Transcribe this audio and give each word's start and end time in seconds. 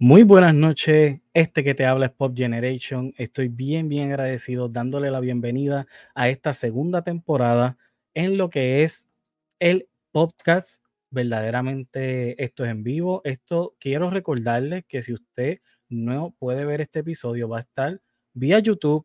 Muy 0.00 0.22
buenas 0.22 0.54
noches, 0.54 1.20
este 1.34 1.64
que 1.64 1.74
te 1.74 1.84
habla 1.84 2.06
es 2.06 2.12
Pop 2.12 2.32
Generation. 2.36 3.12
Estoy 3.16 3.48
bien, 3.48 3.88
bien 3.88 4.10
agradecido 4.10 4.68
dándole 4.68 5.10
la 5.10 5.18
bienvenida 5.18 5.88
a 6.14 6.28
esta 6.28 6.52
segunda 6.52 7.02
temporada 7.02 7.76
en 8.14 8.38
lo 8.38 8.48
que 8.48 8.84
es 8.84 9.08
el 9.58 9.88
podcast. 10.12 10.84
Verdaderamente 11.10 12.40
esto 12.44 12.64
es 12.64 12.70
en 12.70 12.84
vivo. 12.84 13.22
Esto 13.24 13.74
quiero 13.80 14.08
recordarles 14.08 14.84
que 14.86 15.02
si 15.02 15.14
usted 15.14 15.58
no 15.88 16.32
puede 16.38 16.64
ver 16.64 16.80
este 16.80 17.00
episodio, 17.00 17.48
va 17.48 17.58
a 17.58 17.62
estar 17.62 18.00
vía 18.34 18.60
YouTube, 18.60 19.04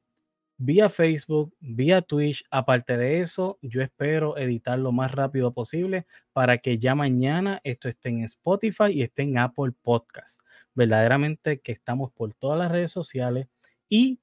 vía 0.63 0.87
Facebook, 0.87 1.53
vía 1.59 2.01
Twitch. 2.01 2.45
Aparte 2.49 2.95
de 2.95 3.19
eso, 3.19 3.59
yo 3.61 3.81
espero 3.81 4.37
editar 4.37 4.79
lo 4.79 4.93
más 4.93 5.11
rápido 5.11 5.53
posible 5.53 6.05
para 6.31 6.59
que 6.59 6.79
ya 6.79 6.95
mañana 6.95 7.59
esto 7.65 7.89
esté 7.89 8.09
en 8.09 8.23
Spotify 8.23 8.91
y 8.93 9.01
esté 9.01 9.23
en 9.23 9.37
Apple 9.37 9.73
Podcast. 9.81 10.39
Verdaderamente 10.73 11.59
que 11.59 11.73
estamos 11.73 12.11
por 12.13 12.33
todas 12.33 12.57
las 12.57 12.71
redes 12.71 12.91
sociales 12.91 13.47
y 13.89 14.19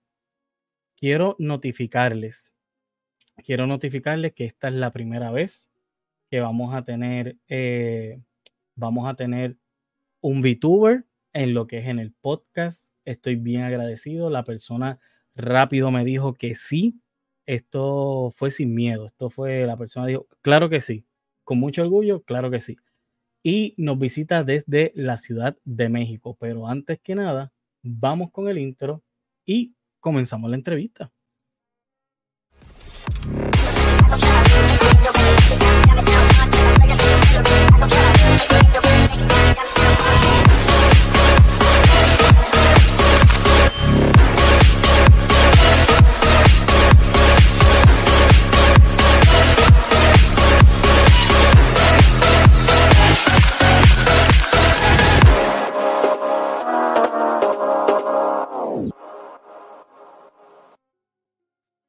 quiero 0.96 1.36
notificarles, 1.38 2.52
quiero 3.44 3.66
notificarles 3.66 4.32
que 4.32 4.46
esta 4.46 4.68
es 4.68 4.74
la 4.74 4.92
primera 4.92 5.30
vez 5.30 5.70
que 6.30 6.40
vamos 6.40 6.74
a 6.74 6.84
tener, 6.84 7.36
eh, 7.48 8.18
vamos 8.76 9.06
a 9.06 9.14
tener 9.14 9.58
un 10.22 10.40
VTuber 10.40 11.04
en 11.34 11.52
lo 11.52 11.66
que 11.66 11.78
es 11.78 11.88
en 11.88 11.98
el 11.98 12.12
podcast. 12.12 12.88
Estoy 13.04 13.36
bien 13.36 13.62
agradecido. 13.62 14.30
La 14.30 14.44
persona 14.44 15.00
rápido 15.34 15.90
me 15.90 16.04
dijo 16.04 16.34
que 16.34 16.54
sí. 16.54 17.00
Esto 17.46 18.32
fue 18.36 18.50
sin 18.50 18.74
miedo. 18.74 19.06
Esto 19.06 19.30
fue, 19.30 19.66
la 19.66 19.76
persona 19.76 20.06
dijo, 20.06 20.26
claro 20.42 20.68
que 20.68 20.80
sí. 20.80 21.04
Con 21.44 21.58
mucho 21.58 21.82
orgullo, 21.82 22.22
claro 22.22 22.50
que 22.50 22.60
sí. 22.60 22.76
Y 23.42 23.74
nos 23.78 23.98
visita 23.98 24.44
desde 24.44 24.92
la 24.94 25.16
Ciudad 25.16 25.56
de 25.64 25.88
México. 25.88 26.36
Pero 26.38 26.68
antes 26.68 27.00
que 27.02 27.14
nada, 27.14 27.52
vamos 27.82 28.30
con 28.30 28.48
el 28.48 28.58
intro 28.58 29.02
y 29.44 29.74
comenzamos 30.00 30.50
la 30.50 30.56
entrevista. 30.56 31.12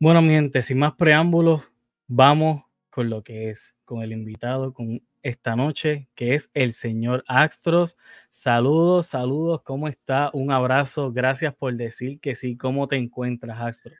Bueno, 0.01 0.23
mi 0.23 0.29
gente, 0.29 0.63
sin 0.63 0.79
más 0.79 0.93
preámbulos, 0.93 1.61
vamos 2.07 2.63
con 2.89 3.11
lo 3.11 3.21
que 3.21 3.51
es, 3.51 3.75
con 3.85 4.01
el 4.01 4.13
invitado, 4.13 4.73
con 4.73 5.03
esta 5.21 5.55
noche, 5.55 6.09
que 6.15 6.33
es 6.33 6.49
el 6.55 6.73
señor 6.73 7.23
Axtros. 7.27 7.97
Saludos, 8.31 9.05
saludos, 9.05 9.61
¿cómo 9.61 9.87
está? 9.87 10.31
Un 10.33 10.51
abrazo, 10.51 11.11
gracias 11.11 11.53
por 11.53 11.75
decir 11.75 12.19
que 12.19 12.33
sí. 12.33 12.57
¿Cómo 12.57 12.87
te 12.87 12.95
encuentras, 12.95 13.61
Axtros? 13.61 13.99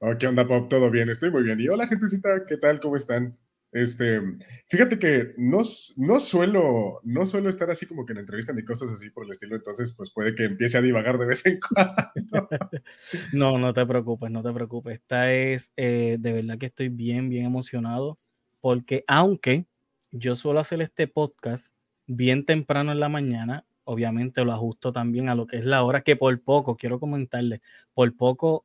Oh, 0.00 0.12
¿Qué 0.18 0.26
onda, 0.26 0.44
Pop? 0.44 0.68
¿Todo 0.68 0.90
bien? 0.90 1.08
Estoy 1.08 1.30
muy 1.30 1.44
bien. 1.44 1.60
Y 1.60 1.68
hola, 1.68 1.86
gentecita, 1.86 2.44
¿qué 2.44 2.56
tal? 2.56 2.80
¿Cómo 2.80 2.96
están? 2.96 3.38
Este, 3.70 4.22
fíjate 4.68 4.98
que 4.98 5.34
no, 5.36 5.58
no, 5.98 6.20
suelo, 6.20 7.00
no 7.04 7.26
suelo 7.26 7.50
estar 7.50 7.70
así 7.70 7.84
como 7.84 8.06
que 8.06 8.14
en 8.14 8.20
entrevistas 8.20 8.56
ni 8.56 8.64
cosas 8.64 8.90
así 8.90 9.10
por 9.10 9.26
el 9.26 9.32
estilo, 9.32 9.56
entonces 9.56 9.92
pues 9.92 10.10
puede 10.10 10.34
que 10.34 10.44
empiece 10.44 10.78
a 10.78 10.82
divagar 10.82 11.18
de 11.18 11.26
vez 11.26 11.44
en 11.44 11.60
cuando. 11.68 12.48
no, 13.32 13.58
no 13.58 13.74
te 13.74 13.84
preocupes, 13.84 14.30
no 14.30 14.42
te 14.42 14.52
preocupes. 14.52 14.94
Esta 14.94 15.32
es, 15.32 15.72
eh, 15.76 16.16
de 16.18 16.32
verdad 16.32 16.58
que 16.58 16.66
estoy 16.66 16.88
bien, 16.88 17.28
bien 17.28 17.44
emocionado, 17.44 18.16
porque 18.60 19.04
aunque 19.06 19.66
yo 20.10 20.34
suelo 20.34 20.60
hacer 20.60 20.80
este 20.80 21.06
podcast 21.06 21.74
bien 22.06 22.46
temprano 22.46 22.92
en 22.92 23.00
la 23.00 23.10
mañana, 23.10 23.66
obviamente 23.84 24.44
lo 24.44 24.52
ajusto 24.52 24.92
también 24.92 25.28
a 25.28 25.34
lo 25.34 25.46
que 25.46 25.58
es 25.58 25.66
la 25.66 25.82
hora, 25.82 26.02
que 26.02 26.16
por 26.16 26.40
poco, 26.42 26.76
quiero 26.76 26.98
comentarle, 26.98 27.60
por 27.92 28.16
poco 28.16 28.64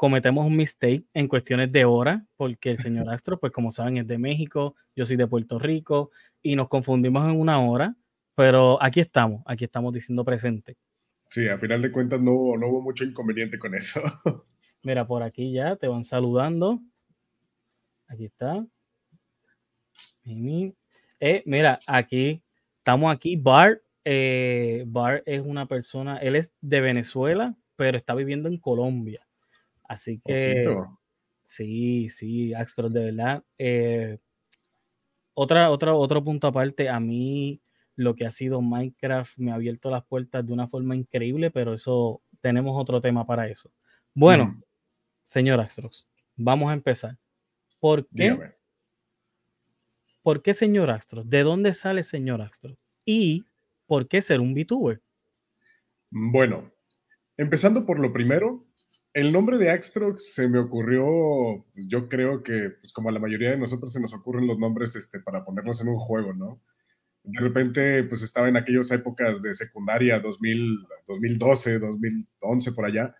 cometemos 0.00 0.46
un 0.46 0.56
mistake 0.56 1.04
en 1.12 1.28
cuestiones 1.28 1.70
de 1.70 1.84
hora, 1.84 2.24
porque 2.38 2.70
el 2.70 2.78
señor 2.78 3.10
Astro, 3.10 3.38
pues 3.38 3.52
como 3.52 3.70
saben, 3.70 3.98
es 3.98 4.06
de 4.06 4.16
México, 4.16 4.74
yo 4.96 5.04
soy 5.04 5.16
de 5.16 5.26
Puerto 5.26 5.58
Rico, 5.58 6.10
y 6.40 6.56
nos 6.56 6.68
confundimos 6.70 7.28
en 7.28 7.38
una 7.38 7.60
hora, 7.60 7.94
pero 8.34 8.82
aquí 8.82 9.00
estamos, 9.00 9.42
aquí 9.44 9.64
estamos 9.64 9.92
diciendo 9.92 10.24
presente. 10.24 10.78
Sí, 11.28 11.46
a 11.48 11.58
final 11.58 11.82
de 11.82 11.92
cuentas 11.92 12.18
no, 12.18 12.56
no 12.56 12.68
hubo 12.68 12.80
mucho 12.80 13.04
inconveniente 13.04 13.58
con 13.58 13.74
eso. 13.74 14.00
Mira, 14.82 15.06
por 15.06 15.22
aquí 15.22 15.52
ya 15.52 15.76
te 15.76 15.86
van 15.86 16.02
saludando. 16.02 16.80
Aquí 18.08 18.24
está. 18.24 18.64
Eh, 20.24 21.42
mira, 21.44 21.78
aquí 21.86 22.42
estamos 22.78 23.14
aquí. 23.14 23.36
Bart, 23.36 23.82
eh, 24.06 24.84
Bart 24.86 25.24
es 25.26 25.42
una 25.42 25.66
persona, 25.66 26.16
él 26.16 26.36
es 26.36 26.54
de 26.62 26.80
Venezuela, 26.80 27.54
pero 27.76 27.98
está 27.98 28.14
viviendo 28.14 28.48
en 28.48 28.56
Colombia. 28.56 29.26
Así 29.90 30.20
que 30.24 30.62
sí, 31.46 32.08
sí, 32.10 32.54
Axtros, 32.54 32.92
de 32.92 33.06
verdad. 33.06 33.42
Eh, 33.58 34.18
otra, 35.34 35.68
otra, 35.68 35.94
otro 35.94 36.22
punto 36.22 36.46
aparte, 36.46 36.88
a 36.88 37.00
mí 37.00 37.60
lo 37.96 38.14
que 38.14 38.24
ha 38.24 38.30
sido 38.30 38.62
Minecraft 38.62 39.36
me 39.38 39.50
ha 39.50 39.56
abierto 39.56 39.90
las 39.90 40.04
puertas 40.04 40.46
de 40.46 40.52
una 40.52 40.68
forma 40.68 40.94
increíble, 40.94 41.50
pero 41.50 41.74
eso 41.74 42.22
tenemos 42.40 42.80
otro 42.80 43.00
tema 43.00 43.26
para 43.26 43.48
eso. 43.48 43.72
Bueno, 44.14 44.44
mm. 44.46 44.62
señor 45.24 45.58
Astros, 45.58 46.08
vamos 46.36 46.70
a 46.70 46.74
empezar. 46.74 47.18
¿Por 47.80 48.06
qué? 48.10 48.38
¿Por 50.22 50.40
qué 50.40 50.54
señor 50.54 50.90
Astros? 50.90 51.28
¿De 51.28 51.42
dónde 51.42 51.72
sale 51.72 52.04
señor 52.04 52.42
Astros? 52.42 52.78
¿Y 53.04 53.44
por 53.86 54.06
qué 54.06 54.22
ser 54.22 54.38
un 54.38 54.54
VTuber? 54.54 55.02
Bueno, 56.10 56.70
empezando 57.36 57.84
por 57.84 57.98
lo 57.98 58.12
primero, 58.12 58.69
el 59.12 59.32
nombre 59.32 59.58
de 59.58 59.70
Axtrox 59.70 60.34
se 60.34 60.48
me 60.48 60.58
ocurrió, 60.58 61.64
pues, 61.74 61.86
yo 61.88 62.08
creo 62.08 62.42
que, 62.42 62.70
pues 62.80 62.92
como 62.92 63.08
a 63.08 63.12
la 63.12 63.18
mayoría 63.18 63.50
de 63.50 63.58
nosotros 63.58 63.92
se 63.92 64.00
nos 64.00 64.14
ocurren 64.14 64.46
los 64.46 64.58
nombres 64.58 64.94
este, 64.96 65.20
para 65.20 65.44
ponernos 65.44 65.80
en 65.80 65.88
un 65.88 65.98
juego, 65.98 66.32
¿no? 66.34 66.62
De 67.22 67.40
repente, 67.40 68.04
pues 68.04 68.22
estaba 68.22 68.48
en 68.48 68.56
aquellas 68.56 68.90
épocas 68.92 69.42
de 69.42 69.54
secundaria, 69.54 70.20
2000, 70.20 70.86
2012, 71.06 71.78
2011, 71.78 72.72
por 72.72 72.86
allá. 72.86 73.14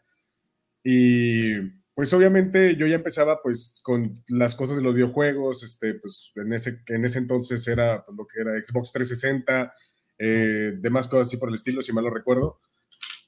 Y 0.82 1.60
pues 1.94 2.12
obviamente 2.14 2.76
yo 2.76 2.86
ya 2.86 2.96
empezaba 2.96 3.42
pues 3.42 3.80
con 3.82 4.14
las 4.28 4.54
cosas 4.54 4.76
de 4.76 4.82
los 4.82 4.94
videojuegos, 4.94 5.62
este, 5.62 5.94
pues 5.94 6.32
en 6.36 6.52
ese, 6.54 6.80
en 6.86 7.04
ese 7.04 7.18
entonces 7.18 7.66
era 7.68 8.04
pues, 8.04 8.16
lo 8.16 8.26
que 8.26 8.40
era 8.40 8.52
Xbox 8.64 8.92
360, 8.92 9.74
eh, 10.18 10.72
demás 10.78 11.08
cosas 11.08 11.26
así 11.26 11.36
por 11.36 11.50
el 11.50 11.56
estilo, 11.56 11.82
si 11.82 11.92
mal 11.92 12.04
lo 12.04 12.10
recuerdo. 12.10 12.60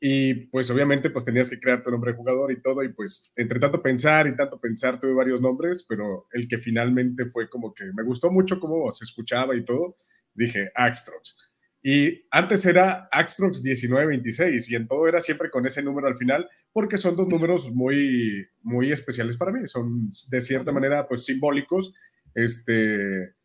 Y 0.05 0.35
pues 0.47 0.69
obviamente 0.69 1.11
pues 1.11 1.25
tenías 1.25 1.49
que 1.49 1.61
crear 1.61 1.81
tu 1.81 1.89
nombre 1.89 2.11
de 2.11 2.17
jugador 2.17 2.51
y 2.51 2.61
todo, 2.61 2.83
y 2.83 2.93
pues 2.93 3.33
entre 3.37 3.61
tanto 3.61 3.81
pensar 3.81 4.27
y 4.27 4.35
tanto 4.35 4.61
pensar 4.61 4.99
tuve 4.99 5.13
varios 5.13 5.41
nombres, 5.41 5.87
pero 5.89 6.27
el 6.33 6.49
que 6.49 6.59
finalmente 6.59 7.27
fue 7.27 7.49
como 7.49 7.73
que 7.73 7.85
me 7.95 8.03
gustó 8.03 8.29
mucho 8.29 8.59
cómo 8.59 8.91
se 8.91 9.05
escuchaba 9.05 9.55
y 9.55 9.65
todo, 9.65 9.95
dije 10.35 10.73
Axtrox. 10.75 11.53
Y 11.85 12.27
antes 12.33 12.67
era 12.67 13.09
Axtrox 13.13 13.63
1926 13.63 14.73
y 14.73 14.75
en 14.75 14.89
todo 14.89 15.07
era 15.07 15.21
siempre 15.21 15.51
con 15.51 15.67
ese 15.67 15.85
número 15.85 16.09
al 16.09 16.17
final, 16.17 16.51
porque 16.73 16.99
son 16.99 17.15
dos 17.15 17.29
números 17.29 17.71
muy, 17.71 18.45
muy 18.61 18.91
especiales 18.91 19.37
para 19.37 19.53
mí, 19.53 19.69
son 19.69 20.11
de 20.31 20.41
cierta 20.41 20.73
manera 20.73 21.07
pues 21.07 21.25
simbólicos, 21.25 21.95
este, 22.34 23.37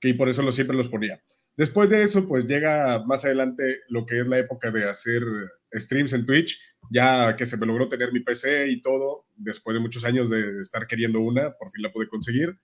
que 0.00 0.14
por 0.14 0.28
eso 0.28 0.42
lo, 0.42 0.50
siempre 0.50 0.76
los 0.76 0.88
ponía. 0.88 1.22
Después 1.56 1.90
de 1.90 2.02
eso, 2.02 2.26
pues 2.26 2.46
llega 2.46 3.04
más 3.04 3.24
adelante 3.24 3.82
lo 3.88 4.04
que 4.04 4.18
es 4.18 4.26
la 4.26 4.38
época 4.38 4.72
de 4.72 4.90
hacer 4.90 5.22
streams 5.74 6.12
en 6.12 6.26
Twitch, 6.26 6.60
ya 6.90 7.36
que 7.36 7.46
se 7.46 7.56
me 7.56 7.66
logró 7.66 7.88
tener 7.88 8.12
mi 8.12 8.20
PC 8.20 8.68
y 8.68 8.82
todo, 8.82 9.26
después 9.36 9.74
de 9.74 9.80
muchos 9.80 10.04
años 10.04 10.30
de 10.30 10.60
estar 10.60 10.86
queriendo 10.86 11.20
una, 11.20 11.52
por 11.52 11.70
fin 11.70 11.82
la 11.82 11.92
pude 11.92 12.08
conseguir, 12.08 12.58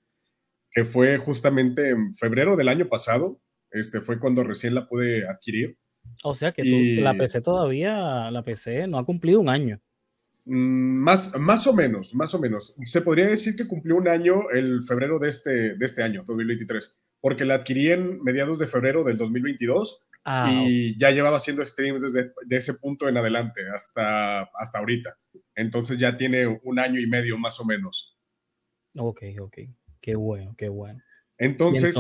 que 0.71 0.85
fue 0.85 1.17
justamente 1.17 1.91
en 1.91 2.15
febrero 2.15 2.57
del 2.57 2.69
año 2.69 2.89
pasado, 2.89 3.41
este 3.71 4.01
fue 4.01 4.19
cuando 4.19 4.45
recién 4.45 4.75
la 4.75 4.87
pude 4.87 5.27
adquirir. 5.27 5.77
O 6.25 6.35
sea 6.35 6.53
que 6.53 6.63
la 7.01 7.15
PC 7.15 7.41
todavía, 7.41 8.31
la 8.31 8.43
PC 8.43 8.87
no 8.87 8.99
ha 8.99 9.05
cumplido 9.05 9.41
un 9.41 9.49
año. 9.49 9.81
Mm, 10.45 11.03
más, 11.03 11.39
más 11.39 11.67
o 11.67 11.75
menos, 11.75 12.15
más 12.15 12.35
o 12.35 12.39
menos. 12.39 12.75
Se 12.85 13.03
podría 13.03 13.27
decir 13.27 13.57
que 13.57 13.67
cumplió 13.67 13.97
un 13.97 14.09
año 14.09 14.51
el 14.51 14.83
febrero 14.85 15.19
de 15.19 15.29
este, 15.29 15.77
de 15.77 15.87
este 15.87 16.03
año, 16.03 16.25
2023 16.27 17.01
porque 17.21 17.45
la 17.45 17.55
adquirí 17.55 17.91
en 17.91 18.23
mediados 18.23 18.59
de 18.59 18.67
febrero 18.67 19.05
del 19.05 19.17
2022 19.17 20.05
ah, 20.29 20.53
y 20.53 20.99
ya 20.99 21.11
llevaba 21.11 21.39
haciendo 21.39 21.65
streams 21.65 22.03
desde 22.03 22.33
ese 22.51 22.75
punto 22.75 23.09
en 23.09 23.17
adelante 23.17 23.63
hasta, 23.75 24.43
hasta 24.55 24.79
ahorita. 24.79 25.17
Entonces 25.55 25.99
ya 25.99 26.17
tiene 26.17 26.47
un 26.47 26.79
año 26.79 27.01
y 27.01 27.07
medio 27.07 27.39
más 27.39 27.59
o 27.61 27.65
menos. 27.65 28.19
Ok, 28.97 29.23
ok. 29.41 29.59
Qué 30.01 30.15
bueno, 30.15 30.55
qué 30.57 30.69
bueno. 30.69 31.03
Entonces, 31.39 31.97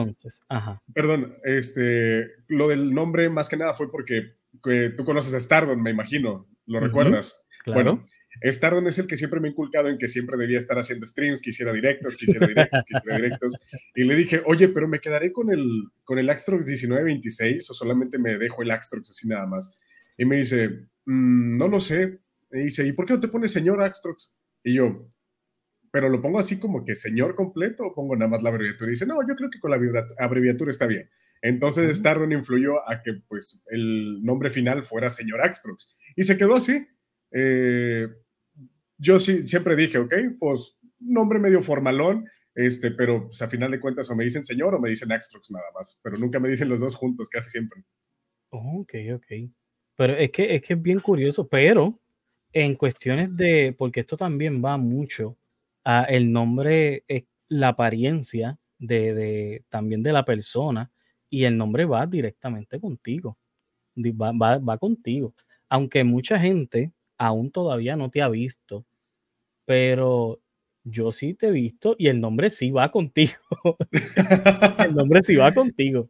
perdón, 0.92 1.36
este, 1.44 2.26
lo 2.48 2.69
del 2.69 2.92
nombre 2.92 3.30
más 3.30 3.48
que 3.48 3.56
nada 3.56 3.72
fue 3.72 3.90
porque 3.90 4.34
que 4.62 4.90
tú 4.90 5.04
conoces 5.04 5.32
a 5.34 5.40
Stardon, 5.40 5.81
me 5.81 5.90
imagino, 5.90 6.48
¿lo 6.66 6.81
recuerdas? 6.81 7.44
Bueno, 7.66 8.04
Stardon 8.43 8.87
es 8.87 8.99
el 8.99 9.06
que 9.06 9.17
siempre 9.17 9.40
me 9.40 9.49
ha 9.49 9.50
inculcado 9.50 9.88
en 9.88 9.99
que 9.99 10.08
siempre 10.08 10.37
debía 10.37 10.58
estar 10.58 10.79
haciendo 10.79 11.06
streams, 11.06 11.43
que 11.43 11.50
hiciera 11.50 11.73
directos, 11.73 12.17
que 12.17 12.26
hiciera 12.26 12.46
directos, 12.46 12.82
que 12.87 12.96
hiciera 12.96 13.17
directos. 13.17 13.56
Y 13.94 14.05
le 14.05 14.17
dije, 14.17 14.43
oye, 14.46 14.69
pero 14.69 14.88
me 14.88 15.00
quedaré 15.00 15.32
con 15.32 15.50
el, 15.50 15.85
con 16.05 16.19
el 16.19 16.31
Axtrox 16.31 16.67
1926 16.67 17.70
o 17.70 17.75
solamente 17.75 18.19
me 18.19 18.38
dejo 18.38 18.62
el 18.62 18.70
Axtrox 18.70 19.11
así 19.11 19.29
nada 19.29 19.46
más. 19.46 19.79
Y 20.17 20.25
me 20.25 20.37
dice, 20.37 20.69
mm, 21.06 21.56
no 21.56 21.69
lo 21.69 21.81
sé. 21.81 22.20
Y 22.52 22.64
dice, 22.64 22.87
¿y 22.87 22.93
por 22.93 23.06
qué 23.06 23.14
no 23.14 23.20
te 23.20 23.29
pones 23.29 23.52
señor 23.52 23.82
Axtrox? 23.82 24.35
Y 24.62 24.75
yo, 24.75 25.11
pero 25.91 26.08
lo 26.08 26.20
pongo 26.20 26.38
así 26.38 26.58
como 26.58 26.84
que 26.84 26.94
señor 26.94 27.34
completo 27.34 27.84
o 27.84 27.94
pongo 27.94 28.17
nada 28.17 28.31
más 28.31 28.43
la 28.43 28.50
abreviatura. 28.50 28.88
Y 28.91 28.93
dice, 28.93 29.06
no, 29.06 29.17
yo 29.26 29.34
creo 29.34 29.50
que 29.50 29.61
con 29.61 29.70
la 29.70 30.06
abreviatura 30.19 30.70
está 30.70 30.87
bien. 30.87 31.08
Entonces 31.41 31.96
Stardon 31.96 32.32
influyó 32.32 32.88
a 32.88 33.02
que 33.02 33.14
pues 33.29 33.62
el 33.69 34.23
nombre 34.25 34.50
final 34.50 34.82
fuera 34.84 35.11
señor 35.11 35.41
Axtrox. 35.41 35.94
Y 36.17 36.25
se 36.25 36.37
quedó 36.37 36.55
así. 36.55 36.87
Eh, 37.31 38.08
yo 38.98 39.20
sí, 39.20 39.46
siempre 39.46 39.76
dije, 39.76 39.98
ok, 39.98 40.14
pues 40.38 40.78
nombre 40.98 41.38
medio 41.38 41.62
formalón, 41.62 42.28
este, 42.54 42.90
pero 42.90 43.26
pues, 43.26 43.40
a 43.40 43.48
final 43.48 43.70
de 43.70 43.80
cuentas 43.80 44.10
o 44.10 44.16
me 44.16 44.24
dicen 44.24 44.44
señor 44.44 44.74
o 44.74 44.80
me 44.80 44.90
dicen 44.90 45.12
Axtrox 45.12 45.50
nada 45.52 45.66
más, 45.74 46.00
pero 46.02 46.16
nunca 46.16 46.40
me 46.40 46.48
dicen 46.48 46.68
los 46.68 46.80
dos 46.80 46.94
juntos, 46.94 47.28
casi 47.28 47.50
siempre. 47.50 47.82
ok, 48.50 48.94
ok. 49.14 49.50
Pero 49.96 50.14
es 50.14 50.30
que, 50.30 50.54
es 50.54 50.62
que 50.62 50.74
es 50.74 50.82
bien 50.82 51.00
curioso, 51.00 51.48
pero 51.48 52.00
en 52.52 52.74
cuestiones 52.74 53.36
de, 53.36 53.74
porque 53.76 54.00
esto 54.00 54.16
también 54.16 54.64
va 54.64 54.76
mucho 54.76 55.36
a 55.84 56.04
el 56.04 56.32
nombre, 56.32 57.04
es 57.08 57.24
la 57.48 57.68
apariencia 57.68 58.58
de, 58.78 59.14
de, 59.14 59.64
también 59.68 60.02
de 60.02 60.12
la 60.12 60.24
persona 60.24 60.90
y 61.30 61.44
el 61.44 61.56
nombre 61.56 61.84
va 61.84 62.06
directamente 62.06 62.80
contigo, 62.80 63.38
va, 63.96 64.32
va, 64.32 64.58
va 64.58 64.78
contigo. 64.78 65.34
Aunque 65.68 66.04
mucha 66.04 66.38
gente 66.38 66.92
aún 67.19 67.50
todavía 67.50 67.97
no 67.97 68.11
te 68.11 68.23
ha 68.23 68.29
visto, 68.29 68.87
pero 69.67 70.41
yo 70.85 71.12
sí 71.12 71.35
te 71.35 71.49
he 71.49 71.50
visto 71.50 71.97
y 71.99 72.09
el 72.09 72.20
nombre 72.20 72.50
sí 72.50 72.70
va 72.70 72.91
contigo. 72.91 73.35
el 74.87 74.94
nombre 74.94 75.23
sí 75.23 75.37
va 75.37 75.53
contigo. 75.53 76.09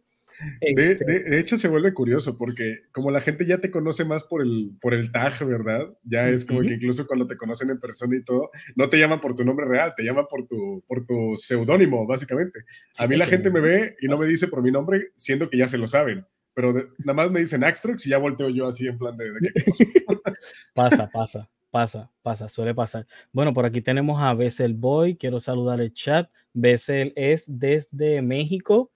De, 0.61 0.93
este 0.93 1.41
hecho, 1.41 1.57
se 1.57 1.67
vuelve 1.67 1.93
curioso 1.93 2.37
porque 2.37 2.83
como 2.93 3.11
la 3.11 3.21
gente 3.21 3.45
ya 3.45 3.59
te 3.59 3.73
conoce 3.73 4.05
más 4.05 4.23
por 4.23 4.41
el, 4.41 4.71
por 4.81 4.95
el 4.95 5.11
tag, 5.11 5.45
¿verdad? 5.45 5.89
Ya 6.05 6.29
es 6.29 6.45
como 6.45 6.61
que 6.61 6.75
incluso 6.75 7.09
cuando 7.09 7.27
te 7.27 7.37
conocen 7.37 7.71
en 7.71 7.81
persona 7.81 8.17
y 8.17 8.23
todo, 8.23 8.51
no 8.77 8.89
te 8.89 9.01
llaman 9.01 9.21
por 9.21 9.35
tu 9.35 9.45
nombre 9.45 9.67
real, 9.67 9.95
te 9.97 10.05
llaman 10.05 10.27
por 10.31 10.47
tu, 10.47 10.85
por 10.87 11.05
tu 11.05 11.35
seudónimo, 11.37 12.07
básicamente. 12.07 12.61
A 12.99 13.09
mí 13.09 13.17
la 13.17 13.27
gente 13.27 13.51
me 13.51 13.61
ve 13.61 13.97
y 14.01 14.07
no 14.07 14.17
me 14.17 14.27
dice 14.27 14.47
por 14.47 14.63
mi 14.63 14.71
nombre, 14.71 15.09
siendo 15.13 15.51
que 15.51 15.59
ya 15.59 15.67
se 15.67 15.79
lo 15.79 15.89
saben 15.89 16.25
pero 16.59 16.73
nada 16.99 17.15
más 17.15 17.31
me 17.31 17.39
dicen 17.39 17.63
Axtrox 17.63 18.05
y 18.05 18.11
ya 18.11 18.19
volteo 18.19 18.49
yo 18.49 18.67
así 18.67 18.89
en 18.89 18.99
plan 18.99 19.17
de... 19.17 19.31
pasa, 20.75 21.09
pasa, 21.09 21.49
pasa, 21.71 22.11
pasa, 22.21 22.49
suele 22.49 22.75
pasar. 22.75 23.07
Bueno, 23.31 23.55
por 23.55 23.65
aquí 23.65 23.81
tenemos 23.81 24.21
a 24.21 24.35
Bessel 24.35 24.75
Boy, 24.75 25.15
quiero 25.15 25.39
saludar 25.39 25.81
el 25.81 25.95
chat. 25.95 26.29
Bessel 26.53 27.13
es 27.15 27.45
desde 27.47 28.23
México, 28.23 28.91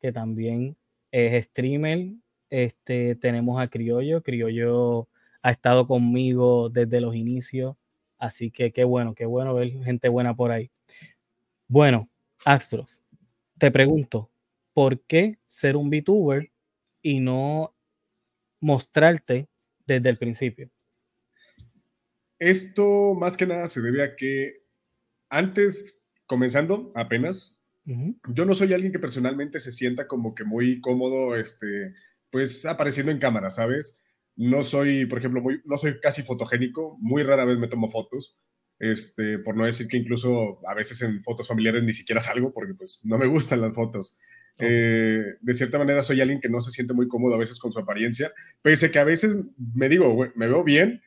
que 0.00 0.10
también 0.10 0.76
es 1.12 1.44
streamer. 1.44 2.14
Este, 2.50 3.14
tenemos 3.14 3.62
a 3.62 3.68
Criollo, 3.68 4.20
Criollo 4.20 5.06
ha 5.44 5.52
estado 5.52 5.86
conmigo 5.86 6.68
desde 6.68 7.00
los 7.00 7.14
inicios, 7.14 7.76
así 8.18 8.50
que 8.50 8.72
qué 8.72 8.82
bueno, 8.82 9.14
qué 9.14 9.24
bueno 9.24 9.54
ver 9.54 9.70
gente 9.84 10.08
buena 10.08 10.34
por 10.34 10.50
ahí. 10.50 10.68
Bueno, 11.68 12.08
Astros, 12.44 13.00
te 13.56 13.70
pregunto, 13.70 14.32
¿por 14.72 15.00
qué 15.02 15.38
ser 15.46 15.76
un 15.76 15.90
VTuber 15.90 16.50
y 17.04 17.20
no 17.20 17.76
mostrarte 18.60 19.48
desde 19.86 20.08
el 20.08 20.18
principio? 20.18 20.70
Esto 22.40 23.14
más 23.14 23.36
que 23.36 23.46
nada 23.46 23.68
se 23.68 23.80
debe 23.80 24.02
a 24.02 24.16
que 24.16 24.64
antes, 25.28 26.06
comenzando 26.26 26.90
apenas, 26.96 27.60
yo 27.84 28.46
no 28.46 28.54
soy 28.54 28.72
alguien 28.72 28.92
que 28.92 28.98
personalmente 28.98 29.60
se 29.60 29.70
sienta 29.70 30.06
como 30.06 30.34
que 30.34 30.44
muy 30.44 30.80
cómodo, 30.80 31.36
este, 31.36 31.94
pues 32.30 32.64
apareciendo 32.64 33.12
en 33.12 33.18
cámara, 33.18 33.50
¿sabes? 33.50 34.02
No 34.36 34.62
soy, 34.62 35.04
por 35.04 35.18
ejemplo, 35.18 35.42
muy, 35.42 35.60
no 35.66 35.76
soy 35.76 36.00
casi 36.00 36.22
fotogénico, 36.22 36.96
muy 37.00 37.22
rara 37.22 37.44
vez 37.44 37.58
me 37.58 37.68
tomo 37.68 37.90
fotos, 37.90 38.38
este, 38.78 39.38
por 39.38 39.56
no 39.56 39.66
decir 39.66 39.86
que 39.86 39.98
incluso 39.98 40.66
a 40.66 40.74
veces 40.74 41.02
en 41.02 41.22
fotos 41.22 41.46
familiares 41.46 41.82
ni 41.82 41.92
siquiera 41.92 42.22
salgo 42.22 42.52
porque 42.52 42.74
pues 42.74 43.00
no 43.04 43.18
me 43.18 43.26
gustan 43.26 43.60
las 43.60 43.74
fotos. 43.74 44.18
Eh, 44.58 45.34
de 45.40 45.54
cierta 45.54 45.78
manera 45.78 46.02
soy 46.02 46.20
alguien 46.20 46.40
que 46.40 46.48
no 46.48 46.60
se 46.60 46.70
siente 46.70 46.94
muy 46.94 47.08
cómodo 47.08 47.34
a 47.34 47.38
veces 47.38 47.58
con 47.58 47.72
su 47.72 47.80
apariencia, 47.80 48.32
pese 48.62 48.90
que 48.90 48.98
a 48.98 49.04
veces 49.04 49.36
me 49.74 49.88
digo, 49.88 50.16
me 50.36 50.46
veo 50.46 50.62
bien, 50.62 51.02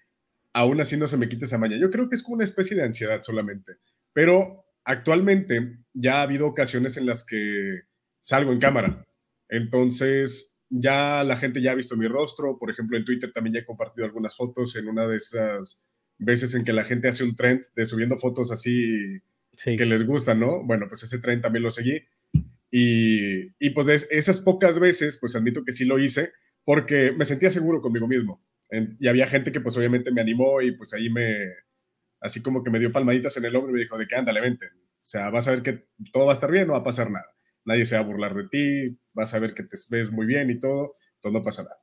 aún 0.54 0.82
así 0.82 0.98
no 0.98 1.08
se 1.08 1.18
me 1.18 1.30
quita 1.30 1.46
esa 1.46 1.58
maña. 1.58 1.78
Yo 1.78 1.90
creo 1.90 2.10
que 2.10 2.16
es 2.16 2.24
como 2.24 2.36
una 2.36 2.44
especie 2.44 2.76
de 2.76 2.84
ansiedad 2.84 3.22
solamente, 3.24 3.78
pero 4.14 4.66
actualmente 4.84 5.78
ya 5.94 6.20
ha 6.20 6.24
habido 6.24 6.48
ocasiones 6.48 6.98
en 6.98 7.06
las 7.06 7.26
que 7.26 7.82
salgo 8.20 8.52
en 8.52 8.60
cámara, 8.60 9.06
entonces 9.48 10.60
ya 10.70 11.24
la 11.24 11.38
gente 11.38 11.62
ya 11.62 11.72
ha 11.72 11.76
visto 11.76 11.96
mi 11.96 12.08
rostro, 12.08 12.58
por 12.60 12.70
ejemplo 12.70 12.98
en 12.98 13.06
Twitter 13.06 13.32
también 13.32 13.54
ya 13.54 13.60
he 13.62 13.66
compartido 13.66 14.06
algunas 14.06 14.36
fotos 14.36 14.76
en 14.76 14.90
una 14.90 15.08
de 15.08 15.16
esas 15.16 15.90
veces 16.18 16.54
en 16.56 16.66
que 16.66 16.74
la 16.74 16.84
gente 16.84 17.08
hace 17.08 17.24
un 17.24 17.36
trend 17.36 17.64
de 17.74 17.86
subiendo 17.86 18.18
fotos 18.18 18.52
así 18.52 19.22
que 19.56 19.86
les 19.86 20.06
gusta, 20.06 20.36
¿no? 20.36 20.64
Bueno, 20.64 20.88
pues 20.90 21.04
ese 21.04 21.20
trend 21.20 21.42
también 21.42 21.64
lo 21.64 21.72
seguí 21.72 22.04
y, 22.72 23.48
y 23.60 23.70
pues 23.72 24.08
esas 24.10 24.40
pocas 24.40 24.80
veces, 24.80 25.18
pues 25.20 25.36
admito 25.36 25.64
que 25.64 25.74
sí 25.74 25.86
lo 25.86 26.00
hice 26.00 26.32
porque 26.66 27.14
me 27.14 27.26
sentía 27.26 27.50
seguro 27.50 27.82
conmigo 27.82 28.08
mismo. 28.08 28.40
y 29.00 29.08
había 29.08 29.26
gente 29.26 29.52
que 29.54 29.62
pues 29.62 29.78
obviamente 29.78 30.12
me 30.12 30.20
animó 30.20 30.62
y 30.62 30.74
pues 30.74 30.94
ahí 30.94 31.10
me, 31.10 31.38
así 32.20 32.42
como 32.42 32.64
que 32.64 32.70
me 32.70 32.80
dio 32.80 32.92
palmaditas 32.92 33.38
en 33.38 33.46
el 33.46 33.56
hombro 33.56 33.72
y 33.72 33.76
me 33.76 33.80
dijo 33.80 33.98
de 33.98 34.06
que 34.06 34.16
ándale, 34.16 34.42
vente. 34.42 34.66
O 34.66 35.10
sea, 35.10 35.30
vas 35.30 35.48
a 35.48 35.52
ver 35.52 35.64
que 35.64 35.88
todo 36.12 36.26
va 36.26 36.34
a 36.34 36.36
estar 36.36 36.52
bien, 36.52 36.68
no 36.68 36.74
va 36.74 36.80
a 36.80 36.84
pasar 36.84 37.10
nada. 37.10 37.26
Nadie 37.64 37.86
se 37.86 37.96
va 37.96 38.02
a 38.02 38.06
burlar 38.06 38.36
de 38.36 38.48
ti, 38.50 39.00
vas 39.14 39.34
a 39.34 39.40
ver 39.40 39.54
que 39.54 39.64
te 39.64 39.78
ves 39.92 40.12
muy 40.12 40.26
bien 40.26 40.50
y 40.50 40.60
todo, 40.60 40.92
entonces 41.16 41.34
no 41.34 41.42
pasa 41.42 41.64
nada. 41.64 41.78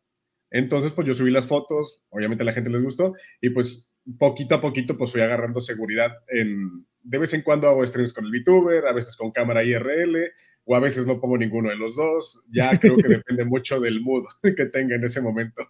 Entonces, 0.50 0.92
pues 0.92 1.06
yo 1.06 1.14
subí 1.14 1.30
las 1.30 1.46
fotos, 1.46 2.04
obviamente 2.10 2.42
a 2.42 2.46
la 2.46 2.52
gente 2.52 2.70
les 2.70 2.82
gustó 2.82 3.14
y 3.40 3.50
pues 3.50 3.92
poquito 4.19 4.54
a 4.54 4.60
poquito 4.60 4.98
pues 4.98 5.10
fui 5.10 5.22
agarrando 5.22 5.60
seguridad 5.60 6.12
en, 6.28 6.87
de 7.04 7.18
vez 7.18 7.34
en 7.34 7.42
cuando 7.42 7.68
hago 7.68 7.86
streams 7.86 8.12
con 8.12 8.24
el 8.24 8.32
VTuber, 8.32 8.86
a 8.86 8.92
veces 8.92 9.14
con 9.14 9.30
cámara 9.30 9.62
IRL, 9.62 10.32
o 10.64 10.74
a 10.74 10.80
veces 10.80 11.06
no 11.06 11.20
pongo 11.20 11.36
ninguno 11.36 11.68
de 11.68 11.76
los 11.76 11.96
dos. 11.96 12.44
Ya 12.50 12.78
creo 12.78 12.96
que 12.96 13.08
depende 13.08 13.44
mucho 13.44 13.78
del 13.78 14.00
mood 14.00 14.24
que 14.56 14.66
tenga 14.66 14.96
en 14.96 15.04
ese 15.04 15.20
momento. 15.20 15.62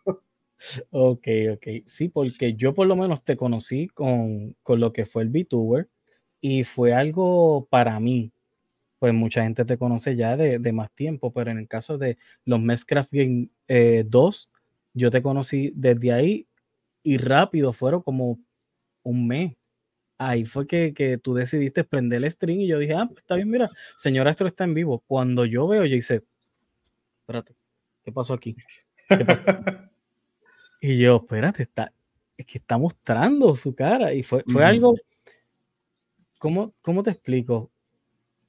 Ok, 0.90 1.26
ok. 1.52 1.66
Sí, 1.86 2.08
porque 2.08 2.54
yo 2.54 2.72
por 2.72 2.86
lo 2.86 2.96
menos 2.96 3.24
te 3.24 3.36
conocí 3.36 3.88
con, 3.88 4.56
con 4.62 4.80
lo 4.80 4.92
que 4.92 5.04
fue 5.04 5.24
el 5.24 5.28
VTuber 5.28 5.90
y 6.40 6.64
fue 6.64 6.94
algo 6.94 7.66
para 7.68 7.98
mí. 8.00 8.32
Pues 9.00 9.12
mucha 9.12 9.42
gente 9.42 9.64
te 9.64 9.76
conoce 9.76 10.16
ya 10.16 10.36
de, 10.36 10.58
de 10.58 10.72
más 10.72 10.90
tiempo, 10.92 11.32
pero 11.32 11.50
en 11.50 11.58
el 11.58 11.68
caso 11.68 11.98
de 11.98 12.16
los 12.44 12.60
Mescraft 12.60 13.12
Game 13.12 13.48
2, 13.68 13.68
eh, 13.68 14.58
yo 14.94 15.10
te 15.10 15.20
conocí 15.20 15.72
desde 15.74 16.12
ahí 16.12 16.46
y 17.02 17.18
rápido, 17.18 17.72
fueron 17.72 18.00
como 18.00 18.38
un 19.02 19.26
mes 19.26 19.54
ahí 20.18 20.44
fue 20.44 20.66
que, 20.66 20.94
que, 20.94 21.18
tú 21.18 21.34
decidiste 21.34 21.84
prender 21.84 22.24
el 22.24 22.30
stream 22.30 22.60
y 22.60 22.68
yo 22.68 22.78
dije, 22.78 22.94
ah, 22.94 23.06
pues 23.06 23.18
está 23.18 23.36
bien, 23.36 23.50
mira, 23.50 23.70
señora, 23.96 24.30
esto 24.30 24.46
está 24.46 24.64
en 24.64 24.74
vivo. 24.74 25.02
Cuando 25.06 25.44
yo 25.44 25.66
veo, 25.66 25.84
yo 25.84 25.96
hice, 25.96 26.22
espérate, 27.20 27.54
¿qué 28.02 28.12
pasó 28.12 28.34
aquí? 28.34 28.56
y 30.80 30.98
yo, 30.98 31.16
espérate, 31.16 31.62
está, 31.62 31.92
es 32.36 32.46
que 32.46 32.58
está 32.58 32.78
mostrando 32.78 33.54
su 33.56 33.74
cara 33.74 34.14
y 34.14 34.22
fue, 34.22 34.44
fue 34.46 34.64
algo, 34.64 34.94
¿cómo, 36.38 36.74
¿cómo 36.82 37.02
te 37.02 37.10
explico? 37.10 37.70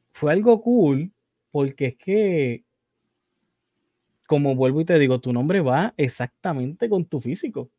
Fue 0.07 0.31
algo 0.31 0.61
cool 0.61 1.11
porque 1.51 1.87
es 1.87 1.97
que, 1.97 2.65
como 4.27 4.55
vuelvo 4.55 4.81
y 4.81 4.85
te 4.85 4.97
digo, 4.99 5.19
tu 5.19 5.31
nombre 5.31 5.61
va 5.61 5.93
exactamente 5.97 6.89
con 6.89 7.05
tu 7.05 7.21
físico. 7.21 7.69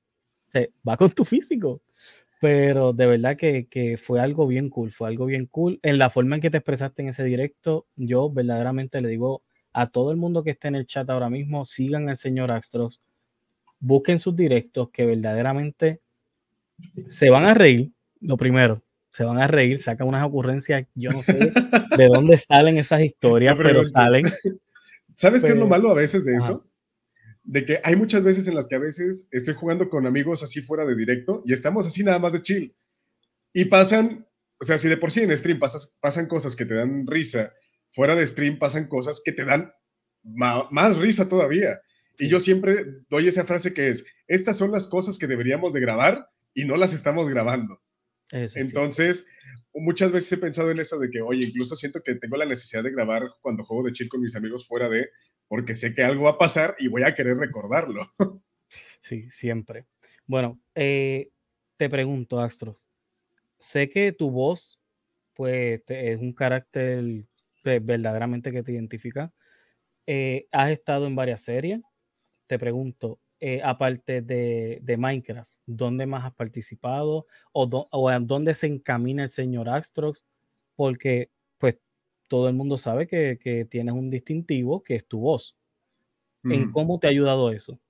O 0.55 0.61
va 0.89 0.97
con 0.97 1.11
tu 1.11 1.25
físico. 1.25 1.83
Pero 2.41 2.93
de 2.93 3.07
verdad 3.07 3.37
que, 3.37 3.97
fue 4.03 4.21
algo 4.21 4.47
bien 4.47 4.69
cool, 4.69 4.93
fue 4.93 5.09
algo 5.09 5.27
bien 5.27 5.47
cool. 5.47 5.81
En 5.83 5.99
la 5.99 6.11
forma 6.11 6.37
en 6.37 6.43
que 6.43 6.51
te 6.51 6.59
expresaste 6.59 7.03
en 7.03 7.09
ese 7.09 7.25
directo, 7.25 7.87
yo 7.97 8.31
verdaderamente 8.31 9.01
le 9.01 9.09
digo 9.09 9.43
a 9.73 9.89
todo 9.89 10.11
el 10.11 10.17
mundo 10.17 10.43
que 10.43 10.51
esté 10.51 10.69
en 10.69 10.75
el 10.75 10.87
chat 10.87 11.09
ahora 11.09 11.31
mismo, 11.31 11.65
sigan 11.65 12.09
al 12.09 12.17
señor 12.17 12.51
Astros, 12.51 13.01
busquen 13.79 14.19
sus 14.19 14.35
directos 14.35 14.91
que 14.91 15.05
verdaderamente 15.05 16.01
se 17.09 17.31
van 17.31 17.45
a 17.45 17.55
reír, 17.55 17.93
lo 18.21 18.37
primero, 18.37 18.83
se 19.11 19.25
van 19.25 19.39
a 19.39 19.47
reír, 19.47 19.79
sacan 19.79 20.09
unas 20.09 20.27
ocurrencias, 20.27 20.87
yo 20.95 21.11
no 21.11 21.23
sé 21.23 21.53
de 21.97 22.07
dónde 22.07 22.37
salen 22.37 22.79
esas 22.79 23.01
historias, 23.03 23.57
pero 23.57 23.85
salen. 23.85 24.27
¿Sabes 25.15 25.43
qué 25.43 25.53
es 25.53 25.59
lo 25.59 25.67
malo 25.67 25.91
a 25.91 25.95
veces 25.95 26.27
de 26.27 26.37
eso? 26.37 26.67
De 27.47 27.65
que 27.65 27.81
hay 27.85 27.95
muchas 27.95 28.25
veces 28.25 28.49
en 28.49 28.57
las 28.57 28.67
que 28.67 28.75
a 28.75 28.81
veces 28.81 29.29
estoy 29.31 29.55
jugando 29.55 29.89
con 29.89 30.05
amigos 30.05 30.43
así 30.43 30.61
fuera 30.61 30.85
de 30.85 30.97
directo 30.97 31.43
y 31.47 31.53
estamos 31.53 31.87
así 31.87 32.03
nada 32.03 32.19
más 32.19 32.33
de 32.33 32.43
chill. 32.43 32.77
Y 33.53 33.67
pasan, 33.67 34.27
o 34.61 34.65
sea, 34.65 34.79
si 34.79 34.89
de 34.89 34.97
por 34.97 35.13
sí 35.13 35.21
en 35.21 35.35
stream 35.37 35.61
pasan 36.01 36.27
cosas 36.27 36.57
que 36.57 36.67
te 36.67 36.75
dan 36.75 37.07
risa, 37.07 37.53
fuera 37.89 38.17
de 38.17 38.27
stream 38.27 38.59
pasan 38.59 38.89
cosas 38.89 39.23
que 39.25 39.33
te 39.33 39.45
dan 39.45 39.73
más 40.25 40.99
risa 40.99 41.29
todavía. 41.29 41.81
Y 42.19 42.29
yo 42.29 42.41
siempre 42.41 42.85
doy 43.09 43.29
esa 43.29 43.45
frase 43.45 43.73
que 43.73 43.91
es, 43.91 44.05
estas 44.27 44.57
son 44.57 44.73
las 44.73 44.89
cosas 44.89 45.17
que 45.17 45.29
deberíamos 45.29 45.73
de 45.73 45.81
grabar 45.81 46.29
y 46.53 46.65
no 46.65 46.77
las 46.77 46.93
estamos 46.93 47.29
grabando. 47.29 47.81
Entonces, 48.33 49.25
muchas 49.73 50.11
veces 50.11 50.33
he 50.33 50.39
pensado 50.39 50.73
en 50.73 50.81
eso 50.81 50.99
de 50.99 51.11
que, 51.11 51.21
oye, 51.21 51.47
incluso 51.47 51.77
siento 51.77 52.03
que 52.03 52.17
tengo 52.17 52.37
la 52.37 52.45
necesidad 52.45 52.83
de 52.83 52.91
grabar 52.91 53.23
cuando 53.41 53.63
juego 53.63 53.87
de 53.87 53.93
chill 53.93 54.09
con 54.09 54.21
mis 54.21 54.35
amigos 54.35 54.67
fuera 54.67 54.89
de, 54.89 55.11
porque 55.49 55.75
sé 55.75 55.95
que 55.95 56.03
algo 56.03 56.25
va 56.25 56.31
a 56.31 56.39
pasar 56.39 56.75
y 56.79 56.89
voy 56.89 57.03
a 57.03 57.15
querer 57.15 57.37
recordarlo. 57.37 58.01
Sí, 59.03 59.31
siempre. 59.31 59.87
Bueno, 60.27 60.59
eh, 60.75 61.31
te 61.77 61.89
pregunto, 61.89 62.41
Astros, 62.41 62.85
sé 63.57 63.89
que 63.89 64.11
tu 64.11 64.33
voz, 64.33 64.81
pues, 65.33 65.81
es 65.87 66.21
un 66.21 66.33
carácter 66.33 67.05
pues, 67.63 67.87
verdaderamente 67.87 68.51
que 68.51 68.65
te 68.65 68.73
identifica. 68.73 69.33
Eh, 70.07 70.49
has 70.51 70.71
estado 70.71 71.07
en 71.07 71.15
varias 71.15 71.43
series. 71.43 71.81
Te 72.49 72.59
pregunto, 72.59 73.21
eh, 73.41 73.61
aparte 73.63 74.23
de, 74.23 74.79
de, 74.83 74.97
Minecraft, 74.97 75.53
¿dónde 75.67 76.07
más 76.07 76.25
has 76.25 76.35
participado? 76.35 77.27
¿O, 77.53 78.09
a 78.09 78.19
dónde 78.21 78.55
se 78.55 78.67
encamina 78.67 79.25
el 79.25 79.29
señor 79.29 79.69
Astrox? 79.69 80.25
Porque, 80.75 81.31
todo 82.29 82.49
el 82.49 82.55
mundo 82.55 82.79
sabe 82.79 83.07
que, 83.07 83.39
que 83.41 83.65
tienes 83.65 83.95
un 83.95 84.11
distintivo 84.11 84.83
que 84.83 84.97
es 84.97 85.07
tu 85.07 85.21
voz. 85.21 85.57
¿En 86.45 86.71
cómo 86.71 87.01
te 87.01 87.09
ha 87.09 87.11
ayudado 87.11 87.51
eso? 87.51 87.81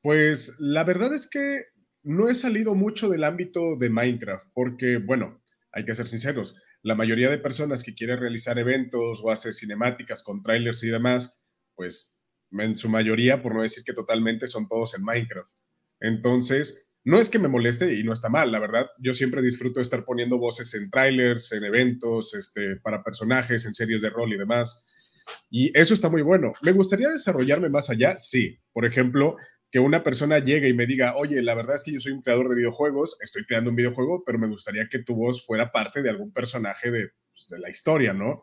Pues 0.00 0.56
la 0.60 0.84
verdad 0.84 1.12
es 1.12 1.28
que 1.28 1.64
no 2.04 2.28
he 2.28 2.34
salido 2.34 2.74
mucho 2.74 3.08
del 3.08 3.24
ámbito 3.24 3.76
de 3.76 3.90
Minecraft, 3.90 4.46
porque, 4.52 4.98
bueno, 4.98 5.42
hay 5.72 5.84
que 5.84 5.94
ser 5.94 6.06
sinceros, 6.06 6.56
la 6.82 6.94
mayoría 6.94 7.30
de 7.30 7.38
personas 7.38 7.82
que 7.82 7.94
quieren 7.94 8.20
realizar 8.20 8.58
eventos 8.58 9.22
o 9.24 9.30
hacer 9.30 9.54
cinemáticas 9.54 10.22
con 10.22 10.42
trailers 10.42 10.84
y 10.84 10.88
demás, 10.88 11.42
pues 11.74 12.18
en 12.52 12.76
su 12.76 12.88
mayoría, 12.88 13.42
por 13.42 13.54
no 13.54 13.62
decir 13.62 13.82
que 13.84 13.94
totalmente, 13.94 14.46
son 14.46 14.68
todos 14.68 14.94
en 14.94 15.02
Minecraft. 15.02 15.50
Entonces, 15.98 16.83
no 17.04 17.18
es 17.18 17.28
que 17.28 17.38
me 17.38 17.48
moleste 17.48 17.94
y 17.94 18.02
no 18.02 18.12
está 18.12 18.30
mal, 18.30 18.50
la 18.50 18.58
verdad, 18.58 18.86
yo 18.98 19.12
siempre 19.12 19.42
disfruto 19.42 19.78
de 19.78 19.82
estar 19.82 20.04
poniendo 20.04 20.38
voces 20.38 20.72
en 20.74 20.88
trailers, 20.88 21.52
en 21.52 21.64
eventos, 21.64 22.34
este, 22.34 22.76
para 22.76 23.02
personajes, 23.02 23.66
en 23.66 23.74
series 23.74 24.00
de 24.00 24.10
rol 24.10 24.32
y 24.32 24.38
demás. 24.38 24.86
Y 25.50 25.76
eso 25.78 25.94
está 25.94 26.08
muy 26.08 26.22
bueno. 26.22 26.52
¿Me 26.62 26.72
gustaría 26.72 27.08
desarrollarme 27.10 27.68
más 27.68 27.90
allá? 27.90 28.16
Sí. 28.16 28.58
Por 28.72 28.86
ejemplo, 28.86 29.36
que 29.70 29.78
una 29.78 30.02
persona 30.02 30.38
llegue 30.38 30.68
y 30.68 30.72
me 30.72 30.86
diga, 30.86 31.16
oye, 31.16 31.42
la 31.42 31.54
verdad 31.54 31.74
es 31.74 31.84
que 31.84 31.92
yo 31.92 32.00
soy 32.00 32.12
un 32.12 32.22
creador 32.22 32.48
de 32.48 32.56
videojuegos, 32.56 33.18
estoy 33.20 33.44
creando 33.44 33.70
un 33.70 33.76
videojuego, 33.76 34.22
pero 34.24 34.38
me 34.38 34.48
gustaría 34.48 34.88
que 34.88 35.00
tu 35.00 35.14
voz 35.14 35.44
fuera 35.44 35.72
parte 35.72 36.00
de 36.00 36.10
algún 36.10 36.32
personaje 36.32 36.90
de, 36.90 37.10
pues, 37.32 37.48
de 37.50 37.58
la 37.58 37.70
historia, 37.70 38.12
¿no? 38.14 38.42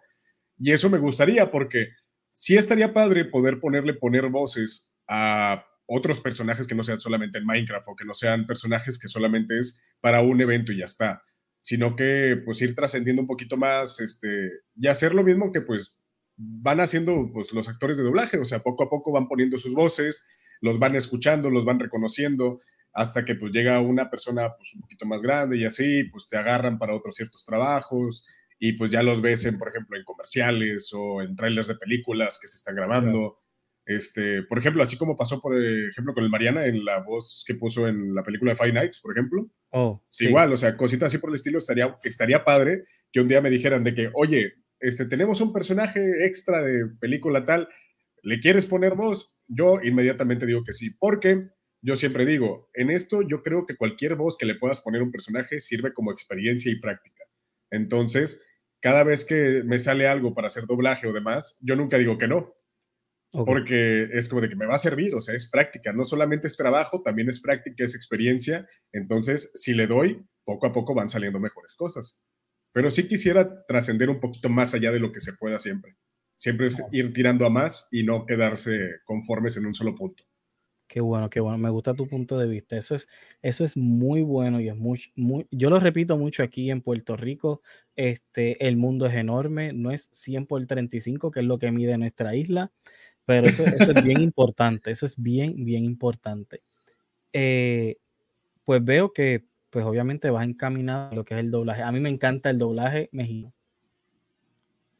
Y 0.60 0.72
eso 0.72 0.89
me 0.89 0.98
gustaría 1.00 1.50
porque 1.50 1.89
sí 2.30 2.58
estaría 2.58 2.94
padre 2.94 3.25
poder 3.25 3.60
ponerle, 3.60 3.94
poner 3.94 4.27
voces 4.27 4.94
a 5.08 5.65
otros 5.93 6.21
personajes 6.21 6.67
que 6.67 6.75
no 6.75 6.83
sean 6.83 7.01
solamente 7.01 7.38
en 7.38 7.45
Minecraft 7.45 7.89
o 7.89 7.95
que 7.95 8.05
no 8.05 8.13
sean 8.13 8.48
personajes 8.48 8.98
que 8.98 9.10
solamente 9.10 9.60
es 9.60 9.95
para 10.00 10.21
un 10.21 10.39
evento 10.39 10.71
y 10.71 10.77
ya 10.79 10.86
está, 10.86 11.21
sino 11.60 11.98
que 11.98 12.41
pues 12.45 12.62
ir 12.62 12.74
trascendiendo 12.75 13.21
un 13.21 13.27
poquito 13.27 13.57
más, 13.57 14.00
este, 14.00 14.50
y 14.75 14.88
hacer 14.88 15.13
lo 15.13 15.24
mismo 15.24 15.51
que 15.51 15.60
pues 15.60 16.01
van 16.38 16.79
haciendo 16.79 17.29
pues, 17.33 17.51
los 17.51 17.67
actores 17.67 17.98
de 17.98 18.03
doblaje, 18.03 18.38
o 18.38 18.45
sea, 18.45 18.63
poco 18.63 18.86
a 18.86 18.89
poco 18.89 19.12
van 19.12 19.27
poniendo 19.27 19.57
sus 19.57 19.74
voces, 19.74 20.24
los 20.62 20.79
van 20.79 20.95
escuchando, 20.95 21.50
los 21.50 21.65
van 21.65 21.79
reconociendo, 21.79 22.60
hasta 22.93 23.25
que 23.25 23.36
pues 23.36 23.51
llega 23.51 23.81
una 23.81 24.10
persona 24.10 24.50
pues 24.55 24.74
un 24.74 24.81
poquito 24.81 25.05
más 25.05 25.21
grande 25.21 25.57
y 25.57 25.65
así, 25.65 26.05
pues 26.05 26.29
te 26.29 26.38
agarran 26.38 26.79
para 26.79 26.95
otros 26.95 27.15
ciertos 27.15 27.43
trabajos 27.43 28.25
y 28.60 28.74
pues 28.74 28.91
ya 28.91 29.03
los 29.03 29.21
ves 29.21 29.43
en, 29.45 29.57
por 29.57 29.67
ejemplo, 29.67 29.98
en 29.98 30.05
comerciales 30.05 30.89
o 30.93 31.21
en 31.21 31.36
trailers 31.36 31.67
de 31.67 31.75
películas 31.75 32.39
que 32.41 32.48
se 32.48 32.57
están 32.57 32.75
grabando. 32.75 33.39
Este, 33.85 34.43
por 34.43 34.59
ejemplo, 34.59 34.83
así 34.83 34.97
como 34.97 35.15
pasó, 35.15 35.41
por 35.41 35.55
ejemplo, 35.57 36.13
con 36.13 36.23
el 36.23 36.29
Mariana 36.29 36.65
en 36.65 36.85
la 36.85 37.00
voz 37.00 37.43
que 37.45 37.55
puso 37.55 37.88
en 37.88 38.13
la 38.13 38.23
película 38.23 38.51
de 38.51 38.55
Five 38.55 38.73
Nights, 38.73 39.00
por 39.00 39.11
ejemplo. 39.11 39.50
Oh, 39.71 40.03
sí. 40.09 40.27
Igual, 40.27 40.53
o 40.53 40.57
sea, 40.57 40.77
cositas 40.77 41.07
así 41.07 41.17
por 41.17 41.29
el 41.29 41.35
estilo, 41.35 41.57
estaría, 41.57 41.97
estaría 42.03 42.43
padre 42.43 42.83
que 43.11 43.19
un 43.19 43.27
día 43.27 43.41
me 43.41 43.50
dijeran 43.50 43.83
de 43.83 43.93
que, 43.93 44.09
oye, 44.13 44.53
este, 44.79 45.05
tenemos 45.05 45.41
un 45.41 45.53
personaje 45.53 46.25
extra 46.25 46.61
de 46.61 46.88
película 47.00 47.45
tal, 47.45 47.69
¿le 48.23 48.39
quieres 48.39 48.65
poner 48.65 48.95
voz? 48.95 49.35
Yo 49.47 49.79
inmediatamente 49.83 50.45
digo 50.45 50.63
que 50.63 50.73
sí, 50.73 50.91
porque 50.91 51.50
yo 51.81 51.95
siempre 51.95 52.25
digo, 52.25 52.69
en 52.73 52.91
esto 52.91 53.21
yo 53.21 53.41
creo 53.41 53.65
que 53.65 53.75
cualquier 53.75 54.15
voz 54.15 54.38
que 54.38 54.45
le 54.45 54.55
puedas 54.55 54.81
poner 54.81 55.01
a 55.01 55.03
un 55.03 55.11
personaje 55.11 55.59
sirve 55.59 55.93
como 55.93 56.11
experiencia 56.11 56.71
y 56.71 56.79
práctica. 56.79 57.23
Entonces, 57.71 58.41
cada 58.81 59.03
vez 59.03 59.25
que 59.25 59.63
me 59.65 59.79
sale 59.79 60.07
algo 60.07 60.33
para 60.33 60.47
hacer 60.47 60.65
doblaje 60.65 61.07
o 61.07 61.13
demás, 61.13 61.57
yo 61.61 61.75
nunca 61.75 61.97
digo 61.97 62.17
que 62.17 62.27
no. 62.27 62.53
Porque 63.31 64.09
es 64.11 64.27
como 64.27 64.41
de 64.41 64.50
que 64.50 64.57
me 64.57 64.65
va 64.65 64.75
a 64.75 64.79
servir, 64.79 65.15
o 65.15 65.21
sea, 65.21 65.33
es 65.33 65.50
práctica, 65.50 65.93
no 65.93 66.03
solamente 66.03 66.47
es 66.47 66.57
trabajo, 66.57 67.01
también 67.01 67.29
es 67.29 67.39
práctica, 67.39 67.85
es 67.85 67.95
experiencia. 67.95 68.65
Entonces, 68.91 69.51
si 69.55 69.73
le 69.73 69.88
doy, 69.88 70.25
poco 70.43 70.67
a 70.67 70.73
poco 70.73 70.93
van 70.93 71.09
saliendo 71.09 71.39
mejores 71.39 71.75
cosas. 71.75 72.21
Pero 72.73 72.89
sí 72.89 73.07
quisiera 73.07 73.65
trascender 73.65 74.09
un 74.09 74.19
poquito 74.19 74.50
más 74.50 74.73
allá 74.73 74.91
de 74.91 75.00
lo 75.00 75.11
que 75.11 75.21
se 75.21 75.33
pueda 75.33 75.59
siempre. 75.59 75.95
Siempre 76.38 76.67
es 76.67 76.83
ir 76.91 77.13
tirando 77.13 77.45
a 77.45 77.50
más 77.50 77.88
y 77.91 78.03
no 78.03 78.25
quedarse 78.25 79.00
conformes 79.05 79.57
en 79.57 79.65
un 79.65 79.73
solo 79.73 79.95
punto. 79.95 80.23
Qué 80.91 81.00
bueno, 81.00 81.29
qué 81.29 81.39
bueno. 81.39 81.57
Me 81.57 81.69
gusta 81.69 81.93
tu 81.93 82.05
punto 82.05 82.38
de 82.38 82.48
vista. 82.48 82.75
Eso 82.75 82.95
es, 82.95 83.07
eso 83.41 83.63
es 83.63 83.77
muy 83.77 84.24
bueno 84.24 84.60
y 84.60 84.67
es 84.67 84.75
muy, 84.75 85.01
muy, 85.15 85.48
yo 85.50 85.69
lo 85.69 85.79
repito 85.79 86.17
mucho 86.17 86.43
aquí 86.43 86.69
en 86.69 86.81
Puerto 86.81 87.15
Rico. 87.15 87.62
Este, 87.95 88.67
el 88.67 88.75
mundo 88.75 89.05
es 89.05 89.13
enorme, 89.13 89.71
no 89.71 89.91
es 89.91 90.10
100 90.12 90.48
por 90.48 90.65
35, 90.65 91.31
que 91.31 91.39
es 91.39 91.45
lo 91.45 91.60
que 91.60 91.71
mide 91.71 91.98
nuestra 91.98 92.36
isla, 92.36 92.74
pero 93.24 93.48
eso, 93.48 93.63
es 93.63 94.03
bien 94.03 94.19
importante. 94.21 94.91
Eso 94.91 95.05
es 95.05 95.15
bien, 95.15 95.63
bien 95.63 95.86
importante. 95.86 96.62
Eh, 97.31 97.95
pues 98.65 98.83
veo 98.83 99.13
que, 99.13 99.45
pues 99.69 99.86
obviamente 99.86 100.29
vas 100.29 100.43
encaminado 100.43 101.13
a 101.13 101.15
lo 101.15 101.24
que 101.24 101.36
es 101.36 101.39
el 101.39 101.51
doblaje. 101.51 101.83
A 101.83 101.91
mí 101.93 102.01
me 102.01 102.10
encanta 102.10 102.50
el 102.50 102.57
doblaje 102.57 103.07
mexicano 103.13 103.53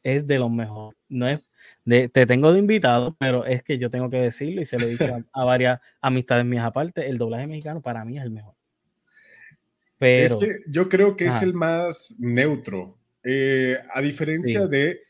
es 0.02 0.26
de 0.26 0.38
los 0.38 0.50
mejores. 0.50 0.98
No 1.08 1.28
es, 1.28 1.44
de, 1.84 2.08
te 2.08 2.26
tengo 2.26 2.52
de 2.52 2.58
invitado, 2.58 3.16
pero 3.18 3.44
es 3.44 3.62
que 3.62 3.78
yo 3.78 3.90
tengo 3.90 4.10
que 4.10 4.18
decirlo 4.18 4.60
y 4.60 4.64
se 4.64 4.78
lo 4.78 4.86
he 4.86 4.90
dicho 4.90 5.24
a, 5.32 5.44
varias 5.44 5.80
amistades 6.00 6.44
mías 6.44 6.64
aparte, 6.64 7.08
el 7.08 7.18
doblaje 7.18 7.46
mexicano 7.46 7.80
para 7.82 8.04
mí 8.04 8.18
es 8.18 8.24
el 8.24 8.30
mejor. 8.30 8.54
Pero, 9.98 10.24
es 10.26 10.36
que 10.36 10.56
yo 10.68 10.88
creo 10.88 11.16
que 11.16 11.26
es 11.26 11.42
el 11.42 11.54
más 11.54 12.16
neutro, 12.18 12.98
eh, 13.22 13.78
a 13.94 14.00
diferencia 14.00 14.66
de, 14.66 15.00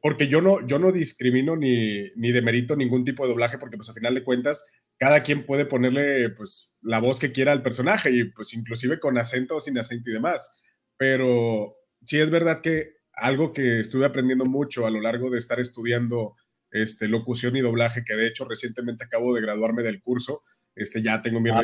porque 0.00 0.28
yo 0.28 0.40
no, 0.40 0.66
yo 0.66 0.78
no 0.78 0.92
discrimino 0.92 1.56
ni, 1.56 2.10
ni 2.16 2.32
demerito 2.32 2.74
ningún 2.74 3.04
tipo 3.04 3.24
de 3.24 3.30
doblaje, 3.30 3.58
porque 3.58 3.76
pues 3.76 3.90
a 3.90 3.94
final 3.94 4.14
de 4.14 4.24
cuentas 4.24 4.64
cada 5.00 5.22
quien 5.22 5.46
puede 5.46 5.64
ponerle 5.64 6.28
pues 6.28 6.76
la 6.82 7.00
voz 7.00 7.18
que 7.18 7.32
quiera 7.32 7.52
al 7.52 7.62
personaje 7.62 8.10
y 8.10 8.24
pues 8.24 8.52
inclusive 8.52 9.00
con 9.00 9.16
acento 9.16 9.56
o 9.56 9.60
sin 9.60 9.78
acento 9.78 10.10
y 10.10 10.12
demás, 10.12 10.62
pero 10.98 11.74
sí 12.04 12.20
es 12.20 12.28
verdad 12.28 12.60
que 12.60 12.99
algo 13.20 13.52
que 13.52 13.80
estuve 13.80 14.06
aprendiendo 14.06 14.44
mucho 14.44 14.86
a 14.86 14.90
lo 14.90 15.00
largo 15.00 15.30
de 15.30 15.38
estar 15.38 15.60
estudiando 15.60 16.36
este, 16.70 17.08
locución 17.08 17.56
y 17.56 17.60
doblaje, 17.60 18.04
que 18.04 18.14
de 18.14 18.26
hecho 18.26 18.44
recientemente 18.44 19.04
acabo 19.04 19.34
de 19.34 19.42
graduarme 19.42 19.82
del 19.82 20.00
curso, 20.00 20.42
este, 20.74 21.02
ya 21.02 21.20
tengo 21.20 21.40
mi, 21.40 21.50
ah, 21.50 21.62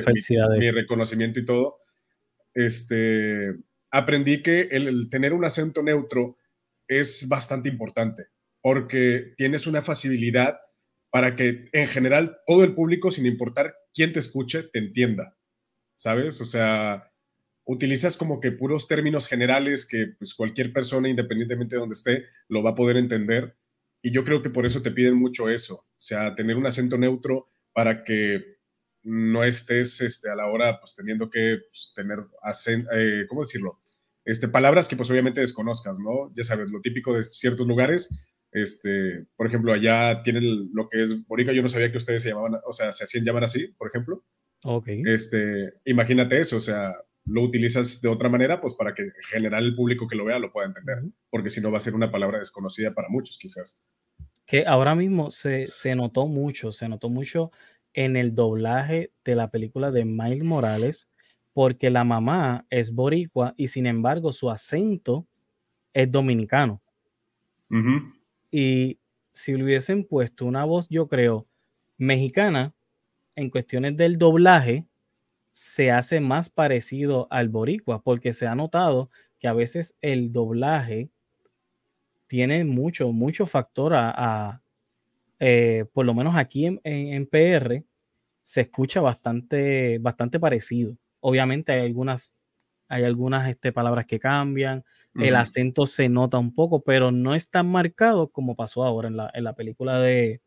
mi, 0.59 0.71
reconocimiento 0.71 1.41
y 1.41 1.45
todo, 1.45 1.79
este, 2.55 3.55
aprendí 3.91 4.43
que 4.43 4.69
el, 4.71 5.09
tener 5.11 5.33
un 5.33 5.45
acento 5.45 5.83
neutro 5.83 6.37
es 6.89 7.29
bastante 7.29 7.69
importante, 7.69 8.27
porque 8.61 9.33
tienes 9.37 9.67
una 9.67 9.83
facilidad 9.83 10.59
para 11.11 11.37
que 11.37 11.65
en 11.73 11.87
general 11.89 12.39
todo 12.47 12.65
el 12.65 12.75
público, 12.75 13.11
sin 13.11 13.27
importar 13.27 13.75
quién 13.95 14.13
te 14.13 14.21
escuche, 14.21 14.65
te 14.65 14.79
entienda, 14.79 15.37
¿sabes? 15.97 16.41
O 16.41 16.45
sea, 16.45 17.11
utilizas 17.67 18.17
como 18.17 18.41
que 18.41 18.53
puros 18.53 18.89
términos 18.89 19.27
generales 19.27 19.87
que 19.87 20.15
pues, 20.19 20.35
cualquier 20.35 20.73
persona, 20.73 21.09
independientemente 21.09 21.75
de 21.75 21.81
donde 21.81 21.95
esté, 21.95 22.27
lo 22.49 22.63
va 22.63 22.71
a 22.71 22.75
poder 22.75 22.97
entender. 22.97 23.57
Y 24.01 24.13
yo 24.13 24.25
creo 24.25 24.41
que 24.41 24.51
por 24.51 24.67
eso 24.67 24.83
te 24.83 24.93
piden 24.93 25.15
mucho 25.15 25.51
eso, 25.51 25.75
o 25.75 26.01
sea, 26.01 26.35
tener 26.35 26.57
un 26.57 26.67
acento 26.67 26.97
neutro 26.97 27.49
para 27.73 28.05
que 28.05 28.57
no 29.03 29.45
estés 29.45 30.01
este, 30.01 30.31
a 30.31 30.37
la 30.37 30.47
hora 30.47 30.79
pues 30.81 30.95
teniendo 30.95 31.29
que 31.29 31.59
pues, 31.69 31.93
tener, 31.95 32.19
acento, 32.43 32.89
eh, 32.93 33.27
¿cómo 33.29 33.43
decirlo? 33.43 33.81
Este, 34.25 34.49
palabras 34.49 34.89
que 34.89 34.97
pues 34.97 35.11
obviamente 35.11 35.41
desconozcas, 35.41 35.99
¿no? 35.99 36.33
Ya 36.35 36.45
sabes, 36.45 36.71
lo 36.71 36.81
típico 36.81 37.15
de 37.15 37.23
ciertos 37.23 37.67
lugares, 37.67 38.33
este, 38.53 39.27
por 39.37 39.47
ejemplo, 39.47 39.73
allá 39.73 40.23
tienen 40.23 40.71
lo 40.73 40.89
que 40.89 41.03
es 41.03 41.27
Borica, 41.27 41.53
yo 41.53 41.63
no 41.63 41.69
sabía 41.69 41.91
que 41.91 41.99
ustedes 41.99 42.23
se 42.23 42.31
llamaban, 42.31 42.61
o 42.65 42.73
sea, 42.73 42.93
se 42.93 43.05
hacían 43.05 43.25
llamar 43.25 43.45
así, 43.45 43.69
por 43.77 43.89
ejemplo. 43.89 44.25
Ok. 44.65 44.89
Este, 45.05 45.75
imagínate 45.85 46.41
eso, 46.41 46.57
o 46.57 46.61
sea, 46.61 46.95
lo 47.27 47.43
utilizas 47.43 48.01
de 48.01 48.09
otra 48.09 48.29
manera, 48.29 48.61
pues 48.61 48.75
para 48.75 48.95
que 48.95 49.03
en 49.03 49.13
general 49.29 49.65
el 49.65 49.75
público 49.75 50.07
que 50.07 50.17
lo 50.17 50.25
vea 50.25 50.39
lo 50.39 50.53
pueda 50.53 50.69
entender, 50.69 51.03
porque 51.29 51.51
si 51.51 51.61
no 51.61 51.71
va 51.71 51.79
a 51.79 51.81
ser 51.81 51.95
una 51.95 52.11
palabra 52.11 52.39
desconocida 52.39 52.95
para 52.95 53.09
muchos 53.09 53.37
quizás. 53.39 53.83
Que 54.47 54.65
ahora 54.65 54.95
mismo 54.95 55.33
se, 55.33 55.69
se 55.71 55.97
notó 55.97 56.27
mucho, 56.27 56.71
se 56.71 56.89
notó 56.89 57.09
mucho 57.09 57.51
en 57.95 58.17
el 58.17 58.35
doblaje 58.35 59.11
de 59.25 59.35
la 59.35 59.51
película 59.51 59.91
de 59.91 60.05
Miles 60.05 60.45
Morales, 60.45 61.11
porque 61.53 61.91
la 61.91 62.05
mamá 62.05 62.67
es 62.71 62.93
boricua 62.93 63.55
y 63.57 63.69
sin 63.69 63.87
embargo 63.87 64.31
su 64.31 64.51
acento 64.51 65.27
es 65.95 66.11
dominicano. 66.13 66.83
Y 68.51 69.01
si 69.33 69.55
le 69.55 69.65
hubiesen 69.65 70.05
puesto 70.05 70.45
una 70.45 70.65
voz, 70.65 70.87
yo 70.89 71.09
creo, 71.09 71.47
mexicana, 71.97 72.75
en 73.35 73.51
cuestiones 73.51 73.97
del 73.97 74.19
doblaje, 74.19 74.87
se 75.57 75.91
hace 75.91 76.21
más 76.21 76.51
parecido 76.51 77.29
al 77.31 77.49
boricua, 77.49 78.03
porque 78.03 78.35
se 78.35 78.47
ha 78.47 78.55
notado 78.55 79.09
que 79.39 79.49
a 79.49 79.55
veces 79.55 79.97
el 80.03 80.31
doblaje 80.31 81.09
tiene 82.27 82.63
mucho, 82.67 83.11
mucho 83.11 83.47
factor 83.47 83.95
a, 83.95 84.61
eh, 85.41 85.87
por 85.95 86.05
lo 86.05 86.13
menos 86.13 86.37
aquí 86.37 86.67
en, 86.67 87.27
PR, 87.27 87.83
se 88.43 88.61
escucha 88.61 89.01
bastante, 89.01 89.97
bastante 89.99 90.39
parecido. 90.39 90.95
Obviamente 91.21 91.73
hay 91.73 91.87
algunas, 91.87 92.35
hay 92.87 93.05
algunas 93.05 93.49
este, 93.49 93.73
palabras 93.73 94.05
que 94.05 94.19
cambian, 94.19 94.85
el 95.15 95.37
acento 95.37 95.87
se 95.87 96.11
nota 96.11 96.37
un 96.37 96.55
poco, 96.55 96.83
pero 96.83 97.11
no 97.13 97.35
es 97.35 97.49
tan 97.49 97.67
marcado 97.71 98.29
como 98.29 98.57
pasó 98.57 98.85
ahora 98.85 99.09
en 99.09 99.17
la, 99.17 99.31
en 99.33 99.45
la 99.45 99.55
película 99.55 100.03
de, 100.03 100.43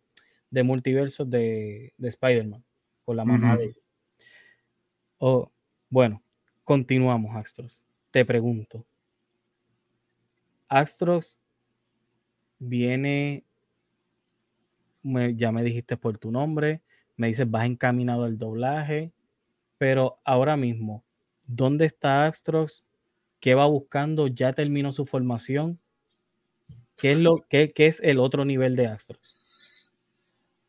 de 0.52 0.62
multiversos 0.62 1.28
de, 1.28 1.94
de 1.98 2.08
Spider-Man, 2.10 2.64
con 3.06 3.18
la 3.18 3.26
mamá 3.26 3.58
de... 3.58 3.74
Oh, 5.20 5.52
bueno, 5.90 6.24
continuamos, 6.64 7.36
Astros. 7.36 7.84
Te 8.10 8.24
pregunto, 8.24 8.86
Astros 10.70 11.42
viene, 12.58 13.44
ya 15.04 15.52
me 15.52 15.64
dijiste 15.64 15.98
por 15.98 16.18
tu 16.18 16.32
nombre, 16.32 16.82
me 17.18 17.28
dices 17.28 17.50
vas 17.52 17.66
encaminado 17.66 18.24
al 18.24 18.38
doblaje, 18.38 19.12
pero 19.78 20.20
ahora 20.24 20.56
mismo, 20.56 21.04
¿dónde 21.46 21.86
está 21.86 22.26
Astros? 22.26 22.86
¿Qué 23.42 23.56
va 23.56 23.68
buscando? 23.68 24.28
¿Ya 24.28 24.54
terminó 24.54 24.94
su 24.94 25.06
formación? 25.06 25.80
¿Qué 26.96 27.12
es, 27.12 27.18
lo, 27.18 27.46
qué, 27.50 27.74
es 27.76 28.00
el 28.02 28.20
otro 28.20 28.46
nivel 28.46 28.78
de 28.78 28.88
Astros? 28.88 29.92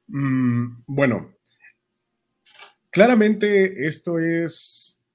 Mm, 0.08 0.82
bueno, 0.86 1.34
claramente 2.90 3.86
esto 3.86 4.18
es 4.18 5.06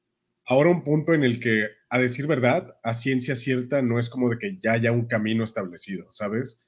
ahora 0.46 0.70
un 0.70 0.84
punto 0.84 1.14
en 1.14 1.24
el 1.24 1.40
que, 1.40 1.68
a 1.90 2.00
decir 2.00 2.28
verdad, 2.28 2.78
a 2.84 2.94
ciencia 2.94 3.36
cierta 3.36 3.82
no 3.82 4.00
es 4.00 4.10
como 4.10 4.30
de 4.30 4.38
que 4.38 4.60
ya 4.62 4.74
haya 4.74 4.92
un 4.92 5.08
camino 5.08 5.44
establecido, 5.44 6.12
¿sabes? 6.12 6.66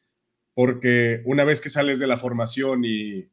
porque 0.57 1.21
una 1.25 1.43
vez 1.43 1.61
que 1.61 1.69
sales 1.69 1.99
de 1.99 2.07
la 2.07 2.17
formación 2.17 2.81
y, 2.83 3.29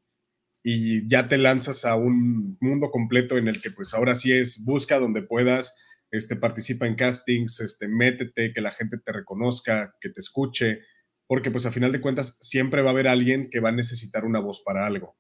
ya 1.09 1.27
te 1.27 1.39
lanzas 1.39 1.87
a 1.87 1.97
un 1.97 2.59
mundo 2.61 2.91
completo 2.91 3.39
en 3.39 3.49
el 3.49 3.61
que 3.63 3.71
pues 3.71 3.93
ahora 3.93 4.15
sí 4.15 4.33
es 4.33 4.63
busca 4.65 4.99
donde 4.99 5.23
puedas, 5.23 5.75
este, 6.11 6.37
participa 6.37 6.87
en 6.87 6.97
castings, 6.97 7.61
este, 7.61 7.89
métete, 7.89 8.53
que 8.53 8.61
la 8.61 8.73
gente 8.73 8.99
te 8.99 9.13
reconozca, 9.13 9.95
que 10.01 10.11
te 10.11 10.21
escuche, 10.21 10.81
porque 11.27 11.51
pues 11.51 11.65
a 11.65 11.73
final 11.73 11.93
de 11.93 12.01
cuentas 12.03 12.37
siempre 12.41 12.83
va 12.83 12.91
a 12.91 12.93
haber 12.93 13.09
alguien 13.09 13.49
que 13.51 13.61
va 13.61 13.71
a 13.71 13.73
necesitar 13.73 14.27
una 14.27 14.41
voz 14.41 14.63
para 14.63 14.87
algo. 14.87 15.17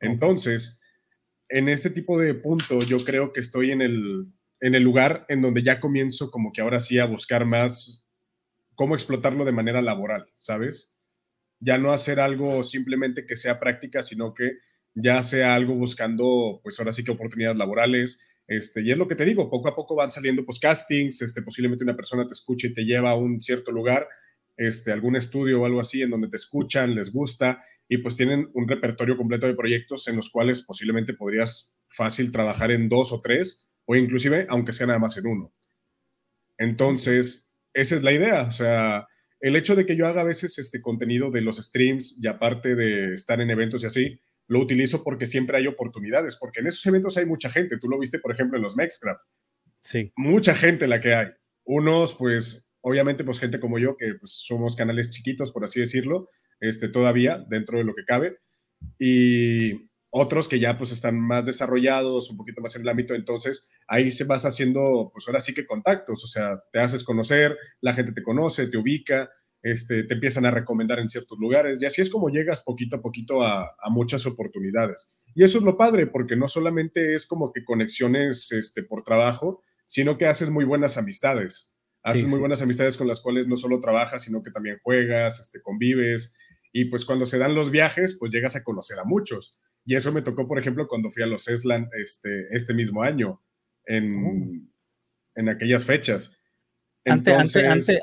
Entonces, 0.00 0.80
en 1.52 1.68
este 1.68 1.90
tipo 1.90 2.18
de 2.18 2.34
punto 2.34 2.80
yo 2.80 3.04
creo 3.04 3.32
que 3.32 3.40
estoy 3.40 3.70
en 3.70 3.82
el, 3.82 4.26
en 4.60 4.74
el 4.74 4.82
lugar 4.82 5.24
en 5.28 5.42
donde 5.42 5.62
ya 5.62 5.80
comienzo 5.80 6.30
como 6.30 6.52
que 6.52 6.60
ahora 6.60 6.80
sí 6.80 6.98
a 6.98 7.06
buscar 7.06 7.44
más 7.44 8.04
cómo 8.74 8.94
explotarlo 8.94 9.44
de 9.44 9.52
manera 9.52 9.82
laboral, 9.82 10.26
¿sabes? 10.34 10.92
ya 11.62 11.78
no 11.78 11.92
hacer 11.92 12.18
algo 12.18 12.64
simplemente 12.64 13.24
que 13.24 13.36
sea 13.36 13.60
práctica, 13.60 14.02
sino 14.02 14.34
que 14.34 14.58
ya 14.94 15.22
sea 15.22 15.54
algo 15.54 15.74
buscando, 15.74 16.60
pues 16.62 16.78
ahora 16.78 16.92
sí 16.92 17.04
que 17.04 17.12
oportunidades 17.12 17.56
laborales. 17.56 18.28
Este, 18.48 18.82
y 18.82 18.90
es 18.90 18.98
lo 18.98 19.06
que 19.06 19.14
te 19.14 19.24
digo, 19.24 19.48
poco 19.48 19.68
a 19.68 19.76
poco 19.76 19.94
van 19.94 20.10
saliendo 20.10 20.44
pues 20.44 20.58
castings, 20.58 21.22
este, 21.22 21.40
posiblemente 21.40 21.84
una 21.84 21.96
persona 21.96 22.26
te 22.26 22.34
escuche 22.34 22.68
y 22.68 22.74
te 22.74 22.84
lleva 22.84 23.10
a 23.10 23.16
un 23.16 23.40
cierto 23.40 23.70
lugar, 23.70 24.08
este, 24.56 24.92
algún 24.92 25.14
estudio 25.14 25.62
o 25.62 25.64
algo 25.64 25.80
así 25.80 26.02
en 26.02 26.10
donde 26.10 26.28
te 26.28 26.36
escuchan, 26.36 26.96
les 26.96 27.12
gusta 27.12 27.64
y 27.88 27.98
pues 27.98 28.16
tienen 28.16 28.50
un 28.54 28.68
repertorio 28.68 29.16
completo 29.16 29.46
de 29.46 29.54
proyectos 29.54 30.08
en 30.08 30.16
los 30.16 30.30
cuales 30.30 30.62
posiblemente 30.62 31.14
podrías 31.14 31.74
fácil 31.88 32.32
trabajar 32.32 32.70
en 32.70 32.88
dos 32.88 33.12
o 33.12 33.20
tres 33.20 33.70
o 33.84 33.96
inclusive 33.96 34.46
aunque 34.48 34.72
sea 34.72 34.86
nada 34.86 34.98
más 34.98 35.16
en 35.16 35.26
uno. 35.26 35.54
Entonces, 36.58 37.52
esa 37.74 37.96
es 37.96 38.02
la 38.02 38.12
idea, 38.12 38.42
o 38.42 38.52
sea, 38.52 39.06
el 39.40 39.56
hecho 39.56 39.74
de 39.74 39.84
que 39.84 39.96
yo 39.96 40.06
haga 40.06 40.20
a 40.20 40.24
veces 40.24 40.58
este 40.58 40.80
contenido 40.80 41.30
de 41.30 41.40
los 41.40 41.56
streams 41.56 42.18
y 42.22 42.28
aparte 42.28 42.76
de 42.76 43.12
estar 43.14 43.40
en 43.40 43.50
eventos 43.50 43.82
y 43.82 43.86
así, 43.86 44.20
lo 44.46 44.60
utilizo 44.60 45.02
porque 45.02 45.26
siempre 45.26 45.58
hay 45.58 45.66
oportunidades, 45.66 46.36
porque 46.36 46.60
en 46.60 46.68
esos 46.68 46.84
eventos 46.86 47.16
hay 47.16 47.26
mucha 47.26 47.50
gente. 47.50 47.78
Tú 47.78 47.88
lo 47.88 47.98
viste, 47.98 48.18
por 48.18 48.32
ejemplo, 48.32 48.56
en 48.56 48.62
los 48.62 48.76
Mexcraft. 48.76 49.20
Sí. 49.82 50.12
Mucha 50.14 50.54
gente 50.54 50.86
la 50.86 51.00
que 51.00 51.14
hay. 51.14 51.26
Unos, 51.64 52.14
pues, 52.14 52.71
obviamente, 52.82 53.24
pues 53.24 53.38
gente 53.38 53.58
como 53.58 53.78
yo, 53.78 53.96
que 53.96 54.14
pues, 54.14 54.32
somos 54.46 54.76
canales 54.76 55.10
chiquitos, 55.10 55.50
por 55.50 55.64
así 55.64 55.80
decirlo, 55.80 56.28
este, 56.60 56.88
todavía 56.88 57.44
dentro 57.48 57.78
de 57.78 57.84
lo 57.84 57.94
que 57.94 58.04
cabe. 58.04 58.36
Y 58.98 59.90
otros 60.14 60.46
que 60.46 60.60
ya 60.60 60.76
pues 60.76 60.92
están 60.92 61.18
más 61.18 61.46
desarrollados, 61.46 62.30
un 62.30 62.36
poquito 62.36 62.60
más 62.60 62.76
en 62.76 62.82
el 62.82 62.88
ámbito, 62.90 63.14
entonces 63.14 63.70
ahí 63.88 64.10
se 64.10 64.24
vas 64.24 64.44
haciendo, 64.44 65.10
pues 65.10 65.26
ahora 65.26 65.40
sí 65.40 65.54
que 65.54 65.64
contactos, 65.64 66.22
o 66.22 66.26
sea, 66.26 66.62
te 66.70 66.80
haces 66.80 67.02
conocer, 67.02 67.56
la 67.80 67.94
gente 67.94 68.12
te 68.12 68.22
conoce, 68.22 68.66
te 68.66 68.76
ubica, 68.76 69.30
este, 69.62 70.02
te 70.04 70.14
empiezan 70.14 70.44
a 70.44 70.50
recomendar 70.50 70.98
en 70.98 71.08
ciertos 71.08 71.38
lugares, 71.38 71.80
y 71.80 71.86
así 71.86 72.02
es 72.02 72.10
como 72.10 72.28
llegas 72.28 72.62
poquito 72.62 72.96
a 72.96 73.00
poquito 73.00 73.42
a, 73.42 73.74
muchas 73.90 74.26
oportunidades. 74.26 75.14
Y 75.34 75.44
eso 75.44 75.56
es 75.56 75.64
lo 75.64 75.78
padre, 75.78 76.06
porque 76.06 76.36
no 76.36 76.46
solamente 76.46 77.14
es 77.14 77.24
como 77.24 77.50
que 77.50 77.64
conexiones 77.64 78.52
este, 78.52 78.82
por 78.82 79.04
trabajo, 79.04 79.62
sino 79.86 80.18
que 80.18 80.26
haces 80.26 80.50
muy 80.50 80.66
buenas 80.66 80.98
amistades. 80.98 81.71
Haces 82.02 82.26
muy 82.26 82.40
buenas 82.40 82.62
amistades 82.62 82.96
con 82.96 83.06
las 83.06 83.20
cuales 83.20 83.46
no 83.46 83.56
solo 83.56 83.78
trabajas, 83.78 84.22
sino 84.22 84.42
que 84.42 84.50
también 84.50 84.78
juegas, 84.82 85.38
este, 85.40 85.62
convives, 85.62 86.34
y 86.72 86.86
pues 86.86 87.04
cuando 87.04 87.26
se 87.26 87.38
dan 87.38 87.54
los 87.54 87.70
viajes, 87.70 88.16
pues 88.18 88.32
llegas 88.32 88.56
a 88.56 88.64
conocer 88.64 88.98
a 88.98 89.04
muchos. 89.04 89.58
Y 89.84 89.94
eso 89.94 90.12
me 90.12 90.22
tocó, 90.22 90.48
por 90.48 90.58
ejemplo, 90.58 90.88
cuando 90.88 91.10
fui 91.10 91.22
a 91.22 91.26
los 91.26 91.48
Eslan 91.48 91.88
este, 91.92 92.48
este 92.50 92.72
mismo 92.72 93.02
año, 93.02 93.42
en, 93.84 94.24
oh. 94.24 95.40
en 95.40 95.48
aquellas 95.48 95.84
fechas. 95.84 96.38
antes, 97.04 97.34
antes, 97.34 97.56
antes, 97.56 97.86
que 97.86 98.02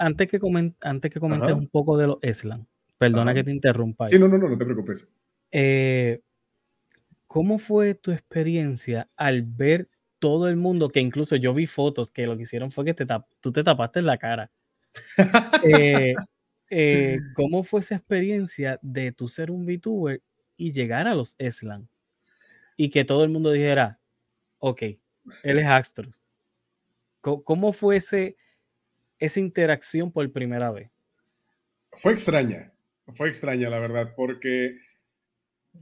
antes 0.81 1.11
que 1.11 1.19
comentes 1.19 1.53
un 1.53 1.67
poco 1.67 1.97
de 1.97 2.07
los 2.07 2.17
Eslan, 2.21 2.67
perdona 2.97 3.33
que 3.33 3.43
te 3.43 3.51
interrumpa. 3.51 4.09
Sí, 4.09 4.19
no, 4.19 4.27
no, 4.27 4.37
no, 4.37 4.49
no 4.49 4.57
te 4.57 4.65
preocupes. 4.65 5.13
Eh, 5.51 6.21
¿Cómo 7.27 7.59
fue 7.59 7.95
tu 7.95 8.11
experiencia 8.11 9.09
al 9.15 9.43
ver 9.43 9.87
todo 10.19 10.47
el 10.49 10.57
mundo, 10.57 10.89
que 10.89 10.99
incluso 10.99 11.35
yo 11.35 11.53
vi 11.53 11.65
fotos 11.65 12.11
que 12.11 12.27
lo 12.27 12.37
que 12.37 12.43
hicieron 12.43 12.71
fue 12.71 12.85
que 12.85 12.93
te 12.93 13.05
tú 13.39 13.51
te 13.51 13.63
tapaste 13.63 14.01
la 14.01 14.17
cara? 14.17 14.51
Eh, 15.63 16.13
eh, 16.69 17.17
¿Cómo 17.35 17.63
fue 17.63 17.79
esa 17.79 17.95
experiencia 17.95 18.79
de 18.81 19.11
tú 19.11 19.27
ser 19.27 19.51
un 19.51 19.65
VTuber 19.65 20.21
y 20.57 20.71
llegar 20.71 21.07
a 21.07 21.15
los 21.15 21.35
Eslan 21.37 21.89
y 22.75 22.89
que 22.89 23.05
todo 23.05 23.23
el 23.23 23.29
mundo 23.29 23.51
dijera, 23.51 23.99
ok, 24.59 24.83
él 25.43 25.59
es 25.59 25.65
Astros. 25.65 26.27
¿Cómo 27.21 27.73
fue 27.73 27.97
ese, 27.97 28.37
esa 29.17 29.39
interacción 29.39 30.11
por 30.11 30.31
primera 30.31 30.71
vez? 30.71 30.89
Fue 31.91 32.13
extraña, 32.13 32.71
fue 33.07 33.27
extraña 33.27 33.69
la 33.69 33.79
verdad, 33.79 34.13
porque 34.15 34.77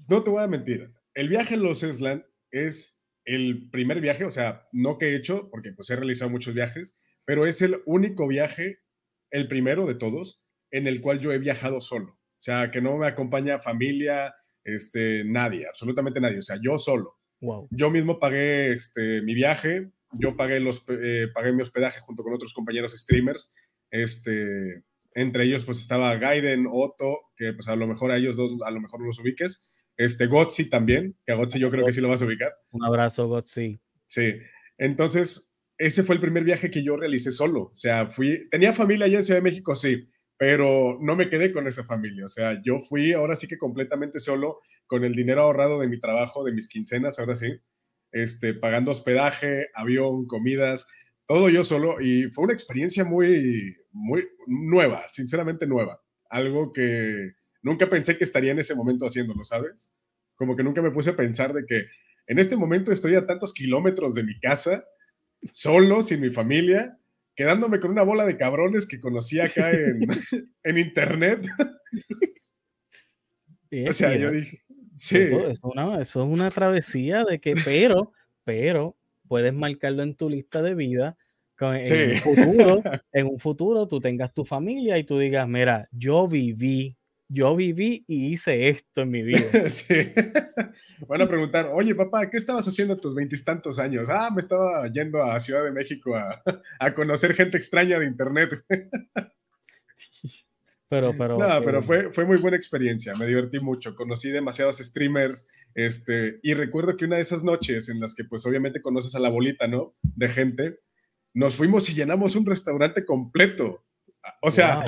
no 0.07 0.23
te 0.23 0.29
voy 0.29 0.43
a 0.43 0.47
mentir, 0.47 0.91
el 1.13 1.29
viaje 1.29 1.55
a 1.55 1.57
los 1.57 1.83
Eslan 1.83 2.25
es 2.51 2.96
el 3.27 3.69
primer 3.69 3.99
viaje, 3.99 4.23
o 4.23 4.31
sea, 4.31 4.67
no 4.71 4.97
que 4.97 5.07
he 5.07 5.15
hecho, 5.15 5.49
porque 5.51 5.73
pues 5.73 5.89
he 5.89 5.95
realizado 5.97 6.31
muchos 6.31 6.53
viajes, 6.53 6.97
pero 7.25 7.45
es 7.45 7.61
el 7.61 7.81
único 7.85 8.25
viaje, 8.25 8.79
el 9.31 9.49
primero 9.49 9.85
de 9.85 9.95
todos, 9.95 10.41
en 10.71 10.87
el 10.87 11.01
cual 11.01 11.19
yo 11.19 11.33
he 11.33 11.37
viajado 11.37 11.81
solo. 11.81 12.13
O 12.13 12.41
sea, 12.41 12.71
que 12.71 12.81
no 12.81 12.97
me 12.97 13.05
acompaña 13.05 13.59
familia, 13.59 14.33
este, 14.63 15.25
nadie, 15.25 15.67
absolutamente 15.67 16.21
nadie, 16.21 16.39
o 16.39 16.41
sea, 16.41 16.57
yo 16.61 16.77
solo. 16.77 17.17
Yo 17.69 17.91
mismo 17.91 18.17
pagué 18.17 18.71
este, 18.71 19.21
mi 19.21 19.33
viaje, 19.33 19.91
yo 20.13 20.37
pagué, 20.37 20.61
los, 20.61 20.85
eh, 20.87 21.27
pagué 21.33 21.51
mi 21.51 21.61
hospedaje 21.61 21.99
junto 21.99 22.23
con 22.23 22.33
otros 22.33 22.53
compañeros 22.53 22.93
streamers, 22.93 23.53
este, 23.91 24.83
entre 25.13 25.43
ellos 25.43 25.65
pues 25.65 25.81
estaba 25.81 26.15
Gaiden, 26.15 26.65
Otto, 26.71 27.19
que 27.35 27.51
pues 27.51 27.67
a 27.67 27.75
lo 27.75 27.87
mejor 27.87 28.11
a 28.11 28.17
ellos 28.17 28.37
dos, 28.37 28.55
a 28.65 28.71
lo 28.71 28.79
mejor 28.79 29.01
los 29.01 29.19
ubiques, 29.19 29.76
este, 29.97 30.27
Gotzi 30.27 30.69
también, 30.69 31.17
que 31.25 31.33
a 31.33 31.35
Gotzi 31.35 31.59
yo 31.59 31.69
creo 31.69 31.85
que 31.85 31.93
sí 31.93 32.01
lo 32.01 32.09
vas 32.09 32.21
a 32.21 32.25
ubicar. 32.25 32.53
Un 32.71 32.85
abrazo, 32.85 33.27
Gotzi. 33.27 33.79
Sí, 34.05 34.35
entonces 34.77 35.57
ese 35.77 36.03
fue 36.03 36.15
el 36.15 36.21
primer 36.21 36.43
viaje 36.43 36.71
que 36.71 36.83
yo 36.83 36.97
realicé 36.97 37.31
solo, 37.31 37.63
o 37.63 37.75
sea, 37.75 38.07
fui, 38.07 38.47
tenía 38.49 38.73
familia 38.73 39.05
allá 39.05 39.17
en 39.17 39.23
Ciudad 39.23 39.39
de 39.39 39.49
México, 39.49 39.75
sí, 39.75 40.09
pero 40.37 40.99
no 41.01 41.15
me 41.15 41.29
quedé 41.29 41.51
con 41.51 41.67
esa 41.67 41.83
familia. 41.83 42.25
O 42.25 42.29
sea, 42.29 42.61
yo 42.63 42.79
fui 42.79 43.13
ahora 43.13 43.35
sí 43.35 43.47
que 43.47 43.57
completamente 43.57 44.19
solo 44.19 44.59
con 44.85 45.03
el 45.03 45.13
dinero 45.13 45.41
ahorrado 45.41 45.79
de 45.79 45.87
mi 45.87 45.99
trabajo, 45.99 46.43
de 46.43 46.53
mis 46.53 46.69
quincenas, 46.69 47.19
ahora 47.19 47.35
sí, 47.35 47.47
este, 48.11 48.53
pagando 48.53 48.91
hospedaje, 48.91 49.67
avión, 49.73 50.27
comidas, 50.27 50.87
todo 51.27 51.49
yo 51.49 51.63
solo. 51.63 51.99
Y 51.99 52.29
fue 52.31 52.45
una 52.45 52.53
experiencia 52.53 53.03
muy, 53.03 53.75
muy 53.91 54.27
nueva, 54.45 55.07
sinceramente 55.07 55.65
nueva. 55.65 56.01
Algo 56.29 56.71
que 56.71 57.31
nunca 57.67 57.87
pensé 57.87 58.17
que 58.17 58.23
estaría 58.23 58.51
en 58.51 58.59
ese 58.59 58.73
momento 58.73 59.05
haciéndolo, 59.05 59.43
¿sabes? 59.43 59.91
Como 60.35 60.55
que 60.55 60.63
nunca 60.63 60.81
me 60.81 60.91
puse 60.91 61.11
a 61.11 61.15
pensar 61.15 61.53
de 61.53 61.65
que 61.65 61.85
en 62.25 62.39
este 62.39 62.57
momento 62.57 62.91
estoy 62.91 63.15
a 63.15 63.25
tantos 63.25 63.53
kilómetros 63.53 64.15
de 64.15 64.23
mi 64.23 64.39
casa, 64.39 64.85
solo, 65.51 66.01
sin 66.01 66.21
mi 66.21 66.29
familia, 66.29 66.97
quedándome 67.35 67.79
con 67.79 67.91
una 67.91 68.03
bola 68.03 68.25
de 68.25 68.37
cabrones 68.37 68.87
que 68.87 68.99
conocí 68.99 69.39
acá 69.39 69.71
en, 70.63 70.77
internet. 70.77 71.47
o 73.87 73.93
sea, 73.93 74.15
yo 74.15 74.31
dije, 74.31 74.63
Sí. 74.97 75.17
Eso, 75.17 75.47
es 75.47 75.59
una, 75.63 76.01
eso 76.01 76.21
es 76.21 76.27
una 76.27 76.49
travesía 76.49 77.23
de 77.23 77.39
que, 77.39 77.53
pero, 77.63 78.11
pero, 78.43 78.97
puedes 79.27 79.53
marcarlo 79.53 80.03
en 80.03 80.15
tu 80.15 80.29
lista 80.29 80.61
de 80.61 80.75
vida. 80.75 81.17
En, 81.59 82.11
un 82.11 82.17
futuro, 82.17 82.81
en 83.13 83.27
un 83.27 83.39
futuro 83.39 83.87
tú 83.87 83.99
tengas 83.99 84.33
tu 84.33 84.45
familia 84.45 84.97
y 84.97 85.03
tú 85.03 85.17
digas, 85.17 85.47
mira, 85.47 85.87
yo 85.91 86.27
viví 86.27 86.97
yo 87.29 87.55
viví 87.55 88.05
y 88.07 88.33
hice 88.33 88.69
esto 88.69 89.01
en 89.01 89.11
mi 89.11 89.23
vida. 89.23 89.39
Sí. 89.69 89.93
Van 91.07 91.21
a 91.21 91.27
preguntar, 91.27 91.69
oye 91.73 91.93
papá, 91.95 92.29
¿qué 92.29 92.37
estabas 92.37 92.67
haciendo 92.67 92.93
a 92.93 92.97
tus 92.97 93.13
veintitantos 93.13 93.79
años? 93.79 94.09
Ah, 94.09 94.29
me 94.33 94.41
estaba 94.41 94.87
yendo 94.91 95.21
a 95.21 95.39
Ciudad 95.39 95.63
de 95.63 95.71
México 95.71 96.15
a, 96.15 96.41
a 96.79 96.93
conocer 96.93 97.33
gente 97.33 97.57
extraña 97.57 97.99
de 97.99 98.05
internet. 98.05 98.63
Pero, 100.89 101.13
pero. 101.17 101.37
No, 101.37 101.63
pero 101.65 101.83
fue, 101.83 102.11
fue 102.13 102.25
muy 102.25 102.37
buena 102.37 102.55
experiencia, 102.55 103.13
me 103.15 103.25
divertí 103.25 103.59
mucho, 103.59 103.93
conocí 103.93 104.29
demasiados 104.29 104.77
streamers, 104.77 105.47
este, 105.75 106.39
y 106.43 106.53
recuerdo 106.53 106.95
que 106.95 107.03
una 107.03 107.17
de 107.17 107.23
esas 107.23 107.43
noches 107.43 107.89
en 107.89 107.99
las 107.99 108.15
que 108.15 108.23
pues 108.23 108.45
obviamente 108.45 108.81
conoces 108.81 109.13
a 109.15 109.19
la 109.19 109.29
bolita, 109.29 109.67
¿no? 109.67 109.95
De 110.01 110.29
gente, 110.29 110.79
nos 111.33 111.55
fuimos 111.55 111.89
y 111.89 111.93
llenamos 111.93 112.35
un 112.35 112.45
restaurante 112.45 113.05
completo. 113.05 113.83
O 114.41 114.49
sea, 114.49 114.83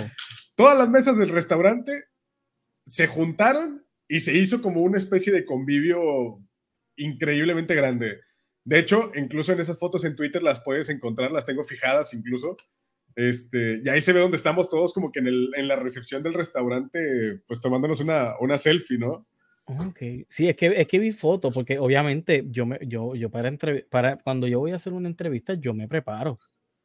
todas 0.56 0.78
las 0.78 0.90
mesas 0.90 1.18
del 1.18 1.30
restaurante 1.30 2.06
se 2.90 3.08
juntaron 3.08 3.86
y 4.08 4.20
se 4.20 4.34
hizo 4.34 4.62
como 4.62 4.82
una 4.82 4.98
especie 4.98 5.32
de 5.32 5.46
convivio 5.46 6.40
increíblemente 6.98 7.76
grande. 7.76 8.20
De 8.66 8.80
hecho, 8.80 9.12
incluso 9.16 9.54
en 9.54 9.60
esas 9.60 9.78
fotos 9.78 10.04
en 10.04 10.16
Twitter 10.16 10.42
las 10.42 10.62
puedes 10.62 10.90
encontrar, 10.90 11.32
las 11.32 11.46
tengo 11.46 11.64
fijadas 11.64 12.14
incluso. 12.14 12.58
Este, 13.16 13.82
y 13.84 13.90
ahí 13.90 14.02
se 14.02 14.14
ve 14.14 14.20
donde 14.20 14.38
estamos 14.38 14.70
todos 14.70 14.94
como 14.94 15.12
que 15.12 15.20
en, 15.20 15.28
el, 15.28 15.50
en 15.56 15.68
la 15.68 15.76
recepción 15.76 16.24
del 16.24 16.34
restaurante, 16.34 17.42
pues 17.48 17.62
tomándonos 17.62 18.00
una, 18.02 18.34
una 18.40 18.58
selfie, 18.58 18.98
¿no? 18.98 19.28
Ok, 19.68 20.00
sí, 20.28 20.50
es 20.50 20.56
que, 20.56 20.82
es 20.82 20.88
que 20.88 20.98
vi 20.98 21.12
fotos, 21.12 21.54
porque 21.54 21.78
obviamente 21.78 22.44
yo, 22.48 22.66
me, 22.66 22.80
yo, 22.82 23.14
yo 23.14 23.30
para, 23.30 23.56
para 23.90 24.18
cuando 24.18 24.48
yo 24.48 24.60
voy 24.60 24.72
a 24.72 24.78
hacer 24.78 24.94
una 24.94 25.08
entrevista, 25.08 25.54
yo 25.54 25.76
me 25.76 25.88
preparo, 25.88 26.40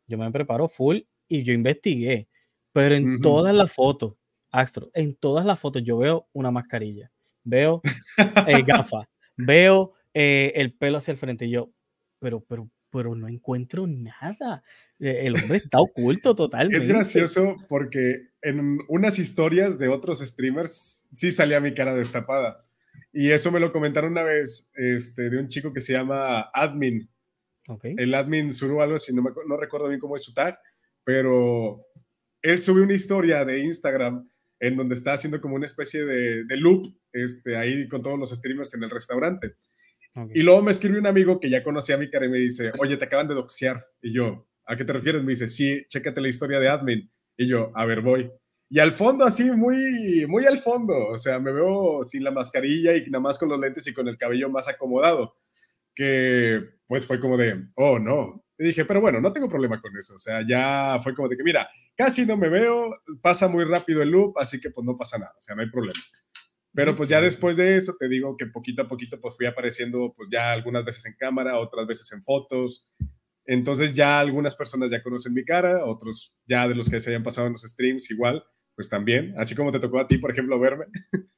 yo 0.07 0.19
me 0.19 0.31
preparo 0.31 0.69
full 0.69 0.99
y 1.27 1.43
yo 1.45 1.55
investigué, 1.55 2.29
pero 2.73 2.95
en 2.95 3.23
todas 3.23 3.55
las 3.55 3.73
fotos 3.73 4.15
Astro, 4.55 4.91
en 4.95 5.17
todas 5.17 5.45
las 5.45 5.59
fotos 5.59 5.83
yo 5.85 5.99
veo 5.99 6.29
una 6.33 6.53
mascarilla, 6.53 7.11
veo 7.43 7.83
eh, 8.47 8.63
gafas, 8.67 9.09
veo 9.37 9.95
eh, 10.15 10.53
el 10.55 10.73
pelo 10.73 10.99
hacia 10.99 11.11
el 11.11 11.19
frente. 11.19 11.47
Y 11.47 11.51
yo, 11.51 11.73
pero, 12.21 12.41
pero, 12.41 12.71
pero 12.91 13.17
no 13.17 13.27
encuentro 13.27 13.89
nada. 13.89 14.63
E, 15.01 15.27
el 15.27 15.35
hombre 15.35 15.59
está 15.59 15.81
oculto 15.81 16.37
totalmente. 16.37 16.79
Es 16.79 16.87
gracioso 16.87 17.57
porque 17.69 18.29
en 18.43 18.79
unas 18.89 19.19
historias 19.19 19.77
de 19.81 19.89
otros 19.89 20.21
streamers 20.21 21.09
sí 21.11 21.33
salía 21.33 21.59
mi 21.59 21.75
cara 21.75 21.93
destapada. 21.93 22.65
Y 23.13 23.31
eso 23.31 23.51
me 23.51 23.59
lo 23.59 23.73
comentaron 23.73 24.13
una 24.13 24.23
vez 24.23 24.71
este, 24.77 25.31
de 25.31 25.39
un 25.39 25.49
chico 25.49 25.73
que 25.73 25.81
se 25.81 25.95
llama 25.95 26.49
Admin. 26.55 27.09
El 27.83 28.15
Admin 28.15 28.53
Suru, 28.53 28.81
algo 28.83 28.97
así, 28.97 29.13
no, 29.13 29.23
me, 29.23 29.31
no 29.49 29.57
recuerdo 29.57 29.89
bien 29.89 29.99
cómo 29.99 30.15
es 30.15 30.23
su 30.23 30.35
tag, 30.35 30.59
pero 31.03 31.87
él 32.43 32.61
sube 32.61 32.83
una 32.83 32.93
historia 32.93 33.45
de 33.45 33.61
Instagram 33.61 34.29
en 34.61 34.77
donde 34.77 34.95
está 34.95 35.13
haciendo 35.13 35.41
como 35.41 35.57
una 35.57 35.67
especie 35.67 36.05
de, 36.05 36.45
loop 36.57 36.87
este, 37.13 37.57
ahí 37.57 37.89
con 37.89 38.03
todos 38.03 38.19
los 38.19 38.31
streamers 38.31 38.75
en 38.75 38.85
el 38.85 38.91
restaurante. 38.91 39.57
Y 40.33 40.43
luego 40.43 40.63
me 40.63 40.71
escribe 40.71 40.99
un 40.99 41.09
amigo 41.09 41.41
que 41.41 41.51
ya 41.51 41.65
conocía 41.65 41.97
a 41.97 41.99
mi 41.99 42.09
cara 42.09 42.27
y 42.27 42.29
me 42.29 42.39
dice, 42.39 42.71
oye, 42.79 42.97
te 42.97 43.05
acaban 43.05 43.27
de 43.27 43.35
doxear. 43.35 43.85
Y 44.01 44.15
yo, 44.15 44.47
¿a 44.65 44.77
qué 44.77 44.85
te 44.85 44.93
refieres? 44.93 45.25
Me 45.25 45.33
dice, 45.33 45.49
sí, 45.49 45.85
chécate 45.89 46.21
la 46.21 46.29
historia 46.29 46.61
de 46.61 46.69
admin. 46.69 47.11
Y 47.37 47.49
yo, 47.49 47.73
a 47.75 47.85
ver, 47.85 48.01
voy. 48.01 48.31
Y 48.71 48.79
al 48.79 48.93
fondo, 48.93 49.25
así, 49.25 49.51
muy, 49.51 50.25
muy 50.29 50.47
al 50.47 50.59
fondo. 50.59 51.09
O 51.09 51.19
sea, 51.19 51.41
me 51.41 51.53
veo 51.53 52.03
sin 52.05 52.23
la 52.23 52.31
mascarilla 52.31 52.97
y 52.97 53.11
nada 53.11 53.21
más 53.21 53.39
con 53.39 53.49
los 53.49 53.59
lentes 53.59 53.87
y 53.89 53.95
con 53.95 54.07
el 54.07 54.17
cabello 54.17 54.49
más 54.51 54.69
acomodado. 54.69 55.37
Que 55.97 56.61
pues 56.87 57.07
fue 57.07 57.19
como 57.19 57.37
de, 57.37 57.67
oh, 57.77 57.99
no, 57.99 58.44
y 58.59 58.65
dije, 58.65 58.85
pero 58.85 59.01
bueno, 59.01 59.21
no 59.21 59.33
tengo 59.33 59.49
problema 59.49 59.81
con 59.81 59.97
eso. 59.97 60.15
O 60.15 60.19
sea, 60.19 60.43
ya 60.47 60.99
fue 61.03 61.15
como 61.15 61.29
de 61.29 61.37
que, 61.37 61.43
mira, 61.43 61.69
casi 61.97 62.25
no 62.25 62.37
me 62.37 62.49
veo, 62.49 62.91
pasa 63.21 63.49
muy 63.49 63.65
rápido 63.65 64.03
el 64.03 64.11
loop, 64.11 64.39
así 64.39 64.61
que 64.61 64.71
pues 64.71 64.85
no 64.85 64.97
pasa 64.97 65.19
nada, 65.19 65.33
o 65.37 65.41
sea, 65.41 65.55
no 65.55 65.63
hay 65.63 65.71
problema. 65.71 66.01
Pero 66.73 66.97
pues 66.97 67.09
ya 67.09 67.21
después 67.21 67.57
de 67.57 67.77
eso, 67.77 67.95
te 67.99 68.09
digo 68.09 68.37
que 68.37 68.47
poquito 68.47 68.83
a 68.83 68.89
poquito 68.89 69.21
pues 69.21 69.37
fui 69.37 69.47
apareciendo 69.47 70.13
pues 70.17 70.29
ya 70.31 70.53
algunas 70.53 70.85
veces 70.85 71.07
en 71.07 71.15
cámara, 71.17 71.59
otras 71.59 71.87
veces 71.87 72.11
en 72.13 72.23
fotos. 72.23 72.89
Entonces 73.47 73.93
ya 73.93 74.19
algunas 74.19 74.57
personas 74.57 74.91
ya 74.91 75.03
conocen 75.03 75.35
mi 75.35 75.45
cara, 75.45 75.85
otros 75.87 76.37
ya 76.47 76.67
de 76.67 76.75
los 76.75 76.89
que 76.91 76.99
se 76.99 77.11
hayan 77.11 77.23
pasado 77.23 77.47
en 77.47 77.53
los 77.53 77.63
streams 77.63 78.11
igual, 78.11 78.43
pues 78.75 78.89
también, 78.89 79.35
así 79.39 79.55
como 79.55 79.71
te 79.71 79.79
tocó 79.79 80.01
a 80.01 80.07
ti, 80.09 80.19
por 80.19 80.33
ejemplo, 80.33 80.59
verme. 80.59 80.87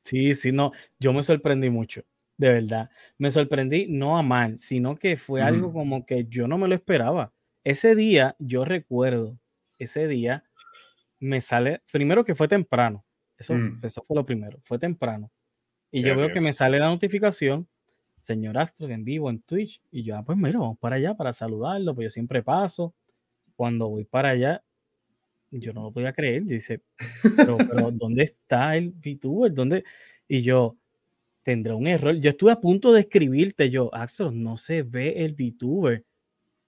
Sí, 0.04 0.34
sí, 0.34 0.52
no, 0.52 0.72
yo 0.98 1.12
me 1.12 1.22
sorprendí 1.22 1.68
mucho 1.68 2.02
de 2.36 2.52
verdad. 2.52 2.90
Me 3.18 3.30
sorprendí, 3.30 3.86
no 3.88 4.18
a 4.18 4.22
mal, 4.22 4.58
sino 4.58 4.96
que 4.96 5.16
fue 5.16 5.42
algo 5.42 5.72
como 5.72 6.04
que 6.04 6.26
yo 6.28 6.46
no 6.48 6.58
me 6.58 6.68
lo 6.68 6.74
esperaba. 6.74 7.32
Ese 7.64 7.94
día, 7.94 8.36
yo 8.38 8.64
recuerdo, 8.64 9.38
ese 9.78 10.06
día 10.06 10.44
me 11.18 11.40
sale, 11.40 11.82
primero 11.90 12.24
que 12.24 12.34
fue 12.34 12.48
temprano, 12.48 13.04
eso, 13.38 13.54
mm. 13.54 13.80
eso 13.82 14.02
fue 14.02 14.16
lo 14.16 14.24
primero, 14.24 14.60
fue 14.64 14.78
temprano. 14.78 15.30
Y 15.90 16.02
yo 16.02 16.14
veo 16.14 16.32
que 16.32 16.40
me 16.40 16.52
sale 16.52 16.78
la 16.78 16.86
notificación, 16.86 17.68
señor 18.18 18.58
Astro, 18.58 18.88
en 18.88 19.04
vivo 19.04 19.30
en 19.30 19.40
Twitch, 19.40 19.80
y 19.90 20.02
yo, 20.02 20.16
ah, 20.16 20.22
pues 20.24 20.36
mira, 20.36 20.58
vamos 20.58 20.78
para 20.78 20.96
allá 20.96 21.14
para 21.14 21.32
saludarlo, 21.32 21.94
pues 21.94 22.06
yo 22.06 22.10
siempre 22.10 22.42
paso. 22.42 22.94
Cuando 23.54 23.88
voy 23.88 24.04
para 24.04 24.30
allá, 24.30 24.62
yo 25.50 25.72
no 25.72 25.84
lo 25.84 25.92
podía 25.92 26.12
creer, 26.12 26.44
dice, 26.44 26.82
pero, 27.36 27.56
pero 27.56 27.90
¿dónde 27.90 28.24
está 28.24 28.76
el 28.76 28.90
VTuber? 28.90 29.54
¿Dónde? 29.54 29.84
Y 30.28 30.42
yo, 30.42 30.76
tendrá 31.46 31.76
un 31.76 31.86
error. 31.86 32.16
Yo 32.16 32.30
estuve 32.30 32.50
a 32.50 32.60
punto 32.60 32.92
de 32.92 33.02
escribirte, 33.02 33.70
yo, 33.70 33.94
Axel, 33.94 34.42
no 34.42 34.56
se 34.56 34.82
ve 34.82 35.24
el 35.24 35.34
VTuber. 35.34 36.04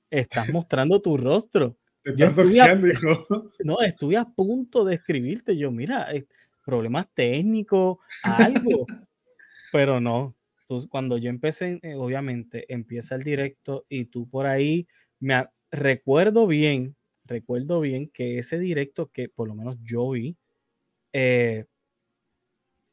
Estás 0.08 0.48
mostrando 0.54 1.02
tu 1.02 1.16
rostro. 1.16 1.76
Te 2.04 2.12
estás 2.12 2.36
doxeando, 2.36 2.86
hijo. 2.86 3.26
No, 3.64 3.80
estuve 3.80 4.16
a 4.16 4.24
punto 4.24 4.84
de 4.84 4.94
escribirte. 4.94 5.56
Yo, 5.56 5.72
mira, 5.72 6.14
eh, 6.14 6.28
problemas 6.64 7.08
técnicos, 7.12 7.98
algo. 8.22 8.86
Pero 9.72 10.00
no. 10.00 10.36
cuando 10.88 11.18
yo 11.18 11.28
empecé, 11.28 11.80
eh, 11.82 11.96
obviamente, 11.96 12.72
empieza 12.72 13.16
el 13.16 13.24
directo 13.24 13.84
y 13.88 14.04
tú 14.04 14.30
por 14.30 14.46
ahí, 14.46 14.86
me 15.18 15.44
recuerdo 15.72 16.46
bien, 16.46 16.94
recuerdo 17.24 17.80
bien 17.80 18.08
que 18.10 18.38
ese 18.38 18.60
directo 18.60 19.10
que 19.10 19.28
por 19.28 19.48
lo 19.48 19.56
menos 19.56 19.76
yo 19.82 20.10
vi, 20.10 20.36
eh, 21.12 21.64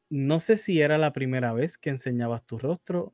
no 0.09 0.39
sé 0.39 0.57
si 0.57 0.81
era 0.81 0.97
la 0.97 1.13
primera 1.13 1.53
vez 1.53 1.77
que 1.77 1.89
enseñabas 1.89 2.45
tu 2.45 2.57
rostro, 2.57 3.13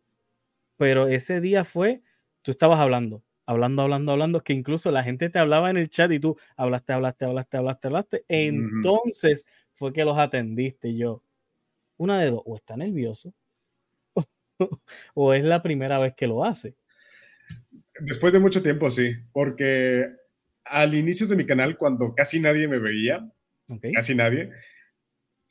pero 0.78 1.08
ese 1.08 1.42
día 1.42 1.64
fue, 1.64 2.02
tú 2.42 2.52
estabas 2.52 2.80
hablando, 2.80 3.24
hablando, 3.46 3.82
hablando, 3.82 4.12
hablando, 4.12 4.44
que 4.44 4.54
incluso 4.54 4.92
la 4.92 5.04
gente 5.04 5.30
te 5.30 5.40
hablaba 5.40 5.70
en 5.70 5.78
el 5.78 5.90
chat 5.90 6.12
y 6.12 6.20
tú 6.20 6.38
hablaste, 6.56 6.94
hablaste, 6.94 7.26
hablaste, 7.26 7.58
hablaste, 7.58 7.88
hablaste. 7.88 8.26
Entonces 8.28 9.46
fue 9.74 9.94
que 9.94 10.06
los 10.06 10.18
atendiste 10.18 10.96
yo. 10.96 11.24
Una 11.98 12.20
de 12.20 12.32
dos, 12.32 12.42
o 12.46 12.56
está 12.56 12.76
nervioso 12.76 13.34
o 15.14 15.34
es 15.34 15.44
la 15.44 15.62
primera 15.62 16.00
vez 16.00 16.14
que 16.16 16.28
lo 16.28 16.44
hace. 16.44 16.76
Después 18.00 18.34
de 18.34 18.40
mucho 18.40 18.62
tiempo, 18.62 18.90
sí, 18.90 19.16
porque 19.32 20.08
al 20.66 20.94
inicio 20.94 21.28
de 21.28 21.36
mi 21.36 21.46
canal, 21.46 21.78
cuando 21.78 22.16
casi 22.16 22.40
nadie 22.40 22.68
me 22.68 22.80
veía, 22.80 23.30
casi 23.94 24.16
nadie, 24.16 24.52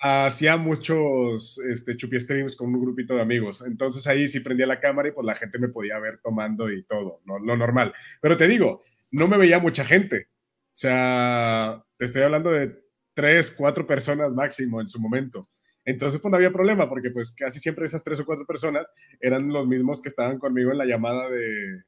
hacía 0.01 0.57
muchos 0.57 1.59
este, 1.59 1.97
chupi 1.97 2.19
streams 2.19 2.57
con 2.57 2.75
un 2.75 2.81
grupito 2.81 3.15
de 3.15 3.21
amigos. 3.21 3.63
Entonces 3.67 4.07
ahí 4.07 4.27
sí 4.29 4.41
prendía 4.41 4.67
la 4.67 4.81
cámara 4.81 5.09
y 5.09 5.13
pues 5.13 5.27
la 5.27 5.35
gente 5.35 5.59
me 5.59 5.69
podía 5.69 5.99
ver 5.99 6.19
tomando 6.19 6.71
y 6.71 6.83
todo, 6.85 7.21
¿no? 7.27 7.39
lo 7.39 7.57
normal. 7.57 7.93
Pero 8.21 8.37
te 8.37 8.49
digo, 8.49 8.81
no 9.13 9.29
me 9.29 9.37
veía 9.37 9.59
mucha 9.59 9.85
gente. 9.85 10.29
O 10.31 10.81
sea, 10.81 11.85
te 11.97 12.07
estoy 12.07 12.23
hablando 12.23 12.51
de 12.51 12.83
tres, 13.13 13.51
cuatro 13.51 13.87
personas 13.87 14.33
máximo 14.33 14.81
en 14.81 14.89
su 14.89 14.99
momento. 14.99 15.49
Entonces, 15.85 16.21
pues 16.21 16.31
no 16.31 16.37
había 16.37 16.53
problema, 16.53 16.89
porque 16.89 17.11
pues 17.11 17.33
casi 17.33 17.59
siempre 17.59 17.85
esas 17.85 18.05
tres 18.05 18.21
o 18.21 18.25
cuatro 18.25 18.47
personas 18.47 18.87
eran 19.21 19.49
los 19.49 19.67
mismos 19.67 20.01
que 20.01 20.09
estaban 20.09 20.39
conmigo 20.39 20.71
en 20.71 20.79
la 20.79 20.87
llamada 20.87 21.29
de, 21.29 21.83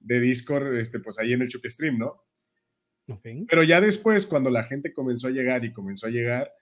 de 0.00 0.20
Discord, 0.20 0.74
este, 0.76 1.00
pues 1.00 1.18
ahí 1.18 1.32
en 1.32 1.42
el 1.42 1.48
Chupi 1.48 1.70
Stream, 1.70 1.98
¿no? 1.98 2.22
Pero 3.48 3.62
ya 3.62 3.80
después, 3.80 4.26
cuando 4.26 4.50
la 4.50 4.64
gente 4.64 4.92
comenzó 4.92 5.28
a 5.28 5.30
llegar 5.30 5.64
y 5.64 5.72
comenzó 5.72 6.08
a 6.08 6.10
llegar, 6.10 6.52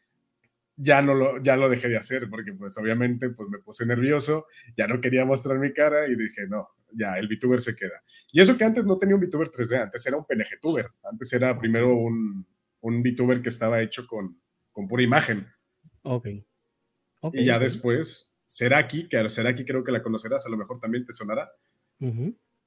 ya 0.76 1.02
no 1.02 1.14
lo, 1.14 1.42
ya 1.42 1.56
lo 1.56 1.68
dejé 1.68 1.88
de 1.88 1.96
hacer 1.96 2.28
porque 2.28 2.52
pues 2.52 2.76
obviamente 2.78 3.30
pues 3.30 3.48
me 3.48 3.58
puse 3.58 3.86
nervioso, 3.86 4.46
ya 4.76 4.86
no 4.86 5.00
quería 5.00 5.24
mostrar 5.24 5.58
mi 5.58 5.72
cara 5.72 6.08
y 6.08 6.16
dije, 6.16 6.46
no, 6.48 6.68
ya, 6.92 7.18
el 7.18 7.28
VTuber 7.28 7.60
se 7.60 7.76
queda. 7.76 8.02
Y 8.32 8.40
eso 8.40 8.56
que 8.56 8.64
antes 8.64 8.84
no 8.84 8.98
tenía 8.98 9.14
un 9.14 9.20
VTuber 9.20 9.48
3D, 9.48 9.82
antes 9.82 10.04
era 10.06 10.16
un 10.16 10.24
PNG-tuber, 10.24 10.86
antes 11.04 11.32
era 11.32 11.58
primero 11.58 11.94
un, 11.96 12.46
un 12.80 13.02
VTuber 13.02 13.42
que 13.42 13.48
estaba 13.48 13.82
hecho 13.82 14.06
con, 14.06 14.40
con 14.72 14.88
pura 14.88 15.02
imagen. 15.02 15.42
Ok. 16.02 16.28
okay 17.20 17.42
y 17.42 17.44
ya 17.44 17.58
después, 17.58 18.36
Seraki, 18.46 19.08
que 19.08 19.28
Seraki 19.28 19.64
creo 19.64 19.84
que 19.84 19.92
la 19.92 20.02
conocerás, 20.02 20.46
a 20.46 20.50
lo 20.50 20.56
mejor 20.56 20.80
también 20.80 21.04
te 21.04 21.12
sonará. 21.12 21.50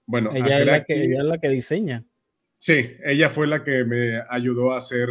Bueno, 0.05 0.31
ella, 0.33 0.59
es 0.59 0.65
la 0.65 0.83
que, 0.83 1.03
ella 1.03 1.19
es 1.19 1.25
la 1.25 1.37
que 1.39 1.49
diseña. 1.49 2.05
Sí, 2.57 2.95
ella 3.03 3.29
fue 3.29 3.45
la 3.45 3.63
que 3.63 3.83
me 3.83 4.21
ayudó 4.29 4.71
a 4.71 4.77
hacer 4.77 5.09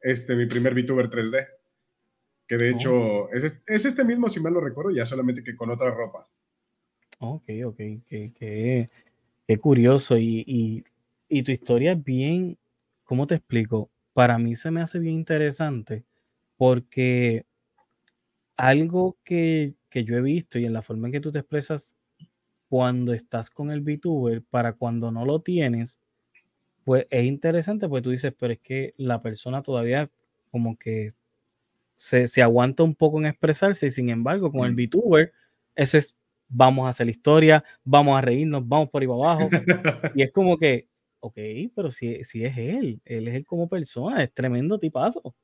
este, 0.00 0.34
mi 0.34 0.46
primer 0.46 0.74
VTuber 0.74 1.08
3D 1.08 1.46
que 2.50 2.56
de 2.56 2.70
hecho 2.70 2.92
oh. 2.92 3.28
es, 3.32 3.62
este 3.68 4.04
mismo, 4.04 4.28
si 4.28 4.40
mal 4.40 4.52
lo 4.52 4.60
recuerdo, 4.60 4.90
ya 4.90 5.06
solamente 5.06 5.44
que 5.44 5.54
con 5.54 5.70
otra 5.70 5.92
ropa. 5.92 6.26
Ok, 7.20 7.44
ok, 7.64 7.76
qué, 8.08 8.88
curioso. 9.60 10.18
Y, 10.18 10.84
y, 11.28 11.42
tu 11.44 11.52
historia 11.52 11.92
es 11.92 12.02
bien, 12.02 12.58
¿cómo 13.04 13.28
te 13.28 13.36
explico? 13.36 13.88
Para 14.14 14.36
mí 14.36 14.56
se 14.56 14.72
me 14.72 14.82
hace 14.82 14.98
bien 14.98 15.14
interesante 15.14 16.02
porque 16.56 17.46
algo 18.56 19.16
que, 19.22 19.74
que 19.88 20.02
yo 20.02 20.16
he 20.16 20.20
visto 20.20 20.58
y 20.58 20.64
en 20.64 20.72
la 20.72 20.82
forma 20.82 21.06
en 21.06 21.12
que 21.12 21.20
tú 21.20 21.30
te 21.30 21.38
expresas 21.38 21.94
cuando 22.68 23.14
estás 23.14 23.48
con 23.48 23.70
el 23.70 23.80
VTuber 23.80 24.42
para 24.42 24.72
cuando 24.72 25.12
no 25.12 25.24
lo 25.24 25.40
tienes, 25.40 26.00
pues 26.82 27.06
es 27.10 27.24
interesante, 27.26 27.88
pues 27.88 28.02
tú 28.02 28.10
dices, 28.10 28.34
pero 28.36 28.54
es 28.54 28.58
que 28.58 28.92
la 28.96 29.22
persona 29.22 29.62
todavía 29.62 30.10
como 30.50 30.76
que 30.76 31.14
se, 32.00 32.42
aguanta 32.42 32.82
un 32.82 32.94
poco 32.94 33.18
en 33.18 33.26
expresarse 33.26 33.86
y 33.86 33.90
sin 33.90 34.08
embargo 34.08 34.50
con 34.50 34.66
el 34.66 34.74
VTuber, 34.74 35.32
eso 35.74 35.98
es, 35.98 36.16
vamos 36.48 36.86
a 36.86 36.90
hacer 36.90 37.10
historia, 37.10 37.62
vamos 37.84 38.16
a 38.16 38.22
reírnos, 38.22 38.66
vamos 38.66 38.88
por 38.88 39.02
ahí 39.02 39.08
para 39.08 39.32
abajo. 39.32 39.50
y 40.14 40.22
es 40.22 40.32
como 40.32 40.56
que, 40.56 40.88
ok, 41.20 41.36
pero 41.76 41.90
si, 41.90 42.24
si 42.24 42.44
es 42.44 42.56
él, 42.56 43.02
él 43.04 43.28
es 43.28 43.34
él 43.34 43.44
como 43.44 43.68
persona, 43.68 44.22
es 44.22 44.32
tremendo 44.32 44.80
tipazo. 44.80 45.36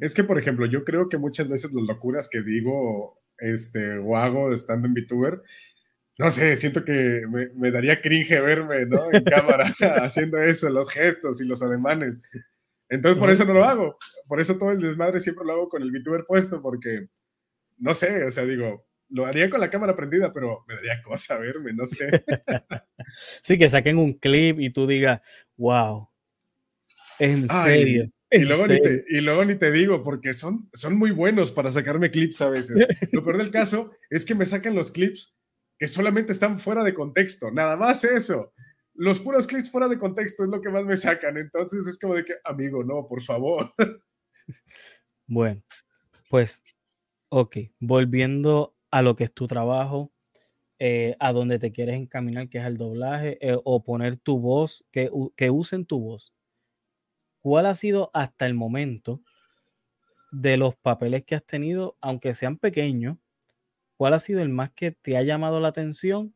Es 0.00 0.14
que, 0.14 0.22
por 0.22 0.38
ejemplo, 0.38 0.66
yo 0.66 0.84
creo 0.84 1.08
que 1.08 1.16
muchas 1.16 1.48
veces 1.48 1.72
las 1.72 1.86
locuras 1.86 2.28
que 2.28 2.42
digo 2.42 3.18
este, 3.38 3.96
o 3.96 4.18
hago 4.18 4.52
estando 4.52 4.86
en 4.86 4.92
VTuber, 4.92 5.40
no 6.18 6.30
sé, 6.30 6.56
siento 6.56 6.84
que 6.84 7.22
me, 7.26 7.48
me 7.54 7.70
daría 7.70 8.02
cringe 8.02 8.38
verme, 8.42 8.84
¿no? 8.84 9.10
En 9.10 9.24
cámara 9.24 9.72
haciendo 10.02 10.36
eso, 10.36 10.68
los 10.68 10.90
gestos 10.90 11.40
y 11.40 11.46
los 11.46 11.62
ademanes. 11.62 12.22
Entonces, 12.90 13.18
por 13.18 13.30
eso 13.30 13.46
no 13.46 13.54
lo 13.54 13.64
hago. 13.64 13.96
Por 14.30 14.40
eso 14.40 14.56
todo 14.56 14.70
el 14.70 14.78
desmadre 14.78 15.18
siempre 15.18 15.44
lo 15.44 15.54
hago 15.54 15.68
con 15.68 15.82
el 15.82 15.90
VTuber 15.90 16.24
puesto, 16.24 16.62
porque 16.62 17.08
no 17.78 17.92
sé, 17.94 18.22
o 18.22 18.30
sea, 18.30 18.44
digo, 18.44 18.86
lo 19.08 19.26
haría 19.26 19.50
con 19.50 19.58
la 19.58 19.70
cámara 19.70 19.96
prendida, 19.96 20.32
pero 20.32 20.64
me 20.68 20.76
daría 20.76 21.02
cosa 21.02 21.36
verme, 21.36 21.72
no 21.72 21.84
sé. 21.84 22.08
sí, 23.42 23.58
que 23.58 23.68
saquen 23.68 23.98
un 23.98 24.12
clip 24.12 24.60
y 24.60 24.70
tú 24.70 24.86
digas, 24.86 25.20
wow, 25.56 26.08
en 27.18 27.48
serio. 27.48 28.08
Y 28.30 28.44
luego, 28.44 28.68
Ni 28.68 28.80
te, 28.80 29.04
y 29.08 29.20
luego 29.20 29.44
ni 29.44 29.56
te 29.56 29.72
digo, 29.72 30.04
porque 30.04 30.32
son, 30.32 30.70
son 30.72 30.96
muy 30.96 31.10
buenos 31.10 31.50
para 31.50 31.72
sacarme 31.72 32.12
clips 32.12 32.40
a 32.40 32.50
veces. 32.50 32.86
Lo 33.12 33.24
peor 33.24 33.36
del 33.36 33.50
caso 33.50 33.90
es 34.10 34.24
que 34.24 34.36
me 34.36 34.46
sacan 34.46 34.76
los 34.76 34.92
clips 34.92 35.36
que 35.76 35.88
solamente 35.88 36.30
están 36.30 36.60
fuera 36.60 36.84
de 36.84 36.94
contexto, 36.94 37.50
nada 37.50 37.76
más 37.76 38.04
eso 38.04 38.52
los 39.00 39.18
puros 39.18 39.46
clics 39.46 39.70
fuera 39.70 39.88
de 39.88 39.98
contexto 39.98 40.44
es 40.44 40.50
lo 40.50 40.60
que 40.60 40.68
más 40.68 40.84
me 40.84 40.94
sacan. 40.94 41.38
Entonces 41.38 41.86
es 41.86 41.98
como 41.98 42.14
de 42.14 42.24
que, 42.24 42.34
amigo, 42.44 42.84
no, 42.84 43.06
por 43.08 43.22
favor. 43.22 43.72
Bueno, 45.26 45.62
pues, 46.30 46.62
ok, 47.30 47.58
volviendo 47.80 48.76
a 48.90 49.02
lo 49.02 49.16
que 49.16 49.24
es 49.24 49.34
tu 49.34 49.46
trabajo, 49.48 50.12
eh, 50.78 51.16
a 51.20 51.32
donde 51.32 51.58
te 51.60 51.72
quieres 51.72 51.96
encaminar, 51.96 52.48
que 52.50 52.58
es 52.58 52.66
el 52.66 52.78
doblaje, 52.78 53.38
eh, 53.46 53.58
o 53.64 53.84
poner 53.84 54.18
tu 54.18 54.40
voz, 54.40 54.84
que, 54.92 55.10
que 55.36 55.50
usen 55.50 55.86
tu 55.86 56.00
voz. 56.00 56.34
¿Cuál 57.42 57.66
ha 57.66 57.74
sido 57.74 58.10
hasta 58.14 58.46
el 58.46 58.54
momento 58.54 59.20
de 60.32 60.56
los 60.56 60.74
papeles 60.76 61.24
que 61.24 61.34
has 61.36 61.44
tenido, 61.44 61.96
aunque 62.00 62.34
sean 62.34 62.56
pequeños, 62.58 63.18
cuál 63.96 64.14
ha 64.14 64.20
sido 64.20 64.42
el 64.42 64.50
más 64.50 64.72
que 64.72 64.92
te 64.92 65.16
ha 65.16 65.22
llamado 65.22 65.60
la 65.60 65.68
atención 65.68 66.34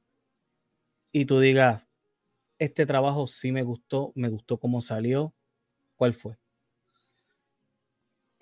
y 1.13 1.25
tú 1.25 1.41
digas, 1.41 1.83
este 2.59 2.87
trabajo 2.87 3.27
sí 3.27 3.53
me 3.53 3.63
gustó, 3.65 4.13
me 4.17 4.29
gustó 4.31 4.59
cómo 4.59 4.81
salió. 4.83 5.35
¿Cuál 5.97 6.15
fue? 6.15 6.39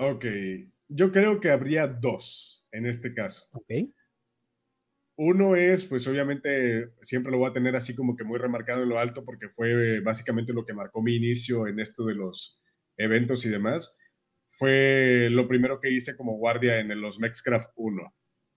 Ok, 0.04 0.24
yo 0.88 1.12
creo 1.12 1.38
que 1.38 1.50
habría 1.50 1.86
dos 1.86 2.66
en 2.72 2.86
este 2.86 3.14
caso. 3.14 3.46
Ok. 3.52 3.70
Uno 5.16 5.54
es, 5.54 5.84
pues 5.84 6.08
obviamente 6.08 6.88
siempre 7.02 7.30
lo 7.30 7.38
voy 7.38 7.48
a 7.48 7.52
tener 7.52 7.76
así 7.76 7.94
como 7.94 8.16
que 8.16 8.24
muy 8.24 8.38
remarcado 8.38 8.82
en 8.82 8.88
lo 8.88 8.98
alto 8.98 9.24
porque 9.24 9.48
fue 9.48 10.00
básicamente 10.00 10.52
lo 10.52 10.64
que 10.64 10.74
marcó 10.74 11.02
mi 11.02 11.14
inicio 11.14 11.68
en 11.68 11.78
esto 11.78 12.04
de 12.04 12.16
los 12.16 12.60
eventos 12.96 13.46
y 13.46 13.50
demás. 13.50 13.96
Fue 14.50 15.28
lo 15.30 15.46
primero 15.46 15.78
que 15.78 15.90
hice 15.90 16.16
como 16.16 16.36
guardia 16.36 16.80
en 16.80 17.00
los 17.00 17.20
Mexcraft 17.20 17.70
1. 17.76 18.14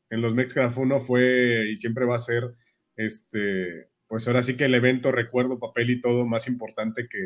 En 0.09 0.21
los 0.21 0.33
Mexcraft 0.33 0.77
1 0.77 0.99
fue 1.01 1.69
y 1.69 1.75
siempre 1.75 2.05
va 2.05 2.15
a 2.15 2.19
ser 2.19 2.43
este, 2.95 3.91
pues 4.07 4.27
ahora 4.27 4.41
sí 4.41 4.57
que 4.57 4.65
el 4.65 4.73
evento, 4.73 5.11
recuerdo, 5.11 5.59
papel 5.59 5.91
y 5.91 6.01
todo 6.01 6.25
más 6.25 6.47
importante 6.47 7.07
que, 7.07 7.19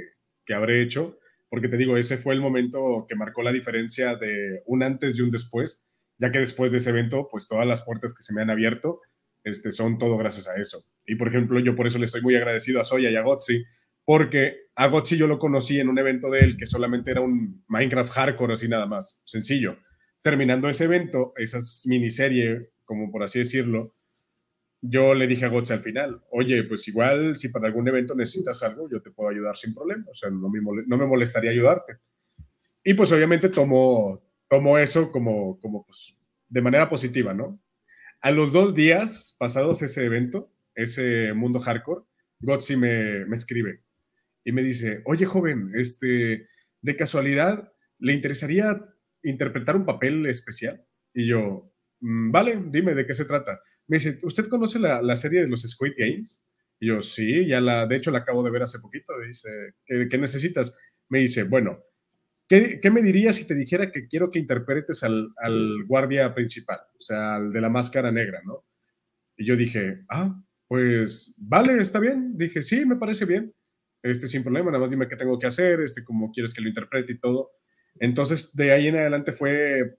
que 0.46 0.54
habré 0.54 0.82
hecho, 0.82 1.20
porque 1.50 1.68
te 1.68 1.78
digo, 1.78 1.98
ese 1.98 2.18
fue 2.18 2.34
el 2.34 2.42
momento 2.42 3.06
que 3.08 3.16
marcó 3.16 3.42
la 3.42 3.52
diferencia 3.52 4.16
de 4.16 4.62
un 4.66 4.84
antes 4.84 5.18
y 5.18 5.22
un 5.22 5.32
después, 5.32 5.88
ya 6.18 6.32
que 6.32 6.40
después 6.40 6.72
de 6.72 6.78
ese 6.78 6.92
evento, 6.92 7.28
pues 7.30 7.48
todas 7.48 7.66
las 7.66 7.84
puertas 7.84 8.14
que 8.14 8.24
se 8.24 8.34
me 8.34 8.42
han 8.42 8.50
abierto 8.50 9.02
este, 9.44 9.72
son 9.72 9.98
todo 9.98 10.18
gracias 10.18 10.48
a 10.48 10.60
eso. 10.60 10.84
Y 11.06 11.16
por 11.16 11.28
ejemplo, 11.28 11.60
yo 11.60 11.76
por 11.76 11.88
eso 11.88 11.98
le 11.98 12.06
estoy 12.06 12.22
muy 12.22 12.36
agradecido 12.36 12.80
a 12.80 12.84
Soya 12.84 13.10
y 13.10 13.16
a 13.16 13.22
Gotzi, 13.22 13.64
porque 14.06 14.56
a 14.76 14.88
Gotzi 14.88 15.18
yo 15.18 15.28
lo 15.28 15.40
conocí 15.40 15.80
en 15.80 15.90
un 15.90 15.98
evento 15.98 16.30
de 16.30 16.40
él 16.40 16.58
que 16.58 16.66
solamente 16.66 17.12
era 17.12 17.22
un 17.22 17.64
Minecraft 17.68 18.12
hardcore, 18.12 18.54
así 18.54 18.68
nada 18.68 18.86
más, 18.86 19.22
sencillo. 19.26 19.78
Terminando 20.22 20.70
ese 20.70 20.86
evento, 20.86 21.34
esa 21.38 21.60
miniserie, 21.86 22.72
como 22.86 23.12
por 23.12 23.24
así 23.24 23.40
decirlo, 23.40 23.86
yo 24.82 25.14
le 25.14 25.28
dije 25.28 25.46
a 25.46 25.50
Gotze 25.50 25.74
al 25.74 25.82
final, 25.82 26.22
oye, 26.32 26.64
pues 26.64 26.88
igual 26.88 27.36
si 27.36 27.50
para 27.50 27.68
algún 27.68 27.88
evento 27.88 28.16
necesitas 28.16 28.64
algo, 28.64 28.90
yo 28.90 29.02
te 29.02 29.12
puedo 29.12 29.30
ayudar 29.30 29.58
sin 29.58 29.74
problema, 29.74 30.06
o 30.10 30.14
sea, 30.14 30.30
no 30.30 30.50
me, 30.50 30.60
no 30.88 30.98
me 30.98 31.06
molestaría 31.06 31.52
ayudarte. 31.52 31.98
Y 32.84 32.94
pues 32.94 33.12
obviamente 33.12 33.50
tomó, 33.50 34.24
tomó 34.50 34.78
eso 34.78 35.12
como, 35.12 35.60
como 35.60 35.86
pues, 35.86 36.18
de 36.48 36.62
manera 36.62 36.90
positiva, 36.90 37.34
¿no? 37.34 37.62
A 38.22 38.32
los 38.32 38.52
dos 38.52 38.74
días 38.74 39.36
pasados 39.38 39.82
ese 39.82 40.06
evento, 40.06 40.52
ese 40.76 41.34
mundo 41.34 41.60
hardcore, 41.60 42.06
Gotzi 42.40 42.78
me, 42.78 43.26
me 43.26 43.36
escribe 43.36 43.84
y 44.46 44.54
me 44.54 44.64
dice, 44.64 45.02
oye 45.06 45.26
joven, 45.26 45.72
este, 45.76 46.48
de 46.82 46.96
casualidad, 46.96 47.74
¿le 47.98 48.14
interesaría 48.14 48.82
interpretar 49.24 49.76
un 49.76 49.86
papel 49.86 50.26
especial? 50.26 50.86
Y 51.14 51.28
yo, 51.28 51.74
mm, 52.00 52.32
vale, 52.32 52.62
dime 52.70 52.96
de 52.96 53.06
qué 53.06 53.14
se 53.14 53.26
trata 53.26 53.62
me 53.90 53.98
dice, 53.98 54.20
¿usted 54.22 54.48
conoce 54.48 54.80
la, 54.80 55.16
serie 55.16 55.42
de 55.42 55.48
los 55.48 55.64
Squid 55.64 55.94
Games? 55.98 56.46
Y 56.80 56.88
yo, 56.88 57.02
sí, 57.02 57.48
ya 57.48 57.60
la, 57.60 57.88
de 57.88 57.96
hecho 57.96 58.12
la 58.12 58.20
acabo 58.20 58.44
de 58.44 58.52
ver 58.52 58.62
hace 58.62 58.80
poquito. 58.80 59.14
dice, 59.28 59.50
¿qué, 59.86 60.18
necesitas? 60.18 60.78
Me 61.10 61.20
dice, 61.20 61.44
bueno, 61.44 61.80
¿qué, 62.48 62.80
me 62.92 63.02
dirías 63.02 63.36
si 63.36 63.48
te 63.48 63.56
dijera 63.56 63.92
que 63.92 64.08
quiero 64.08 64.30
que 64.30 64.38
interpretes 64.38 65.04
al, 65.04 65.34
guardia 65.88 66.34
principal? 66.36 66.80
O 67.00 67.02
sea, 67.02 67.38
al 67.38 67.52
de 67.52 67.62
la 67.62 67.70
máscara 67.70 68.12
negra, 68.12 68.42
¿no? 68.46 68.64
Y 69.36 69.46
yo 69.46 69.56
dije, 69.56 70.04
ah, 70.08 70.40
pues 70.68 71.36
vale, 71.40 71.82
está 71.82 72.00
bien. 72.00 72.38
Dije, 72.38 72.62
sí, 72.62 72.86
me 72.86 72.96
parece 72.96 73.26
bien. 73.26 73.52
Este, 74.04 74.28
sin 74.28 74.44
problema, 74.44 74.70
nada 74.70 74.82
más 74.82 74.92
dime 74.92 75.08
qué 75.08 75.16
tengo 75.16 75.40
que 75.40 75.48
hacer, 75.48 75.82
este, 75.82 76.04
cómo 76.04 76.32
quieres 76.32 76.54
que 76.54 76.62
lo 76.62 76.70
interprete 76.70 77.14
y 77.14 77.20
todo. 77.20 77.50
Entonces, 78.00 78.56
de 78.56 78.72
ahí 78.72 78.88
en 78.88 78.98
adelante 78.98 79.32
fue 79.32 79.98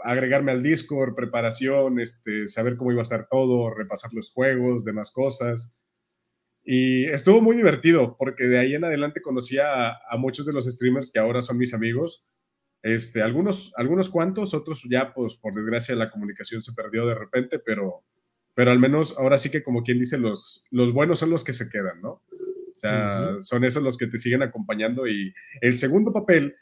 agregarme 0.00 0.52
al 0.52 0.62
Discord, 0.62 1.14
preparación, 1.14 2.00
este, 2.00 2.46
saber 2.46 2.76
cómo 2.76 2.92
iba 2.92 3.00
a 3.00 3.02
estar 3.02 3.28
todo, 3.28 3.72
repasar 3.72 4.12
los 4.14 4.30
juegos, 4.30 4.84
demás 4.84 5.10
cosas. 5.10 5.78
Y 6.64 7.04
estuvo 7.06 7.40
muy 7.40 7.56
divertido 7.56 8.16
porque 8.18 8.44
de 8.44 8.58
ahí 8.58 8.74
en 8.74 8.84
adelante 8.84 9.22
conocí 9.22 9.58
a, 9.58 9.96
muchos 10.18 10.46
de 10.46 10.52
los 10.52 10.66
streamers 10.66 11.12
que 11.12 11.20
ahora 11.20 11.40
son 11.40 11.58
mis 11.58 11.74
amigos. 11.74 12.26
Este, 12.82 13.22
algunos, 13.22 13.72
algunos 13.76 14.10
cuantos, 14.10 14.52
otros 14.52 14.82
ya, 14.90 15.14
pues 15.14 15.36
por 15.36 15.54
desgracia 15.54 15.94
la 15.94 16.10
comunicación 16.10 16.62
se 16.62 16.72
perdió 16.72 17.06
de 17.06 17.14
repente, 17.14 17.58
pero, 17.58 18.04
pero 18.54 18.70
al 18.70 18.80
menos 18.80 19.16
ahora 19.16 19.38
sí 19.38 19.50
que 19.50 19.62
como 19.62 19.82
quien 19.82 19.98
dice, 19.98 20.18
los, 20.18 20.64
los 20.70 20.92
buenos 20.92 21.20
son 21.20 21.30
los 21.30 21.44
que 21.44 21.52
se 21.52 21.68
quedan, 21.68 22.00
¿no? 22.02 22.10
O 22.10 22.78
sea, 22.78 23.36
son 23.40 23.64
esos 23.64 23.82
los 23.82 23.96
que 23.96 24.06
te 24.06 24.18
siguen 24.18 24.42
acompañando 24.42 25.06
y 25.06 25.32
el 25.62 25.78
segundo 25.78 26.12
papel 26.12 26.54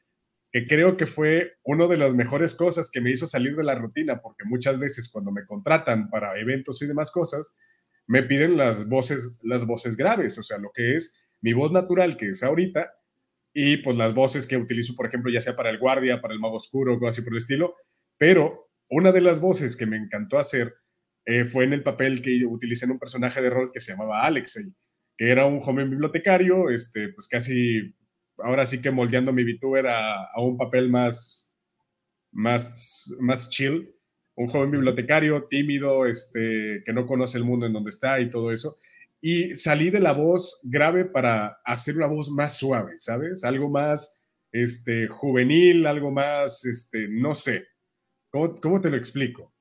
que 0.55 0.69
creo 0.69 0.97
que 0.97 1.07
fue 1.07 1.55
una 1.65 1.89
de 1.89 1.97
las 1.97 2.15
mejores 2.15 2.55
cosas 2.55 2.89
que 2.89 3.01
me 3.01 3.11
hizo 3.11 3.27
salir 3.27 3.57
de 3.57 3.65
la 3.65 3.75
rutina, 3.75 4.23
porque 4.23 4.45
muchas 4.45 4.79
veces 4.79 5.11
cuando 5.13 5.33
me 5.33 5.45
contratan 5.45 6.09
para 6.11 6.39
eventos 6.39 6.81
y 6.81 6.87
demás 6.87 7.11
cosas, 7.11 7.59
me 8.07 8.23
piden 8.23 8.57
las 8.57 8.89
voces, 8.89 9.37
las 9.43 9.67
voces 9.67 9.97
graves, 9.97 10.39
o 10.39 10.45
sea, 10.45 10.59
lo 10.59 10.71
que 10.73 10.95
es 10.95 11.29
mi 11.41 11.55
voz 11.55 11.73
natural, 11.73 12.17
que 12.17 12.29
es 12.29 12.45
ahorita, 12.45 12.89
y 13.53 13.79
pues 13.79 13.97
las 13.97 14.15
voces 14.15 14.47
que 14.47 14.57
utilizo, 14.57 14.95
por 14.95 15.07
ejemplo, 15.07 15.33
ya 15.33 15.41
sea 15.41 15.57
para 15.57 15.71
el 15.71 15.79
guardia, 15.81 16.21
para 16.21 16.33
el 16.33 16.39
mago 16.39 16.55
oscuro, 16.55 16.93
algo 16.93 17.09
así 17.09 17.23
por 17.23 17.33
el 17.33 17.39
estilo, 17.39 17.75
pero 18.17 18.71
una 18.89 19.11
de 19.11 19.23
las 19.23 19.41
voces 19.41 19.77
que 19.77 19.87
me 19.87 19.97
encantó 19.97 20.39
hacer 20.39 20.73
eh, 21.27 21.47
fue 21.47 21.65
en 21.65 21.73
el 21.73 21.83
papel 21.83 22.23
que 22.23 22.47
utilicé 22.47 22.85
en 22.85 22.93
un 22.93 23.01
personaje 23.01 23.43
de 23.43 23.51
rol 23.51 23.73
que 23.73 23.81
se 23.81 23.91
llamaba 23.91 24.23
Alexei, 24.23 24.73
que 25.17 25.33
era 25.33 25.47
un 25.47 25.59
joven 25.59 25.91
bibliotecario, 25.91 26.71
este, 26.71 27.09
pues 27.09 27.27
casi 27.27 27.93
ahora 28.39 28.67
sí 28.67 28.81
que 28.81 28.91
moldeando 28.91 29.33
mi 29.33 29.45
VTuber 29.45 29.87
a, 29.87 30.25
a 30.25 30.41
un 30.41 30.57
papel 30.57 30.91
más, 30.91 31.57
más, 32.33 33.15
más 33.21 33.51
chill. 33.51 33.91
Un 34.37 34.49
joven 34.49 34.71
bibliotecario, 34.71 35.45
tímido, 35.45 36.07
este, 36.07 36.83
que 36.85 36.93
no 36.93 37.07
conoce 37.07 37.39
el 37.39 37.45
mundo 37.45 37.67
en 37.67 37.73
donde 37.73 37.91
está 37.91 38.21
y 38.21 38.31
todo 38.31 38.51
eso. 38.51 38.79
Y 39.21 39.55
salí 39.55 39.91
de 39.91 40.01
la 40.01 40.13
voz 40.13 40.61
grave 40.65 41.05
para 41.05 41.61
hacer 41.65 41.97
una 41.97 42.07
voz 42.07 42.31
más 42.31 42.57
suave, 42.57 42.95
¿sabes? 42.97 43.45
Algo 43.45 43.71
más 43.71 44.23
este, 44.51 45.07
juvenil, 45.07 45.87
algo 45.87 46.11
más, 46.11 46.65
este, 46.65 47.07
no 47.09 47.33
sé, 47.35 47.65
¿Cómo, 48.61 48.81
te 48.81 48.91
lo 48.91 48.97
explico? 48.97 49.55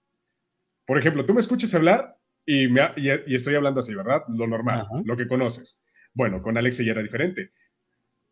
Por 0.87 0.97
ejemplo, 0.97 1.23
tú 1.27 1.33
me 1.35 1.41
escuchas 1.41 1.75
hablar 1.75 2.17
y, 2.43 2.67
me, 2.67 2.81
y, 2.97 3.35
estoy 3.35 3.53
hablando 3.53 3.81
así, 3.81 3.93
¿verdad? 3.93 4.23
Lo 4.29 4.47
normal, 4.47 4.87
lo 5.05 5.15
que 5.15 5.27
conoces. 5.27 5.85
Bueno, 6.11 6.41
con 6.41 6.57
Alex 6.57 6.79
ya 6.79 6.91
era 6.91 7.03
diferente. 7.03 7.51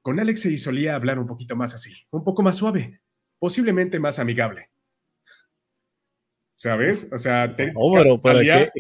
Con 0.02 0.20
Alex 0.20 0.62
solía 0.62 0.96
hablar 0.96 1.20
un 1.20 1.28
poquito 1.28 1.56
más 1.56 1.76
así, 1.76 1.94
un 2.10 2.24
poco 2.24 2.42
más 2.42 2.58
suave, 2.58 3.02
posiblemente 3.40 4.00
más 4.00 4.20
amigable. 4.20 4.70
¿Sabes? 6.54 7.10
O 7.12 7.18
sea, 7.18 7.56
salía, 8.22 8.72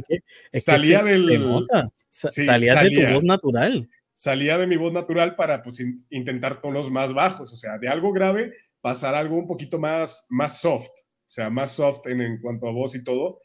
salía 0.52 1.04
del... 1.04 1.68
salía 2.10 2.84
de 2.84 2.92
tu 2.92 3.14
voz 3.14 3.24
natural. 3.24 3.90
Salía 4.14 4.58
de 4.58 4.68
mi 4.68 4.78
voz 4.78 4.94
natural 4.94 5.36
para 5.36 5.62
pues, 5.62 5.84
intentar 6.10 6.62
tonos 6.62 6.92
más 6.92 7.14
bajos, 7.14 7.52
o 7.52 7.56
sea, 7.56 7.78
de 7.78 7.88
algo 7.88 8.12
grave 8.12 8.54
pasar 8.82 9.16
algo 9.16 9.38
un 9.38 9.48
poquito 9.48 9.80
más, 9.80 10.28
más 10.30 10.60
soft, 10.60 10.90
o 10.90 11.30
sea, 11.30 11.50
más 11.50 11.72
soft 11.72 12.06
en, 12.08 12.22
en 12.22 12.42
cuanto 12.42 12.68
a 12.68 12.72
voz 12.72 12.96
y 12.96 13.04
todo. 13.04 13.42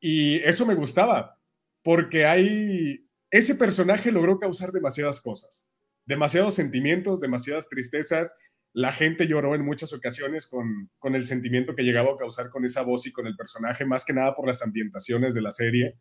Y 0.00 0.36
eso 0.38 0.64
me 0.64 0.74
gustaba, 0.74 1.38
porque 1.82 2.24
hay, 2.24 3.06
ese 3.30 3.54
personaje 3.54 4.10
logró 4.10 4.38
causar 4.38 4.72
demasiadas 4.72 5.20
cosas, 5.20 5.69
demasiados 6.06 6.54
sentimientos, 6.54 7.20
demasiadas 7.20 7.68
tristezas. 7.68 8.36
La 8.72 8.92
gente 8.92 9.26
lloró 9.26 9.54
en 9.54 9.64
muchas 9.64 9.92
ocasiones 9.92 10.46
con, 10.46 10.90
con 10.98 11.14
el 11.14 11.26
sentimiento 11.26 11.74
que 11.74 11.82
llegaba 11.82 12.12
a 12.12 12.16
causar 12.16 12.50
con 12.50 12.64
esa 12.64 12.82
voz 12.82 13.06
y 13.06 13.12
con 13.12 13.26
el 13.26 13.36
personaje, 13.36 13.84
más 13.84 14.04
que 14.04 14.12
nada 14.12 14.34
por 14.34 14.46
las 14.46 14.62
ambientaciones 14.62 15.34
de 15.34 15.42
la 15.42 15.50
serie. 15.50 15.98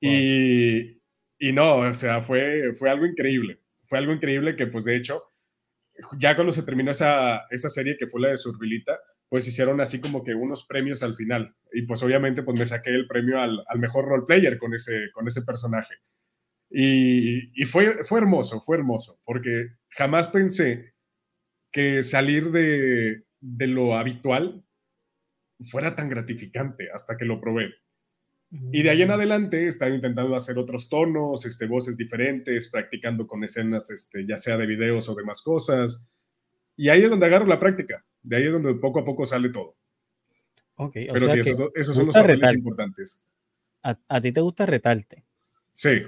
Y, 0.00 1.00
y, 1.38 1.52
no, 1.52 1.78
o 1.78 1.94
sea, 1.94 2.22
fue, 2.22 2.72
fue 2.74 2.90
algo 2.90 3.06
increíble. 3.06 3.62
Fue 3.86 3.98
algo 3.98 4.12
increíble 4.12 4.54
que, 4.54 4.66
pues, 4.66 4.84
de 4.84 4.96
hecho, 4.96 5.22
ya 6.18 6.34
cuando 6.34 6.52
se 6.52 6.62
terminó 6.62 6.90
esa, 6.90 7.46
esa 7.50 7.68
serie 7.68 7.96
que 7.98 8.06
fue 8.06 8.20
la 8.20 8.28
de 8.28 8.36
Survilita, 8.36 8.98
pues 9.28 9.46
hicieron 9.46 9.80
así 9.80 10.00
como 10.00 10.24
que 10.24 10.34
unos 10.34 10.66
premios 10.66 11.02
al 11.02 11.14
final. 11.14 11.54
Y 11.72 11.82
pues 11.82 12.02
obviamente 12.02 12.42
pues 12.42 12.58
me 12.58 12.66
saqué 12.66 12.90
el 12.90 13.06
premio 13.06 13.40
al, 13.40 13.62
al 13.66 13.78
mejor 13.78 14.06
role 14.06 14.24
player 14.26 14.58
con 14.58 14.74
ese, 14.74 15.10
con 15.12 15.26
ese 15.26 15.42
personaje. 15.42 15.96
Y, 16.70 17.64
fue, 17.64 18.04
fue 18.04 18.20
hermoso, 18.20 18.60
fue 18.60 18.76
hermoso, 18.76 19.18
porque 19.24 19.68
jamás 19.90 20.28
pensé 20.28 20.94
que 21.72 22.02
salir 22.02 22.50
de, 22.50 23.24
lo 23.40 23.96
habitual 23.96 24.64
fuera 25.70 25.94
tan 25.94 26.08
gratificante 26.08 26.88
hasta 26.92 27.16
que 27.16 27.24
lo 27.24 27.40
probé. 27.40 27.74
Y 28.72 28.82
de 28.82 28.90
ahí 28.90 29.02
en 29.02 29.08
mm. 29.08 29.12
adelante 29.12 29.64
he 29.64 29.66
estado 29.66 29.94
intentando 29.94 30.34
hacer 30.34 30.56
otros 30.56 30.88
tonos, 30.88 31.44
este, 31.44 31.66
voces 31.66 31.96
diferentes, 31.96 32.70
practicando 32.70 33.26
con 33.26 33.44
escenas, 33.44 33.90
este, 33.90 34.26
ya 34.26 34.38
sea 34.38 34.56
de 34.56 34.66
videos 34.66 35.08
o 35.08 35.14
demás 35.14 35.42
cosas. 35.42 36.10
Y 36.76 36.88
ahí 36.88 37.02
es 37.02 37.10
donde 37.10 37.26
agarro 37.26 37.46
la 37.46 37.58
práctica. 37.58 38.04
De 38.22 38.36
ahí 38.36 38.46
es 38.46 38.52
donde 38.52 38.74
poco 38.74 39.00
a 39.00 39.04
poco 39.04 39.26
sale 39.26 39.50
todo. 39.50 39.76
Ok, 40.76 40.94
Pero 40.94 41.28
sí, 41.28 41.40
esos, 41.74 41.96
son 41.96 42.06
los 42.06 42.14
papeles 42.14 42.54
importantes. 42.54 43.22
A, 43.82 43.98
a, 44.08 44.20
ti 44.20 44.32
te 44.32 44.40
gusta 44.40 44.64
retarte? 44.64 45.24
Sí, 45.72 46.02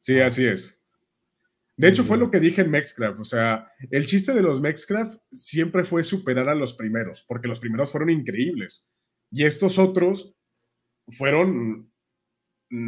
Sí, 0.00 0.20
así 0.20 0.46
es. 0.46 0.78
De 1.76 1.88
hecho, 1.88 2.02
fue 2.02 2.18
lo 2.18 2.30
que 2.30 2.40
dije 2.40 2.62
en 2.62 2.70
Mexcraft. 2.72 3.20
O 3.20 3.24
sea, 3.24 3.70
el 3.90 4.04
chiste 4.04 4.34
de 4.34 4.42
los 4.42 4.60
Mexcraft 4.60 5.20
siempre 5.30 5.84
fue 5.84 6.02
superar 6.02 6.48
a 6.48 6.56
los 6.56 6.74
primeros, 6.74 7.24
porque 7.26 7.46
los 7.46 7.60
primeros 7.60 7.92
fueron 7.92 8.10
increíbles. 8.10 8.90
Y 9.30 9.44
estos 9.44 9.78
otros 9.78 10.34
fueron, 11.08 11.92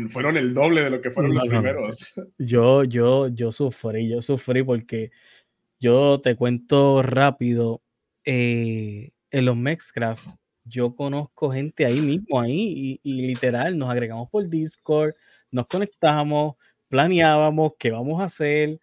fueron 0.09 0.37
el 0.37 0.55
doble 0.55 0.83
de 0.83 0.91
lo 0.91 1.01
que 1.01 1.13
fueron 1.13 1.35
los 1.35 1.47
primeros. 1.47 2.15
Yo, 2.39 2.83
yo, 2.83 3.29
yo 3.29 3.53
sufrí, 3.53 4.09
yo 4.09 4.23
sufrí 4.23 4.65
porque 4.65 5.13
yo 5.79 6.21
te 6.21 6.35
cuento 6.35 7.03
rápido. 7.03 7.83
Eh, 8.25 9.13
en 9.31 9.45
los 9.45 9.57
Mexcraft, 9.57 10.27
yo 10.65 10.95
conozco 10.95 11.53
gente 11.53 11.87
ahí 11.87 12.01
mismo, 12.01 12.41
ahí, 12.41 13.01
y, 13.03 13.19
y 13.19 13.23
literal, 13.23 13.79
nos 13.79 13.89
agregamos 13.89 14.29
por 14.29 14.49
Discord, 14.49 15.15
nos 15.51 15.69
conectamos 15.69 16.57
planeábamos, 16.91 17.75
qué 17.79 17.91
vamos 17.93 18.21
a 18.21 18.25
hacer 18.25 18.81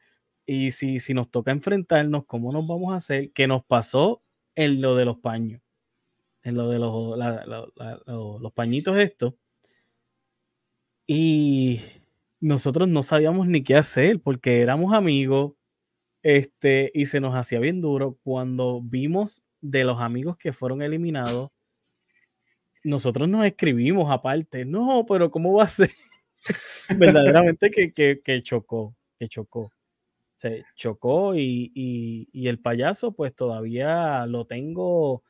y 0.47 0.71
si, 0.71 0.99
si 0.99 1.13
nos 1.13 1.29
toca 1.29 1.51
enfrentarnos, 1.51 2.25
cómo 2.25 2.51
nos 2.51 2.65
vamos 2.65 2.93
a 2.93 2.97
hacer, 2.97 3.31
qué 3.33 3.47
nos 3.47 3.63
pasó 3.65 4.23
en 4.55 4.81
lo 4.81 4.95
de 4.95 5.05
los 5.05 5.19
paños, 5.19 5.61
en 6.41 6.55
lo 6.55 6.69
de 6.69 6.79
los, 6.79 7.17
los 8.41 8.53
pañitos 8.53 8.97
estos. 8.97 9.35
Y 11.05 11.81
nosotros 12.39 12.87
no 12.87 13.03
sabíamos 13.03 13.47
ni 13.47 13.61
qué 13.63 13.75
hacer 13.75 14.21
porque 14.21 14.61
éramos 14.61 14.93
amigos 14.93 15.53
este, 16.23 16.91
y 16.93 17.07
se 17.07 17.19
nos 17.19 17.35
hacía 17.35 17.59
bien 17.59 17.81
duro 17.81 18.17
cuando 18.23 18.81
vimos 18.81 19.43
de 19.61 19.83
los 19.83 20.01
amigos 20.01 20.37
que 20.37 20.53
fueron 20.53 20.81
eliminados. 20.81 21.51
Nosotros 22.83 23.27
nos 23.27 23.45
escribimos 23.45 24.09
aparte, 24.09 24.63
no, 24.63 25.05
pero 25.05 25.29
¿cómo 25.29 25.53
va 25.53 25.65
a 25.65 25.67
ser? 25.67 25.91
verdaderamente 26.97 27.71
que, 27.71 27.91
que, 27.91 28.43
chocó, 28.43 28.95
que 29.19 29.27
chocó. 29.27 29.71
Se 30.35 30.63
chocó 30.75 31.33
y, 31.35 32.27
el 32.33 32.59
payaso 32.59 33.13
pues 33.13 33.35
todavía 33.35 34.25
lo 34.27 34.45
tengo 34.45 35.23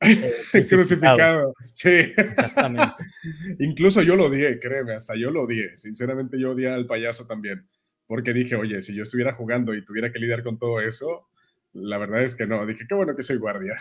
eh, 0.00 0.32
crucificado. 0.68 1.54
Sí. 1.72 1.90
Exactamente. 2.16 2.94
Incluso 3.58 4.02
yo 4.02 4.16
lo 4.16 4.26
odié, 4.26 4.60
créeme, 4.60 4.94
hasta 4.94 5.16
yo 5.16 5.30
lo 5.30 5.42
odié. 5.42 5.76
Sinceramente 5.76 6.38
yo 6.38 6.52
odié 6.52 6.70
al 6.70 6.86
payaso 6.86 7.26
también. 7.26 7.68
Porque 8.06 8.32
dije, 8.32 8.56
oye, 8.56 8.82
si 8.82 8.94
yo 8.94 9.02
estuviera 9.02 9.32
jugando 9.32 9.74
y 9.74 9.84
tuviera 9.84 10.12
que 10.12 10.18
lidiar 10.18 10.42
con 10.42 10.58
todo 10.58 10.80
eso, 10.80 11.28
la 11.72 11.98
verdad 11.98 12.22
es 12.22 12.36
que 12.36 12.46
no. 12.46 12.64
Dije, 12.66 12.84
qué 12.88 12.94
bueno 12.94 13.16
que 13.16 13.22
soy 13.22 13.38
guardia. 13.38 13.74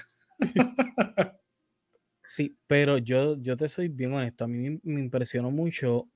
Sí, 2.32 2.58
pero 2.66 2.98
yo, 2.98 3.36
yo 3.42 3.58
te 3.58 3.68
soy 3.68 3.90
bien 3.90 4.14
honesto. 4.14 4.46
A 4.46 4.48
mí 4.48 4.80
me 4.84 5.02
impresionó 5.02 5.52
mucho 5.52 6.08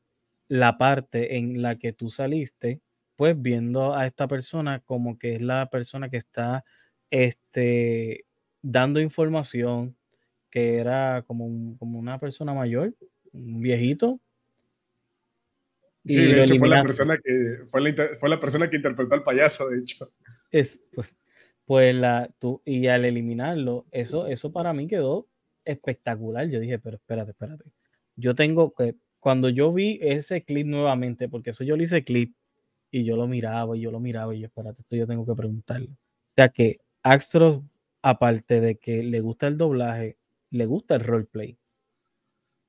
la 0.47 0.77
parte 0.77 1.37
en 1.37 1.61
la 1.61 1.77
que 1.77 1.93
tú 1.93 2.09
saliste, 2.09 2.81
pues 3.15 3.39
viendo 3.41 3.95
a 3.95 4.05
esta 4.07 4.27
persona 4.27 4.81
como 4.81 5.17
que 5.17 5.35
es 5.35 5.41
la 5.41 5.69
persona 5.69 6.09
que 6.09 6.17
está 6.17 6.63
este, 7.09 8.25
dando 8.61 8.99
información, 8.99 9.95
que 10.49 10.77
era 10.77 11.23
como, 11.27 11.77
como 11.77 11.99
una 11.99 12.19
persona 12.19 12.53
mayor, 12.53 12.93
un 13.31 13.61
viejito. 13.61 14.19
Sí, 16.05 16.21
de 16.21 16.43
hecho 16.43 16.55
fue 16.57 16.67
la, 16.67 16.83
persona 16.83 17.17
que, 17.17 17.59
fue, 17.67 17.81
la, 17.81 18.09
fue 18.19 18.29
la 18.29 18.39
persona 18.39 18.69
que 18.69 18.77
interpretó 18.77 19.15
al 19.15 19.23
payaso, 19.23 19.69
de 19.69 19.79
hecho. 19.79 20.07
Es, 20.51 20.79
pues, 20.93 21.15
pues 21.65 21.95
la, 21.95 22.29
tú, 22.39 22.61
y 22.63 22.87
al 22.87 23.05
eliminarlo, 23.05 23.87
eso, 23.91 24.27
eso 24.27 24.51
para 24.51 24.71
mí 24.73 24.87
quedó 24.87 25.27
espectacular. 25.63 26.47
Yo 26.47 26.59
dije, 26.59 26.77
pero 26.79 26.97
espérate, 26.97 27.31
espérate. 27.31 27.65
Yo 28.15 28.35
tengo 28.35 28.73
que, 28.73 28.95
cuando 29.25 29.49
yo 29.49 29.73
vi 29.73 29.97
ese 30.03 30.43
clip 30.43 30.67
nuevamente, 30.67 31.27
porque 31.27 31.49
eso 31.49 31.63
yo 31.63 31.75
le 31.75 31.85
hice 31.85 32.03
clip 32.03 32.35
y 32.91 33.05
yo 33.05 33.15
lo 33.15 33.25
miraba 33.25 33.75
y 33.75 33.81
yo 33.81 33.89
lo 33.89 33.99
miraba 33.99 34.35
y 34.35 34.41
yo, 34.41 34.45
espérate, 34.45 34.83
esto 34.83 34.95
yo 34.95 35.07
tengo 35.07 35.25
que 35.25 35.33
preguntarle. 35.33 35.89
O 35.89 36.33
sea 36.35 36.49
que 36.49 36.81
Astro, 37.01 37.67
aparte 38.03 38.61
de 38.61 38.75
que 38.75 39.01
le 39.01 39.21
gusta 39.21 39.47
el 39.47 39.57
doblaje, 39.57 40.15
le 40.51 40.67
gusta 40.67 40.93
el 40.93 41.01
roleplay. 41.03 41.57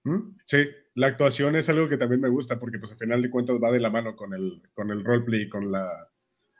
Mm, 0.04 0.38
sí, 0.46 0.66
la 0.94 1.08
actuación 1.08 1.56
es 1.56 1.68
algo 1.68 1.90
que 1.90 1.98
también 1.98 2.22
me 2.22 2.30
gusta 2.30 2.58
porque 2.58 2.78
pues 2.78 2.92
al 2.92 2.98
final 2.98 3.20
de 3.20 3.28
cuentas 3.28 3.58
va 3.62 3.70
de 3.70 3.80
la 3.80 3.90
mano 3.90 4.16
con 4.16 4.32
el, 4.32 4.62
con 4.72 4.90
el 4.90 5.04
roleplay, 5.04 5.50
con 5.50 5.70
la... 5.70 6.08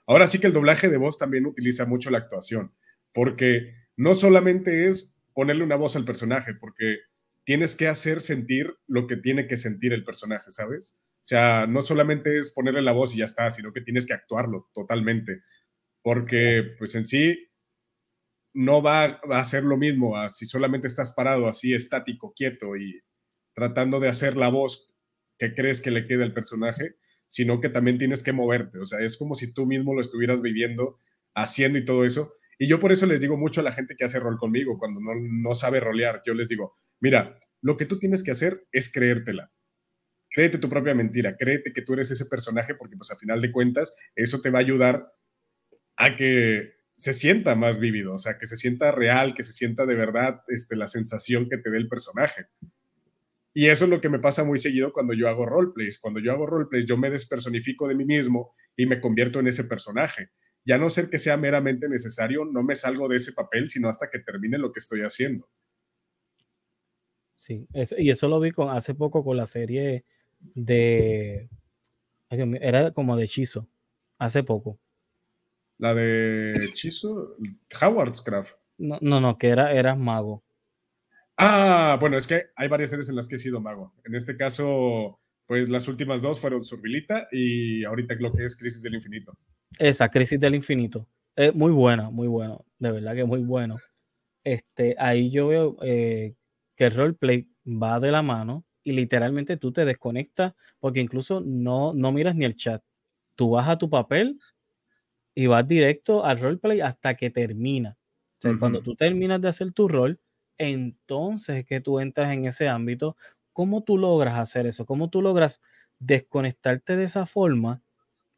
Ahora 0.07 0.27
sí 0.27 0.39
que 0.39 0.49
el 0.49 0.53
doblaje 0.53 0.91
de 0.91 0.99
voz 0.99 1.17
también 1.17 1.47
utiliza 1.47 1.87
mucho 1.87 2.11
la 2.11 2.19
actuación, 2.19 2.71
porque 3.15 3.73
no 3.97 4.13
solamente 4.13 4.89
es 4.89 5.25
ponerle 5.33 5.65
una 5.65 5.77
voz 5.77 5.97
al 5.97 6.05
personaje, 6.05 6.53
porque 6.53 6.99
tienes 7.47 7.77
que 7.77 7.87
hacer 7.87 8.21
sentir 8.21 8.75
lo 8.89 9.07
que 9.07 9.17
tiene 9.17 9.47
que 9.47 9.57
sentir 9.57 9.93
el 9.93 10.03
personaje, 10.03 10.51
¿sabes? 10.51 10.97
O 10.97 11.29
sea, 11.29 11.67
no 11.69 11.81
solamente 11.81 12.37
es 12.37 12.51
ponerle 12.51 12.83
la 12.83 12.93
voz 12.93 13.15
y 13.15 13.19
ya 13.19 13.25
está, 13.25 13.51
sino 13.53 13.73
que 13.73 13.81
tienes 13.81 14.05
que 14.05 14.15
actuarlo 14.15 14.69
totalmente, 14.75 15.43
porque 16.03 16.75
pues 16.77 16.97
en 16.97 17.07
sí 17.07 17.49
no 18.53 18.83
va 18.83 19.21
a 19.31 19.45
ser 19.45 19.63
lo 19.63 19.77
mismo 19.77 20.17
si 20.29 20.45
solamente 20.45 20.89
estás 20.89 21.13
parado 21.13 21.47
así 21.47 21.73
estático, 21.73 22.33
quieto 22.35 22.77
y 22.77 23.01
tratando 23.55 24.01
de 24.01 24.09
hacer 24.09 24.37
la 24.37 24.49
voz 24.49 24.91
que 25.39 25.55
crees 25.55 25.81
que 25.81 25.93
le 25.93 26.07
queda 26.07 26.25
al 26.25 26.35
personaje, 26.35 26.97
sino 27.29 27.61
que 27.61 27.69
también 27.69 27.99
tienes 27.99 28.25
que 28.25 28.33
moverte, 28.33 28.79
o 28.81 28.87
sea, 28.87 29.01
es 29.01 29.17
como 29.17 29.37
si 29.37 29.53
tú 29.53 29.67
mismo 29.67 29.95
lo 29.95 30.01
estuvieras 30.01 30.43
viviendo, 30.43 30.99
haciendo 31.35 31.79
y 31.79 31.85
todo 31.85 32.05
eso. 32.05 32.33
Y 32.59 32.69
yo 32.69 32.81
por 32.81 32.93
eso 32.93 33.07
les 33.07 33.21
digo 33.21 33.37
mucho 33.37 33.61
a 33.61 33.65
la 33.65 33.73
gente 33.73 33.95
que 33.97 34.05
hace 34.05 34.19
rol 34.19 34.39
conmigo, 34.39 34.79
cuando 34.79 35.01
no, 35.01 35.13
no 35.15 35.55
sabe 35.55 35.81
rolear, 35.81 36.23
yo 36.25 36.35
les 36.35 36.49
digo, 36.49 36.77
Mira, 37.01 37.39
lo 37.63 37.77
que 37.77 37.87
tú 37.87 37.99
tienes 37.99 38.23
que 38.23 38.31
hacer 38.31 38.67
es 38.73 38.91
creértela. 38.91 39.53
Créete 40.31 40.59
tu 40.59 40.69
propia 40.69 40.95
mentira, 40.95 41.37
créete 41.37 41.73
que 41.73 41.83
tú 41.83 41.95
eres 41.95 42.11
ese 42.11 42.27
personaje 42.27 42.75
porque 42.75 42.97
pues 42.97 43.11
a 43.11 43.17
final 43.17 43.41
de 43.41 43.53
cuentas 43.53 43.95
eso 44.15 44.41
te 44.41 44.51
va 44.51 44.59
a 44.59 44.63
ayudar 44.63 45.13
a 45.97 46.17
que 46.17 46.75
se 46.95 47.13
sienta 47.13 47.55
más 47.55 47.79
vívido, 47.79 48.15
o 48.15 48.19
sea, 48.19 48.39
que 48.39 48.47
se 48.47 48.57
sienta 48.57 48.91
real, 48.91 49.35
que 49.35 49.45
se 49.45 49.53
sienta 49.53 49.87
de 49.87 49.95
verdad 49.95 50.43
este, 50.49 50.77
la 50.77 50.87
sensación 50.87 51.49
que 51.49 51.59
te 51.59 51.71
dé 51.71 51.77
el 51.77 51.89
personaje. 51.89 52.47
Y 53.55 53.69
eso 53.69 53.85
es 53.85 53.91
lo 53.91 54.01
que 54.01 54.11
me 54.11 54.19
pasa 54.19 54.45
muy 54.45 54.59
seguido 54.59 54.93
cuando 54.93 55.15
yo 55.15 55.29
hago 55.29 55.47
roleplays. 55.47 55.99
Cuando 55.99 56.21
yo 56.21 56.33
hago 56.33 56.45
roleplays, 56.45 56.85
yo 56.85 56.99
me 56.99 57.09
despersonifico 57.09 57.89
de 57.89 57.95
mí 57.95 58.05
mismo 58.05 58.55
y 58.77 58.85
me 58.85 59.01
convierto 59.01 59.41
en 59.41 59.47
ese 59.47 59.65
personaje. 59.65 60.31
Ya 60.67 60.79
no 60.79 60.91
ser 60.91 61.09
que 61.09 61.21
sea 61.21 61.37
meramente 61.37 61.89
necesario, 61.89 62.45
no 62.45 62.63
me 62.65 62.75
salgo 62.75 63.09
de 63.09 63.17
ese 63.17 63.33
papel, 63.33 63.71
sino 63.71 63.89
hasta 63.89 64.11
que 64.11 64.19
termine 64.19 64.59
lo 64.59 64.73
que 64.73 64.81
estoy 64.81 65.01
haciendo. 65.03 65.49
Sí, 67.37 67.69
y 67.97 68.11
eso 68.11 68.29
lo 68.29 68.41
vi 68.41 68.51
con, 68.51 68.71
hace 68.71 68.95
poco 68.95 69.23
con 69.23 69.37
la 69.37 69.47
serie 69.47 70.05
de. 70.41 71.49
era 72.29 72.91
como 72.91 73.17
de 73.17 73.25
hechizo. 73.25 73.69
Hace 74.19 74.43
poco. 74.43 74.81
La 75.79 75.95
de 75.95 76.55
hechizo. 76.65 77.37
Howard's 77.81 78.21
Craft. 78.21 78.55
No, 78.79 78.99
no, 79.01 79.21
no, 79.21 79.39
que 79.39 79.49
era, 79.49 79.73
eras 79.73 79.97
mago. 79.97 80.43
Ah, 81.37 81.97
bueno, 82.01 82.17
es 82.17 82.27
que 82.27 82.47
hay 82.57 82.67
varias 82.67 82.91
series 82.91 83.09
en 83.09 83.17
las 83.17 83.29
que 83.29 83.37
he 83.37 83.39
sido 83.39 83.61
mago. 83.61 83.95
En 84.05 84.17
este 84.17 84.37
caso, 84.37 85.21
pues 85.47 85.69
las 85.69 85.87
últimas 85.87 86.23
dos 86.23 86.41
fueron 86.41 86.65
Survilita 86.65 87.29
y 87.31 87.85
ahorita 87.85 88.15
lo 88.17 88.33
que 88.33 88.45
es 88.45 88.57
Crisis 88.57 88.83
del 88.83 88.95
Infinito. 88.95 89.39
Esa, 89.79 90.09
Crisis 90.09 90.41
del 90.41 90.55
Infinito. 90.55 91.07
Es 91.35 91.55
muy 91.55 91.73
buena, 91.73 92.11
muy 92.11 92.29
bueno. 92.29 92.65
De 92.79 92.93
verdad 92.93 93.15
que 93.15 93.25
muy 93.25 93.41
bueno. 93.43 93.77
Este, 94.45 94.95
ahí 94.99 95.31
yo 95.31 95.49
veo 95.49 95.77
eh, 95.83 96.35
que 96.77 96.87
el 96.87 96.95
roleplay 96.95 97.49
va 97.67 98.01
de 98.01 98.11
la 98.11 98.23
mano 98.23 98.65
y 98.85 98.93
literalmente 98.93 99.57
tú 99.57 99.73
te 99.73 99.85
desconectas 99.85 100.55
porque 100.79 101.01
incluso 101.01 101.41
no, 101.41 101.93
no 101.93 102.13
miras 102.13 102.37
ni 102.37 102.45
el 102.45 102.55
chat. 102.55 102.83
Tú 103.35 103.51
vas 103.51 103.69
a 103.69 103.77
tu 103.77 103.91
papel 103.91 104.39
y 105.35 105.47
vas 105.47 105.67
directo 105.67 106.25
al 106.25 106.41
roleplay 106.41 106.81
hasta 106.81 107.15
que 107.15 107.31
termina. 107.31 107.99
O 108.39 108.43
sea, 108.43 108.59
cuando 108.59 108.83
tú 108.83 108.95
terminas 108.95 109.41
de 109.41 109.49
hacer 109.49 109.73
tu 109.73 109.89
rol, 109.89 110.21
entonces 110.59 111.57
es 111.57 111.67
que 111.67 111.81
tú 111.81 112.01
entras 112.01 112.33
en 112.33 112.47
ese 112.47 112.69
ámbito. 112.69 113.17
¿Cómo 113.53 113.83
tú 113.83 113.99
logras 113.99 114.39
hacer 114.39 114.67
eso? 114.67 114.87
¿Cómo 114.87 115.11
tú 115.11 115.23
logras 115.23 115.61
desconectarte 115.99 116.97
de 116.97 117.05
esa 117.05 117.27
forma 117.27 117.83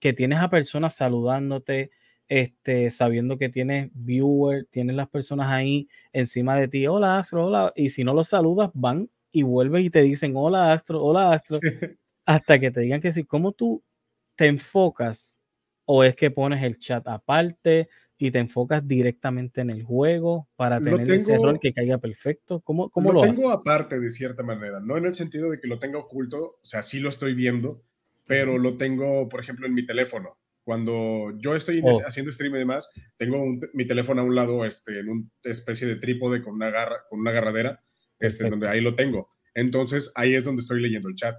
que 0.01 0.13
tienes 0.13 0.39
a 0.39 0.51
personas 0.51 0.95
saludándote, 0.95 1.91
este, 2.29 2.91
sabiendo 2.91 3.39
que 3.39 3.49
tienes 3.49 3.91
viewer, 3.95 4.67
tienes 4.71 4.97
las 4.97 5.09
personas 5.09 5.49
ahí 5.49 5.89
encima 6.13 6.57
de 6.57 6.69
ti, 6.69 6.87
hola 6.87 7.19
Astro, 7.19 7.47
hola, 7.47 7.73
y 7.75 7.91
si 7.91 8.05
no 8.05 8.15
los 8.15 8.29
saludas, 8.29 8.71
van 8.75 9.11
y 9.33 9.43
vuelven 9.43 9.85
y 9.85 9.91
te 9.91 10.03
dicen, 10.03 10.35
hola 10.37 10.73
Astro, 10.73 11.03
hola 11.03 11.33
Astro, 11.33 11.59
hasta 12.27 12.59
que 12.59 12.71
te 12.71 12.81
digan 12.81 13.01
que 13.01 13.13
sí, 13.13 13.25
¿cómo 13.25 13.53
tú 13.53 13.83
te 14.37 14.47
enfocas? 14.47 15.39
¿O 15.85 16.05
es 16.05 16.15
que 16.15 16.31
pones 16.31 16.63
el 16.63 16.79
chat 16.79 17.07
aparte? 17.09 17.89
y 18.19 18.33
te 18.33 18.41
enfocas 18.41 18.87
directamente 18.87 19.61
en 19.61 19.71
el 19.71 19.85
juego 19.85 20.49
para 20.57 20.81
tener 20.81 21.09
ese 21.11 21.37
rol 21.37 21.61
que 21.61 21.73
caiga 21.73 21.99
perfecto? 21.99 22.61
¿Cómo, 22.61 22.91
cómo 22.91 23.13
lo, 23.13 23.25
lo 23.25 23.33
tengo 23.33 23.51
aparte 23.53 24.01
de 24.01 24.11
cierta 24.11 24.43
manera, 24.43 24.81
no 24.81 24.97
en 24.99 25.07
el 25.07 25.15
sentido 25.15 25.49
de 25.51 25.61
que 25.61 25.69
lo 25.69 25.79
tenga 25.79 25.99
oculto, 25.99 26.59
o 26.61 26.65
sea, 26.65 26.83
sí 26.83 26.99
lo 26.99 27.09
estoy 27.09 27.35
viendo, 27.35 27.85
pero 28.29 28.59
lo 28.59 28.77
tengo, 28.77 29.29
por 29.29 29.41
ejemplo, 29.41 29.67
en 29.67 29.75
mi 29.75 29.85
teléfono. 29.85 30.39
Cuando 30.63 31.33
yo 31.39 31.57
estoy 31.57 31.81
oh. 31.83 32.01
haciendo 32.07 32.31
stream 32.31 32.55
y 32.55 32.59
demás, 32.59 32.91
tengo 33.17 33.43
mi 33.73 33.87
teléfono 33.87 34.21
a 34.21 34.25
un 34.25 34.35
lado, 34.35 34.65
este, 34.65 35.01
en 35.01 35.09
una 35.09 35.25
especie 35.45 35.89
de 35.89 35.97
trípode 35.97 36.43
con 36.43 36.55
una, 36.55 36.71
garra, 36.71 37.05
con 37.09 37.21
una 37.21 37.31
agarradera, 37.31 37.83
este, 38.21 38.49
donde 38.49 38.69
ahí 38.69 38.81
lo 38.81 38.95
tengo. 38.95 39.29
Entonces, 39.55 40.13
ahí 40.15 40.35
es 40.35 40.45
donde 40.45 40.61
estoy 40.61 40.81
leyendo 40.81 41.09
el 41.09 41.15
chat 41.15 41.37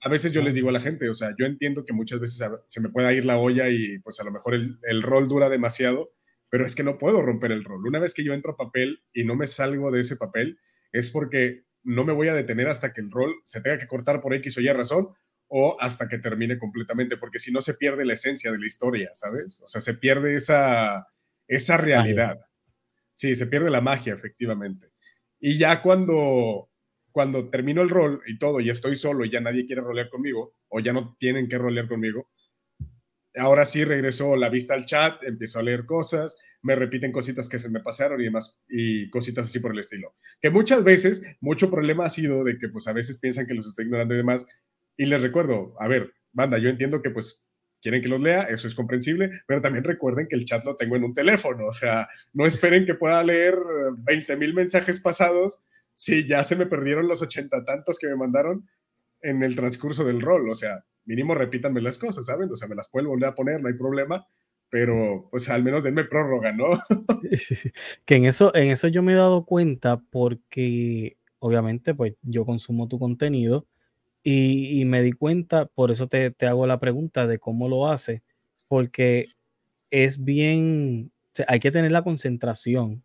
a 0.00 0.08
veces 0.08 0.32
yo 0.32 0.42
les 0.42 0.54
digo 0.54 0.68
a 0.68 0.72
la 0.72 0.80
gente, 0.80 1.08
o 1.08 1.14
sea, 1.14 1.34
yo 1.38 1.46
entiendo 1.46 1.84
que 1.84 1.92
muchas 1.92 2.20
veces 2.20 2.40
se 2.66 2.80
me 2.80 2.90
pueda 2.90 3.12
ir 3.12 3.24
la 3.24 3.38
olla 3.38 3.68
y 3.68 3.98
pues 3.98 4.20
a 4.20 4.24
lo 4.24 4.30
mejor 4.30 4.54
el, 4.54 5.02
rol 5.02 5.28
dura 5.28 5.48
demasiado, 5.48 6.12
pero 6.48 6.64
es 6.64 6.74
que 6.74 6.84
no 6.84 6.98
puedo 6.98 7.22
romper 7.22 7.52
el 7.52 7.64
rol. 7.64 7.86
Una 7.86 7.98
vez 7.98 8.14
que 8.14 8.22
yo 8.22 8.34
entro 8.34 8.52
a 8.52 8.56
papel 8.56 9.02
y 9.12 9.24
no 9.24 9.34
me 9.34 9.46
salgo 9.46 9.90
de 9.90 10.00
ese 10.00 10.16
papel, 10.16 10.58
es 10.92 11.10
porque 11.10 11.64
no 11.82 12.04
me 12.04 12.12
voy 12.12 12.28
a 12.28 12.34
detener 12.34 12.68
hasta 12.68 12.92
que 12.92 13.00
el 13.00 13.10
rol 13.10 13.34
se 13.44 13.60
tenga 13.60 13.78
que 13.78 13.86
cortar 13.86 14.20
por 14.20 14.34
X 14.34 14.58
o 14.58 14.60
Y 14.60 14.68
razón 14.68 15.08
o 15.48 15.76
hasta 15.80 16.08
que 16.08 16.18
termine 16.18 16.58
completamente, 16.58 17.16
porque 17.16 17.38
si 17.38 17.52
no 17.52 17.60
se 17.60 17.74
pierde 17.74 18.04
la 18.04 18.14
esencia 18.14 18.50
de 18.50 18.58
la 18.58 18.66
historia, 18.66 19.10
¿sabes? 19.14 19.60
O 19.62 19.68
sea, 19.68 19.80
se 19.80 19.94
pierde 19.94 20.34
esa, 20.34 21.06
esa 21.46 21.76
realidad. 21.76 22.36
Sí, 23.14 23.36
se 23.36 23.46
pierde 23.46 23.70
la 23.70 23.80
magia, 23.80 24.14
efectivamente. 24.14 24.88
Y 25.38 25.58
ya 25.58 25.82
cuando 25.82 26.70
cuando 27.16 27.48
termino 27.48 27.80
el 27.80 27.88
rol 27.88 28.20
y 28.26 28.38
todo, 28.38 28.60
y 28.60 28.68
estoy 28.68 28.94
solo 28.94 29.24
y 29.24 29.30
ya 29.30 29.40
nadie 29.40 29.64
quiere 29.64 29.80
rolear 29.80 30.10
conmigo, 30.10 30.58
o 30.68 30.80
ya 30.80 30.92
no 30.92 31.16
tienen 31.18 31.48
que 31.48 31.56
rolear 31.56 31.88
conmigo, 31.88 32.28
ahora 33.36 33.64
sí 33.64 33.84
regreso 33.84 34.36
la 34.36 34.50
vista 34.50 34.74
al 34.74 34.84
chat, 34.84 35.22
empiezo 35.22 35.58
a 35.58 35.62
leer 35.62 35.86
cosas, 35.86 36.36
me 36.60 36.76
repiten 36.76 37.12
cositas 37.12 37.48
que 37.48 37.58
se 37.58 37.70
me 37.70 37.80
pasaron 37.80 38.20
y 38.20 38.24
demás, 38.24 38.60
y 38.68 39.08
cositas 39.08 39.46
así 39.46 39.60
por 39.60 39.72
el 39.72 39.78
estilo. 39.78 40.14
Que 40.42 40.50
muchas 40.50 40.84
veces, 40.84 41.38
mucho 41.40 41.70
problema 41.70 42.04
ha 42.04 42.10
sido 42.10 42.44
de 42.44 42.58
que 42.58 42.68
pues 42.68 42.86
a 42.86 42.92
veces 42.92 43.18
piensan 43.18 43.46
que 43.46 43.54
los 43.54 43.66
estoy 43.66 43.86
ignorando 43.86 44.12
y 44.12 44.18
demás, 44.18 44.46
y 44.96 45.06
les 45.06 45.22
recuerdo, 45.22 45.74
a 45.78 45.88
ver, 45.88 46.12
banda, 46.32 46.58
yo 46.58 46.68
entiendo 46.68 47.02
que 47.02 47.10
pues 47.10 47.46
quieren 47.80 48.02
que 48.02 48.08
los 48.08 48.20
lea, 48.20 48.44
eso 48.44 48.66
es 48.66 48.74
comprensible, 48.74 49.30
pero 49.46 49.60
también 49.60 49.84
recuerden 49.84 50.26
que 50.28 50.36
el 50.36 50.44
chat 50.44 50.64
lo 50.64 50.76
tengo 50.76 50.96
en 50.96 51.04
un 51.04 51.14
teléfono, 51.14 51.66
o 51.66 51.72
sea, 51.72 52.08
no 52.32 52.46
esperen 52.46 52.86
que 52.86 52.94
pueda 52.94 53.22
leer 53.22 53.56
20 53.98 54.36
mil 54.36 54.54
mensajes 54.54 55.00
pasados 55.00 55.66
sí, 55.96 56.28
ya 56.28 56.44
se 56.44 56.56
me 56.56 56.66
perdieron 56.66 57.08
los 57.08 57.22
ochenta 57.22 57.64
tantos 57.64 57.98
que 57.98 58.06
me 58.06 58.16
mandaron 58.16 58.68
en 59.22 59.42
el 59.42 59.56
transcurso 59.56 60.04
del 60.04 60.20
rol. 60.20 60.48
O 60.48 60.54
sea, 60.54 60.84
mínimo 61.04 61.34
repítanme 61.34 61.80
las 61.80 61.98
cosas, 61.98 62.26
¿saben? 62.26 62.50
O 62.52 62.54
sea, 62.54 62.68
me 62.68 62.76
las 62.76 62.88
puedo 62.88 63.08
volver 63.08 63.30
a 63.30 63.34
poner, 63.34 63.60
no 63.60 63.68
hay 63.68 63.74
problema, 63.74 64.26
pero 64.68 65.28
pues 65.30 65.48
al 65.48 65.64
menos 65.64 65.82
denme 65.82 66.04
prórroga, 66.04 66.52
¿no? 66.52 66.66
que 68.04 68.14
en 68.14 68.26
eso, 68.26 68.54
en 68.54 68.68
eso 68.68 68.88
yo 68.88 69.02
me 69.02 69.14
he 69.14 69.16
dado 69.16 69.46
cuenta 69.46 70.00
porque 70.10 71.16
obviamente 71.38 71.94
pues 71.94 72.14
yo 72.22 72.44
consumo 72.44 72.88
tu 72.88 72.98
contenido 72.98 73.66
y, 74.28 74.84
me 74.86 75.02
di 75.02 75.12
cuenta, 75.12 75.66
por 75.66 75.92
eso 75.92 76.08
te, 76.08 76.32
te, 76.32 76.46
hago 76.46 76.66
la 76.66 76.80
pregunta 76.80 77.28
de 77.28 77.38
cómo 77.38 77.68
lo 77.68 77.88
hace, 77.88 78.24
porque 78.66 79.28
es 79.92 80.24
bien, 80.24 81.12
hay 81.46 81.60
que 81.60 81.70
tener 81.70 81.92
la 81.92 82.02
concentración, 82.02 83.04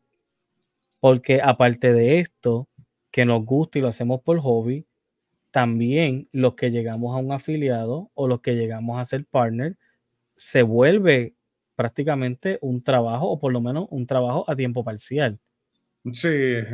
porque 0.99 1.39
aparte 1.39 1.93
de 1.93 2.21
esto, 2.21 2.67
que 3.11 3.25
nos 3.25 3.45
gusta 3.45 3.77
y 3.77 3.83
lo 3.83 3.89
hacemos 3.89 4.21
por 4.23 4.39
hobby, 4.39 4.87
también 5.51 6.27
los 6.31 6.55
que 6.55 6.71
llegamos 6.71 7.15
a 7.15 7.19
un 7.19 7.31
afiliado 7.31 8.09
o 8.15 8.27
los 8.27 8.41
que 8.41 8.55
llegamos 8.55 8.99
a 8.99 9.05
ser 9.05 9.23
partner, 9.25 9.77
se 10.35 10.63
vuelve 10.63 11.35
prácticamente 11.75 12.57
un 12.61 12.81
trabajo 12.83 13.29
o 13.29 13.39
por 13.39 13.53
lo 13.53 13.61
menos 13.61 13.85
un 13.91 14.07
trabajo 14.07 14.43
a 14.49 14.55
tiempo 14.55 14.83
parcial. 14.83 15.39
Sí, 16.13 16.29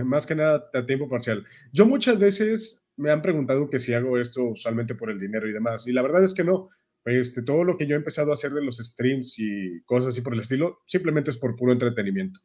más 0.06 0.26
que 0.26 0.36
nada 0.36 0.70
a 0.74 0.86
tiempo 0.86 1.10
parcial. 1.10 1.44
Yo 1.74 1.86
muchas 1.86 2.18
veces 2.18 2.87
me 2.98 3.12
han 3.12 3.22
preguntado 3.22 3.70
que 3.70 3.80
si 3.80 3.94
hago 3.94 4.18
esto 4.18 4.44
usualmente 4.44 4.96
por 4.96 5.10
el 5.10 5.20
dinero 5.20 5.48
y 5.48 5.54
demás, 5.54 5.88
y 5.88 5.94
la 5.94 6.02
verdad 6.02 6.24
es 6.24 6.34
que 6.34 6.44
no. 6.44 6.70
Este, 7.06 7.42
todo 7.42 7.64
lo 7.64 7.78
que 7.78 7.88
yo 7.88 7.96
he 7.96 7.98
empezado 7.98 8.32
a 8.32 8.34
hacer 8.34 8.52
de 8.52 8.64
los 8.64 8.78
streams 8.78 9.40
y 9.40 9.82
cosas 9.86 10.10
así 10.10 10.22
por 10.22 10.34
el 10.34 10.42
estilo, 10.42 10.80
simplemente 10.88 11.32
es 11.32 11.38
por 11.38 11.56
puro 11.56 11.72
entretenimiento. 11.72 12.42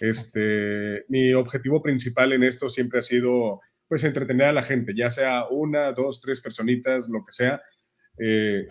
Este, 0.00 1.04
mi 1.08 1.32
objetivo 1.32 1.82
principal 1.82 2.32
en 2.32 2.44
esto 2.44 2.68
siempre 2.68 2.98
ha 2.98 3.02
sido, 3.02 3.60
pues, 3.88 4.04
entretener 4.04 4.46
a 4.48 4.52
la 4.52 4.62
gente, 4.62 4.92
ya 4.94 5.10
sea 5.10 5.46
una, 5.50 5.90
dos, 5.92 6.20
tres 6.20 6.40
personitas, 6.40 7.08
lo 7.08 7.24
que 7.24 7.32
sea. 7.32 7.60
Eh, 8.18 8.66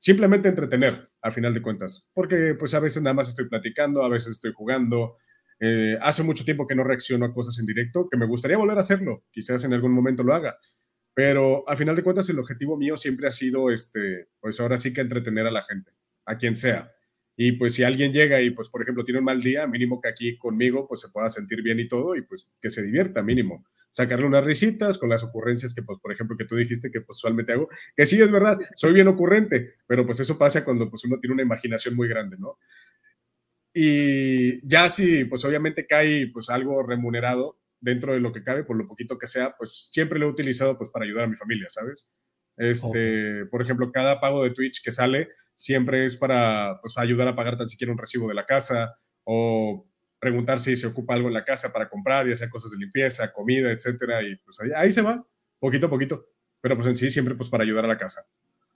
simplemente 0.00 0.48
entretener, 0.48 0.94
a 1.22 1.30
final 1.30 1.54
de 1.54 1.62
cuentas, 1.62 2.10
porque 2.14 2.56
pues 2.58 2.74
a 2.74 2.80
veces 2.80 3.02
nada 3.02 3.14
más 3.14 3.28
estoy 3.28 3.48
platicando, 3.48 4.02
a 4.02 4.08
veces 4.08 4.32
estoy 4.32 4.52
jugando. 4.52 5.16
Eh, 5.60 5.98
hace 6.00 6.22
mucho 6.22 6.44
tiempo 6.44 6.66
que 6.66 6.74
no 6.74 6.84
reacciono 6.84 7.26
a 7.26 7.34
cosas 7.34 7.58
en 7.58 7.66
directo, 7.66 8.08
que 8.10 8.16
me 8.16 8.26
gustaría 8.26 8.56
volver 8.56 8.78
a 8.78 8.80
hacerlo, 8.80 9.24
quizás 9.30 9.62
en 9.64 9.74
algún 9.74 9.92
momento 9.92 10.22
lo 10.22 10.34
haga, 10.34 10.58
pero 11.14 11.68
a 11.68 11.76
final 11.76 11.94
de 11.94 12.02
cuentas 12.02 12.28
el 12.30 12.38
objetivo 12.38 12.78
mío 12.78 12.96
siempre 12.96 13.26
ha 13.28 13.30
sido, 13.30 13.70
este, 13.70 14.28
pues 14.40 14.58
ahora 14.58 14.78
sí 14.78 14.92
que 14.92 15.02
entretener 15.02 15.46
a 15.46 15.50
la 15.50 15.62
gente, 15.62 15.90
a 16.24 16.38
quien 16.38 16.56
sea. 16.56 16.92
Y 17.36 17.52
pues 17.52 17.74
si 17.74 17.84
alguien 17.84 18.12
llega 18.12 18.40
y 18.42 18.50
pues 18.50 18.68
por 18.68 18.82
ejemplo 18.82 19.04
tiene 19.04 19.18
un 19.18 19.24
mal 19.24 19.40
día, 19.40 19.66
mínimo 19.66 20.00
que 20.00 20.08
aquí 20.08 20.36
conmigo 20.38 20.86
pues 20.88 21.00
se 21.00 21.08
pueda 21.08 21.28
sentir 21.28 21.62
bien 21.62 21.80
y 21.80 21.88
todo 21.88 22.16
y 22.16 22.22
pues 22.22 22.48
que 22.60 22.70
se 22.70 22.82
divierta 22.82 23.22
mínimo. 23.22 23.64
Sacarle 23.90 24.26
unas 24.26 24.44
risitas 24.44 24.98
con 24.98 25.08
las 25.08 25.24
ocurrencias 25.24 25.74
que 25.74 25.82
pues 25.82 25.98
por 26.00 26.12
ejemplo 26.12 26.36
que 26.36 26.44
tú 26.44 26.56
dijiste 26.56 26.90
que 26.90 27.00
pues 27.00 27.18
usualmente 27.18 27.52
hago, 27.52 27.68
que 27.96 28.06
sí 28.06 28.20
es 28.20 28.30
verdad, 28.30 28.58
soy 28.76 28.92
bien 28.92 29.08
ocurrente, 29.08 29.74
pero 29.86 30.04
pues 30.06 30.20
eso 30.20 30.36
pasa 30.36 30.64
cuando 30.64 30.88
pues 30.90 31.04
uno 31.04 31.18
tiene 31.18 31.34
una 31.34 31.42
imaginación 31.42 31.96
muy 31.96 32.08
grande, 32.08 32.36
¿no? 32.38 32.58
Y 33.72 34.66
ya 34.66 34.88
si 34.88 35.24
pues 35.24 35.44
obviamente 35.44 35.86
cae 35.86 36.28
pues 36.32 36.50
algo 36.50 36.82
remunerado 36.82 37.58
dentro 37.80 38.12
de 38.12 38.20
lo 38.20 38.32
que 38.32 38.42
cabe, 38.42 38.64
por 38.64 38.76
lo 38.76 38.86
poquito 38.86 39.18
que 39.18 39.26
sea, 39.26 39.54
pues 39.56 39.90
siempre 39.92 40.18
lo 40.18 40.26
he 40.26 40.30
utilizado 40.30 40.76
pues 40.76 40.90
para 40.90 41.04
ayudar 41.04 41.24
a 41.24 41.28
mi 41.28 41.36
familia, 41.36 41.66
¿sabes? 41.70 42.08
Este, 42.56 43.46
por 43.46 43.62
ejemplo, 43.62 43.90
cada 43.90 44.20
pago 44.20 44.44
de 44.44 44.50
Twitch 44.50 44.82
que 44.84 44.90
sale 44.90 45.28
siempre 45.54 46.04
es 46.04 46.16
para 46.16 46.78
pues, 46.82 46.98
ayudar 46.98 47.28
a 47.28 47.34
pagar 47.34 47.56
tan 47.56 47.70
siquiera 47.70 47.92
un 47.92 47.98
recibo 47.98 48.28
de 48.28 48.34
la 48.34 48.44
casa 48.44 48.96
o 49.24 49.88
preguntar 50.18 50.60
si 50.60 50.76
se 50.76 50.86
ocupa 50.86 51.14
algo 51.14 51.28
en 51.28 51.34
la 51.34 51.44
casa 51.44 51.72
para 51.72 51.88
comprar, 51.88 52.28
ya 52.28 52.36
sea 52.36 52.50
cosas 52.50 52.72
de 52.72 52.78
limpieza, 52.78 53.32
comida, 53.32 53.72
etcétera, 53.72 54.22
y 54.22 54.36
pues 54.36 54.58
ahí, 54.76 54.92
se 54.92 55.00
va, 55.00 55.26
poquito 55.58 55.86
a 55.86 55.90
poquito, 55.90 56.26
pero 56.60 56.76
pues 56.76 56.86
en 56.88 56.96
sí 56.96 57.08
siempre 57.08 57.34
pues 57.34 57.48
para 57.48 57.64
ayudar 57.64 57.86
a 57.86 57.88
la 57.88 57.96
casa. 57.96 58.26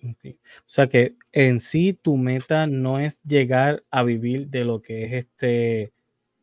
O 0.05 0.37
sea 0.67 0.89
que 0.89 1.17
en 1.33 1.61
sí 1.61 1.99
tu 2.01 2.17
meta 2.17 2.67
no 2.67 2.99
es 2.99 3.23
llegar 3.23 3.85
a 3.91 4.03
vivir 4.03 4.49
de 4.49 4.65
lo 4.65 4.83
que 4.83 5.05
es 5.05 5.13
este 5.25 5.93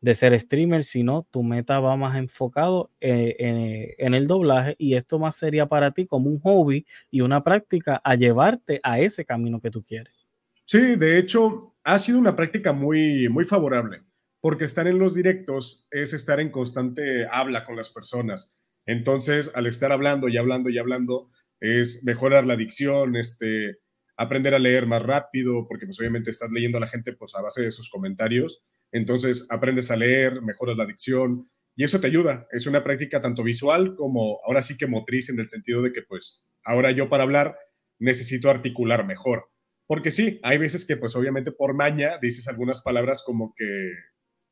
de 0.02 0.14
ser 0.16 0.38
streamer, 0.38 0.82
sino 0.82 1.28
tu 1.30 1.44
meta 1.44 1.78
va 1.78 1.96
más 1.96 2.18
enfocado 2.18 2.90
eh, 3.00 3.94
en, 3.98 4.14
el 4.14 4.26
doblaje 4.26 4.74
y 4.76 4.96
esto 4.96 5.20
más 5.20 5.36
sería 5.36 5.66
para 5.66 5.92
ti 5.92 6.06
como 6.06 6.28
un 6.28 6.40
hobby 6.40 6.84
y 7.10 7.20
una 7.20 7.44
práctica 7.44 8.00
a 8.02 8.16
llevarte 8.16 8.80
a 8.82 8.98
ese 8.98 9.24
camino 9.24 9.60
que 9.60 9.70
tú 9.70 9.84
quieres. 9.84 10.26
Sí, 10.64 10.96
de 10.96 11.18
hecho, 11.18 11.76
ha 11.84 11.98
sido 12.00 12.18
una 12.18 12.34
práctica 12.34 12.72
muy, 12.72 13.28
muy 13.28 13.44
favorable, 13.44 14.02
porque 14.40 14.64
estar 14.64 14.88
en 14.88 14.98
los 14.98 15.14
directos 15.14 15.86
es 15.92 16.12
estar 16.12 16.40
en 16.40 16.50
constante 16.50 17.26
habla 17.30 17.64
con 17.64 17.76
las 17.76 17.90
personas. 17.90 18.58
Entonces, 18.86 19.52
al 19.54 19.68
estar 19.68 19.92
hablando 19.92 20.28
y 20.28 20.36
hablando 20.36 20.68
y 20.68 20.78
hablando, 20.78 21.30
es 21.62 22.02
mejorar 22.02 22.44
la 22.44 22.56
dicción, 22.56 23.14
este, 23.14 23.78
aprender 24.16 24.52
a 24.52 24.58
leer 24.58 24.86
más 24.86 25.00
rápido, 25.00 25.64
porque 25.68 25.86
pues 25.86 25.98
obviamente 26.00 26.30
estás 26.30 26.50
leyendo 26.50 26.78
a 26.78 26.80
la 26.80 26.88
gente 26.88 27.12
pues 27.12 27.36
a 27.36 27.40
base 27.40 27.62
de 27.62 27.70
sus 27.70 27.88
comentarios. 27.88 28.60
Entonces, 28.90 29.46
aprendes 29.48 29.92
a 29.92 29.96
leer, 29.96 30.42
mejoras 30.42 30.76
la 30.76 30.86
dicción 30.86 31.48
y 31.76 31.84
eso 31.84 32.00
te 32.00 32.08
ayuda. 32.08 32.48
Es 32.50 32.66
una 32.66 32.82
práctica 32.82 33.20
tanto 33.20 33.44
visual 33.44 33.94
como 33.94 34.40
ahora 34.44 34.60
sí 34.60 34.76
que 34.76 34.88
motriz 34.88 35.30
en 35.30 35.38
el 35.38 35.48
sentido 35.48 35.82
de 35.82 35.92
que 35.92 36.02
pues 36.02 36.50
ahora 36.64 36.90
yo 36.90 37.08
para 37.08 37.22
hablar 37.22 37.56
necesito 38.00 38.50
articular 38.50 39.06
mejor. 39.06 39.48
Porque 39.86 40.10
sí, 40.10 40.40
hay 40.42 40.58
veces 40.58 40.84
que 40.84 40.96
pues 40.96 41.14
obviamente 41.14 41.52
por 41.52 41.74
maña 41.76 42.18
dices 42.20 42.48
algunas 42.48 42.82
palabras 42.82 43.22
como 43.24 43.54
que 43.56 43.92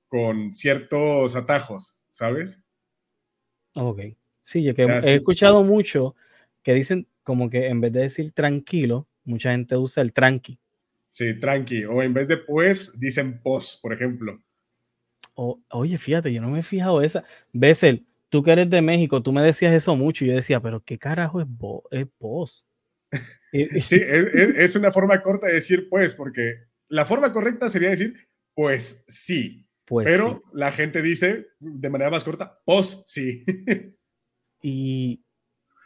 con 0.06 0.52
ciertos 0.52 1.34
atajos, 1.34 2.00
¿sabes? 2.12 2.64
Ok. 3.74 4.00
Sí, 4.42 4.72
que 4.74 4.82
he 4.82 5.14
escuchado 5.16 5.64
mucho 5.64 6.14
que 6.62 6.74
dicen 6.74 7.08
como 7.22 7.50
que 7.50 7.68
en 7.68 7.80
vez 7.80 7.92
de 7.92 8.00
decir 8.00 8.32
tranquilo, 8.32 9.08
mucha 9.24 9.52
gente 9.52 9.76
usa 9.76 10.02
el 10.02 10.12
tranqui. 10.12 10.58
Sí, 11.08 11.34
tranqui. 11.38 11.84
O 11.84 12.02
en 12.02 12.14
vez 12.14 12.28
de 12.28 12.36
pues, 12.36 12.98
dicen 12.98 13.40
pos, 13.40 13.78
por 13.82 13.92
ejemplo. 13.92 14.42
oye, 15.34 15.98
fíjate, 15.98 16.32
yo 16.32 16.40
no 16.40 16.50
me 16.50 16.60
he 16.60 16.62
fijado 16.62 17.02
esa. 17.02 17.24
Bessel, 17.52 18.06
tú 18.28 18.42
que 18.42 18.52
eres 18.52 18.70
de 18.70 18.80
México, 18.80 19.22
tú 19.22 19.32
me 19.32 19.42
decías 19.42 19.74
eso 19.74 19.96
mucho 19.96 20.24
y 20.24 20.28
yo 20.28 20.34
decía, 20.34 20.60
pero 20.60 20.82
¿qué 20.82 20.98
carajo 20.98 21.40
es, 21.40 21.46
es 21.90 22.06
pos? 22.18 22.66
sí, 23.52 24.00
es, 24.00 24.76
una 24.76 24.92
forma 24.92 25.20
corta 25.20 25.48
de 25.48 25.54
decir 25.54 25.88
pues, 25.88 26.14
porque 26.14 26.64
la 26.88 27.04
forma 27.04 27.32
correcta 27.32 27.68
sería 27.68 27.90
decir 27.90 28.14
pues 28.54 29.04
sí. 29.08 29.66
Pues 29.84 30.06
pero 30.06 30.44
la 30.52 30.70
gente 30.70 31.02
dice 31.02 31.48
de 31.58 31.90
manera 31.90 32.10
más 32.10 32.22
corta, 32.22 32.60
pos 32.64 33.02
sí. 33.06 33.44
y, 34.62 35.24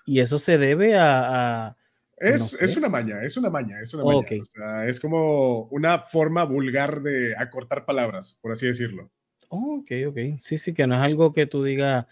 eso 0.06 0.38
se 0.38 0.58
debe 0.58 0.96
a... 0.96 1.76
es, 2.16 2.76
una 2.76 2.88
maña, 2.88 3.22
es 3.22 3.36
una 3.36 3.50
maña, 3.50 3.80
es 3.80 3.94
una 3.94 4.04
maña. 4.04 4.86
es 4.86 5.00
como 5.00 5.62
una 5.64 5.98
forma 5.98 6.44
vulgar 6.44 7.02
de 7.02 7.36
acortar 7.36 7.84
palabras, 7.84 8.38
por 8.40 8.52
así 8.52 8.66
decirlo. 8.66 9.10
ok, 9.48 9.90
ok. 10.08 10.18
Sí, 10.38 10.58
sí, 10.58 10.74
que 10.74 10.86
no 10.86 10.94
es 10.94 11.00
algo 11.00 11.32
que 11.32 11.46
tú 11.46 11.64
digas, 11.64 12.06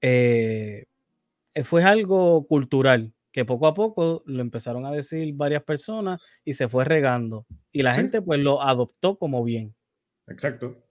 eh, 0.00 0.86
fue 1.64 1.84
algo 1.84 2.46
cultural, 2.46 3.12
que 3.32 3.44
poco 3.44 3.66
a 3.66 3.74
poco 3.74 4.22
lo 4.26 4.42
empezaron 4.42 4.86
a 4.86 4.92
decir 4.92 5.32
varias 5.34 5.62
personas 5.62 6.20
y 6.44 6.54
se 6.54 6.68
fue 6.68 6.84
regando. 6.84 7.46
Y 7.72 7.82
la 7.82 7.94
gente 7.94 8.22
pues 8.22 8.40
lo 8.40 8.62
adoptó 8.62 9.18
como 9.18 9.44
bien. 9.44 9.74
Exacto. 10.26 10.87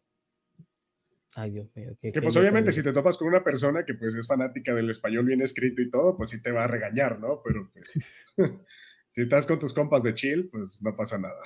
Ay, 1.40 1.52
Dios 1.52 1.70
mío. 1.76 1.96
que 2.02 2.20
pues 2.20 2.36
obviamente 2.36 2.72
si 2.72 2.82
te 2.82 2.92
topas 2.92 3.16
con 3.16 3.28
una 3.28 3.44
persona 3.44 3.86
que 3.86 3.94
pues 3.94 4.16
es 4.16 4.26
fanática 4.26 4.74
del 4.74 4.90
español 4.90 5.24
bien 5.24 5.40
escrito 5.42 5.84
y 5.84 5.90
todo, 5.92 6.18
pues 6.18 6.32
sí 6.32 6.42
te 6.42 6.52
va 6.52 6.64
a 6.64 6.68
regañar, 6.68 7.20
¿no? 7.20 7.44
Pero 7.44 7.70
pues 7.72 8.00
si 9.08 9.22
estás 9.22 9.46
con 9.46 9.60
tus 9.60 9.72
compas 9.72 10.02
de 10.02 10.16
chill, 10.16 10.50
pues 10.50 10.82
no 10.82 10.96
pasa 10.96 11.20
nada. 11.20 11.40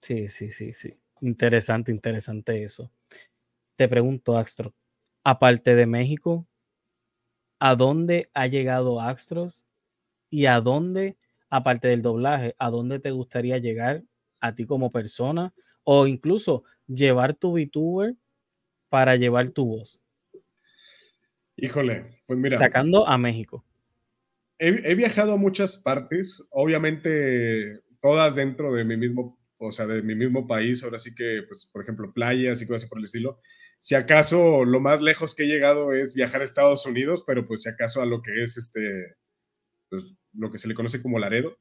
sí, 0.00 0.28
sí, 0.28 0.52
sí, 0.52 0.72
sí. 0.72 0.96
Interesante, 1.20 1.90
interesante 1.90 2.62
eso. 2.62 2.92
Te 3.74 3.88
pregunto, 3.88 4.38
Astro, 4.38 4.72
aparte 5.24 5.74
de 5.74 5.86
México, 5.86 6.46
¿a 7.58 7.74
dónde 7.74 8.30
ha 8.34 8.46
llegado 8.46 9.00
Astros 9.00 9.64
y 10.30 10.46
a 10.46 10.60
dónde, 10.60 11.16
aparte 11.50 11.88
del 11.88 12.02
doblaje, 12.02 12.54
a 12.56 12.70
dónde 12.70 13.00
te 13.00 13.10
gustaría 13.10 13.58
llegar 13.58 14.04
a 14.38 14.54
ti 14.54 14.64
como 14.64 14.92
persona 14.92 15.52
o 15.82 16.06
incluso 16.06 16.62
llevar 16.86 17.34
tu 17.34 17.50
VTuber 17.50 18.14
para 18.96 19.16
llevar 19.16 19.50
tu 19.50 19.66
voz? 19.66 20.02
Híjole, 21.54 22.22
pues 22.24 22.38
mira. 22.38 22.56
Sacando 22.56 23.06
a 23.06 23.18
México. 23.18 23.62
He, 24.58 24.94
viajado 24.94 25.34
a 25.34 25.36
muchas 25.36 25.76
partes, 25.76 26.42
obviamente 26.48 27.82
todas 28.00 28.36
dentro 28.36 28.72
de 28.72 28.86
mi 28.86 28.96
mismo, 28.96 29.38
o 29.58 29.70
sea, 29.70 29.86
de 29.86 30.00
mi 30.00 30.14
mismo 30.14 30.46
país, 30.46 30.82
ahora 30.82 30.98
sí 30.98 31.14
que, 31.14 31.42
pues, 31.46 31.68
por 31.70 31.82
ejemplo, 31.82 32.10
playas 32.14 32.62
y 32.62 32.66
cosas 32.66 32.84
así 32.84 32.88
por 32.88 32.96
el 32.96 33.04
estilo. 33.04 33.38
Si 33.78 33.94
acaso 33.94 34.64
lo 34.64 34.80
más 34.80 35.02
lejos 35.02 35.34
que 35.34 35.42
he 35.42 35.46
llegado 35.46 35.92
es 35.92 36.14
viajar 36.14 36.40
a 36.40 36.44
Estados 36.44 36.86
Unidos, 36.86 37.22
pero 37.26 37.46
pues 37.46 37.64
si 37.64 37.68
acaso 37.68 38.00
a 38.00 38.06
lo 38.06 38.22
que 38.22 38.42
es 38.42 38.56
este, 38.56 39.16
pues, 39.90 40.16
lo 40.32 40.50
que 40.50 40.56
se 40.56 40.68
le 40.68 40.74
conoce 40.74 41.02
como 41.02 41.18
Laredo, 41.18 41.58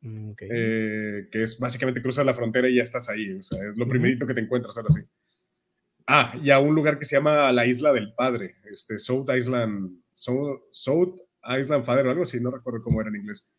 mm, 0.00 0.32
eh, 0.40 1.28
que 1.30 1.42
es 1.42 1.58
básicamente 1.58 2.00
cruzas 2.00 2.24
la 2.24 2.32
frontera 2.32 2.66
y 2.70 2.76
ya 2.76 2.82
estás 2.82 3.10
ahí, 3.10 3.30
o 3.34 3.42
sea, 3.42 3.68
es 3.68 3.76
lo 3.76 3.86
primerito 3.86 4.26
que 4.26 4.32
te 4.32 4.40
encuentras 4.40 4.78
ahora 4.78 4.88
sí. 4.88 5.02
Ah, 6.06 6.34
y 6.42 6.50
a 6.50 6.58
un 6.58 6.74
lugar 6.74 6.98
que 6.98 7.04
se 7.04 7.16
llama 7.16 7.52
la 7.52 7.66
Isla 7.66 7.92
del 7.92 8.14
Padre, 8.14 8.56
este, 8.70 8.98
South 8.98 9.26
Island, 9.34 10.02
South, 10.12 11.20
Island 11.44 11.84
Father 11.84 12.06
o 12.06 12.10
algo 12.10 12.22
así, 12.22 12.40
no 12.40 12.50
recuerdo 12.50 12.82
cómo 12.82 13.00
era 13.00 13.10
en 13.10 13.16
inglés, 13.16 13.50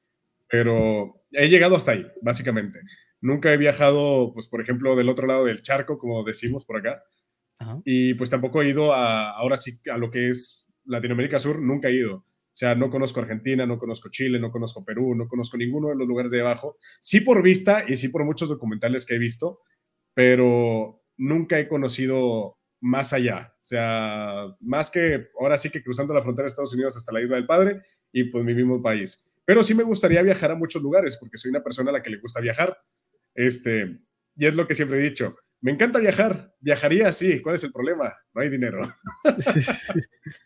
pero 0.49 1.25
he 1.31 1.47
llegado 1.49 1.75
hasta 1.75 1.91
ahí, 1.91 2.05
básicamente. 2.21 2.79
Nunca 3.21 3.53
he 3.53 3.57
viajado, 3.57 4.33
pues, 4.33 4.47
por 4.47 4.61
ejemplo, 4.61 4.95
del 4.95 5.09
otro 5.09 5.27
lado 5.27 5.45
del 5.45 5.61
charco, 5.61 5.97
como 5.97 6.23
decimos 6.23 6.65
por 6.65 6.77
acá, 6.77 7.03
y 7.85 8.13
pues 8.15 8.29
tampoco 8.29 8.61
he 8.61 8.69
ido 8.69 8.93
a, 8.93 9.31
ahora 9.31 9.57
sí, 9.57 9.79
a 9.89 9.97
lo 9.97 10.11
que 10.11 10.27
es 10.29 10.67
Latinoamérica 10.85 11.39
Sur, 11.39 11.61
nunca 11.61 11.87
he 11.87 11.95
ido. 11.95 12.15
O 12.17 12.55
sea, 12.55 12.75
no 12.75 12.89
conozco 12.89 13.19
Argentina, 13.19 13.65
no 13.65 13.79
conozco 13.79 14.09
Chile, 14.09 14.39
no 14.39 14.51
conozco 14.51 14.85
Perú, 14.85 15.15
no 15.15 15.27
conozco 15.27 15.57
ninguno 15.57 15.89
de 15.89 15.95
los 15.95 16.07
lugares 16.07 16.31
de 16.31 16.41
abajo. 16.41 16.77
Sí 16.99 17.21
por 17.21 17.41
vista 17.41 17.83
y 17.87 17.95
sí 17.95 18.09
por 18.09 18.25
muchos 18.25 18.49
documentales 18.49 19.05
que 19.05 19.15
he 19.15 19.17
visto, 19.17 19.61
pero 20.13 21.02
nunca 21.17 21.59
he 21.59 21.67
conocido 21.67 22.57
más 22.81 23.13
allá. 23.13 23.53
O 23.55 23.63
sea, 23.63 24.45
más 24.59 24.91
que 24.91 25.27
ahora 25.39 25.57
sí 25.57 25.69
que 25.69 25.83
cruzando 25.83 26.13
la 26.13 26.21
frontera 26.21 26.43
de 26.43 26.47
Estados 26.47 26.73
Unidos 26.73 26.97
hasta 26.97 27.13
la 27.13 27.21
Isla 27.21 27.35
del 27.35 27.45
Padre 27.45 27.81
y 28.11 28.25
pues 28.25 28.43
mi 28.43 28.53
mismo 28.53 28.81
país. 28.81 29.25
Pero 29.45 29.63
sí 29.63 29.73
me 29.73 29.83
gustaría 29.83 30.21
viajar 30.21 30.51
a 30.51 30.55
muchos 30.55 30.81
lugares 30.81 31.17
porque 31.17 31.37
soy 31.37 31.49
una 31.49 31.63
persona 31.63 31.89
a 31.89 31.93
la 31.93 32.03
que 32.03 32.09
le 32.09 32.17
gusta 32.17 32.41
viajar. 32.41 32.77
Este, 33.33 33.99
y 34.35 34.45
es 34.45 34.55
lo 34.55 34.67
que 34.67 34.75
siempre 34.75 34.99
he 34.99 35.03
dicho. 35.03 35.35
Me 35.61 35.71
encanta 35.71 35.99
viajar. 35.99 36.53
Viajaría, 36.59 37.11
sí. 37.11 37.41
¿Cuál 37.41 37.55
es 37.55 37.63
el 37.63 37.71
problema? 37.71 38.13
No 38.33 38.41
hay 38.41 38.49
dinero. 38.49 38.93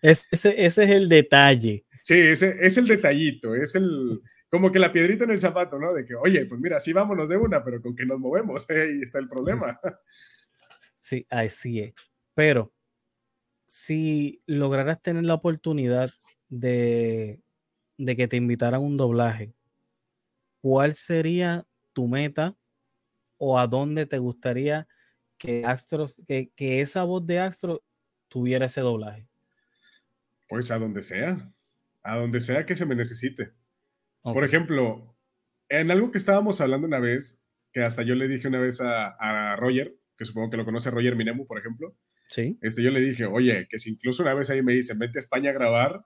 ese 0.01 0.25
es 0.31 0.77
el 0.77 1.09
detalle. 1.09 1.87
Sí, 2.07 2.19
ese 2.19 2.55
es 2.61 2.77
el 2.77 2.87
detallito, 2.87 3.53
es 3.53 3.75
el, 3.75 4.21
como 4.49 4.71
que 4.71 4.79
la 4.79 4.93
piedrita 4.93 5.25
en 5.25 5.31
el 5.31 5.39
zapato, 5.39 5.77
¿no? 5.77 5.93
De 5.93 6.05
que, 6.05 6.15
oye, 6.15 6.45
pues 6.45 6.61
mira, 6.61 6.79
sí 6.79 6.93
vámonos 6.93 7.27
de 7.27 7.35
una, 7.35 7.63
pero 7.65 7.81
con 7.81 7.97
que 7.97 8.05
nos 8.05 8.17
movemos, 8.17 8.69
¿eh? 8.69 8.81
ahí 8.93 9.01
está 9.01 9.19
el 9.19 9.27
problema. 9.27 9.77
Sí, 11.07 11.25
así 11.29 11.79
es. 11.79 11.93
Pero 12.33 12.73
si 13.65 14.41
lograras 14.45 15.01
tener 15.01 15.23
la 15.23 15.35
oportunidad 15.35 16.09
de, 16.49 17.41
de 17.97 18.15
que 18.15 18.27
te 18.27 18.37
invitaran 18.37 18.75
a 18.75 18.83
un 18.83 18.97
doblaje, 18.97 19.53
¿cuál 20.61 20.93
sería 20.95 21.65
tu 21.93 22.07
meta 22.07 22.55
o 23.37 23.59
a 23.59 23.67
dónde 23.67 24.05
te 24.05 24.17
gustaría 24.17 24.87
que 25.37 25.63
Astros, 25.65 26.21
que, 26.27 26.51
que 26.55 26.81
esa 26.81 27.03
voz 27.03 27.25
de 27.25 27.39
Astro 27.39 27.83
tuviera 28.27 28.65
ese 28.65 28.81
doblaje? 28.81 29.27
Pues 30.47 30.71
a 30.71 30.79
donde 30.79 31.01
sea 31.01 31.49
a 32.07 32.15
donde 32.15 32.39
sea 32.39 32.65
que 32.65 32.75
se 32.75 32.85
me 32.85 32.95
necesite. 32.95 33.51
Por 34.21 34.45
ejemplo, 34.45 35.13
en 35.67 35.91
algo 35.91 36.09
que 36.09 36.17
estábamos 36.17 36.61
hablando 36.61 36.87
una 36.87 36.99
vez, 36.99 37.43
que 37.73 37.83
hasta 37.83 38.01
yo 38.03 38.15
le 38.15 38.29
dije 38.29 38.47
una 38.47 38.59
vez 38.59 38.79
a, 38.81 39.55
Roger, 39.57 39.99
que 40.17 40.25
supongo 40.25 40.49
que 40.49 40.57
lo 40.57 40.65
conoce 40.65 40.89
Roger 40.89 41.15
Minemu, 41.15 41.45
por 41.45 41.59
ejemplo. 41.59 41.95
Sí. 42.29 42.57
Este, 42.61 42.83
yo 42.83 42.91
le 42.91 42.99
dije, 42.99 43.25
oye, 43.25 43.67
que 43.69 43.79
si 43.79 43.91
incluso 43.91 44.23
una 44.23 44.33
vez 44.33 44.49
ahí 44.49 44.63
me 44.63 44.73
dicen, 44.73 44.97
vete 44.97 45.19
a 45.19 45.21
España 45.21 45.51
a 45.51 45.53
grabar, 45.53 46.03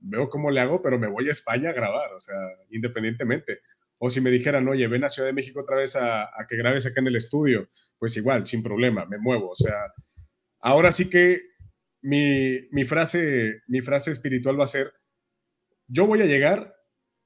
veo 0.00 0.28
cómo 0.28 0.50
le 0.50 0.60
hago, 0.60 0.82
pero 0.82 0.98
me 0.98 1.06
voy 1.06 1.28
a 1.28 1.30
España 1.30 1.70
a 1.70 1.72
grabar, 1.72 2.12
o 2.12 2.20
sea, 2.20 2.36
independientemente. 2.70 3.60
O 3.98 4.10
si 4.10 4.20
me 4.20 4.30
dijeran, 4.30 4.66
oye, 4.66 4.88
ven 4.88 5.04
a 5.04 5.08
Ciudad 5.08 5.28
de 5.28 5.32
México 5.32 5.60
otra 5.60 5.76
vez 5.76 5.94
a, 5.94 6.24
a 6.24 6.46
que 6.48 6.56
grabes 6.56 6.86
acá 6.86 7.00
en 7.00 7.06
el 7.06 7.16
estudio, 7.16 7.68
pues 7.98 8.16
igual, 8.16 8.46
sin 8.46 8.62
problema, 8.62 9.06
me 9.06 9.18
muevo. 9.18 9.50
O 9.50 9.54
sea, 9.54 9.92
ahora 10.58 10.90
sí 10.90 11.08
que 11.08 11.40
mi, 12.00 12.68
mi, 12.72 12.84
frase, 12.84 13.62
mi 13.68 13.80
frase 13.80 14.10
espiritual 14.10 14.58
va 14.58 14.64
a 14.64 14.68
ser, 14.68 14.92
yo 15.86 16.06
voy 16.06 16.20
a 16.20 16.26
llegar 16.26 16.74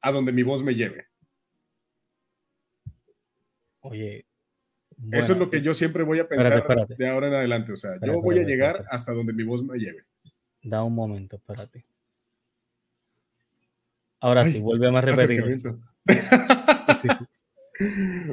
a 0.02 0.12
donde 0.12 0.32
mi 0.32 0.42
voz 0.42 0.62
me 0.62 0.74
lleve. 0.74 1.06
Oye. 3.80 4.26
Eso 5.12 5.32
es 5.34 5.38
lo 5.38 5.50
que 5.50 5.60
yo 5.60 5.74
siempre 5.74 6.02
voy 6.02 6.18
a 6.20 6.28
pensar 6.28 6.86
de 6.88 7.08
ahora 7.08 7.28
en 7.28 7.34
adelante. 7.34 7.72
O 7.72 7.76
sea, 7.76 7.92
yo 8.04 8.20
voy 8.20 8.38
a 8.38 8.44
llegar 8.44 8.84
hasta 8.90 9.12
donde 9.12 9.32
mi 9.32 9.42
voz 9.42 9.64
me 9.64 9.78
lleve. 9.78 10.04
Da 10.62 10.82
un 10.82 10.94
momento, 10.94 11.36
espérate. 11.36 11.84
Ahora 14.20 14.46
sí, 14.46 14.60
vuelve 14.60 14.88
a 14.88 15.00
repetir. 15.00 15.44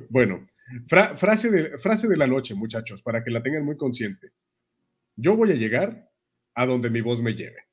Bueno, 0.09 0.47
frase, 0.87 1.51
de, 1.51 1.77
frase 1.77 2.07
de 2.07 2.15
la 2.15 2.27
noche, 2.27 2.55
muchachos, 2.55 3.03
para 3.03 3.25
que 3.25 3.29
la 3.29 3.43
tengan 3.43 3.65
muy 3.65 3.75
consciente. 3.75 4.31
Yo 5.17 5.35
voy 5.35 5.51
a 5.51 5.55
llegar 5.55 6.09
a 6.55 6.65
donde 6.65 6.89
mi 6.89 7.01
voz 7.01 7.21
me 7.21 7.33
lleve. 7.33 7.67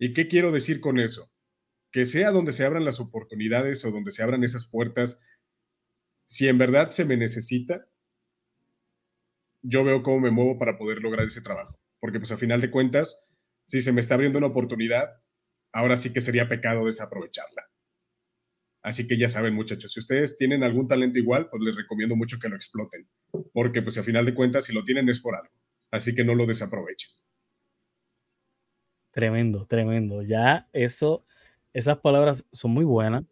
¿Y 0.00 0.14
qué 0.14 0.26
quiero 0.26 0.50
decir 0.50 0.80
con 0.80 0.98
eso? 0.98 1.32
que 1.92 2.06
sea 2.06 2.30
donde 2.30 2.52
se 2.52 2.64
abran 2.64 2.84
las 2.84 2.98
oportunidades 2.98 3.84
o 3.84 3.90
donde 3.90 4.10
se 4.10 4.22
abran 4.22 4.42
esas 4.42 4.66
puertas, 4.66 5.20
si 6.26 6.48
en 6.48 6.56
verdad 6.56 6.88
se 6.90 7.04
me 7.04 7.18
necesita, 7.18 7.86
yo 9.62 9.84
veo 9.84 10.02
cómo 10.02 10.20
me 10.20 10.30
muevo 10.30 10.58
para 10.58 10.76
poder 10.76 10.98
lograr 10.98 11.26
ese 11.26 11.42
trabajo. 11.42 11.78
Porque 12.00 12.18
pues 12.18 12.32
a 12.32 12.36
final 12.36 12.60
de 12.60 12.70
cuentas, 12.70 13.32
si 13.66 13.80
se 13.80 13.92
me 13.92 14.00
está 14.00 14.14
abriendo 14.14 14.38
una 14.38 14.48
oportunidad, 14.48 15.22
ahora 15.72 15.96
sí 15.96 16.12
que 16.12 16.20
sería 16.20 16.48
pecado 16.48 16.86
desaprovecharla. 16.86 17.68
Así 18.82 19.06
que 19.06 19.16
ya 19.16 19.30
saben, 19.30 19.54
muchachos, 19.54 19.92
si 19.92 20.00
ustedes 20.00 20.36
tienen 20.36 20.64
algún 20.64 20.88
talento 20.88 21.18
igual, 21.18 21.48
pues 21.48 21.62
les 21.62 21.76
recomiendo 21.76 22.16
mucho 22.16 22.38
que 22.40 22.48
lo 22.48 22.56
exploten, 22.56 23.08
porque 23.52 23.80
pues 23.80 23.96
a 23.96 24.02
final 24.02 24.26
de 24.26 24.34
cuentas, 24.34 24.64
si 24.64 24.74
lo 24.74 24.82
tienen 24.82 25.08
es 25.08 25.20
por 25.20 25.36
algo. 25.36 25.54
Así 25.92 26.14
que 26.14 26.24
no 26.24 26.34
lo 26.34 26.46
desaprovechen. 26.46 27.10
Tremendo, 29.12 29.66
tremendo. 29.66 30.22
Ya 30.22 30.68
eso, 30.72 31.24
esas 31.72 31.98
palabras 31.98 32.44
son 32.50 32.72
muy 32.72 32.84
buenas. 32.84 33.24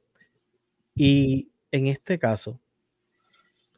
Y 0.94 1.50
en 1.72 1.86
este 1.86 2.18
caso, 2.18 2.60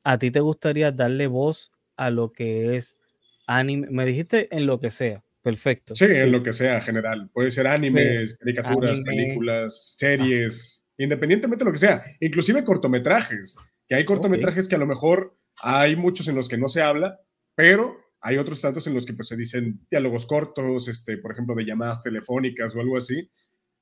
¿a 0.02 0.18
ti 0.18 0.30
te 0.30 0.40
gustaría 0.40 0.90
darle 0.92 1.26
voz 1.26 1.72
a 1.96 2.10
lo 2.10 2.32
que 2.32 2.76
es 2.76 2.98
anime? 3.46 3.88
Me 3.90 4.06
dijiste 4.06 4.48
en 4.54 4.66
lo 4.66 4.80
que 4.80 4.90
sea. 4.90 5.24
Perfecto. 5.42 5.96
Sí, 5.96 6.04
en 6.04 6.30
lo 6.30 6.42
que 6.42 6.52
sea, 6.52 6.80
general. 6.80 7.28
Puede 7.32 7.50
ser 7.50 7.66
animes, 7.66 8.38
caricaturas, 8.38 9.00
películas, 9.00 9.96
series, 9.96 10.86
independientemente 10.96 11.64
de 11.64 11.68
lo 11.68 11.72
que 11.72 11.78
sea. 11.78 12.02
Inclusive 12.20 12.64
cortometrajes, 12.64 13.58
que 13.88 13.96
hay 13.96 14.04
cortometrajes 14.04 14.68
que 14.68 14.76
a 14.76 14.78
lo 14.78 14.86
mejor 14.86 15.36
hay 15.62 15.96
muchos 15.96 16.28
en 16.28 16.36
los 16.36 16.48
que 16.48 16.58
no 16.58 16.68
se 16.68 16.80
habla, 16.80 17.18
pero 17.56 17.96
hay 18.20 18.36
otros 18.36 18.60
tantos 18.60 18.86
en 18.86 18.94
los 18.94 19.04
que 19.04 19.14
pues, 19.14 19.28
se 19.28 19.36
dicen 19.36 19.84
diálogos 19.90 20.26
cortos, 20.26 20.86
este, 20.86 21.18
por 21.18 21.32
ejemplo, 21.32 21.56
de 21.56 21.64
llamadas 21.64 22.04
telefónicas 22.04 22.76
o 22.76 22.80
algo 22.80 22.96
así. 22.96 23.28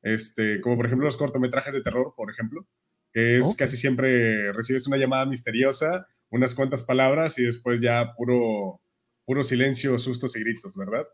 Este, 0.03 0.63
como 0.63 0.77
por 0.77 0.87
ejemplo 0.87 1.05
los 1.05 1.19
cortometrajes 1.19 1.75
de 1.75 1.83
terror, 1.83 2.15
por 2.17 2.31
ejemplo, 2.31 2.67
que 3.13 3.37
es 3.37 3.55
casi 3.55 3.77
siempre 3.77 4.51
recibes 4.53 4.87
una 4.87 4.97
llamada 4.97 5.27
misteriosa, 5.27 6.07
unas 6.31 6.55
cuantas 6.55 6.83
palabras 6.83 7.39
y 7.39 7.45
después 7.45 7.81
ya 7.81 8.15
puro, 8.17 8.81
puro 9.25 9.43
silencio, 9.43 9.99
sustos 9.99 10.37
y 10.37 10.41
gritos, 10.41 10.75
¿verdad? 10.77 11.07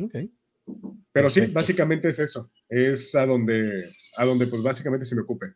Ok. 0.00 0.14
Pero 1.12 1.28
sí, 1.28 1.46
básicamente 1.46 2.08
es 2.08 2.18
eso. 2.18 2.50
Es 2.68 3.14
a 3.14 3.26
donde, 3.26 3.84
a 4.16 4.24
donde 4.24 4.46
pues 4.46 4.62
básicamente 4.62 5.04
se 5.04 5.14
me 5.14 5.22
ocupe. 5.22 5.54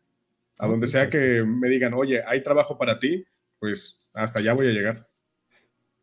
A 0.58 0.66
donde 0.66 0.86
sea 0.86 1.08
que 1.08 1.44
me 1.44 1.68
digan, 1.68 1.94
oye, 1.94 2.22
hay 2.26 2.42
trabajo 2.42 2.78
para 2.78 2.98
ti, 2.98 3.24
pues 3.58 4.10
hasta 4.14 4.40
allá 4.40 4.54
voy 4.54 4.68
a 4.68 4.72
llegar. 4.72 4.96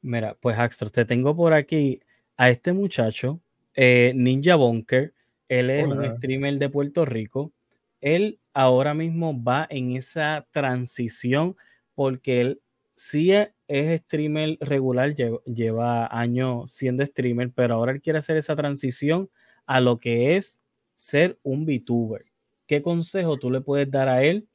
Mira, 0.01 0.37
pues 0.39 0.57
Axter, 0.57 0.89
te 0.89 1.05
tengo 1.05 1.35
por 1.35 1.53
aquí 1.53 2.01
a 2.37 2.49
este 2.49 2.73
muchacho, 2.73 3.41
eh, 3.73 4.13
Ninja 4.15 4.55
Bunker. 4.55 5.13
Él 5.47 5.69
es 5.69 5.85
un 5.85 6.17
streamer 6.17 6.57
de 6.57 6.69
Puerto 6.69 7.05
Rico. 7.05 7.53
Él 8.01 8.39
ahora 8.53 8.93
mismo 8.93 9.41
va 9.43 9.67
en 9.69 9.95
esa 9.95 10.47
transición 10.51 11.55
porque 11.95 12.41
él 12.41 12.61
sí 12.95 13.31
es 13.31 14.01
streamer 14.01 14.57
regular, 14.59 15.15
lleva, 15.45 16.07
años 16.07 16.71
siendo 16.71 17.05
streamer, 17.05 17.51
pero 17.53 17.75
ahora 17.75 17.91
él 17.91 18.01
quiere 18.01 18.19
hacer 18.19 18.37
esa 18.37 18.55
transición 18.55 19.29
a 19.65 19.79
lo 19.79 19.99
que 19.99 20.35
es 20.35 20.63
ser 20.95 21.39
un 21.43 21.65
VTuber. 21.65 22.21
¿Qué 22.67 22.81
consejo 22.81 23.37
tú 23.37 23.51
le 23.51 23.61
puedes 23.61 23.89
dar 23.89 24.09
a 24.09 24.23
él, 24.23 24.47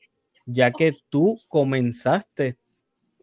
ya 0.47 0.72
que 0.72 0.97
tú 1.09 1.39
comenzaste 1.49 2.57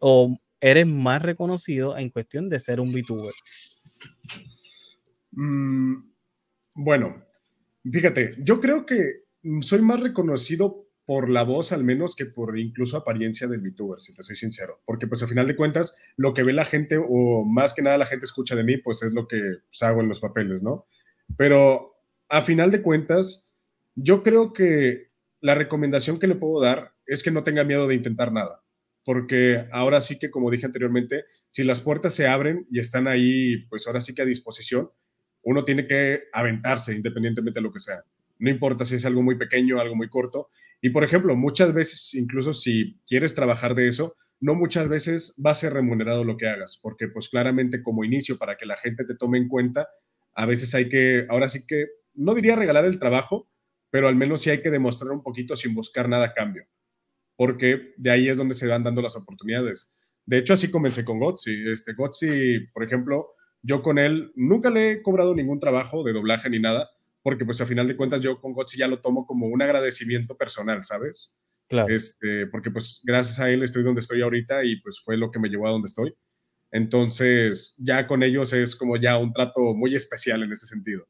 o 0.00 0.36
eres 0.60 0.86
más 0.86 1.22
reconocido 1.22 1.96
en 1.96 2.10
cuestión 2.10 2.48
de 2.48 2.58
ser 2.58 2.80
un 2.80 2.92
VTuber? 2.92 3.32
Mm, 5.32 5.96
bueno, 6.74 7.22
fíjate, 7.90 8.30
yo 8.38 8.60
creo 8.60 8.86
que 8.86 9.24
soy 9.60 9.80
más 9.80 10.00
reconocido 10.00 10.85
por 11.06 11.30
la 11.30 11.44
voz 11.44 11.70
al 11.72 11.84
menos 11.84 12.16
que 12.16 12.26
por 12.26 12.58
incluso 12.58 12.96
apariencia 12.96 13.46
del 13.46 13.60
VTuber, 13.60 14.00
si 14.00 14.12
te 14.12 14.24
soy 14.24 14.34
sincero. 14.34 14.82
Porque 14.84 15.06
pues 15.06 15.22
al 15.22 15.28
final 15.28 15.46
de 15.46 15.54
cuentas, 15.54 16.12
lo 16.16 16.34
que 16.34 16.42
ve 16.42 16.52
la 16.52 16.64
gente 16.64 16.98
o 16.98 17.44
más 17.44 17.72
que 17.72 17.82
nada 17.82 17.96
la 17.96 18.06
gente 18.06 18.26
escucha 18.26 18.56
de 18.56 18.64
mí, 18.64 18.76
pues 18.76 19.02
es 19.04 19.12
lo 19.12 19.28
que 19.28 19.40
pues, 19.68 19.82
hago 19.82 20.00
en 20.00 20.08
los 20.08 20.18
papeles, 20.18 20.64
¿no? 20.64 20.86
Pero 21.36 21.94
a 22.28 22.42
final 22.42 22.72
de 22.72 22.82
cuentas, 22.82 23.54
yo 23.94 24.24
creo 24.24 24.52
que 24.52 25.06
la 25.40 25.54
recomendación 25.54 26.18
que 26.18 26.26
le 26.26 26.34
puedo 26.34 26.60
dar 26.60 26.92
es 27.06 27.22
que 27.22 27.30
no 27.30 27.44
tenga 27.44 27.62
miedo 27.62 27.86
de 27.86 27.94
intentar 27.94 28.32
nada. 28.32 28.64
Porque 29.04 29.68
ahora 29.70 30.00
sí 30.00 30.18
que, 30.18 30.32
como 30.32 30.50
dije 30.50 30.66
anteriormente, 30.66 31.24
si 31.50 31.62
las 31.62 31.80
puertas 31.80 32.14
se 32.14 32.26
abren 32.26 32.66
y 32.68 32.80
están 32.80 33.06
ahí, 33.06 33.64
pues 33.68 33.86
ahora 33.86 34.00
sí 34.00 34.12
que 34.12 34.22
a 34.22 34.26
disposición, 34.26 34.90
uno 35.42 35.64
tiene 35.64 35.86
que 35.86 36.24
aventarse 36.32 36.92
independientemente 36.96 37.60
de 37.60 37.62
lo 37.62 37.72
que 37.72 37.78
sea 37.78 38.02
no 38.38 38.50
importa 38.50 38.84
si 38.84 38.96
es 38.96 39.06
algo 39.06 39.22
muy 39.22 39.36
pequeño, 39.36 39.80
algo 39.80 39.96
muy 39.96 40.08
corto. 40.08 40.50
Y 40.80 40.90
por 40.90 41.04
ejemplo, 41.04 41.36
muchas 41.36 41.72
veces, 41.72 42.14
incluso 42.14 42.52
si 42.52 43.00
quieres 43.06 43.34
trabajar 43.34 43.74
de 43.74 43.88
eso, 43.88 44.16
no 44.40 44.54
muchas 44.54 44.88
veces 44.88 45.40
va 45.44 45.50
a 45.50 45.54
ser 45.54 45.72
remunerado 45.72 46.24
lo 46.24 46.36
que 46.36 46.48
hagas, 46.48 46.78
porque 46.82 47.08
pues 47.08 47.28
claramente 47.28 47.82
como 47.82 48.04
inicio 48.04 48.36
para 48.36 48.56
que 48.56 48.66
la 48.66 48.76
gente 48.76 49.04
te 49.04 49.16
tome 49.16 49.38
en 49.38 49.48
cuenta, 49.48 49.88
a 50.34 50.46
veces 50.46 50.74
hay 50.74 50.88
que, 50.88 51.26
ahora 51.28 51.48
sí 51.48 51.66
que, 51.66 51.86
no 52.14 52.34
diría 52.34 52.56
regalar 52.56 52.84
el 52.84 52.98
trabajo, 52.98 53.50
pero 53.90 54.08
al 54.08 54.16
menos 54.16 54.42
sí 54.42 54.50
hay 54.50 54.62
que 54.62 54.70
demostrar 54.70 55.12
un 55.12 55.22
poquito 55.22 55.56
sin 55.56 55.74
buscar 55.74 56.08
nada 56.08 56.26
a 56.26 56.34
cambio, 56.34 56.64
porque 57.36 57.94
de 57.96 58.10
ahí 58.10 58.28
es 58.28 58.36
donde 58.36 58.54
se 58.54 58.66
van 58.66 58.84
dando 58.84 59.02
las 59.02 59.16
oportunidades. 59.16 59.94
De 60.26 60.38
hecho, 60.38 60.54
así 60.54 60.70
comencé 60.70 61.04
con 61.04 61.20
Gotzi. 61.20 61.70
Este, 61.70 61.92
Gotzi, 61.94 62.66
por 62.72 62.82
ejemplo, 62.82 63.28
yo 63.62 63.80
con 63.80 63.98
él 63.98 64.32
nunca 64.34 64.70
le 64.70 64.92
he 64.92 65.02
cobrado 65.02 65.34
ningún 65.34 65.60
trabajo 65.60 66.02
de 66.04 66.12
doblaje 66.12 66.50
ni 66.50 66.58
nada, 66.58 66.90
porque 67.26 67.44
pues 67.44 67.60
a 67.60 67.66
final 67.66 67.88
de 67.88 67.96
cuentas 67.96 68.22
yo 68.22 68.40
con 68.40 68.52
Gotzi 68.52 68.78
ya 68.78 68.86
lo 68.86 69.00
tomo 69.00 69.26
como 69.26 69.48
un 69.48 69.60
agradecimiento 69.60 70.36
personal, 70.36 70.84
¿sabes? 70.84 71.34
Claro. 71.68 71.92
Este, 71.92 72.46
porque 72.46 72.70
pues 72.70 73.02
gracias 73.04 73.40
a 73.40 73.50
él 73.50 73.64
estoy 73.64 73.82
donde 73.82 73.98
estoy 73.98 74.22
ahorita 74.22 74.62
y 74.62 74.80
pues 74.80 75.00
fue 75.04 75.16
lo 75.16 75.32
que 75.32 75.40
me 75.40 75.48
llevó 75.48 75.66
a 75.66 75.72
donde 75.72 75.86
estoy. 75.86 76.14
Entonces 76.70 77.74
ya 77.78 78.06
con 78.06 78.22
ellos 78.22 78.52
es 78.52 78.76
como 78.76 78.96
ya 78.96 79.18
un 79.18 79.32
trato 79.32 79.74
muy 79.74 79.96
especial 79.96 80.44
en 80.44 80.52
ese 80.52 80.66
sentido. 80.66 81.08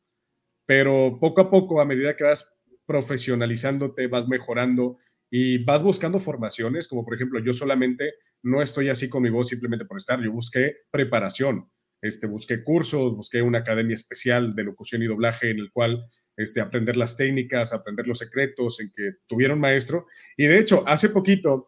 Pero 0.65 1.19
poco 1.21 1.43
a 1.43 1.51
poco, 1.51 1.83
a 1.83 1.85
medida 1.85 2.17
que 2.17 2.25
vas 2.25 2.51
profesionalizándote, 2.87 4.07
vas 4.07 4.27
mejorando 4.27 4.97
y 5.31 5.63
vas 5.65 5.83
buscando 5.83 6.19
formaciones, 6.19 6.89
como 6.89 7.05
por 7.05 7.15
ejemplo 7.15 7.41
yo 7.41 7.53
solamente 7.53 8.15
no 8.43 8.63
estoy 8.63 8.89
así 8.89 9.11
con 9.11 9.23
mi 9.23 9.29
voz 9.29 9.49
simplemente 9.49 9.85
por 9.85 9.99
estar, 9.99 10.19
yo 10.23 10.33
busqué 10.33 10.77
preparación 10.91 11.71
este, 12.07 12.27
busqué 12.27 12.63
cursos, 12.63 13.17
busqué 13.17 13.43
una 13.43 13.59
academia 13.59 13.95
especial 13.95 14.55
de 14.55 14.65
locución 14.65 15.03
y 15.03 15.07
doblaje 15.07 15.51
en 15.51 15.59
el 15.59 15.71
cual 15.71 16.05
este, 16.37 16.61
aprender 16.61 16.97
las 16.97 17.17
técnicas, 17.17 17.73
aprender 17.73 18.07
los 18.07 18.19
secretos, 18.19 18.81
en 18.81 18.93
que 18.95 19.13
tuvieron 19.27 19.59
maestro. 19.59 20.07
Y 20.37 20.47
de 20.47 20.59
hecho, 20.59 20.85
hace 20.87 21.09
poquito 21.09 21.65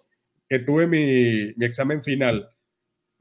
que 0.49 0.59
tuve 0.59 0.87
mi, 0.87 1.55
examen 1.65 2.03
final, 2.03 2.49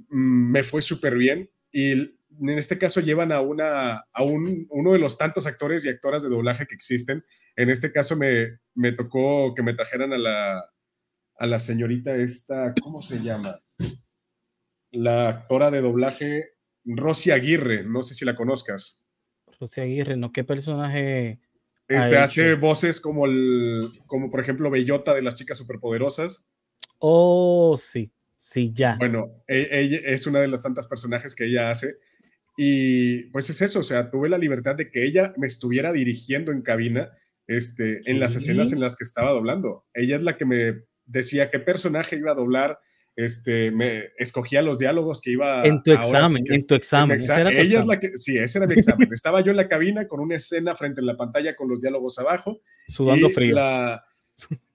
mm, 0.09 0.51
me 0.51 0.63
fue 0.63 0.81
súper 0.81 1.15
bien 1.17 1.49
y 1.71 1.91
en 1.91 2.57
este 2.57 2.77
caso 2.77 3.01
llevan 3.01 3.31
a, 3.31 3.41
uno 3.41 4.93
de 4.93 4.99
los 4.99 5.17
tantos 5.17 5.47
actores 5.47 5.85
y 5.85 5.89
actoras 5.89 6.23
de 6.23 6.29
doblaje 6.29 6.67
que 6.67 6.75
existen. 6.75 7.23
En 7.55 7.69
este 7.69 7.91
caso 7.91 8.15
me, 8.15 8.59
me 8.75 8.91
tocó 8.91 9.53
que 9.55 9.63
me 9.63 9.73
trajeran 9.73 10.13
a 10.13 10.17
la, 10.17 10.69
a 11.37 11.45
la 11.47 11.59
señorita 11.59 12.15
esta, 12.15 12.73
¿cómo 12.81 13.01
se 13.01 13.21
llama? 13.21 13.59
La 14.91 15.29
actora 15.29 15.71
de 15.71 15.81
doblaje 15.81 16.56
Rosy 16.87 17.31
Aguirre, 17.31 17.83
no 17.83 18.01
sé 18.01 18.13
si 18.13 18.25
la 18.25 18.35
conozcas. 18.35 19.03
Rosy 19.59 19.81
Aguirre, 19.81 20.17
¿no? 20.17 20.31
¿Qué 20.31 20.43
personaje? 20.43 21.39
Este 21.87 22.17
hace 22.17 22.55
voces 22.55 22.99
como 22.99 23.25
el, 23.25 23.81
como 24.07 24.29
por 24.29 24.41
ejemplo 24.41 24.69
Bellota 24.69 25.13
de 25.13 25.21
las 25.21 25.35
chicas 25.35 25.57
superpoderosas. 25.57 26.47
Oh, 26.99 27.75
sí, 27.77 28.11
sí, 28.35 28.71
ya. 28.73 28.95
Bueno, 28.97 29.43
e, 29.47 29.69
ella 29.71 29.99
es 30.03 30.27
una 30.27 30.39
de 30.39 30.47
las 30.47 30.63
tantas 30.63 30.87
personajes 30.87 31.35
que 31.35 31.45
ella 31.45 31.69
hace. 31.69 31.95
Y 32.57 33.29
pues 33.29 33.49
es 33.49 33.61
eso, 33.61 33.79
o 33.79 33.83
sea, 33.83 34.09
tuve 34.09 34.29
la 34.29 34.37
libertad 34.37 34.75
de 34.75 34.89
que 34.89 35.05
ella 35.05 35.33
me 35.37 35.45
estuviera 35.45 35.93
dirigiendo 35.93 36.51
en 36.51 36.63
cabina 36.63 37.11
este, 37.45 38.01
en 38.09 38.19
las 38.19 38.35
escenas 38.35 38.73
en 38.73 38.79
las 38.79 38.95
que 38.95 39.03
estaba 39.03 39.31
doblando. 39.31 39.85
Ella 39.93 40.17
es 40.17 40.23
la 40.23 40.37
que 40.37 40.45
me 40.45 40.81
decía 41.05 41.51
qué 41.51 41.59
personaje 41.59 42.17
iba 42.17 42.31
a 42.31 42.35
doblar, 42.35 42.79
este, 43.17 43.71
me 43.71 44.11
escogía 44.15 44.61
los 44.61 44.77
diálogos 44.77 45.21
que 45.21 45.31
iba 45.31 45.65
en 45.65 45.81
tu 45.81 45.91
examen, 45.91 46.43
en 46.47 46.67
tu 46.67 46.75
examen. 46.75 47.19
ella 47.19 47.79
es 47.79 47.85
la 47.87 47.99
que, 47.99 48.15
sí, 48.15 48.37
ese 48.37 48.59
era 48.59 48.67
mi 48.67 48.75
examen. 48.75 49.09
Estaba 49.11 49.41
yo 49.41 49.49
en 49.49 49.57
la 49.57 49.67
cabina 49.67 50.07
con 50.07 50.19
una 50.19 50.35
escena 50.35 50.75
frente 50.75 51.01
a 51.01 51.03
la 51.03 51.17
pantalla 51.17 51.55
con 51.55 51.67
los 51.67 51.81
diálogos 51.81 52.19
abajo, 52.19 52.61
sudando 52.87 53.31
frío. 53.31 53.57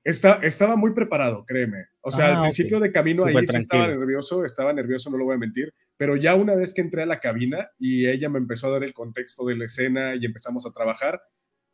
estaba 0.02 0.74
muy 0.74 0.92
preparado, 0.92 1.44
créeme. 1.46 1.86
O 2.00 2.10
sea, 2.10 2.30
al 2.30 2.36
ah, 2.38 2.40
principio 2.42 2.80
de 2.80 2.90
camino 2.90 3.24
ahí 3.24 3.46
sí 3.46 3.56
estaba 3.58 3.86
nervioso, 3.86 4.44
estaba 4.44 4.72
nervioso, 4.72 5.08
no 5.08 5.18
lo 5.18 5.26
voy 5.26 5.36
a 5.36 5.38
mentir, 5.38 5.72
pero 5.96 6.16
ya 6.16 6.34
una 6.34 6.56
vez 6.56 6.74
que 6.74 6.80
entré 6.80 7.02
a 7.02 7.06
la 7.06 7.20
cabina 7.20 7.70
y 7.78 8.08
ella 8.08 8.28
me 8.28 8.38
empezó 8.38 8.66
a 8.66 8.72
dar 8.72 8.82
el 8.82 8.92
contexto 8.92 9.46
de 9.46 9.54
la 9.54 9.66
escena 9.66 10.16
y 10.16 10.26
empezamos 10.26 10.66
a 10.66 10.72
trabajar, 10.72 11.22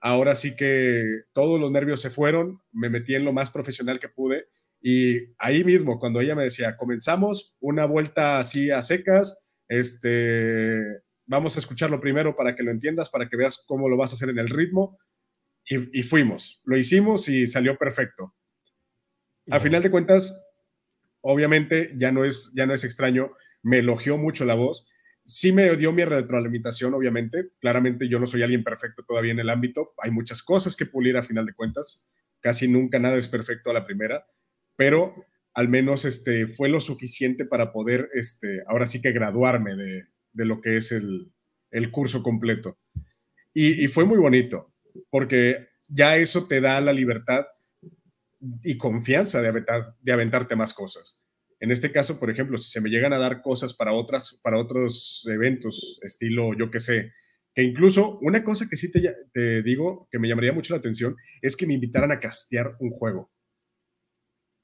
ahora 0.01 0.35
sí 0.35 0.55
que 0.55 1.23
todos 1.33 1.59
los 1.59 1.73
nervios 1.73 2.03
se 2.03 2.11
fueron, 2.11 2.61
me 2.73 2.91
metí 2.91 3.14
en 3.14 3.25
lo 3.25 3.33
más 3.33 3.51
profesional 3.51 3.99
que 3.99 4.11
pude 4.11 4.49
y 4.81 5.35
ahí 5.39 5.64
mismo, 5.64 5.99
cuando 5.99 6.20
ella 6.20 6.35
me 6.35 6.45
decía, 6.45 6.76
comenzamos 6.76 7.57
una 7.61 7.85
vuelta 7.85 8.39
así 8.39 8.70
a 8.70 8.81
secas, 8.83 9.45
este, 9.68 10.81
vamos 11.26 11.57
a 11.57 11.59
escucharlo 11.59 12.01
primero 12.01 12.35
para 12.35 12.55
que 12.55 12.62
lo 12.62 12.70
entiendas, 12.70 13.11
para 13.11 13.29
que 13.29 13.37
veas 13.37 13.64
cómo 13.66 13.89
lo 13.89 13.97
vas 13.97 14.12
a 14.12 14.14
hacer 14.14 14.31
en 14.31 14.39
el 14.39 14.49
ritmo. 14.49 14.99
Y, 15.70 16.03
fuimos, 16.03 16.62
lo 16.64 16.79
hicimos 16.79 17.29
y 17.29 17.47
salió 17.47 17.76
perfecto. 17.76 18.35
A 19.51 19.61
final 19.61 19.83
de 19.83 19.91
cuentas, 19.91 20.35
obviamente 21.20 21.93
ya 21.95 22.11
no 22.11 22.24
es, 22.24 22.53
ya 22.57 22.64
no 22.64 22.72
es 22.72 22.85
extraño, 22.85 23.33
me 23.62 23.81
elogió 23.81 24.16
mucho 24.16 24.47
la 24.47 24.55
voz. 24.55 24.89
sí 25.26 25.53
me 25.53 25.76
dio 25.76 25.93
mi 25.93 26.05
retroalimentación, 26.05 26.95
obviamente. 26.95 27.51
Claramente 27.61 28.09
yo 28.09 28.18
no 28.18 28.24
soy 28.24 28.43
alguien 28.43 28.64
perfecto 28.64 29.05
todavía 29.07 29.33
en 29.33 29.41
el 29.41 29.51
ámbito. 29.51 29.93
Hay 29.99 30.11
muchas 30.11 30.43
cosas 30.43 30.74
que 30.74 30.87
pulir 30.87 31.18
a 31.18 31.22
final 31.22 31.45
de 31.45 31.53
cuentas. 31.53 32.09
Casi 32.41 32.66
nunca 32.66 32.99
nada 32.99 33.18
es 33.18 33.29
perfecto 33.29 33.68
a 33.68 33.74
la 33.74 33.85
primera, 33.85 34.24
pero 34.79 35.26
al 35.55 35.68
menos 35.68 36.05
este, 36.05 36.47
fue 36.47 36.68
lo 36.68 36.79
suficiente 36.79 37.45
para 37.45 37.72
poder, 37.72 38.09
este, 38.14 38.62
ahora 38.68 38.87
sí 38.87 39.03
que 39.03 39.11
graduarme 39.11 39.74
de, 39.74 40.05
de 40.33 40.45
lo 40.45 40.61
que 40.61 40.76
es 40.76 40.93
el, 40.93 41.33
el 41.72 41.91
curso 41.91 42.22
completo. 42.22 42.79
Y, 43.53 43.85
y, 43.85 43.89
fue 43.89 44.05
muy 44.05 44.18
bonito, 44.18 44.72
porque 45.11 45.66
ya 45.89 46.16
eso 46.16 46.47
te 46.47 46.61
da 46.61 46.81
la 46.81 46.93
libertad 46.93 47.45
y 48.62 48.79
confianza 48.79 49.43
de, 49.43 49.49
aventar, 49.49 49.97
de 50.01 50.12
aventarte 50.12 50.55
más 50.55 50.72
cosas. 50.72 51.24
En 51.59 51.72
este 51.72 51.91
caso, 51.91 52.20
por 52.20 52.31
ejemplo, 52.31 52.57
si 52.57 52.70
se 52.70 52.81
me 52.81 52.89
llegan 52.89 53.12
a 53.12 53.18
dar 53.18 53.43
cosas 53.43 53.74
para, 53.74 53.93
otras, 53.95 54.39
para 54.45 54.61
otros 54.61 55.26
eventos, 55.29 55.99
estilo, 56.05 56.57
yo 56.57 56.70
qué 56.70 56.79
sé, 56.79 57.12
que 57.53 57.64
incluso 57.64 58.20
una 58.20 58.45
cosa 58.45 58.68
que 58.70 58.76
sí 58.76 58.93
te, 58.93 59.12
te, 59.33 59.64
digo 59.64 60.07
que 60.09 60.20
me 60.20 60.29
llamaría 60.29 60.53
mucho 60.53 60.72
la 60.72 60.79
atención 60.79 61.16
es 61.43 61.57
que 61.57 61.66
me 61.66 61.74
invitaran 61.74 62.12
a 62.12 62.20
castear 62.20 62.76
un 62.79 62.91
juego. 62.91 63.33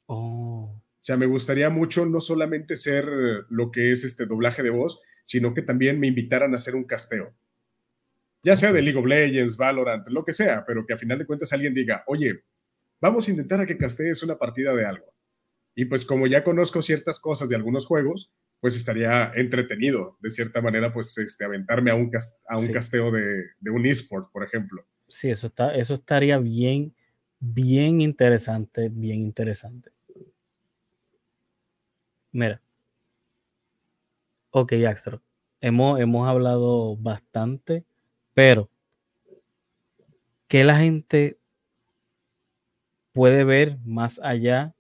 Oh. 0.07 0.74
O 0.74 1.07
sea, 1.07 1.16
me 1.16 1.26
gustaría 1.26 1.68
mucho 1.70 2.07
no 2.07 2.20
solamente 2.20 2.76
ser 2.76 3.07
lo 3.50 3.70
que 3.70 3.92
es 3.92 4.05
este 4.05 4.26
doblaje 4.26 4.62
de 4.62 4.70
voz, 4.70 5.00
sino 5.24 5.52
que 5.55 5.62
también 5.62 6.00
me 6.00 6.07
invitaran 6.07 6.52
a 6.52 6.57
hacer 6.57 6.74
un 6.74 6.84
casteo. 6.84 7.34
Ya 8.42 8.57
sea 8.57 8.72
de 8.72 8.82
League 8.82 8.98
of 8.98 9.07
Legends, 9.07 9.57
Valorant, 9.57 10.07
lo 10.09 10.24
que 10.24 10.32
sea, 10.32 10.64
pero 10.66 10.86
que 10.86 10.92
a 10.92 10.98
final 10.98 11.18
de 11.18 11.26
cuentas 11.26 11.52
alguien 11.52 11.72
diga, 11.72 12.05
oye, 12.07 12.44
vamos 13.00 13.26
a 13.26 13.30
intentar 13.30 13.61
a 13.61 13.66
que 13.66 13.78
castees 13.78 14.22
una 14.22 14.38
partida 14.38 14.74
de 14.74 14.84
algo. 14.84 15.14
Y 15.74 15.86
pues 15.86 16.05
como 16.05 16.26
ya 16.26 16.44
conozco 16.44 16.82
ciertas 16.82 17.20
cosas 17.20 17.48
de 17.48 17.57
algunos 17.57 17.86
juegos, 17.86 18.34
pues 18.61 18.76
estaría 18.76 19.32
entretenido, 19.34 20.16
de 20.20 20.30
cierta 20.30 20.61
manera, 20.61 20.92
pues 20.92 21.18
este, 21.18 21.44
aventarme 21.44 21.90
a 21.90 21.94
un, 21.94 22.11
a 22.48 22.57
un 22.57 22.66
sí. 22.66 22.72
casteo 22.72 23.11
de, 23.11 23.44
de, 23.61 23.70
un 23.70 23.84
esport, 23.84 24.30
por 24.32 24.44
ejemplo. 24.44 24.86
Sí, 25.09 25.28
eso, 25.28 25.48
está, 25.48 25.74
eso 25.74 25.92
estaría 25.92 26.38
bien, 26.38 26.94
bien 27.40 28.00
interesante, 28.00 28.88
bien 28.90 29.20
interesante. 29.20 29.90
Mira. 32.35 32.61
Ok, 34.51 34.72
Axel. 34.89 35.20
Hemos, 35.61 36.01
hemos 36.01 36.28
hablado 36.28 36.97
bastante, 36.97 37.85
pero 38.35 38.68
que 40.49 40.64
la 40.64 40.76
gente 40.78 41.39
puede 43.12 43.45
ver 43.45 43.78
más 43.85 44.18
allá 44.18 44.74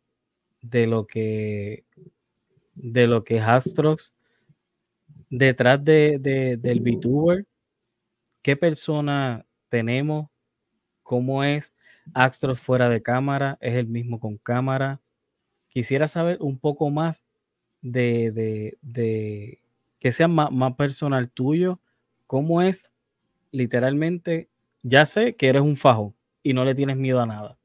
de 0.62 0.88
lo 0.88 1.06
que 1.06 1.84
de 2.74 3.06
lo 3.06 3.22
que 3.22 3.36
es 3.36 3.44
Astrox 3.44 4.12
detrás 5.30 5.84
de, 5.84 6.18
de, 6.18 6.56
del 6.56 6.80
VTuber 6.80 7.46
qué 8.42 8.56
persona 8.56 9.46
tenemos 9.68 10.28
cómo 11.04 11.44
es 11.44 11.72
Astrox 12.14 12.60
fuera 12.60 12.88
de 12.88 13.00
cámara 13.00 13.58
es 13.60 13.74
el 13.74 13.86
mismo 13.86 14.18
con 14.18 14.38
cámara 14.38 15.00
quisiera 15.68 16.08
saber 16.08 16.38
un 16.40 16.58
poco 16.58 16.90
más 16.90 17.28
de, 17.84 18.32
de, 18.32 18.78
de 18.82 19.60
que 20.00 20.10
sea 20.10 20.26
más, 20.26 20.50
más, 20.50 20.74
personal 20.74 21.30
tuyo 21.30 21.78
cómo 22.26 22.60
es 22.60 22.90
literalmente 23.52 24.48
ya 24.82 25.06
sé 25.06 25.36
que 25.36 25.48
eres 25.48 25.62
un 25.62 25.76
fajo 25.76 26.12
y 26.42 26.52
no 26.52 26.64
le 26.64 26.74
tienes 26.74 26.96
miedo 26.96 27.20
a 27.20 27.26
nada 27.26 27.56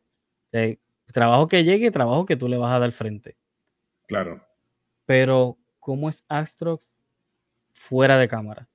trabajo 1.12 1.48
que 1.48 1.64
llegue, 1.64 1.92
trabajo 1.92 2.26
que 2.26 2.36
tú 2.36 2.48
le 2.48 2.58
vas 2.58 2.72
a 2.72 2.80
dar 2.80 2.92
frente. 2.92 3.36
Claro. 4.08 4.44
Pero, 5.06 5.58
¿cómo 5.80 6.10
es 6.10 6.24
Astrox 6.28 6.94
fuera 7.74 8.18
de 8.18 8.28
cámara? 8.28 8.68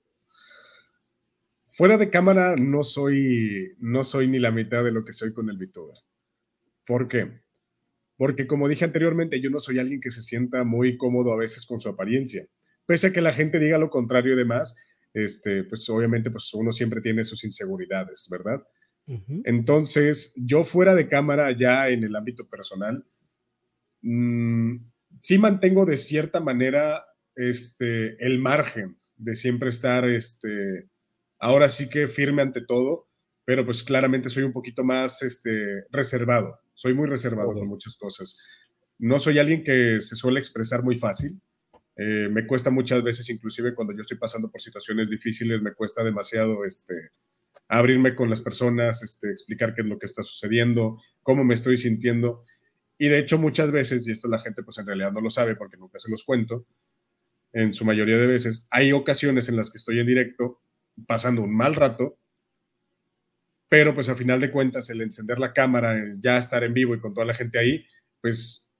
Fuera 1.70 1.96
de 1.96 2.10
cámara 2.10 2.54
no 2.56 2.84
soy, 2.84 3.74
no 3.78 4.04
soy 4.04 4.28
ni 4.28 4.38
la 4.38 4.52
mitad 4.52 4.84
de 4.84 4.92
lo 4.92 5.04
que 5.04 5.12
soy 5.12 5.32
con 5.32 5.50
el 5.50 5.56
VTuber. 5.56 5.96
¿Por 6.86 7.08
qué? 7.08 7.40
Porque 8.16 8.46
como 8.46 8.68
dije 8.68 8.84
anteriormente, 8.84 9.40
yo 9.40 9.50
no 9.50 9.58
soy 9.58 9.78
alguien 9.78 10.00
que 10.00 10.10
se 10.10 10.22
sienta 10.22 10.64
muy 10.64 10.96
cómodo 10.96 11.32
a 11.32 11.36
veces 11.36 11.66
con 11.66 11.80
su 11.80 11.88
apariencia. 11.88 12.46
Pese 12.86 13.08
a 13.08 13.12
que 13.12 13.20
la 13.20 13.32
gente 13.32 13.58
diga 13.58 13.78
lo 13.78 13.90
contrario 13.90 14.34
y 14.34 14.36
demás, 14.36 14.76
este, 15.12 15.64
pues 15.64 15.88
obviamente 15.88 16.30
pues 16.30 16.52
uno 16.54 16.72
siempre 16.72 17.00
tiene 17.00 17.24
sus 17.24 17.44
inseguridades, 17.44 18.28
¿verdad? 18.30 18.62
Entonces, 19.44 20.32
yo 20.34 20.64
fuera 20.64 20.94
de 20.94 21.08
cámara, 21.08 21.52
ya 21.52 21.90
en 21.90 22.04
el 22.04 22.16
ámbito 22.16 22.48
personal, 22.48 23.04
mmm, 24.00 24.76
sí 25.20 25.38
mantengo 25.38 25.84
de 25.84 25.98
cierta 25.98 26.40
manera 26.40 27.04
este, 27.34 28.16
el 28.24 28.38
margen 28.38 28.96
de 29.16 29.34
siempre 29.34 29.68
estar, 29.68 30.08
este, 30.08 30.88
ahora 31.38 31.68
sí 31.68 31.88
que 31.88 32.08
firme 32.08 32.42
ante 32.42 32.62
todo, 32.62 33.08
pero 33.44 33.64
pues 33.64 33.82
claramente 33.82 34.30
soy 34.30 34.42
un 34.44 34.52
poquito 34.52 34.84
más 34.84 35.22
este, 35.22 35.84
reservado, 35.90 36.60
soy 36.74 36.94
muy 36.94 37.06
reservado 37.06 37.50
okay. 37.50 37.60
con 37.60 37.68
muchas 37.68 37.96
cosas. 37.96 38.38
No 38.98 39.18
soy 39.18 39.38
alguien 39.38 39.64
que 39.64 40.00
se 40.00 40.16
suele 40.16 40.38
expresar 40.38 40.82
muy 40.82 40.98
fácil. 40.98 41.40
Eh, 41.96 42.28
me 42.30 42.46
cuesta 42.46 42.70
muchas 42.70 43.02
veces, 43.02 43.28
inclusive 43.30 43.74
cuando 43.74 43.94
yo 43.94 44.00
estoy 44.00 44.18
pasando 44.18 44.50
por 44.50 44.60
situaciones 44.60 45.08
difíciles, 45.08 45.62
me 45.62 45.72
cuesta 45.72 46.02
demasiado 46.02 46.64
este, 46.64 46.94
abrirme 47.68 48.14
con 48.14 48.28
las 48.28 48.40
personas, 48.40 49.02
este, 49.02 49.30
explicar 49.30 49.74
qué 49.74 49.82
es 49.82 49.86
lo 49.86 49.98
que 49.98 50.06
está 50.06 50.22
sucediendo, 50.22 51.00
cómo 51.22 51.44
me 51.44 51.54
estoy 51.54 51.76
sintiendo. 51.76 52.44
Y 52.98 53.08
de 53.08 53.18
hecho 53.18 53.38
muchas 53.38 53.70
veces, 53.70 54.06
y 54.06 54.12
esto 54.12 54.28
la 54.28 54.38
gente 54.38 54.62
pues 54.62 54.78
en 54.78 54.86
realidad 54.86 55.12
no 55.12 55.20
lo 55.20 55.30
sabe 55.30 55.56
porque 55.56 55.76
nunca 55.76 55.98
se 55.98 56.10
los 56.10 56.24
cuento, 56.24 56.66
en 57.52 57.72
su 57.72 57.84
mayoría 57.84 58.18
de 58.18 58.26
veces, 58.26 58.66
hay 58.70 58.92
ocasiones 58.92 59.48
en 59.48 59.56
las 59.56 59.70
que 59.70 59.78
estoy 59.78 60.00
en 60.00 60.06
directo 60.06 60.60
pasando 61.06 61.42
un 61.42 61.54
mal 61.54 61.74
rato, 61.74 62.18
pero 63.74 63.92
pues 63.92 64.08
a 64.08 64.14
final 64.14 64.38
de 64.38 64.52
cuentas 64.52 64.88
el 64.88 65.00
encender 65.00 65.40
la 65.40 65.52
cámara, 65.52 66.00
ya 66.20 66.38
estar 66.38 66.62
en 66.62 66.72
vivo 66.72 66.94
y 66.94 67.00
con 67.00 67.12
toda 67.12 67.26
la 67.26 67.34
gente 67.34 67.58
ahí, 67.58 67.84
pues 68.22 68.72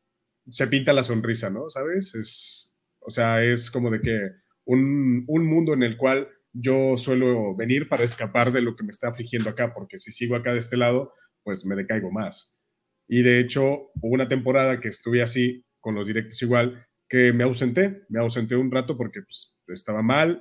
se 0.49 0.69
pinta 0.69 0.93
la 0.93 1.03
sonrisa, 1.03 1.51
¿no? 1.51 1.69
¿Sabes? 1.69 2.15
Es, 2.15 2.79
o 3.01 3.11
sea, 3.11 3.43
es 3.43 3.73
como 3.73 3.91
de 3.91 4.01
que 4.01 4.31
un, 4.65 5.25
un 5.27 5.47
mundo 5.47 5.75
en 5.75 5.83
el 5.83 5.97
cual 5.97 6.29
yo 6.53 6.97
suelo 6.97 7.57
venir 7.57 7.89
para 7.89 8.05
escapar 8.05 8.53
de 8.53 8.61
lo 8.61 8.77
que 8.77 8.85
me 8.85 8.91
está 8.91 9.09
afligiendo 9.09 9.51
acá, 9.51 9.75
porque 9.75 9.99
si 9.99 10.13
sigo 10.13 10.37
acá 10.37 10.53
de 10.53 10.61
este 10.61 10.77
lado, 10.77 11.13
pues 11.43 11.67
me 11.67 11.75
decaigo 11.75 12.13
más. 12.13 12.63
Y 13.09 13.23
de 13.23 13.41
hecho, 13.41 13.91
hubo 14.01 14.15
una 14.15 14.29
temporada 14.29 14.79
que 14.79 14.91
estuve 14.91 15.23
así, 15.23 15.67
con 15.81 15.97
los 15.97 16.07
directos 16.07 16.41
igual, 16.41 16.87
que 17.09 17.33
me 17.33 17.43
ausenté, 17.43 18.05
me 18.11 18.21
ausenté 18.21 18.55
un 18.55 18.71
rato 18.71 18.97
porque 18.97 19.23
pues, 19.23 19.61
estaba 19.67 20.03
mal, 20.03 20.41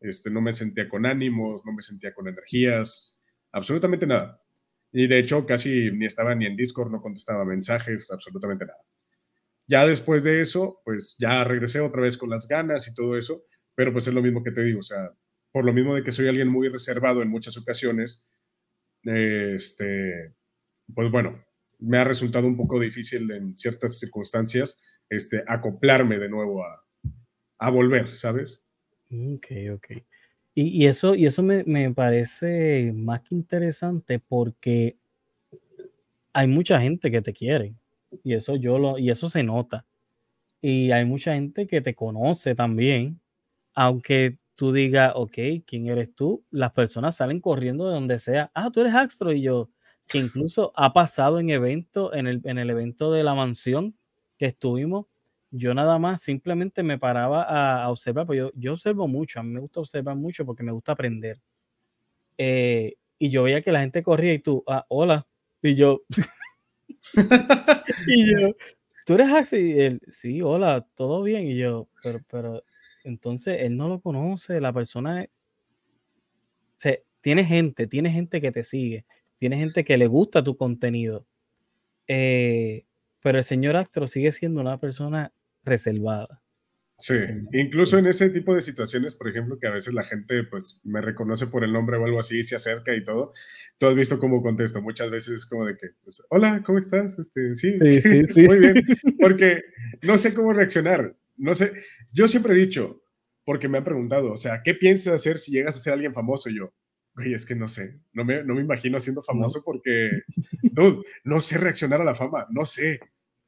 este, 0.00 0.28
no 0.28 0.40
me 0.40 0.52
sentía 0.52 0.88
con 0.88 1.06
ánimos, 1.06 1.64
no 1.64 1.72
me 1.72 1.82
sentía 1.82 2.12
con 2.12 2.26
energías, 2.26 3.21
absolutamente 3.52 4.06
nada. 4.06 4.42
Y 4.92 5.06
de 5.06 5.18
hecho, 5.18 5.46
casi 5.46 5.90
ni 5.92 6.06
estaba 6.06 6.34
ni 6.34 6.46
en 6.46 6.56
Discord, 6.56 6.90
no 6.90 7.00
contestaba 7.00 7.44
mensajes, 7.44 8.10
absolutamente 8.10 8.66
nada. 8.66 8.78
Ya 9.66 9.86
después 9.86 10.24
de 10.24 10.40
eso, 10.40 10.80
pues 10.84 11.16
ya 11.18 11.44
regresé 11.44 11.80
otra 11.80 12.02
vez 12.02 12.16
con 12.16 12.30
las 12.30 12.46
ganas 12.48 12.88
y 12.88 12.94
todo 12.94 13.16
eso, 13.16 13.44
pero 13.74 13.92
pues 13.92 14.06
es 14.06 14.14
lo 14.14 14.22
mismo 14.22 14.42
que 14.42 14.50
te 14.50 14.62
digo, 14.62 14.80
o 14.80 14.82
sea, 14.82 15.10
por 15.50 15.64
lo 15.64 15.72
mismo 15.72 15.94
de 15.94 16.02
que 16.02 16.12
soy 16.12 16.28
alguien 16.28 16.48
muy 16.48 16.68
reservado 16.68 17.22
en 17.22 17.28
muchas 17.28 17.56
ocasiones, 17.56 18.30
este, 19.04 20.34
pues 20.94 21.10
bueno, 21.10 21.44
me 21.78 21.98
ha 21.98 22.04
resultado 22.04 22.46
un 22.46 22.56
poco 22.56 22.78
difícil 22.80 23.30
en 23.30 23.56
ciertas 23.56 23.98
circunstancias 23.98 24.80
este, 25.08 25.42
acoplarme 25.46 26.18
de 26.18 26.28
nuevo 26.28 26.64
a, 26.64 26.84
a 27.58 27.70
volver, 27.70 28.10
¿sabes? 28.10 28.66
Ok, 29.10 29.46
ok. 29.74 30.02
Y, 30.54 30.86
eso, 30.86 31.14
y 31.14 31.24
eso 31.24 31.42
me, 31.42 31.64
me, 31.64 31.90
parece 31.94 32.92
más 32.94 33.22
que 33.22 33.34
interesante 33.34 34.18
porque 34.18 34.98
hay 36.34 36.46
mucha 36.46 36.78
gente 36.80 37.10
que 37.10 37.22
te 37.22 37.32
quiere 37.32 37.74
y 38.22 38.34
eso 38.34 38.56
yo 38.56 38.78
lo, 38.78 38.98
y 38.98 39.10
eso 39.10 39.30
se 39.30 39.42
nota. 39.42 39.86
Y 40.60 40.92
hay 40.92 41.04
mucha 41.04 41.34
gente 41.34 41.66
que 41.66 41.80
te 41.80 41.94
conoce 41.94 42.54
también, 42.54 43.20
aunque 43.74 44.38
tú 44.54 44.72
digas, 44.72 45.12
ok, 45.16 45.38
¿quién 45.66 45.88
eres 45.88 46.14
tú? 46.14 46.44
Las 46.50 46.72
personas 46.72 47.16
salen 47.16 47.40
corriendo 47.40 47.88
de 47.88 47.94
donde 47.94 48.18
sea. 48.18 48.50
Ah, 48.54 48.70
tú 48.72 48.80
eres 48.80 48.94
Astro 48.94 49.32
y 49.32 49.42
yo, 49.42 49.70
que 50.06 50.18
incluso 50.18 50.72
ha 50.76 50.92
pasado 50.92 51.40
en 51.40 51.50
evento, 51.50 52.14
en 52.14 52.26
el, 52.26 52.40
en 52.44 52.58
el 52.58 52.70
evento 52.70 53.12
de 53.12 53.24
la 53.24 53.34
mansión 53.34 53.96
que 54.38 54.46
estuvimos, 54.46 55.06
yo 55.52 55.74
nada 55.74 55.98
más 55.98 56.22
simplemente 56.22 56.82
me 56.82 56.98
paraba 56.98 57.42
a, 57.84 57.90
observar, 57.90 58.26
pues 58.26 58.38
yo, 58.38 58.50
yo, 58.54 58.72
observo 58.72 59.06
mucho, 59.06 59.38
a 59.38 59.42
mí 59.42 59.50
me 59.50 59.60
gusta 59.60 59.80
observar 59.80 60.16
mucho 60.16 60.46
porque 60.46 60.62
me 60.62 60.72
gusta 60.72 60.92
aprender. 60.92 61.40
Eh, 62.38 62.96
y 63.18 63.30
yo 63.30 63.42
veía 63.42 63.62
que 63.62 63.70
la 63.70 63.80
gente 63.80 64.02
corría 64.02 64.32
y 64.32 64.38
tú, 64.38 64.64
ah, 64.66 64.86
hola, 64.88 65.26
y 65.60 65.74
yo, 65.74 66.02
y 68.06 68.30
yo, 68.32 68.56
tú 69.04 69.14
eres 69.14 69.28
así, 69.28 69.78
él, 69.78 70.00
sí, 70.08 70.40
hola, 70.40 70.86
todo 70.94 71.22
bien, 71.22 71.46
y 71.46 71.58
yo, 71.58 71.86
pero, 72.02 72.20
pero 72.30 72.64
entonces 73.04 73.58
él 73.60 73.76
no 73.76 73.88
lo 73.88 74.00
conoce, 74.00 74.58
la 74.58 74.72
persona 74.72 75.26
se, 76.76 77.04
tiene 77.20 77.44
gente, 77.44 77.86
tiene 77.86 78.10
gente 78.10 78.40
que 78.40 78.52
te 78.52 78.64
sigue, 78.64 79.04
tiene 79.38 79.58
gente 79.58 79.84
que 79.84 79.98
le 79.98 80.06
gusta 80.06 80.42
tu 80.42 80.56
contenido. 80.56 81.26
Eh, 82.08 82.86
pero 83.20 83.38
el 83.38 83.44
señor 83.44 83.76
Astro 83.76 84.06
sigue 84.06 84.32
siendo 84.32 84.60
una 84.60 84.78
persona 84.78 85.32
reservada. 85.64 86.42
Sí, 87.02 87.16
incluso 87.52 87.98
en 87.98 88.06
ese 88.06 88.30
tipo 88.30 88.54
de 88.54 88.60
situaciones, 88.60 89.16
por 89.16 89.28
ejemplo, 89.28 89.58
que 89.58 89.66
a 89.66 89.72
veces 89.72 89.92
la 89.92 90.04
gente 90.04 90.44
pues 90.44 90.80
me 90.84 91.00
reconoce 91.00 91.48
por 91.48 91.64
el 91.64 91.72
nombre 91.72 91.96
o 91.96 92.04
algo 92.04 92.20
así, 92.20 92.44
se 92.44 92.54
acerca 92.54 92.94
y 92.94 93.02
todo, 93.02 93.32
tú 93.76 93.86
has 93.86 93.96
visto 93.96 94.20
cómo 94.20 94.40
contesto, 94.40 94.80
muchas 94.80 95.10
veces 95.10 95.44
como 95.44 95.66
de 95.66 95.76
que, 95.76 95.88
pues, 96.04 96.24
hola, 96.30 96.62
¿cómo 96.64 96.78
estás? 96.78 97.18
Este, 97.18 97.56
sí, 97.56 97.76
sí, 98.00 98.24
sí, 98.24 98.42
muy 98.42 98.58
bien, 98.60 98.74
porque 99.20 99.62
no 100.02 100.16
sé 100.16 100.32
cómo 100.32 100.52
reaccionar, 100.52 101.16
no 101.36 101.56
sé, 101.56 101.72
yo 102.14 102.28
siempre 102.28 102.52
he 102.52 102.56
dicho, 102.56 103.02
porque 103.44 103.68
me 103.68 103.78
han 103.78 103.84
preguntado, 103.84 104.30
o 104.30 104.36
sea, 104.36 104.62
¿qué 104.62 104.74
piensas 104.74 105.14
hacer 105.14 105.38
si 105.38 105.50
llegas 105.50 105.74
a 105.74 105.80
ser 105.80 105.94
alguien 105.94 106.14
famoso? 106.14 106.50
Y 106.50 106.58
yo, 106.58 106.72
güey, 107.16 107.34
es 107.34 107.44
que 107.46 107.56
no 107.56 107.66
sé, 107.66 107.98
no 108.12 108.24
me, 108.24 108.44
no 108.44 108.54
me 108.54 108.60
imagino 108.60 109.00
siendo 109.00 109.22
famoso 109.22 109.62
porque, 109.64 110.22
dude, 110.62 111.02
no 111.24 111.40
sé 111.40 111.58
reaccionar 111.58 112.00
a 112.00 112.04
la 112.04 112.14
fama, 112.14 112.46
no 112.50 112.64
sé, 112.64 113.00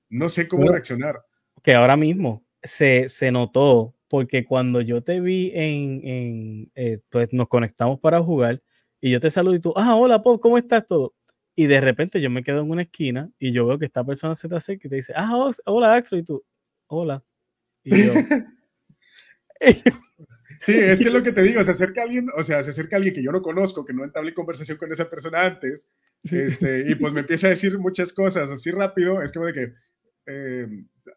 no 0.08 0.28
sé 0.28 0.48
cómo 0.48 0.68
reaccionar. 0.68 1.22
Que 1.64 1.74
ahora 1.74 1.96
mismo, 1.96 2.44
se, 2.62 3.08
se 3.08 3.32
notó 3.32 3.96
porque 4.08 4.44
cuando 4.44 4.80
yo 4.80 5.02
te 5.02 5.20
vi 5.20 5.50
en, 5.54 6.06
en 6.06 6.72
eh, 6.76 7.00
pues 7.10 7.32
nos 7.32 7.48
conectamos 7.48 7.98
para 7.98 8.22
jugar 8.22 8.62
y 9.00 9.10
yo 9.10 9.20
te 9.20 9.30
saludo 9.30 9.56
y 9.56 9.60
tú, 9.60 9.72
ah, 9.76 9.96
hola 9.96 10.22
Pop, 10.22 10.40
¿cómo 10.40 10.56
estás 10.56 10.86
todo? 10.86 11.14
Y 11.56 11.66
de 11.66 11.80
repente 11.80 12.20
yo 12.20 12.30
me 12.30 12.44
quedo 12.44 12.60
en 12.60 12.70
una 12.70 12.82
esquina 12.82 13.28
y 13.40 13.50
yo 13.50 13.66
veo 13.66 13.78
que 13.78 13.86
esta 13.86 14.04
persona 14.04 14.36
se 14.36 14.48
te 14.48 14.54
acerca 14.54 14.86
y 14.86 14.90
te 14.90 14.96
dice, 14.96 15.12
ah, 15.16 15.50
hola 15.64 15.94
Axel, 15.94 16.20
y 16.20 16.22
tú, 16.22 16.44
hola. 16.86 17.24
Y 17.82 18.06
yo, 18.06 18.12
Sí, 20.60 20.72
es 20.72 20.98
que 20.98 21.08
es 21.08 21.12
lo 21.12 21.22
que 21.22 21.32
te 21.32 21.42
digo, 21.42 21.62
se 21.62 21.72
acerca 21.72 22.02
alguien, 22.02 22.28
o 22.34 22.42
sea, 22.42 22.62
se 22.62 22.70
acerca 22.70 22.96
alguien 22.96 23.14
que 23.14 23.22
yo 23.22 23.32
no 23.32 23.42
conozco, 23.42 23.84
que 23.84 23.92
no 23.92 24.02
entablé 24.02 24.32
conversación 24.32 24.78
con 24.78 24.90
esa 24.90 25.10
persona 25.10 25.44
antes, 25.44 25.90
este, 26.22 26.90
y 26.90 26.94
pues 26.94 27.12
me 27.12 27.20
empieza 27.20 27.48
a 27.48 27.50
decir 27.50 27.78
muchas 27.78 28.14
cosas 28.14 28.50
así 28.50 28.70
rápido, 28.70 29.22
es 29.22 29.32
como 29.32 29.46
de 29.46 29.52
que, 29.52 29.72
eh, 30.26 30.66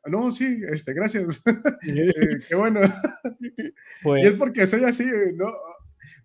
no, 0.05 0.31
sí, 0.31 0.61
este, 0.69 0.93
gracias. 0.93 1.43
Eh, 1.87 2.39
qué 2.47 2.55
bueno. 2.55 2.81
Pues, 4.03 4.23
y 4.23 4.27
es 4.27 4.33
porque 4.33 4.67
soy 4.67 4.83
así, 4.83 5.05
¿no? 5.35 5.47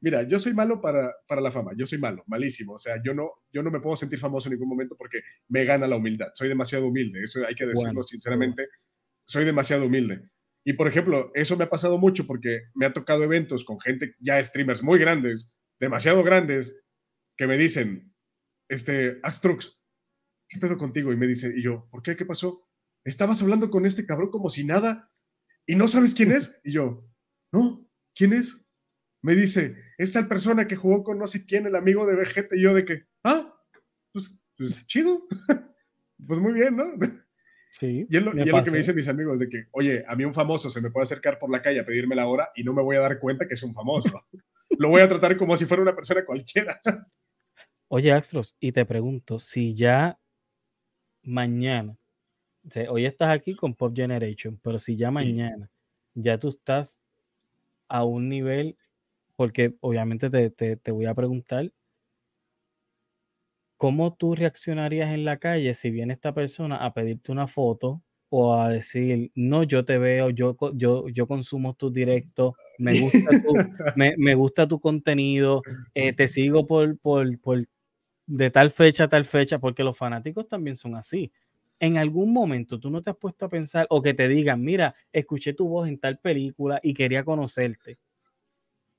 Mira, 0.01 0.23
yo 0.25 0.39
soy 0.39 0.53
malo 0.53 0.81
para, 0.81 1.13
para, 1.29 1.41
la 1.41 1.51
fama, 1.51 1.73
yo 1.77 1.87
soy 1.87 1.99
malo, 1.99 2.25
malísimo. 2.27 2.75
O 2.75 2.79
sea, 2.79 3.01
yo 3.03 3.15
no, 3.15 3.31
yo 3.53 3.63
no 3.63 3.71
me 3.71 3.81
puedo 3.81 3.97
sentir 3.97 4.19
famoso 4.19 4.49
en 4.49 4.55
ningún 4.55 4.69
momento 4.69 4.97
porque 4.97 5.21
me 5.49 5.65
gana 5.65 5.87
la 5.87 5.97
humildad. 5.97 6.29
Soy 6.35 6.49
demasiado 6.49 6.87
humilde, 6.89 7.23
eso 7.23 7.47
hay 7.47 7.55
que 7.55 7.67
decirlo 7.67 8.03
sinceramente. 8.03 8.69
Soy 9.25 9.45
demasiado 9.45 9.87
humilde. 9.87 10.23
Y 10.65 10.75
por 10.75 10.89
ejemplo, 10.89 11.31
eso 11.35 11.57
me 11.57 11.65
ha 11.65 11.71
pasado 11.71 11.99
mucho 11.99 12.27
porque 12.27 12.63
me 12.75 12.87
ha 12.87 12.93
tocado 12.93 13.25
eventos 13.25 13.65
con 13.65 13.81
gente, 13.81 14.15
ya 14.21 14.43
streamers 14.43 14.83
muy 14.83 14.99
grandes, 14.99 15.57
demasiado 15.81 16.23
grandes, 16.23 16.81
que 17.37 17.47
me 17.47 17.57
dicen, 17.57 18.13
este, 18.69 19.19
Astrux, 19.23 19.81
¿qué 20.49 20.59
pedo 20.59 20.79
contigo? 20.79 21.13
Y 21.13 21.17
me 21.17 21.27
dice, 21.27 21.53
y 21.55 21.63
yo, 21.63 21.89
¿por 21.91 22.03
qué? 22.03 22.17
¿Qué 22.17 22.27
pasó? 22.27 22.69
Estabas 23.05 23.43
hablando 23.43 23.71
con 23.71 23.87
este 23.87 24.07
cabrón 24.07 24.31
como 24.31 24.49
si 24.49 24.65
nada 24.65 25.11
y 25.67 25.77
no 25.77 25.89
sabes 25.89 26.15
quién 26.15 26.33
es. 26.33 26.61
Y 26.65 26.73
yo, 26.73 27.05
no, 27.53 27.89
¿quién 28.15 28.33
es? 28.33 28.67
Me 29.23 29.35
dice, 29.35 29.77
es 29.99 30.13
tal 30.13 30.27
persona 30.27 30.67
que 30.67 30.77
jugó 30.77 31.05
con 31.05 31.19
no 31.19 31.27
sé 31.27 31.47
quién, 31.47 31.67
el 31.67 31.77
amigo 31.77 32.07
de 32.07 32.17
Vegeta, 32.17 32.57
y 32.57 32.63
yo 32.63 32.75
de 32.75 32.85
que, 32.85 33.05
ah, 33.23 33.55
pues, 34.13 34.43
pues 34.57 34.85
chido, 34.87 35.27
pues 36.27 36.41
muy 36.41 36.53
bien, 36.53 36.77
¿no? 36.77 36.93
Sí, 37.79 38.07
y 38.09 38.17
es 38.17 38.23
lo, 38.23 38.33
que 38.33 38.71
me 38.71 38.79
dicen 38.79 38.97
mis 38.97 39.09
amigos, 39.09 39.39
de 39.39 39.49
que, 39.49 39.69
oye, 39.71 40.05
a 40.09 40.17
mí 40.17 40.25
un 40.25 40.35
famoso 40.35 40.71
se 40.71 40.81
me 40.81 40.91
puede 40.91 41.05
acercar 41.05 41.39
por 41.39 41.51
la 41.51 41.63
calle 41.63 41.81
a 41.81 41.87
pedirme 41.87 42.17
la 42.17 42.27
hora 42.27 42.51
y 42.57 42.65
no 42.65 42.75
me 42.75 42.83
voy 42.83 42.97
a 42.97 43.01
dar 43.01 43.19
cuenta 43.21 43.47
que 43.47 43.55
es 43.55 43.63
un 43.63 43.75
famoso. 43.75 44.11
lo 44.79 44.89
voy 44.89 45.03
a 45.03 45.09
tratar 45.09 45.37
como 45.37 45.57
si 45.57 45.67
fuera 45.67 45.83
una 45.83 45.95
persona 45.95 46.25
cualquiera. 46.25 46.81
Oye, 47.89 48.11
Astros, 48.11 48.57
y 48.59 48.73
te 48.73 48.85
pregunto, 48.87 49.39
si 49.39 49.75
ya 49.75 50.19
mañana 51.23 51.97
hoy 52.89 53.07
estás 53.07 53.31
aquí 53.31 53.55
con 53.55 53.75
Pop 53.75 53.93
Generation, 53.95 54.59
pero 54.63 54.79
si 54.79 54.97
ya 54.97 55.11
mañana 55.11 55.71
ya 56.15 56.39
tú 56.39 56.51
estás 56.51 57.01
a 57.89 58.05
un 58.05 58.29
nivel, 58.29 58.77
porque 59.37 59.75
obviamente 59.81 60.31
te, 60.31 60.77
te, 60.77 60.91
voy 60.91 61.07
a 61.07 61.15
preguntar, 61.15 61.73
¿cómo 63.77 64.15
tú 64.15 64.35
reaccionarías 64.35 65.13
en 65.13 65.25
la 65.25 65.39
calle 65.39 65.75
si 65.75 65.91
viene 65.91 66.13
esta 66.13 66.33
persona 66.33 66.77
a 66.77 66.95
pedirte 66.95 67.33
una 67.33 67.49
foto 67.49 68.03
o 68.29 68.55
a 68.55 68.71
decir, 68.71 69.31
no, 69.35 69.63
yo 69.63 69.85
te 69.85 69.99
veo, 69.99 70.31
yo, 70.31 70.57
yo, 70.75 71.09
yo 71.09 71.27
consumo 71.27 71.75
tus 71.75 71.93
directos, 71.93 72.55
me 72.79 72.99
gusta 72.99 73.31
tu, 73.43 73.53
me, 73.97 74.35
gusta 74.35 74.67
tu 74.67 74.81
contenido, 74.81 75.63
eh, 75.95 76.15
te 76.15 76.29
sigo 76.29 76.67
por, 76.67 76.99
por, 76.99 77.39
por 77.41 77.63
de 78.27 78.51
tal 78.51 78.71
fecha 78.71 79.05
a 79.05 79.09
tal 79.09 79.27
fecha, 79.27 79.59
porque 79.59 79.85
los 79.85 79.99
fanáticos 79.99 80.49
también 80.49 80.77
son 80.77 80.95
así 80.95 81.31
en 81.83 81.99
algún 81.99 82.33
momento 82.33 82.79
tú 82.79 82.91
no 82.91 83.03
te 83.03 83.11
has 83.11 83.17
puesto 83.17 83.45
a 83.45 83.49
pensar 83.49 83.89
o 83.91 84.01
que 84.01 84.15
te 84.15 84.29
digan, 84.29 84.63
mira, 84.63 84.95
escuché 85.13 85.53
tu 85.53 85.67
voz 85.67 85.89
en 85.89 85.99
tal 85.99 86.17
película 86.21 86.79
y 86.81 86.95
quería 86.95 87.25
conocerte. 87.25 87.99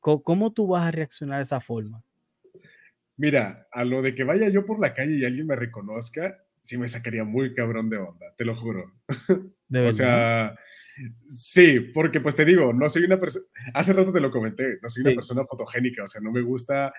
¿Cómo, 0.02 0.52
tú 0.52 0.68
vas 0.68 0.86
a 0.86 0.92
reaccionar 0.92 1.38
de 1.38 1.44
esa 1.44 1.62
forma? 1.62 2.04
Mira, 3.16 3.70
a 3.72 3.86
lo 3.86 4.02
de 4.02 4.14
que 4.14 4.26
vaya 4.26 4.50
yo 4.50 4.66
por 4.66 4.82
la 4.82 4.94
calle 4.94 5.16
y 5.16 5.24
alguien 5.24 5.48
me 5.48 5.56
reconozca, 5.56 6.44
sí 6.62 6.78
me 6.78 6.90
sacaría 6.90 7.24
muy 7.24 7.54
cabrón 7.54 7.90
de 7.90 8.00
onda, 8.00 8.36
te 8.36 8.44
lo 8.44 8.54
juro. 8.54 8.92
¿De 9.70 9.80
o 9.88 9.92
sea, 9.94 10.54
sí, 11.26 11.80
porque 11.80 12.20
pues 12.20 12.36
te 12.36 12.44
digo, 12.44 12.74
no 12.74 12.90
soy 12.90 13.06
una 13.06 13.18
persona, 13.18 13.46
hace 13.74 13.94
rato 13.94 14.12
te 14.12 14.20
lo 14.20 14.30
comenté, 14.30 14.78
no 14.82 14.90
soy 14.90 15.04
una 15.04 15.14
persona 15.14 15.46
fotogénica, 15.46 16.04
o 16.04 16.08
sea, 16.10 16.20
no 16.20 16.34
me 16.34 16.42
gusta, 16.42 16.92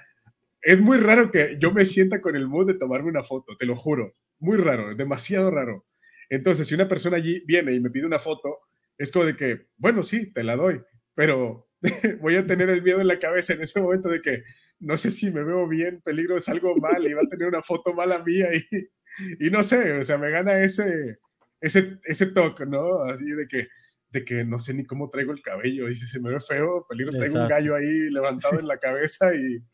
es 0.63 0.81
muy 0.81 0.97
raro 0.97 1.31
que 1.31 1.59
yo 1.61 1.73
me 1.73 1.85
sienta 1.85 2.23
con 2.23 2.37
el 2.37 2.49
mood 2.49 2.69
de 2.69 2.79
tomarme 2.79 3.11
una 3.11 3.23
foto, 3.23 3.55
te 3.59 3.67
lo 3.67 3.77
juro 3.77 4.15
muy 4.45 4.59
raro, 4.59 4.95
demasiado 4.95 5.51
raro. 5.51 5.87
Entonces, 6.29 6.67
si 6.67 6.75
una 6.75 6.89
persona 6.89 7.17
allí 7.17 7.43
viene 7.47 7.73
y 7.73 7.81
me 7.81 7.91
pide 7.91 8.07
una 8.07 8.19
foto, 8.19 8.59
es 8.99 9.11
como 9.11 9.25
de 9.25 9.37
que, 9.37 9.69
bueno, 9.77 10.03
sí, 10.03 10.33
te 10.33 10.45
la 10.45 10.57
doy, 10.57 10.83
pero 11.15 11.69
voy 12.21 12.37
a 12.37 12.47
tener 12.47 12.69
el 12.71 12.83
miedo 12.83 13.01
en 13.01 13.09
la 13.09 13.19
cabeza 13.19 13.55
en 13.55 13.63
ese 13.63 13.81
momento 13.81 14.09
de 14.09 14.21
que 14.21 14.45
no 14.81 14.97
sé 14.97 15.11
si 15.11 15.31
me 15.31 15.43
veo 15.43 15.67
bien, 15.69 16.03
peligro 16.03 16.37
es 16.37 16.49
algo 16.49 16.77
mal 16.77 17.07
y 17.07 17.15
va 17.15 17.23
a 17.23 17.29
tener 17.29 17.49
una 17.49 17.63
foto 17.63 17.95
mala 17.95 18.23
mía 18.23 18.49
y, 18.55 19.47
y 19.47 19.51
no 19.51 19.63
sé, 19.63 19.93
o 19.93 20.05
sea, 20.05 20.19
me 20.19 20.31
gana 20.31 20.61
ese, 20.61 21.19
ese, 21.61 21.99
ese 22.05 22.27
toque, 22.27 22.67
¿no? 22.67 23.03
Así 23.05 23.25
de 23.25 23.47
que, 23.49 23.69
de 24.11 24.25
que 24.25 24.45
no 24.45 24.59
sé 24.59 24.75
ni 24.75 24.85
cómo 24.85 25.09
traigo 25.09 25.33
el 25.33 25.43
cabello 25.43 25.89
y 25.89 25.95
si 25.95 26.07
se 26.07 26.21
me 26.21 26.31
ve 26.31 26.41
feo, 26.41 26.87
peligro 26.89 27.13
traigo 27.13 27.41
un 27.41 27.49
gallo 27.49 27.75
ahí 27.77 28.11
levantado 28.11 28.59
en 28.61 28.69
la 28.69 28.79
cabeza 28.79 29.35
y, 29.35 29.65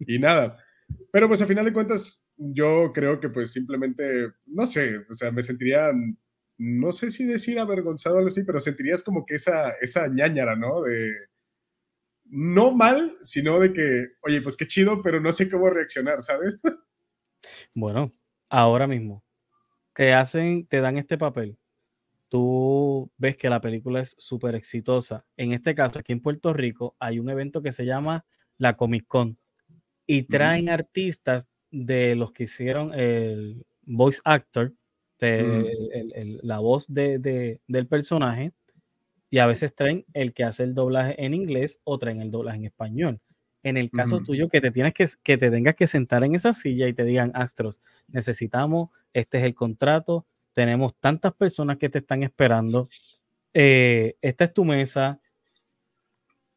y 0.00 0.18
nada. 0.18 0.58
Pero 1.12 1.28
pues 1.28 1.40
a 1.40 1.46
final 1.46 1.64
de 1.64 1.72
cuentas, 1.72 2.19
yo 2.42 2.90
creo 2.94 3.20
que 3.20 3.28
pues 3.28 3.52
simplemente, 3.52 4.32
no 4.46 4.64
sé, 4.66 5.04
o 5.10 5.14
sea, 5.14 5.30
me 5.30 5.42
sentiría, 5.42 5.90
no 6.56 6.90
sé 6.90 7.10
si 7.10 7.24
decir 7.24 7.58
avergonzado 7.58 8.14
o 8.14 8.18
algo 8.18 8.28
así, 8.28 8.44
pero 8.44 8.58
sentirías 8.58 9.02
como 9.02 9.26
que 9.26 9.34
esa, 9.34 9.72
esa 9.82 10.08
ñañara, 10.08 10.56
¿no? 10.56 10.82
De, 10.82 11.12
no 12.24 12.72
mal, 12.72 13.18
sino 13.22 13.58
de 13.60 13.74
que, 13.74 14.06
oye, 14.22 14.40
pues 14.40 14.56
qué 14.56 14.66
chido, 14.66 15.02
pero 15.02 15.20
no 15.20 15.32
sé 15.32 15.50
cómo 15.50 15.68
reaccionar, 15.68 16.22
¿sabes? 16.22 16.60
Bueno, 17.74 18.12
ahora 18.50 18.86
mismo, 18.86 19.24
te 19.94 20.12
hacen, 20.12 20.66
te 20.66 20.80
dan 20.80 20.98
este 20.98 21.16
papel. 21.16 21.58
Tú 22.28 23.10
ves 23.16 23.36
que 23.38 23.48
la 23.48 23.62
película 23.62 24.00
es 24.00 24.14
súper 24.18 24.54
exitosa. 24.54 25.24
En 25.38 25.52
este 25.52 25.74
caso, 25.74 25.98
aquí 25.98 26.12
en 26.12 26.20
Puerto 26.20 26.52
Rico, 26.52 26.96
hay 26.98 27.18
un 27.18 27.30
evento 27.30 27.62
que 27.62 27.72
se 27.72 27.86
llama 27.86 28.26
la 28.58 28.76
Comic 28.76 29.06
Con 29.06 29.38
y 30.06 30.24
traen 30.24 30.68
artistas 30.68 31.48
de 31.70 32.14
los 32.14 32.32
que 32.32 32.44
hicieron 32.44 32.92
el 32.94 33.64
voice 33.84 34.20
actor, 34.24 34.72
de, 35.18 36.38
la 36.42 36.58
voz 36.60 36.86
de, 36.88 37.60
del 37.66 37.86
personaje, 37.86 38.52
y 39.30 39.38
a 39.38 39.46
veces 39.46 39.74
traen 39.74 40.04
el 40.12 40.32
que 40.32 40.44
hace 40.44 40.64
el 40.64 40.74
doblaje 40.74 41.24
en 41.24 41.34
inglés 41.34 41.80
o 41.84 41.98
traen 41.98 42.20
el 42.20 42.30
doblaje 42.30 42.58
en 42.58 42.64
español. 42.64 43.20
En 43.62 43.76
el 43.76 43.90
caso 43.90 44.20
tuyo, 44.20 44.48
que 44.48 44.60
te 44.60 44.70
tienes 44.70 44.94
que, 44.94 45.06
que 45.22 45.36
te 45.36 45.50
tengas 45.50 45.74
que 45.74 45.86
sentar 45.86 46.24
en 46.24 46.34
esa 46.34 46.54
silla 46.54 46.88
y 46.88 46.94
te 46.94 47.04
digan, 47.04 47.30
Astros, 47.34 47.80
necesitamos, 48.08 48.88
este 49.12 49.38
es 49.38 49.44
el 49.44 49.54
contrato, 49.54 50.26
tenemos 50.54 50.94
tantas 50.98 51.34
personas 51.34 51.76
que 51.76 51.90
te 51.90 51.98
están 51.98 52.22
esperando, 52.22 52.88
eh, 53.52 54.16
esta 54.20 54.44
es 54.44 54.54
tu 54.54 54.64
mesa. 54.64 55.20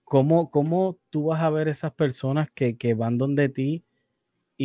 ¿Cómo, 0.03 0.51
¿Cómo 0.51 0.99
tú 1.09 1.26
vas 1.26 1.41
a 1.41 1.49
ver 1.49 1.68
esas 1.68 1.91
personas 1.91 2.49
que, 2.51 2.78
que 2.78 2.93
van 2.93 3.18
donde 3.18 3.49
ti 3.49 3.84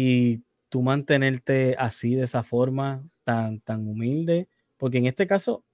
y 0.00 0.44
tú 0.68 0.80
mantenerte 0.82 1.74
así, 1.76 2.14
de 2.14 2.22
esa 2.22 2.44
forma, 2.44 3.02
tan, 3.24 3.58
tan 3.58 3.88
humilde, 3.88 4.46
porque 4.76 4.98
en 4.98 5.06
este 5.06 5.26
caso, 5.26 5.64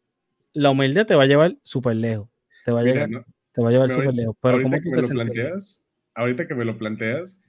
la 0.54 0.70
humildad 0.70 1.04
te 1.04 1.14
va 1.14 1.24
a 1.24 1.26
llevar 1.26 1.58
súper 1.62 1.96
lejos, 1.96 2.30
te 2.64 2.72
va 2.72 2.80
a, 2.80 2.84
llevar, 2.84 3.26
te 3.52 3.60
va 3.60 3.68
a 3.68 3.72
llevar 3.72 3.90
súper 3.90 4.14
lejos. 4.14 4.34
Pero 4.40 4.54
ahorita 4.54 4.80
que 4.80 4.90
me 4.90 5.02
lo 5.02 5.08
planteas, 5.08 5.86
ahorita 6.14 6.48
que 6.48 6.54
me 6.54 6.64
lo 6.64 6.78
planteas, 6.78 7.42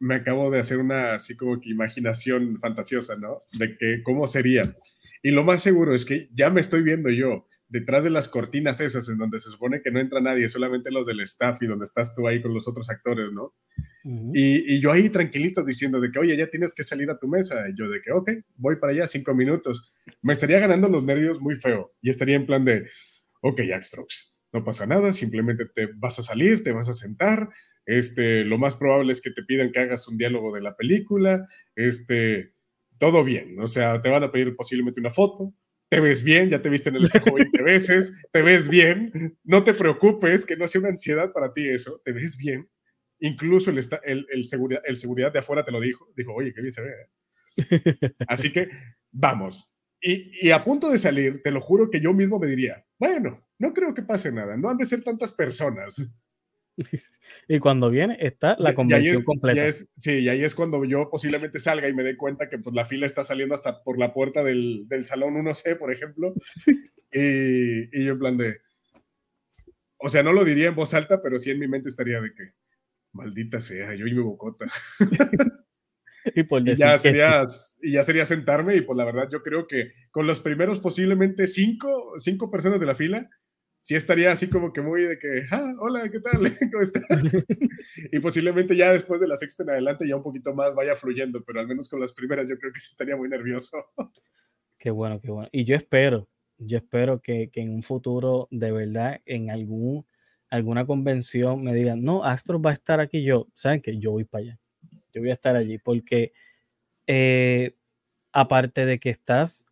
me 0.00 0.16
acabo 0.16 0.50
de 0.50 0.58
hacer 0.58 0.78
una 0.78 1.14
así 1.14 1.36
como 1.36 1.60
que 1.60 1.70
imaginación 1.70 2.58
fantasiosa, 2.58 3.14
¿no? 3.14 3.44
De 3.52 3.76
que 3.78 4.02
cómo 4.02 4.26
sería. 4.26 4.76
Y 5.22 5.30
lo 5.30 5.44
más 5.44 5.62
seguro 5.62 5.94
es 5.94 6.04
que 6.04 6.30
ya 6.34 6.50
me 6.50 6.60
estoy 6.60 6.82
viendo 6.82 7.10
yo 7.10 7.46
detrás 7.72 8.04
de 8.04 8.10
las 8.10 8.28
cortinas 8.28 8.82
esas 8.82 9.08
en 9.08 9.16
donde 9.16 9.40
se 9.40 9.48
supone 9.48 9.80
que 9.80 9.90
no 9.90 9.98
entra 9.98 10.20
nadie, 10.20 10.46
solamente 10.50 10.90
los 10.90 11.06
del 11.06 11.20
staff 11.20 11.62
y 11.62 11.66
donde 11.66 11.86
estás 11.86 12.14
tú 12.14 12.28
ahí 12.28 12.42
con 12.42 12.52
los 12.52 12.68
otros 12.68 12.90
actores, 12.90 13.32
¿no? 13.32 13.54
y, 14.34 14.78
yo 14.78 14.92
ahí 14.92 15.08
tranquilito 15.08 15.64
diciendo 15.64 15.98
de 15.98 16.10
que, 16.10 16.18
oye, 16.18 16.36
ya 16.36 16.48
tienes 16.48 16.74
que 16.74 16.84
salir 16.84 17.08
a 17.10 17.18
tu 17.18 17.28
mesa. 17.28 17.64
Y 17.70 17.78
yo 17.78 17.88
de 17.88 18.02
que, 18.02 18.12
ok, 18.12 18.30
voy 18.56 18.76
para 18.76 18.92
allá, 18.92 19.06
cinco 19.06 19.34
minutos. 19.34 19.94
Me 20.20 20.34
estaría 20.34 20.58
ganando 20.58 20.88
los 20.88 21.04
nervios 21.04 21.40
muy 21.40 21.56
feo 21.56 21.94
y 22.02 22.10
estaría 22.10 22.36
en 22.36 22.44
plan 22.44 22.64
de, 22.64 22.88
ok, 23.40 23.62
Jack 23.62 23.84
no 24.52 24.64
pasa 24.64 24.84
nada, 24.84 25.14
simplemente 25.14 25.64
te 25.64 25.86
vas 25.96 26.18
a 26.18 26.22
salir, 26.22 26.62
te 26.62 26.72
vas 26.72 26.90
a 26.90 26.92
sentar, 26.92 27.48
este, 27.86 28.44
lo 28.44 28.58
más 28.58 28.76
probable 28.76 29.12
es 29.12 29.22
que 29.22 29.30
te 29.30 29.42
pidan 29.42 29.72
que 29.72 29.78
hagas 29.78 30.06
un 30.08 30.18
diálogo 30.18 30.54
de 30.54 30.60
la 30.60 30.76
película, 30.76 31.46
este, 31.74 32.52
todo 32.98 33.24
bien, 33.24 33.58
o 33.60 33.66
sea, 33.66 34.02
te 34.02 34.10
van 34.10 34.24
a 34.24 34.30
pedir 34.30 34.54
posiblemente 34.54 35.00
una 35.00 35.10
foto, 35.10 35.54
te 35.92 36.00
ves 36.00 36.22
bien, 36.22 36.48
ya 36.48 36.62
te 36.62 36.70
viste 36.70 36.88
en 36.88 36.96
el 36.96 37.02
espejo 37.02 37.34
20 37.34 37.62
veces, 37.62 38.26
te 38.32 38.40
ves 38.40 38.70
bien, 38.70 39.36
no 39.44 39.62
te 39.62 39.74
preocupes, 39.74 40.46
que 40.46 40.56
no 40.56 40.66
sea 40.66 40.80
una 40.80 40.88
ansiedad 40.88 41.34
para 41.34 41.52
ti 41.52 41.68
eso, 41.68 42.00
te 42.02 42.12
ves 42.12 42.38
bien. 42.38 42.66
Incluso 43.20 43.68
el, 43.68 43.78
el, 44.04 44.26
el, 44.30 44.46
seguridad, 44.46 44.80
el 44.86 44.96
seguridad 44.96 45.30
de 45.30 45.40
afuera 45.40 45.62
te 45.62 45.70
lo 45.70 45.80
dijo, 45.80 46.10
dijo, 46.16 46.32
oye, 46.32 46.54
qué 46.54 46.62
bien 46.62 46.72
se 46.72 46.80
ve. 46.80 46.92
¿eh?". 46.92 48.14
Así 48.26 48.50
que 48.50 48.70
vamos. 49.10 49.70
Y, 50.00 50.30
y, 50.40 50.50
a 50.52 50.64
punto 50.64 50.90
de 50.90 50.96
salir, 50.96 51.42
te 51.42 51.50
lo 51.50 51.60
juro 51.60 51.90
que 51.90 52.00
yo 52.00 52.14
mismo 52.14 52.38
me 52.38 52.46
diría, 52.46 52.86
bueno, 52.98 53.46
no 53.58 53.74
creo 53.74 53.92
que 53.92 54.00
pase 54.00 54.32
nada, 54.32 54.56
no 54.56 54.70
han 54.70 54.78
de 54.78 54.86
ser 54.86 55.04
tantas 55.04 55.32
personas. 55.32 56.10
Y 57.48 57.58
cuando 57.60 57.88
viene 57.88 58.16
está 58.20 58.56
la 58.58 58.74
convención 58.74 59.22
completa. 59.22 59.70
sí, 59.96 60.18
y 60.18 60.28
ahí 60.28 60.42
es 60.42 60.54
cuando 60.54 60.84
yo 60.84 61.08
posiblemente 61.10 61.60
salga 61.60 61.88
y 61.88 61.94
me 61.94 62.02
dé 62.02 62.16
cuenta 62.16 62.48
que 62.48 62.58
pues, 62.58 62.74
la 62.74 62.84
fila 62.84 63.06
está 63.06 63.24
saliendo 63.24 63.54
hasta 63.54 63.82
por 63.82 63.98
la 63.98 64.12
puerta 64.12 64.42
del, 64.42 64.86
del 64.88 65.06
salón 65.06 65.34
1C, 65.34 65.78
por 65.78 65.92
ejemplo. 65.92 66.34
y, 67.12 67.98
y, 67.98 68.04
yo 68.04 68.12
en 68.12 68.18
plan 68.18 68.36
de... 68.36 68.60
O 69.98 70.08
sea, 70.08 70.22
no 70.22 70.32
lo 70.32 70.44
diría 70.44 70.68
en 70.68 70.74
voz 70.74 70.94
alta, 70.94 71.20
pero 71.22 71.38
sí 71.38 71.50
en 71.50 71.60
mi 71.60 71.68
mente 71.68 71.88
estaría 71.88 72.20
de 72.20 72.34
que, 72.34 72.52
maldita 73.12 73.60
sea, 73.60 73.94
yo 73.94 74.06
y 74.06 74.14
mi 74.14 74.22
bocota. 74.22 74.66
y, 76.34 76.42
por 76.44 76.64
ya 76.64 76.98
sería, 76.98 77.42
y 77.82 77.92
ya 77.92 78.02
sería 78.02 78.26
sentarme 78.26 78.76
y 78.76 78.80
pues 78.82 78.96
la 78.96 79.04
verdad 79.04 79.28
yo 79.30 79.42
creo 79.42 79.66
que 79.66 79.92
con 80.10 80.26
los 80.26 80.40
primeros 80.40 80.80
posiblemente 80.80 81.46
cinco, 81.46 82.14
cinco 82.18 82.50
personas 82.50 82.80
de 82.80 82.86
la 82.86 82.94
fila, 82.94 83.28
sí 83.82 83.96
estaría 83.96 84.30
así 84.30 84.48
como 84.48 84.72
que 84.72 84.80
muy 84.80 85.02
de 85.02 85.18
que, 85.18 85.42
ah, 85.50 85.74
hola, 85.80 86.08
¿qué 86.08 86.20
tal? 86.20 86.32
¿Cómo 86.72 86.82
estás? 86.82 87.04
y 88.12 88.20
posiblemente 88.20 88.76
ya 88.76 88.92
después 88.92 89.20
de 89.20 89.28
la 89.28 89.36
sexta 89.36 89.64
en 89.64 89.70
adelante 89.70 90.08
ya 90.08 90.16
un 90.16 90.22
poquito 90.22 90.54
más 90.54 90.74
vaya 90.74 90.94
fluyendo, 90.94 91.42
pero 91.44 91.60
al 91.60 91.66
menos 91.66 91.88
con 91.88 92.00
las 92.00 92.12
primeras 92.12 92.48
yo 92.48 92.56
creo 92.56 92.72
que 92.72 92.80
sí 92.80 92.88
estaría 92.90 93.16
muy 93.16 93.28
nervioso. 93.28 93.84
qué 94.78 94.90
bueno, 94.90 95.20
qué 95.20 95.30
bueno. 95.30 95.48
Y 95.52 95.64
yo 95.64 95.74
espero, 95.74 96.28
yo 96.58 96.78
espero 96.78 97.20
que, 97.20 97.50
que, 97.50 97.60
en 97.60 97.74
un 97.74 97.82
futuro, 97.82 98.46
de 98.52 98.70
verdad, 98.70 99.20
en 99.26 99.50
algún, 99.50 100.06
alguna 100.48 100.86
convención 100.86 101.62
me 101.64 101.74
digan, 101.74 102.04
no, 102.04 102.24
Astro 102.24 102.62
va 102.62 102.70
a 102.70 102.74
estar 102.74 103.00
aquí, 103.00 103.24
yo, 103.24 103.48
¿saben 103.54 103.82
que 103.82 103.98
Yo 103.98 104.12
voy 104.12 104.24
para 104.24 104.44
allá. 104.44 104.58
Yo 105.12 105.20
voy 105.20 105.30
a 105.30 105.34
estar 105.34 105.56
allí 105.56 105.76
porque 105.78 106.32
eh, 107.06 107.74
aparte 108.32 108.86
de 108.86 108.98
que 109.00 109.10
estás 109.10 109.66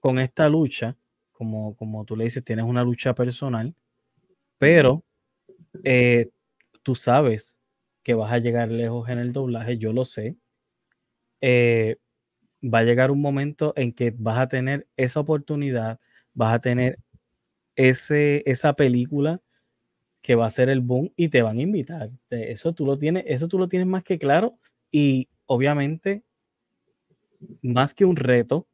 con 0.00 0.18
esta 0.18 0.48
lucha, 0.48 0.96
como, 1.38 1.76
como 1.76 2.04
tú 2.04 2.16
le 2.16 2.24
dices, 2.24 2.44
tienes 2.44 2.64
una 2.66 2.82
lucha 2.82 3.14
personal, 3.14 3.74
pero 4.58 5.04
eh, 5.84 6.30
tú 6.82 6.94
sabes 6.94 7.60
que 8.02 8.14
vas 8.14 8.32
a 8.32 8.38
llegar 8.38 8.70
lejos 8.70 9.08
en 9.08 9.18
el 9.18 9.32
doblaje, 9.32 9.78
yo 9.78 9.92
lo 9.92 10.04
sé. 10.04 10.36
Eh, 11.40 11.96
va 12.62 12.80
a 12.80 12.84
llegar 12.84 13.10
un 13.12 13.20
momento 13.20 13.72
en 13.76 13.92
que 13.92 14.12
vas 14.16 14.38
a 14.38 14.48
tener 14.48 14.88
esa 14.96 15.20
oportunidad, 15.20 16.00
vas 16.34 16.54
a 16.54 16.60
tener 16.60 16.98
ese, 17.76 18.42
esa 18.50 18.74
película 18.74 19.40
que 20.22 20.34
va 20.34 20.46
a 20.46 20.50
ser 20.50 20.70
el 20.70 20.80
boom 20.80 21.12
y 21.16 21.28
te 21.28 21.42
van 21.42 21.58
a 21.58 21.62
invitar. 21.62 22.10
Eso 22.30 22.72
tú 22.74 22.86
lo 22.86 22.98
tienes, 22.98 23.24
eso 23.28 23.48
tú 23.48 23.58
lo 23.58 23.68
tienes 23.68 23.88
más 23.88 24.04
que 24.04 24.18
claro 24.18 24.58
y 24.90 25.28
obviamente 25.46 26.24
más 27.62 27.94
que 27.94 28.04
un 28.04 28.16
reto, 28.16 28.66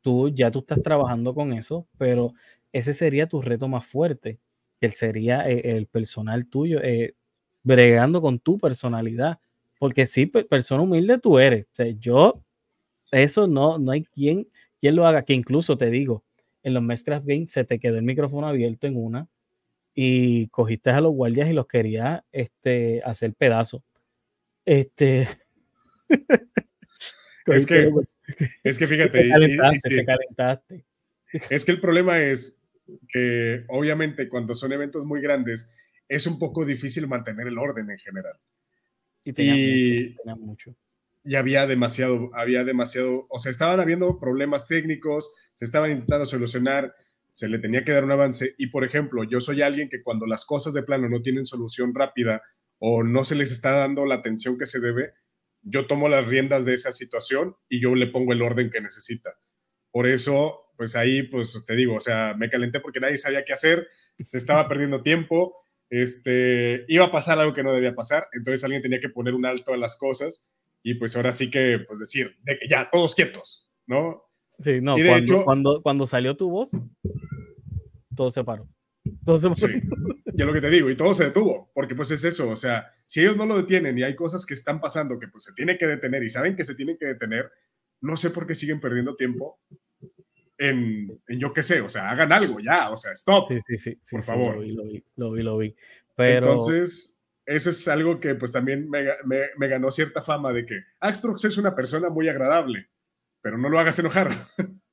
tú 0.00 0.28
ya 0.30 0.50
tú 0.50 0.60
estás 0.60 0.82
trabajando 0.82 1.34
con 1.34 1.52
eso, 1.52 1.86
pero 1.98 2.32
ese 2.72 2.92
sería 2.92 3.28
tu 3.28 3.42
reto 3.42 3.68
más 3.68 3.86
fuerte, 3.86 4.38
que 4.80 4.90
sería 4.90 5.48
eh, 5.48 5.76
el, 5.76 5.86
personal 5.86 6.46
tuyo, 6.46 6.80
eh, 6.82 7.14
bregando 7.62 8.22
con 8.22 8.38
tu 8.38 8.58
personalidad, 8.58 9.38
porque 9.78 10.06
sí, 10.06 10.26
persona 10.26 10.82
humilde 10.82 11.18
tú 11.18 11.38
eres. 11.38 11.66
yo, 11.98 12.32
eso 13.10 13.46
no, 13.46 13.78
no 13.78 13.92
hay 13.92 14.04
quien, 14.04 14.48
quien 14.80 14.96
lo 14.96 15.06
haga, 15.06 15.24
que 15.24 15.34
incluso 15.34 15.76
te 15.76 15.90
digo, 15.90 16.24
en 16.62 16.74
los 16.74 16.82
Mestras 16.82 17.24
Games 17.24 17.50
se 17.50 17.64
te 17.64 17.78
quedó 17.78 17.96
el 17.96 18.04
micrófono 18.04 18.46
abierto 18.46 18.86
en 18.86 18.96
una 18.96 19.28
y 19.94 20.48
cogiste 20.48 20.90
a 20.90 21.00
los 21.00 21.12
guardias 21.12 21.48
y 21.48 21.52
los 21.52 21.66
querías 21.66 22.22
este, 22.32 23.02
hacer 23.04 23.34
pedazos. 23.34 23.82
Este. 24.64 25.28
es 27.46 27.66
que 27.66 27.90
es 28.64 28.78
que 28.78 28.86
fíjate. 28.86 29.30
Es 31.48 31.64
que 31.64 31.72
el 31.72 31.80
problema 31.80 32.20
es 32.20 32.60
que 33.08 33.64
obviamente 33.68 34.28
cuando 34.28 34.54
son 34.54 34.72
eventos 34.72 35.04
muy 35.04 35.20
grandes 35.20 35.72
es 36.08 36.26
un 36.26 36.38
poco 36.38 36.64
difícil 36.64 37.06
mantener 37.06 37.46
el 37.46 37.58
orden 37.58 37.88
en 37.90 37.98
general. 37.98 38.36
Y, 39.24 40.16
mucho, 40.38 40.74
y 41.22 41.34
había 41.36 41.66
demasiado, 41.66 42.30
había 42.34 42.64
demasiado, 42.64 43.26
o 43.28 43.38
sea, 43.38 43.50
estaban 43.50 43.80
habiendo 43.80 44.18
problemas 44.18 44.66
técnicos, 44.66 45.32
se 45.54 45.64
estaban 45.64 45.90
intentando 45.90 46.26
solucionar, 46.26 46.94
se 47.28 47.48
le 47.48 47.58
tenía 47.58 47.84
que 47.84 47.92
dar 47.92 48.04
un 48.04 48.12
avance. 48.12 48.54
Y 48.58 48.68
por 48.68 48.84
ejemplo, 48.84 49.24
yo 49.24 49.40
soy 49.40 49.62
alguien 49.62 49.88
que 49.88 50.02
cuando 50.02 50.26
las 50.26 50.44
cosas 50.44 50.74
de 50.74 50.82
plano 50.82 51.08
no 51.08 51.22
tienen 51.22 51.46
solución 51.46 51.94
rápida 51.94 52.42
o 52.78 53.02
no 53.02 53.24
se 53.24 53.34
les 53.34 53.52
está 53.52 53.72
dando 53.72 54.06
la 54.06 54.16
atención 54.16 54.56
que 54.58 54.66
se 54.66 54.80
debe, 54.80 55.12
yo 55.62 55.86
tomo 55.86 56.08
las 56.08 56.26
riendas 56.26 56.64
de 56.64 56.74
esa 56.74 56.92
situación 56.92 57.56
y 57.68 57.80
yo 57.80 57.94
le 57.94 58.06
pongo 58.06 58.32
el 58.32 58.42
orden 58.42 58.70
que 58.70 58.80
necesita. 58.80 59.38
Por 59.90 60.06
eso, 60.06 60.72
pues 60.76 60.96
ahí, 60.96 61.24
pues 61.24 61.64
te 61.66 61.74
digo, 61.74 61.96
o 61.96 62.00
sea, 62.00 62.34
me 62.38 62.48
calenté 62.48 62.80
porque 62.80 63.00
nadie 63.00 63.18
sabía 63.18 63.44
qué 63.44 63.52
hacer, 63.52 63.88
se 64.24 64.38
estaba 64.38 64.68
perdiendo 64.68 65.02
tiempo, 65.02 65.56
este, 65.90 66.84
iba 66.88 67.06
a 67.06 67.10
pasar 67.10 67.38
algo 67.38 67.52
que 67.52 67.64
no 67.64 67.72
debía 67.72 67.94
pasar, 67.94 68.28
entonces 68.32 68.62
alguien 68.64 68.82
tenía 68.82 69.00
que 69.00 69.08
poner 69.08 69.34
un 69.34 69.44
alto 69.44 69.72
a 69.72 69.76
las 69.76 69.98
cosas 69.98 70.50
y 70.82 70.94
pues 70.94 71.16
ahora 71.16 71.32
sí 71.32 71.50
que, 71.50 71.80
pues 71.86 71.98
decir, 71.98 72.36
de 72.42 72.58
que 72.58 72.68
ya, 72.68 72.88
todos 72.90 73.14
quietos, 73.14 73.70
¿no? 73.86 74.22
Sí, 74.60 74.80
no, 74.80 74.94
cuando, 74.94 75.16
hecho, 75.16 75.44
cuando, 75.44 75.82
cuando 75.82 76.06
salió 76.06 76.36
tu 76.36 76.50
voz, 76.50 76.70
todo 78.14 78.30
se 78.30 78.44
paró. 78.44 78.68
Paró. 79.24 79.56
Sí. 79.56 79.66
Yo 80.34 80.46
lo 80.46 80.52
que 80.52 80.60
te 80.60 80.70
digo, 80.70 80.90
y 80.90 80.96
todo 80.96 81.12
se 81.12 81.24
detuvo, 81.24 81.70
porque 81.74 81.94
pues 81.94 82.10
es 82.10 82.24
eso, 82.24 82.48
o 82.48 82.56
sea, 82.56 82.92
si 83.04 83.20
ellos 83.20 83.36
no 83.36 83.46
lo 83.46 83.56
detienen 83.56 83.98
y 83.98 84.02
hay 84.02 84.14
cosas 84.14 84.46
que 84.46 84.54
están 84.54 84.80
pasando 84.80 85.18
que 85.18 85.28
pues 85.28 85.44
se 85.44 85.52
tienen 85.52 85.76
que 85.76 85.86
detener 85.86 86.22
y 86.22 86.30
saben 86.30 86.56
que 86.56 86.64
se 86.64 86.74
tienen 86.74 86.96
que 86.96 87.06
detener, 87.06 87.50
no 88.00 88.16
sé 88.16 88.30
por 88.30 88.46
qué 88.46 88.54
siguen 88.54 88.80
perdiendo 88.80 89.16
tiempo 89.16 89.60
en, 90.56 91.20
en 91.26 91.38
yo 91.38 91.52
qué 91.52 91.62
sé, 91.62 91.80
o 91.80 91.88
sea, 91.88 92.10
hagan 92.10 92.32
algo 92.32 92.60
ya, 92.60 92.90
o 92.90 92.96
sea, 92.96 93.12
stop. 93.12 93.48
Sí, 93.48 93.76
sí, 93.76 93.76
sí, 93.76 93.98
por 94.10 94.22
favor. 94.22 94.56
Lo 94.56 94.60
vi, 94.62 94.72
lo 94.72 94.84
vi, 94.84 95.04
lo 95.16 95.32
vi, 95.32 95.42
lo 95.42 95.58
vi. 95.58 95.76
Pero... 96.16 96.52
Entonces, 96.52 97.18
eso 97.46 97.70
es 97.70 97.88
algo 97.88 98.20
que 98.20 98.34
pues 98.34 98.52
también 98.52 98.88
me, 98.88 99.02
me, 99.24 99.40
me 99.56 99.68
ganó 99.68 99.90
cierta 99.90 100.22
fama 100.22 100.52
de 100.52 100.66
que 100.66 100.82
Axtrox 101.00 101.44
es 101.46 101.56
una 101.58 101.74
persona 101.74 102.08
muy 102.08 102.28
agradable, 102.28 102.88
pero 103.42 103.58
no 103.58 103.68
lo 103.68 103.80
hagas 103.80 103.98
enojar. 103.98 104.30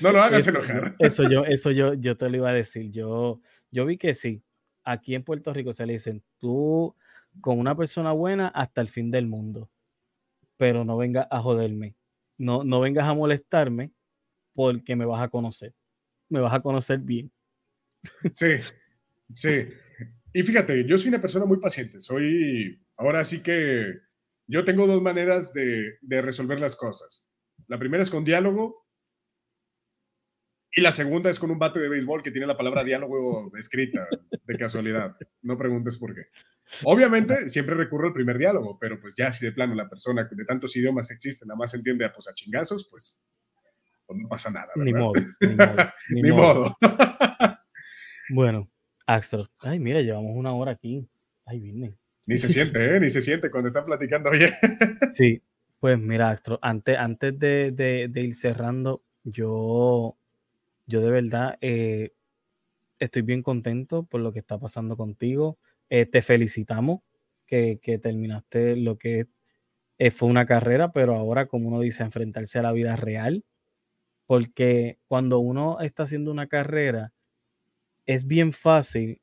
no 0.00 0.12
lo 0.12 0.22
hagas 0.22 0.46
enojar. 0.48 0.96
Eso 0.98 1.28
yo, 1.28 1.44
eso 1.44 1.70
yo, 1.70 1.94
yo 1.94 2.16
te 2.16 2.28
lo 2.28 2.36
iba 2.36 2.50
a 2.50 2.54
decir. 2.54 2.90
Yo, 2.90 3.40
yo 3.70 3.86
vi 3.86 3.98
que 3.98 4.14
sí, 4.14 4.42
aquí 4.84 5.14
en 5.14 5.24
Puerto 5.24 5.52
Rico 5.52 5.72
se 5.72 5.86
le 5.86 5.94
dicen, 5.94 6.22
tú 6.38 6.94
con 7.40 7.58
una 7.58 7.76
persona 7.76 8.12
buena 8.12 8.48
hasta 8.48 8.80
el 8.80 8.88
fin 8.88 9.10
del 9.10 9.26
mundo, 9.26 9.70
pero 10.56 10.84
no 10.84 10.96
vengas 10.96 11.26
a 11.30 11.40
joderme, 11.40 11.96
no, 12.38 12.64
no 12.64 12.80
vengas 12.80 13.06
a 13.08 13.14
molestarme 13.14 13.92
porque 14.54 14.94
me 14.94 15.04
vas 15.04 15.22
a 15.22 15.28
conocer, 15.28 15.74
me 16.28 16.40
vas 16.40 16.54
a 16.54 16.60
conocer 16.60 16.98
bien. 17.00 17.32
Sí, 18.32 18.56
sí. 19.34 19.66
Y 20.32 20.42
fíjate, 20.42 20.84
yo 20.86 20.98
soy 20.98 21.08
una 21.08 21.20
persona 21.20 21.44
muy 21.44 21.58
paciente, 21.58 22.00
soy, 22.00 22.80
ahora 22.96 23.24
sí 23.24 23.42
que 23.42 23.94
yo 24.46 24.64
tengo 24.64 24.86
dos 24.86 25.00
maneras 25.00 25.52
de, 25.54 25.98
de 26.02 26.22
resolver 26.22 26.60
las 26.60 26.76
cosas. 26.76 27.30
La 27.66 27.78
primera 27.78 28.02
es 28.02 28.10
con 28.10 28.24
diálogo 28.24 28.83
y 30.76 30.80
la 30.80 30.92
segunda 30.92 31.30
es 31.30 31.38
con 31.38 31.50
un 31.50 31.58
bate 31.58 31.78
de 31.78 31.88
béisbol 31.88 32.22
que 32.22 32.30
tiene 32.30 32.46
la 32.46 32.56
palabra 32.56 32.82
diálogo 32.82 33.52
escrita, 33.56 34.06
de 34.44 34.56
casualidad. 34.56 35.16
No 35.42 35.56
preguntes 35.56 35.96
por 35.96 36.14
qué. 36.14 36.22
Obviamente, 36.82 37.48
siempre 37.48 37.76
recurro 37.76 38.08
al 38.08 38.12
primer 38.12 38.38
diálogo, 38.38 38.76
pero 38.80 39.00
pues 39.00 39.14
ya 39.16 39.30
si 39.30 39.46
de 39.46 39.52
plano 39.52 39.74
la 39.74 39.88
persona 39.88 40.28
de 40.30 40.44
tantos 40.44 40.74
idiomas 40.76 41.10
existe, 41.10 41.46
nada 41.46 41.58
más 41.58 41.74
entiende 41.74 42.04
a, 42.04 42.12
pues, 42.12 42.28
a 42.28 42.34
chingazos, 42.34 42.88
pues, 42.90 43.22
pues 44.04 44.18
no 44.18 44.28
pasa 44.28 44.50
nada. 44.50 44.72
Ni 44.74 44.92
modo. 44.92 45.12
Ni 46.10 46.32
modo. 46.32 46.74
bueno, 48.30 48.68
Astro. 49.06 49.46
Ay, 49.60 49.78
mira, 49.78 50.00
llevamos 50.00 50.32
una 50.34 50.52
hora 50.54 50.72
aquí. 50.72 51.08
Ay, 51.46 51.60
vine. 51.60 51.96
Ni 52.26 52.38
se 52.38 52.48
siente, 52.48 52.96
¿eh? 52.96 52.98
Ni 52.98 53.10
se 53.10 53.22
siente 53.22 53.50
cuando 53.50 53.68
están 53.68 53.84
platicando 53.84 54.30
bien. 54.30 54.50
sí, 55.14 55.40
pues 55.78 55.98
mira, 55.98 56.30
Astro, 56.30 56.58
antes, 56.62 56.96
antes 56.98 57.38
de, 57.38 57.70
de, 57.70 58.08
de 58.08 58.20
ir 58.22 58.34
cerrando, 58.34 59.04
yo 59.22 60.16
yo 60.86 61.00
de 61.00 61.10
verdad 61.10 61.58
eh, 61.60 62.12
estoy 62.98 63.22
bien 63.22 63.42
contento 63.42 64.04
por 64.04 64.20
lo 64.20 64.32
que 64.32 64.40
está 64.40 64.58
pasando 64.58 64.96
contigo. 64.96 65.58
Eh, 65.90 66.06
te 66.06 66.22
felicitamos 66.22 67.00
que, 67.46 67.78
terminaste 68.02 68.76
lo 68.76 68.98
que 68.98 69.26
eh, 69.98 70.10
fue 70.12 70.28
una 70.30 70.46
carrera, 70.46 70.92
pero 70.92 71.16
ahora, 71.16 71.46
como 71.46 71.68
uno 71.68 71.80
dice, 71.80 72.02
enfrentarse 72.04 72.58
a 72.58 72.62
la 72.62 72.72
vida 72.72 72.96
real. 72.96 73.44
Porque 74.26 74.98
cuando 75.08 75.38
uno 75.40 75.80
está 75.80 76.04
haciendo 76.04 76.30
una 76.32 76.48
carrera, 76.48 77.12
es 78.06 78.26
bien 78.26 78.52
fácil 78.52 79.20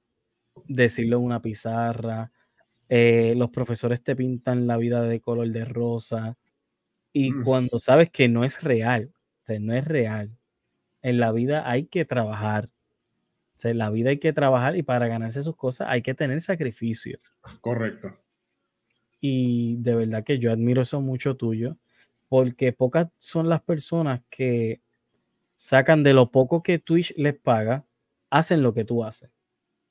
decirlo 0.68 1.18
en 1.18 1.24
una 1.26 1.42
pizarra. 1.42 2.32
eh, 2.90 3.36
los 3.38 3.52
profesores 3.52 4.04
te 4.04 4.16
pintan 4.18 4.68
la 4.68 4.78
vida 4.78 5.02
de 5.04 5.22
color 5.22 5.50
de 5.52 5.66
rosa. 5.66 6.38
Y 7.14 7.32
Mm. 7.34 7.44
cuando 7.46 7.80
sabes 7.80 8.10
que 8.12 8.30
no 8.30 8.44
es 8.46 8.64
real, 8.64 9.14
o 9.44 9.48
sea, 9.48 9.60
no 9.60 9.74
es 9.76 9.86
real. 9.86 10.32
En 11.02 11.20
la 11.20 11.32
vida 11.32 11.70
hay 11.70 11.86
que 11.86 12.06
trabajar. 12.06 12.70
O 13.56 13.60
sea, 13.62 13.72
en 13.72 13.78
la 13.78 13.90
vida 13.90 14.10
hay 14.10 14.18
que 14.18 14.34
trabajar 14.34 14.76
y 14.76 14.84
para 14.84 15.08
ganarse 15.08 15.44
sus 15.44 15.56
cosas 15.56 15.88
hay 15.90 16.02
que 16.02 16.14
tener 16.14 16.42
sacrificio. 16.42 17.18
Correcto. 17.62 18.18
Y 19.20 19.76
de 19.78 19.96
verdad 19.96 20.24
que 20.24 20.40
yo 20.40 20.52
admiro 20.52 20.82
eso 20.82 21.00
mucho 21.00 21.36
tuyo, 21.36 21.78
porque 22.28 22.74
pocas 22.74 23.10
son 23.20 23.50
las 23.50 23.62
personas 23.62 24.22
que 24.30 24.82
sacan 25.56 26.02
de 26.02 26.14
lo 26.14 26.32
poco 26.32 26.64
que 26.64 26.80
Twitch 26.80 27.14
les 27.18 27.38
paga, 27.38 27.86
hacen 28.32 28.64
lo 28.64 28.74
que 28.74 28.84
tú 28.84 29.04
haces. 29.04 29.30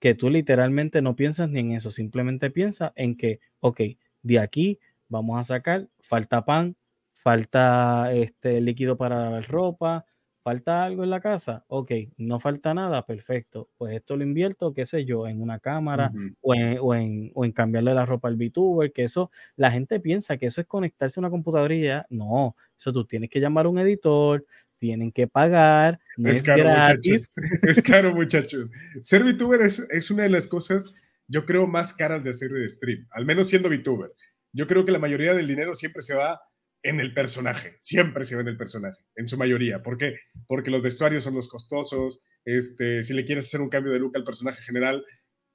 Que 0.00 0.14
tú 0.14 0.30
literalmente 0.30 1.00
no 1.00 1.14
piensas 1.14 1.48
ni 1.48 1.60
en 1.60 1.72
eso, 1.72 1.92
simplemente 1.92 2.50
piensas 2.50 2.92
en 2.96 3.16
que, 3.16 3.38
ok, 3.60 3.82
de 4.22 4.38
aquí 4.40 4.80
vamos 5.08 5.38
a 5.38 5.44
sacar, 5.44 5.88
falta 6.00 6.44
pan, 6.44 6.74
falta 7.12 8.12
este 8.12 8.60
líquido 8.60 8.96
para 8.96 9.20
lavar 9.20 9.46
ropa, 9.48 10.06
falta 10.50 10.82
algo 10.84 11.04
en 11.04 11.10
la 11.10 11.20
casa, 11.20 11.64
ok, 11.68 11.92
no 12.16 12.40
falta 12.40 12.74
nada, 12.74 13.06
perfecto, 13.06 13.68
pues 13.78 13.94
esto 13.94 14.16
lo 14.16 14.24
invierto, 14.24 14.74
qué 14.74 14.84
sé 14.84 15.04
yo, 15.04 15.28
en 15.28 15.40
una 15.40 15.60
cámara 15.60 16.10
o 16.40 16.54
en, 16.56 16.78
o 16.80 16.94
en- 16.94 17.30
o 17.34 17.44
en 17.44 17.52
cambiarle 17.52 17.94
la 17.94 18.04
ropa 18.04 18.26
al 18.26 18.34
VTuber, 18.36 18.90
que 18.92 19.04
eso, 19.04 19.30
la 19.56 19.70
gente 19.70 20.00
piensa 20.00 20.36
que 20.38 20.46
eso 20.46 20.60
es 20.60 20.66
conectarse 20.66 21.20
a 21.20 21.22
una 21.22 21.30
computadora 21.30 21.72
y 21.74 21.82
ya, 21.82 22.04
no, 22.10 22.56
eso 22.76 22.92
tú 22.92 23.04
tienes 23.04 23.30
que 23.30 23.38
llamar 23.38 23.66
a 23.66 23.68
un 23.68 23.78
editor, 23.78 24.44
tienen 24.78 25.12
que 25.12 25.28
pagar, 25.28 26.00
no 26.16 26.28
Es 26.28 26.38
es, 26.38 26.42
caro, 26.42 26.64
gratis. 26.64 27.30
muchachos. 27.36 27.60
Es 27.62 27.82
caro, 27.82 28.14
muchachos. 28.14 28.70
Ser 29.02 29.22
VTuber 29.22 29.60
es, 29.62 29.86
es 29.90 30.10
una 30.10 30.24
de 30.24 30.30
las 30.30 30.46
cosas, 30.48 30.96
yo 31.28 31.46
creo, 31.46 31.66
más 31.68 31.92
caras 31.94 32.24
de 32.24 32.30
hacer 32.30 32.50
de 32.50 32.68
stream, 32.68 33.06
al 33.12 33.24
menos 33.24 33.48
siendo 33.48 33.68
VTuber. 33.68 34.10
Yo 34.52 34.66
creo 34.66 34.84
que 34.84 34.90
la 34.90 34.98
mayoría 34.98 35.32
del 35.34 35.46
dinero 35.46 35.74
siempre 35.76 36.02
se 36.02 36.14
va 36.16 36.40
en 36.82 37.00
el 37.00 37.12
personaje, 37.12 37.76
siempre 37.78 38.24
se 38.24 38.34
va 38.34 38.40
en 38.40 38.48
el 38.48 38.56
personaje, 38.56 39.02
en 39.16 39.28
su 39.28 39.36
mayoría. 39.36 39.82
¿Por 39.82 39.98
qué? 39.98 40.14
Porque 40.46 40.70
los 40.70 40.82
vestuarios 40.82 41.24
son 41.24 41.34
los 41.34 41.48
costosos, 41.48 42.24
este, 42.44 43.02
si 43.02 43.12
le 43.12 43.24
quieres 43.24 43.46
hacer 43.46 43.60
un 43.60 43.68
cambio 43.68 43.92
de 43.92 43.98
look 43.98 44.16
al 44.16 44.24
personaje 44.24 44.62
general, 44.62 45.04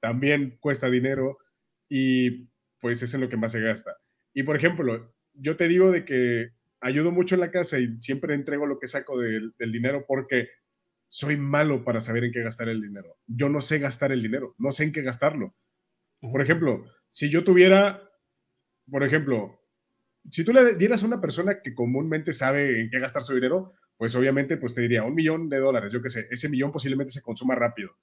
también 0.00 0.56
cuesta 0.60 0.88
dinero 0.88 1.38
y 1.88 2.48
pues 2.80 3.02
es 3.02 3.12
en 3.14 3.22
lo 3.22 3.28
que 3.28 3.36
más 3.36 3.52
se 3.52 3.60
gasta. 3.60 3.96
Y 4.34 4.44
por 4.44 4.56
ejemplo, 4.56 5.14
yo 5.32 5.56
te 5.56 5.66
digo 5.66 5.90
de 5.90 6.04
que 6.04 6.50
ayudo 6.80 7.10
mucho 7.10 7.34
en 7.34 7.40
la 7.40 7.50
casa 7.50 7.78
y 7.80 8.00
siempre 8.00 8.34
entrego 8.34 8.66
lo 8.66 8.78
que 8.78 8.86
saco 8.86 9.18
del, 9.18 9.54
del 9.58 9.72
dinero 9.72 10.04
porque 10.06 10.48
soy 11.08 11.36
malo 11.36 11.84
para 11.84 12.00
saber 12.00 12.24
en 12.24 12.32
qué 12.32 12.42
gastar 12.42 12.68
el 12.68 12.80
dinero. 12.80 13.18
Yo 13.26 13.48
no 13.48 13.60
sé 13.60 13.78
gastar 13.78 14.12
el 14.12 14.22
dinero, 14.22 14.54
no 14.58 14.70
sé 14.70 14.84
en 14.84 14.92
qué 14.92 15.02
gastarlo. 15.02 15.56
Por 16.20 16.42
ejemplo, 16.42 16.84
si 17.08 17.30
yo 17.30 17.44
tuviera, 17.44 18.10
por 18.90 19.04
ejemplo, 19.04 19.60
si 20.30 20.44
tú 20.44 20.52
le 20.52 20.74
dieras 20.76 21.02
a 21.02 21.06
una 21.06 21.20
persona 21.20 21.60
que 21.62 21.74
comúnmente 21.74 22.32
sabe 22.32 22.80
en 22.80 22.90
qué 22.90 22.98
gastar 22.98 23.22
su 23.22 23.34
dinero, 23.34 23.74
pues 23.96 24.14
obviamente 24.14 24.56
pues 24.56 24.74
te 24.74 24.82
diría 24.82 25.04
un 25.04 25.14
millón 25.14 25.48
de 25.48 25.58
dólares, 25.58 25.92
yo 25.92 26.02
qué 26.02 26.10
sé, 26.10 26.26
ese 26.30 26.48
millón 26.48 26.72
posiblemente 26.72 27.12
se 27.12 27.22
consuma 27.22 27.54
rápido, 27.54 27.96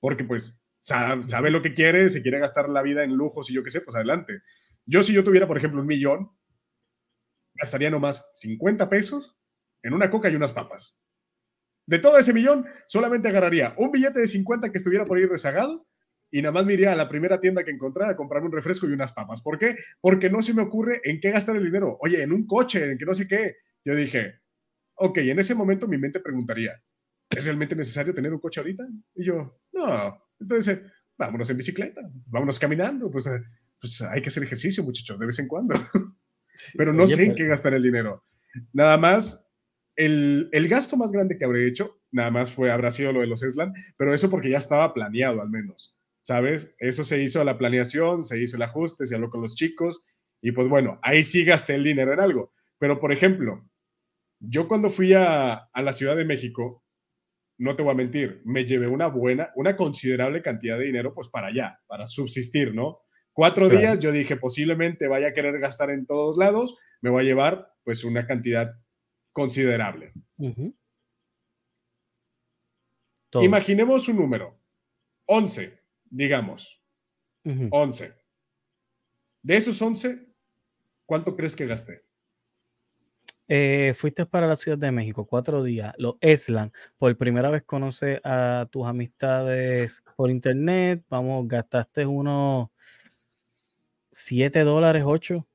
porque 0.00 0.24
pues 0.24 0.62
sabe, 0.80 1.50
lo 1.50 1.62
que 1.62 1.74
quiere, 1.74 2.08
se 2.08 2.22
quiere 2.22 2.38
gastar 2.38 2.68
la 2.68 2.82
vida 2.82 3.04
en 3.04 3.14
lujos 3.14 3.50
y 3.50 3.54
yo 3.54 3.62
qué 3.62 3.70
sé, 3.70 3.80
pues 3.80 3.96
adelante. 3.96 4.42
Yo 4.86 5.02
si 5.02 5.12
yo 5.12 5.24
tuviera, 5.24 5.46
por 5.46 5.58
ejemplo, 5.58 5.80
un 5.80 5.86
millón, 5.86 6.30
gastaría 7.54 7.90
nomás 7.90 8.30
50 8.34 8.88
pesos 8.88 9.38
en 9.82 9.92
una 9.92 10.10
coca 10.10 10.30
y 10.30 10.36
unas 10.36 10.52
papas. 10.52 10.98
De 11.86 11.98
todo 11.98 12.18
ese 12.18 12.32
millón, 12.32 12.66
solamente 12.86 13.28
agarraría 13.28 13.74
un 13.78 13.90
billete 13.90 14.20
de 14.20 14.28
50 14.28 14.70
que 14.70 14.78
estuviera 14.78 15.04
por 15.04 15.18
ahí 15.18 15.24
rezagado 15.24 15.87
y 16.30 16.42
nada 16.42 16.52
más 16.52 16.66
me 16.66 16.74
iría 16.74 16.92
a 16.92 16.96
la 16.96 17.08
primera 17.08 17.40
tienda 17.40 17.64
que 17.64 17.70
encontrara 17.70 18.12
a 18.12 18.16
comprarme 18.16 18.46
un 18.48 18.52
refresco 18.52 18.86
y 18.88 18.92
unas 18.92 19.12
papas. 19.12 19.40
¿Por 19.42 19.58
qué? 19.58 19.76
Porque 20.00 20.28
no 20.30 20.42
se 20.42 20.54
me 20.54 20.62
ocurre 20.62 21.00
en 21.04 21.20
qué 21.20 21.30
gastar 21.30 21.56
el 21.56 21.64
dinero. 21.64 21.96
Oye, 22.00 22.22
en 22.22 22.32
un 22.32 22.46
coche, 22.46 22.92
en 22.92 22.98
que 22.98 23.04
no 23.06 23.14
sé 23.14 23.26
qué. 23.26 23.56
Yo 23.84 23.94
dije, 23.94 24.40
ok, 24.94 25.18
en 25.18 25.38
ese 25.38 25.54
momento 25.54 25.88
mi 25.88 25.96
mente 25.98 26.20
preguntaría, 26.20 26.72
¿es 27.30 27.44
realmente 27.44 27.74
necesario 27.76 28.12
tener 28.12 28.32
un 28.32 28.40
coche 28.40 28.60
ahorita? 28.60 28.84
Y 29.14 29.24
yo, 29.24 29.60
no. 29.72 30.22
Entonces, 30.40 30.80
vámonos 31.16 31.48
en 31.50 31.56
bicicleta, 31.56 32.00
vámonos 32.26 32.58
caminando, 32.58 33.10
pues, 33.10 33.26
eh, 33.26 33.40
pues 33.80 34.00
hay 34.02 34.20
que 34.20 34.28
hacer 34.28 34.42
ejercicio, 34.42 34.82
muchachos, 34.84 35.18
de 35.18 35.26
vez 35.26 35.38
en 35.38 35.48
cuando. 35.48 35.74
Pero 36.76 36.92
no 36.92 37.04
Oye, 37.04 37.14
sé 37.14 37.22
en 37.22 37.28
pero- 37.28 37.36
qué 37.36 37.46
gastar 37.46 37.74
el 37.74 37.82
dinero. 37.82 38.24
Nada 38.72 38.96
más, 38.98 39.46
el, 39.96 40.48
el 40.52 40.68
gasto 40.68 40.96
más 40.96 41.12
grande 41.12 41.36
que 41.38 41.44
habré 41.44 41.66
hecho, 41.66 42.00
nada 42.10 42.30
más 42.30 42.50
fue, 42.52 42.70
habrá 42.70 42.90
sido 42.90 43.12
lo 43.12 43.20
de 43.20 43.26
los 43.26 43.42
Eslan, 43.42 43.72
pero 43.96 44.14
eso 44.14 44.30
porque 44.30 44.50
ya 44.50 44.58
estaba 44.58 44.92
planeado 44.94 45.40
al 45.42 45.50
menos, 45.50 45.97
¿sabes? 46.28 46.74
Eso 46.78 47.04
se 47.04 47.22
hizo 47.22 47.40
a 47.40 47.44
la 47.44 47.56
planeación, 47.56 48.22
se 48.22 48.38
hizo 48.38 48.56
el 48.56 48.62
ajuste, 48.62 49.06
se 49.06 49.14
habló 49.14 49.30
con 49.30 49.40
los 49.40 49.54
chicos 49.54 50.02
y 50.42 50.52
pues 50.52 50.68
bueno, 50.68 51.00
ahí 51.02 51.24
sí 51.24 51.42
gasté 51.42 51.74
el 51.74 51.84
dinero 51.84 52.12
en 52.12 52.20
algo. 52.20 52.52
Pero 52.76 53.00
por 53.00 53.12
ejemplo, 53.12 53.66
yo 54.38 54.68
cuando 54.68 54.90
fui 54.90 55.14
a, 55.14 55.54
a 55.54 55.82
la 55.82 55.92
Ciudad 55.94 56.16
de 56.16 56.26
México, 56.26 56.84
no 57.56 57.74
te 57.76 57.82
voy 57.82 57.92
a 57.92 57.94
mentir, 57.94 58.42
me 58.44 58.66
llevé 58.66 58.88
una 58.88 59.06
buena, 59.06 59.52
una 59.56 59.74
considerable 59.74 60.42
cantidad 60.42 60.78
de 60.78 60.84
dinero 60.84 61.14
pues 61.14 61.28
para 61.28 61.46
allá, 61.46 61.80
para 61.86 62.06
subsistir, 62.06 62.74
¿no? 62.74 63.00
Cuatro 63.32 63.64
Claro. 63.66 63.80
días, 63.80 63.98
yo 63.98 64.12
dije, 64.12 64.36
posiblemente 64.36 65.08
vaya 65.08 65.28
a 65.28 65.32
querer 65.32 65.58
gastar 65.58 65.88
en 65.88 66.04
todos 66.04 66.36
lados, 66.36 66.76
me 67.00 67.08
voy 67.08 67.22
a 67.22 67.26
llevar 67.26 67.72
pues 67.84 68.04
una 68.04 68.26
cantidad 68.26 68.74
considerable. 69.32 70.12
Imaginemos 73.40 74.08
un 74.08 74.16
número, 74.16 74.60
11, 75.24 75.77
digamos, 76.10 76.80
Ujú. 77.44 77.68
11. 77.70 78.14
De 79.42 79.56
esos 79.56 79.80
11, 79.80 80.26
¿cuánto 81.06 81.34
crees 81.36 81.56
que 81.56 81.66
gasté? 81.66 82.02
Eh, 83.50 83.94
fuiste 83.96 84.26
para 84.26 84.46
la 84.46 84.56
Ciudad 84.56 84.76
de 84.76 84.92
México 84.92 85.24
cuatro 85.24 85.62
días, 85.62 85.94
los 85.96 86.16
Eslan, 86.20 86.70
por 86.98 87.16
primera 87.16 87.48
vez 87.48 87.62
conoces 87.62 88.20
a 88.22 88.68
tus 88.70 88.86
amistades 88.86 90.04
por 90.16 90.30
internet, 90.30 91.02
vamos, 91.08 91.48
gastaste 91.48 92.04
unos 92.04 92.68
7 94.10 94.64
dólares, 94.64 95.02
8. 95.06 95.46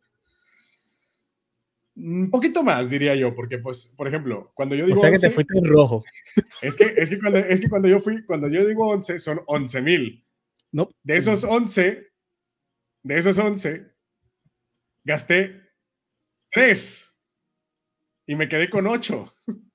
Un 1.96 2.32
poquito 2.32 2.64
más, 2.64 2.90
diría 2.90 3.14
yo, 3.14 3.36
porque 3.36 3.60
pues, 3.60 3.94
por 3.96 4.08
ejemplo, 4.08 4.52
cuando 4.56 4.74
yo 4.76 4.86
O 4.86 4.88
digo 4.88 5.00
sea 5.00 5.10
que 5.10 5.18
11, 5.18 5.28
te 5.28 5.34
fuiste 5.34 5.60
en 5.60 5.66
rojo. 5.66 6.04
es 6.64 6.76
que, 6.76 6.96
es 6.98 7.10
que, 7.12 7.20
cuando, 7.20 7.38
es 7.38 7.60
que 7.62 7.70
cuando 7.70 7.88
yo 7.88 8.00
fui, 8.00 8.26
cuando 8.26 8.48
yo 8.48 8.66
digo 8.66 8.90
11, 8.90 9.20
son 9.20 9.42
11 9.46 9.82
mil. 9.84 10.26
No. 10.74 10.90
De 11.04 11.16
esos 11.16 11.44
11, 11.46 12.12
de 13.04 13.18
esos 13.18 13.38
11, 13.38 13.90
gasté 15.06 15.62
3 16.52 17.16
y 18.26 18.36
me 18.36 18.50
quedé 18.50 18.70
con 18.70 18.86
8. 18.88 19.34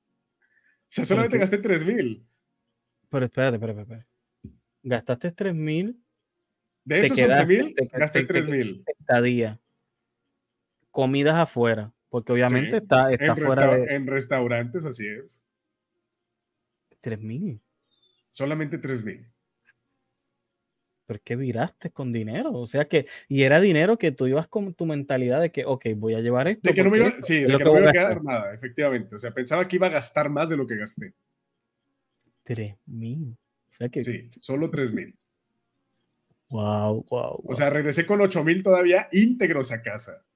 O 0.91 0.91
sea, 0.91 1.05
solamente 1.05 1.37
qué? 1.37 1.41
gasté 1.41 1.59
3 1.59 1.85
mil. 1.85 2.27
Pero 3.11 3.27
espérate, 3.27 3.57
espérate, 3.57 3.81
espérate. 3.83 4.07
Gastaste 4.83 5.33
3 5.33 5.55
mil 5.55 6.03
De 6.83 7.01
esos 7.01 7.15
quedaste- 7.17 7.43
11 7.43 7.47
mil, 7.47 7.75
gasté 7.93 8.21
te- 8.21 8.27
te- 8.27 8.33
3 8.33 8.49
mil. 8.49 8.85
estadía. 8.99 9.61
Comidas 10.91 11.35
afuera, 11.35 11.93
porque 12.09 12.33
obviamente 12.33 12.71
Sí, 12.71 12.77
está, 12.79 13.13
está 13.13 13.27
En, 13.27 13.37
fuera 13.37 13.77
de 13.77 13.95
en 13.95 14.07
restaurantes, 14.07 14.87
así 14.87 15.07
es. 15.07 15.45
3 17.03 17.21
mil. 17.21 17.61
Solamente 18.31 18.79
3 18.79 19.05
mil. 19.05 19.31
Pero 21.09 21.17
es 21.17 21.23
que 21.23 21.37
viraste 21.37 21.91
con 21.91 22.13
dinero. 22.13 22.53
O 22.53 22.67
sea 22.67 22.87
que, 22.87 23.07
y 23.29 23.43
era 23.45 23.61
dinero 23.61 23.97
que 23.99 24.13
tú 24.13 24.27
ibas 24.27 24.47
con 24.47 24.75
tu 24.75 24.85
mentalidad 24.85 25.41
de 25.41 25.51
que, 25.51 25.65
ok, 25.65 25.87
voy 25.97 26.13
a 26.13 26.21
llevar 26.21 26.49
esto. 26.49 26.69
De 26.69 26.75
que 26.75 26.85
no 26.85 26.91
me 26.91 26.99
iba, 26.99 27.09
esto 27.09 27.23
sí, 27.23 27.41
de 27.41 27.57
que 27.57 27.65
no 27.65 27.73
me 27.73 27.81
iba 27.81 27.89
a 27.89 27.93
quedar 27.95 28.23
nada, 28.23 28.53
efectivamente. 28.53 29.15
O 29.15 29.19
sea, 29.19 29.33
pensaba 29.33 29.67
que 29.67 29.77
iba 29.77 29.87
a 29.87 29.91
gastar 29.91 30.29
más 30.29 30.51
de 30.51 30.59
lo 30.59 30.67
que 30.67 30.77
gasté. 30.77 31.15
3 32.45 32.77
mil. 32.85 33.39
O 33.71 33.73
sea 33.73 33.89
que, 33.89 34.01
Sí, 34.01 34.29
solo 34.39 34.69
3 34.69 34.93
mil. 34.93 35.17
wow, 36.51 37.03
wow, 37.09 37.43
O 37.43 37.55
sea, 37.55 37.71
regresé 37.71 38.05
con 38.05 38.21
8 38.21 38.45
mil 38.45 38.63
todavía 38.63 39.09
íntegros 39.11 39.73
a 39.73 39.81
casa. 39.81 40.27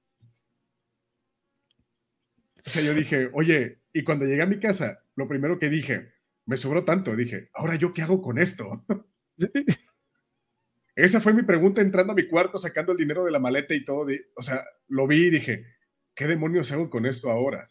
O 2.65 2.69
sea, 2.69 2.81
yo 2.81 2.95
dije, 2.95 3.29
oye, 3.33 3.77
y 3.93 4.03
cuando 4.03 4.25
llegué 4.25 4.41
a 4.41 4.47
mi 4.47 4.57
casa, 4.57 5.03
lo 5.15 5.27
primero 5.27 5.59
que 5.59 5.69
dije, 5.69 6.13
me 6.47 6.57
sobró 6.57 6.83
tanto, 6.83 7.15
dije, 7.15 7.51
ahora 7.53 7.75
yo 7.75 7.93
qué 7.93 8.01
hago 8.01 8.23
con 8.23 8.39
esto. 8.39 8.83
Esa 10.95 11.21
fue 11.21 11.33
mi 11.33 11.43
pregunta 11.43 11.81
entrando 11.81 12.13
a 12.13 12.15
mi 12.15 12.27
cuarto, 12.27 12.57
sacando 12.57 12.91
el 12.91 12.97
dinero 12.97 13.23
de 13.25 13.31
la 13.31 13.39
maleta 13.39 13.73
y 13.73 13.83
todo. 13.83 14.05
de- 14.05 14.25
o 14.35 14.41
sea, 14.43 14.63
lo 14.87 15.07
vi 15.07 15.25
y 15.27 15.29
dije, 15.31 15.65
¿qué 16.15 16.27
demonios 16.27 16.71
hago 16.71 16.89
con 16.89 17.05
esto 17.05 17.29
ahora? 17.31 17.67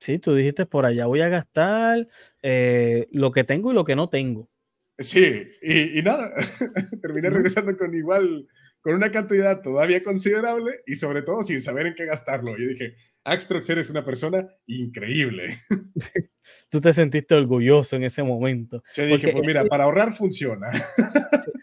sí, 0.00 0.18
tú 0.18 0.34
dijiste 0.34 0.66
por 0.66 0.84
allá 0.84 1.06
voy 1.06 1.22
a 1.22 1.28
gastar 1.30 2.06
eh, 2.42 3.06
lo 3.10 3.32
que 3.32 3.44
tengo 3.44 3.72
y 3.72 3.74
lo 3.74 3.84
que 3.84 3.96
no 3.96 4.08
tengo. 4.10 4.50
Sí, 4.98 5.42
y, 5.62 5.98
y 5.98 6.02
nada, 6.02 6.30
terminé 7.02 7.30
regresando 7.30 7.76
con 7.76 7.94
igual 7.94 8.46
con 8.84 8.94
una 8.94 9.10
cantidad 9.10 9.62
todavía 9.62 10.04
considerable 10.04 10.82
y 10.86 10.96
sobre 10.96 11.22
todo 11.22 11.42
sin 11.42 11.62
saber 11.62 11.86
en 11.86 11.94
qué 11.94 12.04
gastarlo. 12.04 12.54
Yo 12.58 12.68
dije, 12.68 12.96
Axtrox, 13.24 13.70
eres 13.70 13.88
una 13.88 14.04
persona 14.04 14.46
increíble. 14.66 15.58
Tú 16.68 16.82
te 16.82 16.92
sentiste 16.92 17.34
orgulloso 17.34 17.96
en 17.96 18.04
ese 18.04 18.22
momento. 18.22 18.82
Yo 18.94 19.06
dije, 19.06 19.32
pues 19.32 19.46
mira, 19.46 19.64
para 19.64 19.84
ahorrar 19.84 20.12
funciona. 20.12 20.68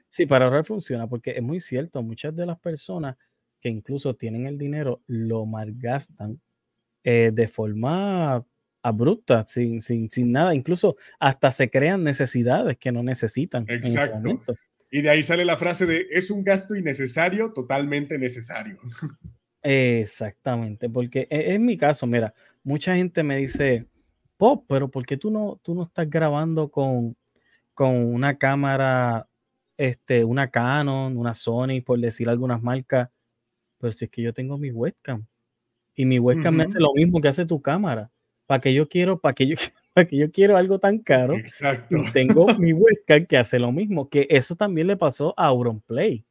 Sí, 0.09 0.25
para 0.25 0.45
ahorrar 0.45 0.65
funciona, 0.65 1.07
porque 1.07 1.31
es 1.31 1.43
muy 1.43 1.59
cierto, 1.59 2.01
muchas 2.01 2.35
de 2.35 2.45
las 2.45 2.59
personas 2.59 3.15
que 3.61 3.69
incluso 3.69 4.15
tienen 4.15 4.47
el 4.47 4.57
dinero 4.57 5.03
lo 5.05 5.45
malgastan 5.45 6.41
eh, 7.03 7.29
de 7.31 7.47
forma 7.47 8.43
abrupta, 8.81 9.45
sin, 9.45 9.79
sin, 9.79 10.09
sin 10.09 10.31
nada, 10.31 10.55
incluso 10.55 10.97
hasta 11.19 11.51
se 11.51 11.69
crean 11.69 12.03
necesidades 12.03 12.77
que 12.77 12.91
no 12.91 13.03
necesitan. 13.03 13.63
Exacto. 13.69 14.41
Y 14.91 15.01
de 15.01 15.09
ahí 15.09 15.23
sale 15.23 15.45
la 15.45 15.57
frase 15.57 15.85
de 15.85 16.07
es 16.11 16.29
un 16.29 16.43
gasto 16.43 16.75
innecesario, 16.75 17.53
totalmente 17.53 18.19
necesario. 18.19 18.77
Exactamente, 19.63 20.89
porque 20.89 21.27
en 21.29 21.65
mi 21.65 21.77
caso, 21.77 22.05
mira, 22.05 22.33
mucha 22.63 22.95
gente 22.95 23.23
me 23.23 23.37
dice, 23.37 23.87
Pop, 24.37 24.65
pero 24.67 24.89
¿por 24.89 25.05
qué 25.05 25.17
tú 25.17 25.31
no, 25.31 25.59
tú 25.63 25.73
no 25.73 25.83
estás 25.83 26.09
grabando 26.09 26.69
con, 26.69 27.15
con 27.73 27.95
una 27.95 28.37
cámara, 28.37 29.27
este, 29.77 30.23
una 30.23 30.49
Canon, 30.49 31.15
una 31.15 31.33
Sony, 31.33 31.81
por 31.85 31.99
decir 31.99 32.27
algunas 32.27 32.61
marcas? 32.61 33.09
Pero 33.77 33.93
si 33.93 34.05
es 34.05 34.11
que 34.11 34.21
yo 34.21 34.33
tengo 34.33 34.57
mi 34.57 34.71
webcam 34.71 35.25
y 35.95 36.05
mi 36.05 36.19
webcam 36.19 36.55
me 36.55 36.63
hace 36.63 36.79
lo 36.79 36.93
mismo 36.93 37.21
que 37.21 37.27
hace 37.27 37.45
tu 37.45 37.61
cámara. 37.61 38.11
¿Para 38.45 38.61
que 38.61 38.73
yo 38.73 38.89
quiero, 38.89 39.19
para 39.19 39.33
que 39.33 39.47
yo, 39.47 39.55
para 39.55 39.80
que 40.09 40.17
yo 40.17 40.31
quiero 40.31 40.57
algo 40.57 40.79
tan 40.79 40.99
caro? 40.99 41.35
Exacto. 41.37 41.97
Y 41.97 42.11
tengo 42.11 42.47
mi 42.57 42.73
webcam 42.73 43.25
que 43.25 43.37
hace 43.37 43.59
lo 43.59 43.71
mismo, 43.71 44.09
que 44.09 44.27
eso 44.29 44.55
también 44.55 44.87
le 44.87 44.97
pasó 44.97 45.33
a 45.37 45.47
Auronplay. 45.47 46.23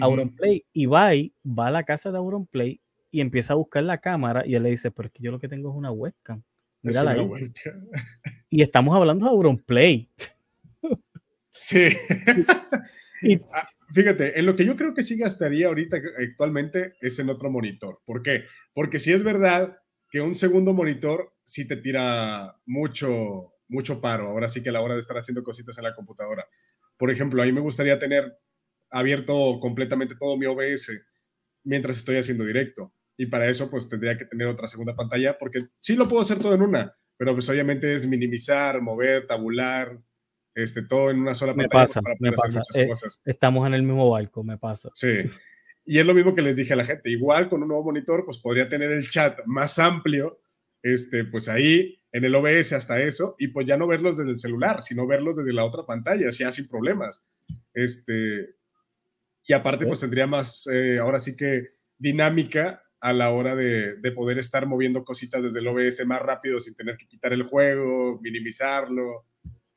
Auronplay, 0.00 0.64
y 0.72 0.86
va 0.86 1.10
a 1.10 1.70
la 1.70 1.84
casa 1.84 2.10
de 2.10 2.18
Auronplay 2.18 2.80
y 3.12 3.20
empieza 3.20 3.52
a 3.52 3.56
buscar 3.56 3.84
la 3.84 3.98
cámara 3.98 4.44
y 4.44 4.56
él 4.56 4.64
le 4.64 4.70
dice, 4.70 4.90
pero 4.90 5.06
es 5.06 5.12
que 5.12 5.22
yo 5.22 5.30
lo 5.30 5.38
que 5.38 5.48
tengo 5.48 5.70
es 5.70 5.76
una 5.76 5.92
webcam. 5.92 6.42
Mírala 6.82 7.12
ahí. 7.12 7.20
Y 8.50 8.62
estamos 8.62 8.96
hablando 8.96 9.26
de 9.26 9.30
Auronplay. 9.30 10.08
Sí. 11.52 11.88
Ah, 13.52 13.66
fíjate, 13.92 14.38
en 14.38 14.46
lo 14.46 14.54
que 14.56 14.64
yo 14.64 14.76
creo 14.76 14.92
que 14.92 15.02
sí 15.02 15.16
gastaría 15.16 15.66
ahorita 15.66 15.98
actualmente 16.18 16.94
es 17.00 17.18
en 17.18 17.30
otro 17.30 17.50
monitor. 17.50 18.00
¿Por 18.04 18.22
qué? 18.22 18.44
Porque 18.74 18.98
si 18.98 19.12
es 19.12 19.22
verdad 19.22 19.78
que 20.10 20.20
un 20.20 20.34
segundo 20.34 20.72
monitor 20.72 21.34
sí 21.44 21.66
te 21.66 21.76
tira 21.76 22.56
mucho, 22.66 23.54
mucho 23.68 24.00
paro. 24.00 24.28
Ahora 24.28 24.48
sí 24.48 24.62
que 24.62 24.70
a 24.70 24.72
la 24.72 24.80
hora 24.80 24.94
de 24.94 25.00
estar 25.00 25.16
haciendo 25.16 25.42
cositas 25.42 25.76
en 25.78 25.84
la 25.84 25.94
computadora. 25.94 26.46
Por 26.96 27.10
ejemplo, 27.10 27.42
a 27.42 27.46
mí 27.46 27.52
me 27.52 27.60
gustaría 27.60 27.98
tener 27.98 28.38
abierto 28.90 29.58
completamente 29.60 30.14
todo 30.18 30.36
mi 30.36 30.46
OBS 30.46 30.92
mientras 31.64 31.98
estoy 31.98 32.16
haciendo 32.16 32.44
directo. 32.44 32.92
Y 33.16 33.26
para 33.26 33.48
eso, 33.48 33.70
pues 33.70 33.88
tendría 33.88 34.16
que 34.16 34.26
tener 34.26 34.46
otra 34.46 34.68
segunda 34.68 34.94
pantalla, 34.94 35.36
porque 35.38 35.60
sí 35.80 35.96
lo 35.96 36.06
puedo 36.08 36.22
hacer 36.22 36.38
todo 36.38 36.54
en 36.54 36.62
una, 36.62 36.94
pero 37.16 37.32
pues 37.32 37.48
obviamente 37.48 37.92
es 37.94 38.06
minimizar, 38.06 38.80
mover, 38.82 39.26
tabular, 39.26 39.98
este, 40.54 40.82
todo 40.82 41.10
en 41.10 41.20
una 41.20 41.34
sola 41.34 41.54
me 41.54 41.66
pantalla. 41.68 41.84
Pasa, 41.84 42.00
me 42.20 42.32
pasa, 42.32 42.60
eh, 42.74 42.88
Estamos 43.24 43.66
en 43.66 43.74
el 43.74 43.82
mismo 43.82 44.10
barco, 44.10 44.44
me 44.44 44.58
pasa. 44.58 44.90
Sí. 44.92 45.18
Y 45.86 46.00
es 46.00 46.06
lo 46.06 46.14
mismo 46.14 46.34
que 46.34 46.42
les 46.42 46.56
dije 46.56 46.72
a 46.72 46.76
la 46.76 46.84
gente. 46.84 47.10
Igual 47.10 47.48
con 47.48 47.62
un 47.62 47.68
nuevo 47.68 47.84
monitor, 47.84 48.24
pues 48.24 48.38
podría 48.38 48.68
tener 48.68 48.90
el 48.90 49.08
chat 49.08 49.40
más 49.46 49.78
amplio, 49.78 50.40
este, 50.82 51.24
pues 51.24 51.48
ahí 51.48 52.02
en 52.12 52.24
el 52.24 52.34
OBS 52.34 52.72
hasta 52.72 53.00
eso, 53.00 53.36
y 53.38 53.48
pues 53.48 53.66
ya 53.66 53.76
no 53.76 53.86
verlos 53.86 54.16
desde 54.16 54.30
el 54.30 54.36
celular, 54.36 54.82
sino 54.82 55.06
verlos 55.06 55.36
desde 55.36 55.52
la 55.52 55.64
otra 55.64 55.86
pantalla, 55.86 56.28
ya 56.30 56.50
sin 56.50 56.68
problemas. 56.68 57.24
Este, 57.72 58.56
y 59.46 59.52
aparte, 59.52 59.86
pues 59.86 60.00
tendría 60.00 60.26
más, 60.26 60.66
eh, 60.66 60.98
ahora 60.98 61.20
sí 61.20 61.36
que 61.36 61.68
dinámica 61.98 62.82
a 63.00 63.12
la 63.12 63.30
hora 63.30 63.54
de, 63.54 63.96
de, 63.96 64.12
poder 64.12 64.38
estar 64.38 64.66
moviendo 64.66 65.04
cositas 65.04 65.42
desde 65.42 65.60
el 65.60 65.68
OBS 65.68 66.04
más 66.06 66.20
rápido 66.20 66.58
sin 66.58 66.74
tener 66.74 66.96
que 66.96 67.06
quitar 67.06 67.32
el 67.32 67.44
juego, 67.44 68.18
minimizarlo, 68.20 69.26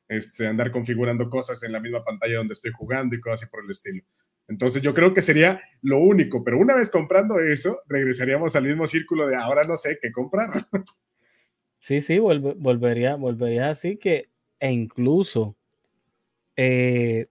este, 0.08 0.48
andar 0.48 0.72
configurando 0.72 1.30
cosas 1.30 1.62
en 1.62 1.70
la 1.70 1.78
misma 1.78 2.02
pantalla 2.02 2.38
donde 2.38 2.54
estoy 2.54 2.72
jugando 2.72 3.14
y 3.14 3.20
cosas 3.20 3.42
así 3.42 3.50
por 3.50 3.64
el 3.64 3.70
estilo. 3.70 4.02
Entonces 4.50 4.82
yo 4.82 4.92
creo 4.92 5.14
que 5.14 5.22
sería 5.22 5.62
lo 5.80 5.98
único, 5.98 6.42
pero 6.42 6.58
una 6.58 6.74
vez 6.74 6.90
comprando 6.90 7.38
eso, 7.38 7.78
regresaríamos 7.88 8.56
al 8.56 8.64
mismo 8.64 8.84
círculo 8.88 9.28
de 9.28 9.36
ahora 9.36 9.62
no 9.62 9.76
sé 9.76 9.98
qué 10.02 10.12
comprar. 10.12 10.66
Sí, 11.82 12.02
sí, 12.02 12.18
volvería, 12.18 13.16
volvería 13.16 13.70
así 13.70 13.96
que, 13.96 14.28
e 14.58 14.70
incluso 14.70 15.56
eh, 16.54 17.28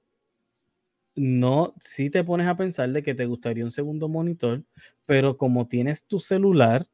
no, 1.14 1.76
si 1.80 2.10
te 2.10 2.24
pones 2.24 2.48
a 2.48 2.58
pensar 2.58 2.90
de 2.90 3.04
que 3.04 3.14
te 3.14 3.28
gustaría 3.28 3.64
un 3.64 3.70
segundo 3.70 4.08
monitor, 4.08 4.64
pero 5.06 5.38
como 5.38 5.68
tienes 5.68 6.08
tu 6.08 6.20
celular, 6.20 6.88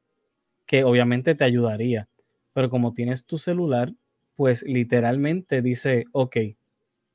que 0.65 0.83
obviamente 0.83 1.33
te 1.33 1.45
ayudaría, 1.45 2.09
pero 2.51 2.69
como 2.69 2.93
tienes 2.93 3.25
tu 3.25 3.37
celular, 3.37 3.93
pues 4.35 4.63
literalmente 4.63 5.61
dice, 5.61 6.03
ok, 6.11 6.35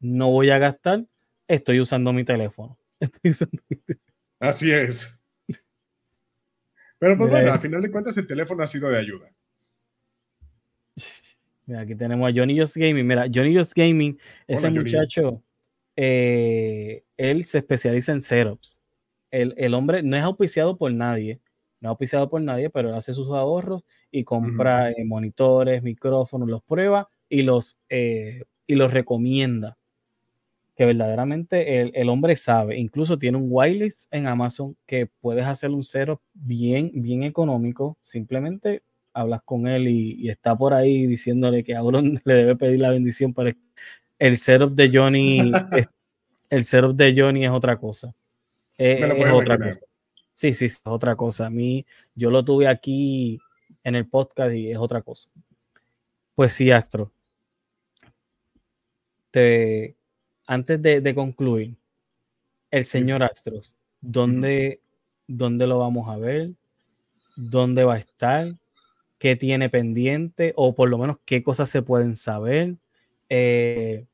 no 0.00 0.30
voy 0.30 0.48
a 0.48 0.58
gastar, 0.58 1.04
estoy 1.48 1.80
usando 1.80 2.14
mi 2.14 2.24
teléfono. 2.24 2.79
Así 4.40 4.70
es. 4.70 5.20
Pero 6.98 7.16
pues 7.16 7.30
bueno, 7.30 7.52
al 7.52 7.60
final 7.60 7.80
de 7.80 7.90
cuentas 7.90 8.16
el 8.18 8.26
teléfono 8.26 8.62
ha 8.62 8.66
sido 8.66 8.90
de 8.90 8.98
ayuda. 8.98 9.32
Mira, 11.66 11.80
aquí 11.80 11.94
tenemos 11.94 12.28
a 12.28 12.32
Johnny 12.34 12.58
Just 12.58 12.76
Gaming. 12.76 13.06
Mira, 13.06 13.26
Johnny 13.32 13.56
Just 13.56 13.74
Gaming, 13.74 14.18
ese 14.46 14.70
muchacho, 14.70 15.42
eh, 15.96 17.04
él 17.16 17.44
se 17.44 17.58
especializa 17.58 18.12
en 18.12 18.20
setups. 18.20 18.80
El, 19.30 19.54
el, 19.56 19.74
hombre 19.74 20.02
no 20.02 20.16
es 20.16 20.22
auspiciado 20.22 20.76
por 20.76 20.92
nadie, 20.92 21.40
no 21.80 21.88
es 21.88 21.90
auspiciado 21.90 22.28
por 22.28 22.42
nadie, 22.42 22.68
pero 22.68 22.88
él 22.88 22.94
hace 22.96 23.14
sus 23.14 23.28
ahorros 23.28 23.84
y 24.10 24.24
compra 24.24 24.90
eh, 24.90 25.04
monitores, 25.04 25.82
micrófonos, 25.82 26.48
los 26.48 26.62
prueba 26.62 27.08
y 27.28 27.42
los, 27.42 27.78
eh, 27.88 28.44
y 28.66 28.74
los 28.74 28.92
recomienda. 28.92 29.78
Que 30.80 30.86
verdaderamente 30.86 31.82
el, 31.82 31.92
el, 31.94 32.08
hombre 32.08 32.36
sabe. 32.36 32.78
Incluso 32.78 33.18
tiene 33.18 33.36
un 33.36 33.48
wireless 33.50 34.08
en 34.10 34.26
Amazon 34.26 34.74
que 34.86 35.10
puedes 35.20 35.44
hacer 35.44 35.68
un 35.68 35.84
setup 35.84 36.22
bien, 36.32 36.90
bien 36.94 37.22
económico. 37.22 37.98
Simplemente 38.00 38.82
hablas 39.12 39.42
con 39.44 39.66
él 39.66 39.88
y, 39.88 40.14
y, 40.18 40.30
está 40.30 40.56
por 40.56 40.72
ahí 40.72 41.06
diciéndole 41.06 41.62
que 41.64 41.76
ahora 41.76 42.00
le 42.24 42.34
debe 42.34 42.56
pedir 42.56 42.80
la 42.80 42.92
bendición 42.92 43.34
para 43.34 43.54
el 44.18 44.38
setup 44.38 44.74
de 44.74 44.90
Johnny, 44.90 45.52
es, 45.76 45.88
el 46.48 46.64
setup 46.64 46.94
de 46.94 47.14
Johnny 47.16 47.44
es 47.44 47.50
otra 47.50 47.76
cosa. 47.76 48.14
Eh, 48.78 49.00
es, 49.18 49.30
otra 49.30 49.58
cosa. 49.58 49.80
Sí, 50.34 50.54
sí, 50.54 50.64
es 50.64 50.80
otra 50.84 51.14
cosa. 51.14 51.46
A 51.46 51.50
mí, 51.50 51.84
yo 52.14 52.30
lo 52.30 52.42
tuve 52.42 52.68
aquí 52.68 53.38
en 53.84 53.96
el 53.96 54.08
podcast 54.08 54.54
y 54.54 54.70
es 54.70 54.78
otra 54.78 55.02
cosa. 55.02 55.30
Pues 56.34 56.54
sí, 56.54 56.70
Astro. 56.70 57.12
Te, 59.30 59.96
antes 60.50 60.82
de, 60.82 61.14
concluir, 61.14 61.76
el 62.72 62.84
señor 62.84 63.22
Astros, 63.22 63.72
¿dónde, 64.00 64.80
¿dónde 65.28 65.64
lo 65.68 65.78
vamos 65.78 66.08
a 66.08 66.16
ver? 66.16 66.50
¿Dónde 67.36 67.84
va 67.84 67.94
a 67.94 67.98
estar? 67.98 68.48
¿Qué 69.18 69.36
tiene 69.36 69.70
pendiente? 69.70 70.52
O 70.56 70.74
por 70.74 70.88
lo 70.88 70.98
menos 70.98 71.18
qué 71.24 71.44
cosas 71.44 71.70
se 71.70 71.82
pueden 71.82 72.16
saber. 72.16 72.74
Eh, 73.28 74.06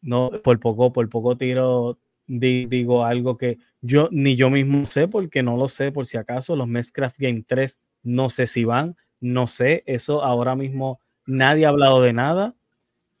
no, 0.00 0.30
por 0.42 0.58
poco, 0.58 0.90
por 0.90 1.06
poco 1.10 1.36
tiro, 1.36 1.98
digo 2.26 3.04
algo 3.04 3.36
que 3.36 3.58
yo 3.82 4.08
ni 4.10 4.36
yo 4.36 4.48
mismo 4.48 4.86
sé, 4.86 5.06
porque 5.06 5.42
no 5.42 5.58
lo 5.58 5.68
sé, 5.68 5.92
por 5.92 6.06
si 6.06 6.16
acaso, 6.16 6.56
los 6.56 6.66
Messcraft 6.66 7.18
Game 7.18 7.44
3, 7.46 7.82
no 8.04 8.30
sé 8.30 8.46
si 8.46 8.64
van, 8.64 8.96
no 9.20 9.48
sé, 9.48 9.82
eso 9.84 10.24
ahora 10.24 10.56
mismo 10.56 10.98
nadie 11.26 11.66
ha 11.66 11.68
hablado 11.68 12.00
de 12.00 12.14
nada, 12.14 12.54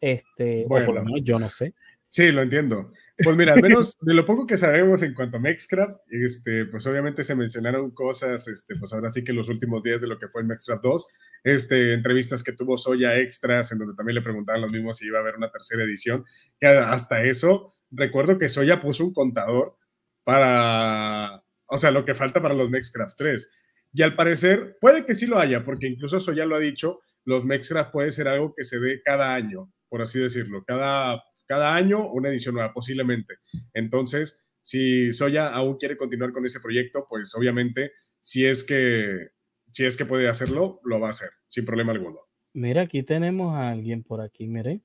este, 0.00 0.64
bueno, 0.68 0.86
por 0.86 0.94
lo 0.94 1.04
menos 1.04 1.20
yo 1.24 1.38
no 1.38 1.48
sé. 1.48 1.74
Sí, 2.10 2.32
lo 2.32 2.40
entiendo. 2.40 2.90
Pues 3.22 3.36
mira, 3.36 3.52
al 3.52 3.60
menos 3.60 3.94
de 4.00 4.14
lo 4.14 4.24
poco 4.24 4.46
que 4.46 4.56
sabemos 4.56 5.02
en 5.02 5.12
cuanto 5.12 5.36
a 5.36 5.40
Mexcraft, 5.40 6.00
este, 6.08 6.64
pues 6.64 6.86
obviamente 6.86 7.22
se 7.22 7.34
mencionaron 7.34 7.90
cosas, 7.90 8.48
este, 8.48 8.76
pues 8.76 8.94
ahora 8.94 9.10
sí 9.10 9.22
que 9.22 9.34
los 9.34 9.50
últimos 9.50 9.82
días 9.82 10.00
de 10.00 10.06
lo 10.06 10.18
que 10.18 10.28
fue 10.28 10.40
el 10.40 10.46
Mexcraft 10.46 10.82
2, 10.82 11.06
este, 11.44 11.92
entrevistas 11.92 12.42
que 12.42 12.52
tuvo 12.52 12.78
Soya 12.78 13.18
Extras, 13.18 13.72
en 13.72 13.78
donde 13.78 13.94
también 13.94 14.14
le 14.14 14.22
preguntaban 14.22 14.62
los 14.62 14.72
mismos 14.72 14.96
si 14.96 15.06
iba 15.06 15.18
a 15.18 15.20
haber 15.20 15.36
una 15.36 15.50
tercera 15.50 15.82
edición, 15.82 16.24
que 16.58 16.66
hasta 16.66 17.22
eso, 17.24 17.76
recuerdo 17.90 18.38
que 18.38 18.48
Soya 18.48 18.80
puso 18.80 19.04
un 19.04 19.12
contador 19.12 19.76
para, 20.24 21.42
o 21.66 21.76
sea, 21.76 21.90
lo 21.90 22.06
que 22.06 22.14
falta 22.14 22.40
para 22.40 22.54
los 22.54 22.70
Mexcraft 22.70 23.18
3. 23.18 23.52
Y 23.92 24.02
al 24.02 24.14
parecer, 24.14 24.78
puede 24.80 25.04
que 25.04 25.14
sí 25.14 25.26
lo 25.26 25.38
haya, 25.38 25.62
porque 25.62 25.88
incluso 25.88 26.20
Soya 26.20 26.46
lo 26.46 26.56
ha 26.56 26.60
dicho, 26.60 27.00
los 27.24 27.44
Mexcraft 27.44 27.92
puede 27.92 28.12
ser 28.12 28.28
algo 28.28 28.54
que 28.56 28.64
se 28.64 28.78
dé 28.78 29.02
cada 29.02 29.34
año, 29.34 29.70
por 29.88 30.02
así 30.02 30.18
decirlo, 30.20 30.64
cada 30.64 31.22
cada 31.48 31.74
año 31.74 32.08
una 32.12 32.28
edición 32.28 32.54
nueva, 32.54 32.72
posiblemente. 32.74 33.36
Entonces, 33.72 34.38
si 34.60 35.12
Soya 35.14 35.48
aún 35.48 35.78
quiere 35.78 35.96
continuar 35.96 36.30
con 36.32 36.44
ese 36.44 36.60
proyecto, 36.60 37.06
pues 37.08 37.34
obviamente, 37.34 37.92
si 38.20 38.44
es 38.44 38.62
que, 38.64 39.30
si 39.72 39.86
es 39.86 39.96
que 39.96 40.04
puede 40.04 40.28
hacerlo, 40.28 40.80
lo 40.84 41.00
va 41.00 41.08
a 41.08 41.10
hacer, 41.10 41.30
sin 41.48 41.64
problema 41.64 41.92
alguno. 41.92 42.18
Mira, 42.52 42.82
aquí 42.82 43.02
tenemos 43.02 43.56
a 43.56 43.70
alguien 43.70 44.02
por 44.02 44.20
aquí, 44.20 44.46
mire. 44.46 44.82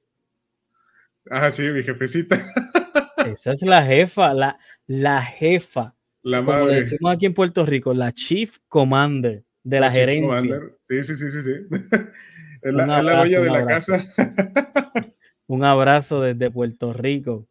Ah, 1.29 1.49
sí, 1.49 1.63
mi 1.63 1.83
jefecita. 1.83 2.35
Esa 3.27 3.51
es 3.51 3.61
la 3.61 3.85
jefa, 3.85 4.33
la, 4.33 4.57
la 4.87 5.21
jefa. 5.21 5.95
La 6.21 6.37
Como 6.45 6.51
madre. 6.59 6.75
decimos 6.75 7.13
aquí 7.13 7.25
en 7.25 7.33
Puerto 7.33 7.65
Rico, 7.65 7.93
la 7.93 8.13
Chief 8.13 8.57
Commander 8.69 9.43
de 9.63 9.79
la, 9.81 9.87
Chief 9.91 9.99
gerencia. 9.99 10.27
Commander. 10.27 10.77
Sí, 10.79 11.03
sí, 11.03 11.15
sí, 11.15 11.29
sí, 11.29 11.41
sí. 11.41 11.51
Es 12.63 12.73
la, 12.73 12.83
Un 12.85 12.89
es 12.91 13.05
la 13.05 13.19
abrazo, 13.19 13.41
de 13.41 13.49
la 13.49 13.65
casa. 13.65 14.03
Un 15.47 15.65
abrazo 15.65 16.21
desde 16.21 16.49
Puerto 16.49 16.93
Rico. 16.93 17.45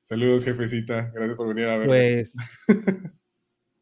Saludos, 0.00 0.44
jefecita. 0.44 1.10
Gracias 1.14 1.36
por 1.36 1.48
venir 1.48 1.66
a 1.68 1.76
verme. 1.76 1.86
Pues, 1.86 2.36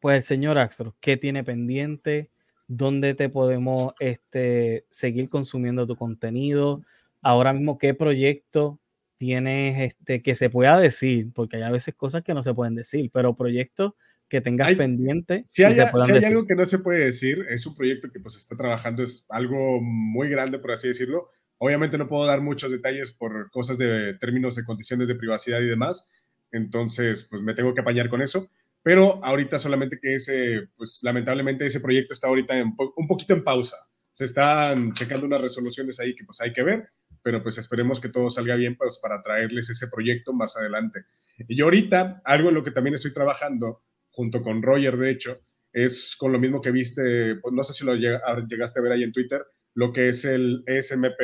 pues 0.01 0.17
el 0.17 0.23
señor 0.23 0.57
Astro, 0.57 0.93
¿qué 0.99 1.15
tiene 1.15 1.45
pendiente? 1.45 2.29
¿Dónde 2.67 3.13
te 3.13 3.29
podemos 3.29 3.93
este, 3.99 4.85
seguir 4.89 5.29
consumiendo 5.29 5.87
tu 5.87 5.95
contenido? 5.95 6.83
Ahora 7.21 7.53
mismo, 7.53 7.77
¿qué 7.77 7.93
proyecto 7.93 8.79
tienes 9.17 9.79
este, 9.79 10.21
que 10.21 10.35
se 10.35 10.49
pueda 10.49 10.77
decir? 10.77 11.31
Porque 11.33 11.55
hay 11.55 11.63
a 11.63 11.71
veces 11.71 11.95
cosas 11.95 12.21
que 12.23 12.33
no 12.33 12.43
se 12.43 12.53
pueden 12.53 12.75
decir, 12.75 13.09
pero 13.13 13.33
proyectos 13.35 13.93
que 14.29 14.41
tengas 14.41 14.67
Hay- 14.69 14.75
pendiente 14.75 15.43
Si 15.47 15.63
hay, 15.63 15.75
se 15.75 15.85
si 15.85 15.91
puedan 15.91 16.09
hay 16.09 16.15
decir. 16.15 16.29
algo 16.29 16.47
que 16.47 16.55
no 16.55 16.65
se 16.65 16.79
puede 16.79 17.05
decir, 17.05 17.45
es 17.49 17.65
un 17.65 17.75
proyecto 17.75 18.09
que 18.11 18.19
pues 18.19 18.35
está 18.35 18.55
trabajando, 18.57 19.03
es 19.03 19.25
algo 19.29 19.79
muy 19.81 20.29
grande, 20.29 20.59
por 20.59 20.71
así 20.71 20.87
decirlo. 20.87 21.29
Obviamente 21.57 21.97
no 21.97 22.07
puedo 22.09 22.25
dar 22.25 22.41
muchos 22.41 22.71
detalles 22.71 23.11
por 23.11 23.49
cosas 23.51 23.77
de 23.77 24.15
términos 24.19 24.55
de 24.55 24.65
condiciones 24.65 25.07
de 25.07 25.15
privacidad 25.15 25.61
y 25.61 25.65
demás, 25.67 26.09
entonces 26.51 27.27
pues 27.29 27.41
me 27.41 27.53
tengo 27.53 27.73
que 27.73 27.81
apañar 27.81 28.09
con 28.09 28.21
eso. 28.21 28.49
Pero 28.83 29.23
ahorita 29.25 29.57
solamente 29.57 29.97
que 29.99 30.13
ese, 30.15 30.69
pues 30.77 30.99
lamentablemente 31.01 31.65
ese 31.65 31.79
proyecto 31.79 32.13
está 32.13 32.27
ahorita 32.27 32.57
en 32.57 32.75
po- 32.75 32.93
un 32.97 33.07
poquito 33.07 33.33
en 33.33 33.43
pausa. 33.43 33.77
Se 34.11 34.25
están 34.25 34.93
checando 34.93 35.25
unas 35.25 35.41
resoluciones 35.41 35.99
ahí 35.99 36.13
que 36.15 36.23
pues 36.23 36.39
hay 36.39 36.53
que 36.53 36.61
ver, 36.63 36.89
pero 37.23 37.41
pues 37.41 37.57
esperemos 37.57 37.99
que 37.99 38.09
todo 38.09 38.29
salga 38.29 38.55
bien 38.55 38.75
pues, 38.77 38.99
para 39.01 39.21
traerles 39.23 39.69
ese 39.71 39.87
proyecto 39.87 40.33
más 40.33 40.55
adelante. 40.55 41.05
Y 41.47 41.57
yo 41.57 41.65
ahorita, 41.65 42.21
algo 42.25 42.49
en 42.49 42.55
lo 42.55 42.63
que 42.63 42.71
también 42.71 42.93
estoy 42.93 43.11
trabajando, 43.11 43.81
junto 44.15 44.41
con 44.41 44.61
Roger, 44.63 44.97
de 44.97 45.11
hecho, 45.11 45.41
es 45.73 46.15
con 46.17 46.31
lo 46.31 46.39
mismo 46.39 46.61
que 46.61 46.71
viste, 46.71 47.35
pues, 47.35 47.53
no 47.53 47.63
sé 47.63 47.73
si 47.73 47.85
lo 47.85 47.95
llegaste 47.95 48.79
a 48.79 48.83
ver 48.83 48.93
ahí 48.93 49.03
en 49.03 49.11
Twitter, 49.11 49.43
lo 49.75 49.91
que 49.91 50.07
es 50.09 50.23
el 50.25 50.63
SMP 50.65 51.21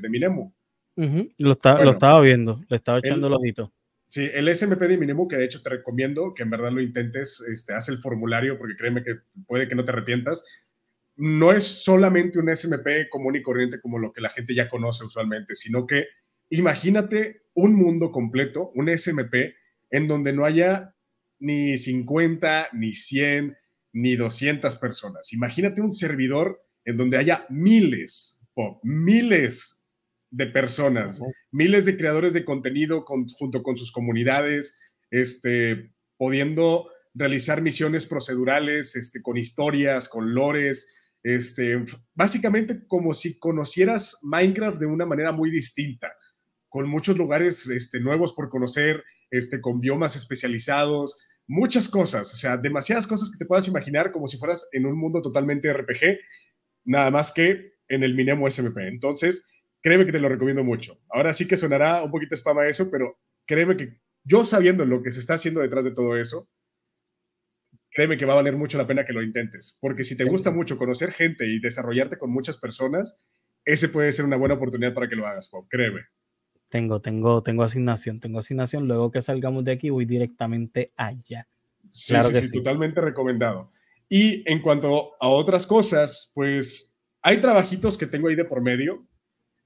de 0.00 0.08
Minemu. 0.10 0.52
Ujú, 0.98 1.28
Lo, 1.38 1.52
está- 1.52 1.72
lo 1.72 1.76
Bueno. 1.78 1.90
estaba 1.92 2.20
viendo, 2.20 2.60
le 2.68 2.76
estaba 2.76 2.98
echando 2.98 3.26
el 3.26 3.32
ojito. 3.34 3.72
Sí, 4.08 4.30
el 4.32 4.48
SMP 4.48 4.86
de 4.86 4.98
Minemu, 4.98 5.26
que 5.26 5.36
de 5.36 5.44
hecho 5.46 5.62
te 5.62 5.70
recomiendo 5.70 6.32
que 6.34 6.42
en 6.42 6.50
verdad 6.50 6.70
lo 6.70 6.80
intentes, 6.80 7.40
este, 7.52 7.72
haz 7.74 7.88
el 7.88 7.98
formulario, 7.98 8.56
porque 8.58 8.76
créeme 8.76 9.02
que 9.02 9.16
puede 9.46 9.66
que 9.66 9.74
no 9.74 9.84
te 9.84 9.90
arrepientas. 9.92 10.44
No 11.16 11.52
es 11.52 11.64
solamente 11.64 12.38
un 12.38 12.48
SMP 12.50 13.08
común 13.08 13.36
y 13.36 13.42
corriente 13.42 13.80
como 13.80 13.98
lo 13.98 14.12
que 14.12 14.20
la 14.20 14.28
gente 14.30 14.54
ya 14.54 14.68
conoce 14.68 15.04
usualmente, 15.04 15.56
sino 15.56 15.86
que 15.86 16.04
imagínate 16.50 17.42
un 17.54 17.74
mundo 17.74 18.10
completo, 18.10 18.70
un 18.74 18.88
SMP, 18.90 19.54
en 19.90 20.06
donde 20.08 20.32
no 20.32 20.44
haya 20.44 20.94
ni 21.38 21.76
50, 21.78 22.68
ni 22.72 22.94
100, 22.94 23.56
ni 23.92 24.16
200 24.16 24.76
personas. 24.76 25.32
Imagínate 25.32 25.80
un 25.80 25.92
servidor 25.92 26.60
en 26.84 26.96
donde 26.96 27.16
haya 27.16 27.46
miles, 27.50 28.32
Pop, 28.54 28.80
miles 28.84 29.86
de 30.30 30.46
personas, 30.46 31.20
miles 31.52 31.84
de 31.84 31.96
creadores 31.96 32.32
de 32.32 32.44
contenido 32.44 33.04
con- 33.04 33.26
junto 33.28 33.62
con 33.62 33.76
sus 33.76 33.92
comunidades, 33.92 34.78
este, 35.10 35.92
pudiendo 36.16 36.88
realizar 37.14 37.62
misiones 37.62 38.06
procedurales, 38.06 38.96
este, 38.96 39.22
con 39.22 39.36
historias, 39.36 40.08
con 40.08 40.34
lores, 40.34 40.94
este, 41.22 41.82
básicamente 42.14 42.86
como 42.86 43.14
si 43.14 43.38
conocieras 43.38 44.18
Minecraft 44.22 44.78
de 44.78 44.86
una 44.86 45.06
manera 45.06 45.32
muy 45.32 45.50
distinta, 45.50 46.12
con 46.68 46.88
muchos 46.88 47.16
lugares 47.16 47.68
este, 47.68 48.00
nuevos 48.00 48.32
por 48.34 48.48
conocer, 48.48 49.02
este, 49.30 49.60
con 49.60 49.80
biomas 49.80 50.16
especializados, 50.16 51.18
muchas 51.46 51.88
cosas, 51.88 52.32
o 52.32 52.36
sea, 52.36 52.56
demasiadas 52.56 53.06
cosas 53.06 53.30
que 53.30 53.38
te 53.38 53.46
puedas 53.46 53.68
imaginar 53.68 54.12
como 54.12 54.26
si 54.26 54.36
fueras 54.36 54.68
en 54.72 54.86
un 54.86 54.98
mundo 54.98 55.22
totalmente 55.22 55.72
RPG, 55.72 56.18
nada 56.84 57.10
más 57.10 57.32
que 57.32 57.74
en 57.88 58.02
el 58.02 58.14
Minemo 58.14 58.48
SMP. 58.48 58.88
Entonces, 58.88 59.46
créeme 59.80 60.06
que 60.06 60.12
te 60.12 60.18
lo 60.18 60.28
recomiendo 60.28 60.64
mucho. 60.64 61.00
Ahora 61.08 61.32
sí 61.32 61.46
que 61.46 61.56
sonará 61.56 62.02
un 62.02 62.10
poquito 62.10 62.34
spam 62.34 62.58
a 62.58 62.68
eso, 62.68 62.90
pero 62.90 63.18
créeme 63.46 63.76
que 63.76 64.00
yo 64.24 64.44
sabiendo 64.44 64.84
lo 64.84 65.02
que 65.02 65.12
se 65.12 65.20
está 65.20 65.34
haciendo 65.34 65.60
detrás 65.60 65.84
de 65.84 65.92
todo 65.92 66.16
eso, 66.16 66.48
créeme 67.90 68.18
que 68.18 68.26
va 68.26 68.32
a 68.32 68.36
valer 68.36 68.56
mucho 68.56 68.76
la 68.76 68.86
pena 68.86 69.04
que 69.04 69.12
lo 69.12 69.22
intentes, 69.22 69.78
porque 69.80 70.04
si 70.04 70.16
te 70.16 70.24
gusta 70.24 70.50
mucho 70.50 70.76
conocer 70.76 71.12
gente 71.12 71.46
y 71.46 71.60
desarrollarte 71.60 72.18
con 72.18 72.30
muchas 72.30 72.58
personas, 72.58 73.24
ese 73.64 73.88
puede 73.88 74.12
ser 74.12 74.24
una 74.24 74.36
buena 74.36 74.56
oportunidad 74.56 74.92
para 74.92 75.08
que 75.08 75.16
lo 75.16 75.26
hagas, 75.26 75.48
Pop, 75.48 75.66
créeme. 75.70 76.02
Tengo, 76.68 77.00
tengo, 77.00 77.42
tengo 77.42 77.62
asignación, 77.62 78.20
tengo 78.20 78.40
asignación. 78.40 78.86
Luego 78.88 79.10
que 79.10 79.22
salgamos 79.22 79.64
de 79.64 79.72
aquí, 79.72 79.90
voy 79.90 80.04
directamente 80.04 80.92
allá. 80.96 81.46
Sí, 81.90 82.12
Claro 82.12 82.28
sí, 82.28 82.32
que 82.34 82.40
sí, 82.40 82.46
sí. 82.48 82.58
totalmente 82.58 83.00
recomendado. 83.00 83.68
Y 84.08 84.42
en 84.50 84.60
cuanto 84.62 85.12
a 85.20 85.28
otras 85.28 85.66
cosas, 85.66 86.32
pues 86.34 86.98
hay 87.22 87.38
trabajitos 87.38 87.96
que 87.96 88.06
tengo 88.06 88.28
ahí 88.28 88.34
de 88.34 88.44
por 88.44 88.60
medio. 88.60 89.06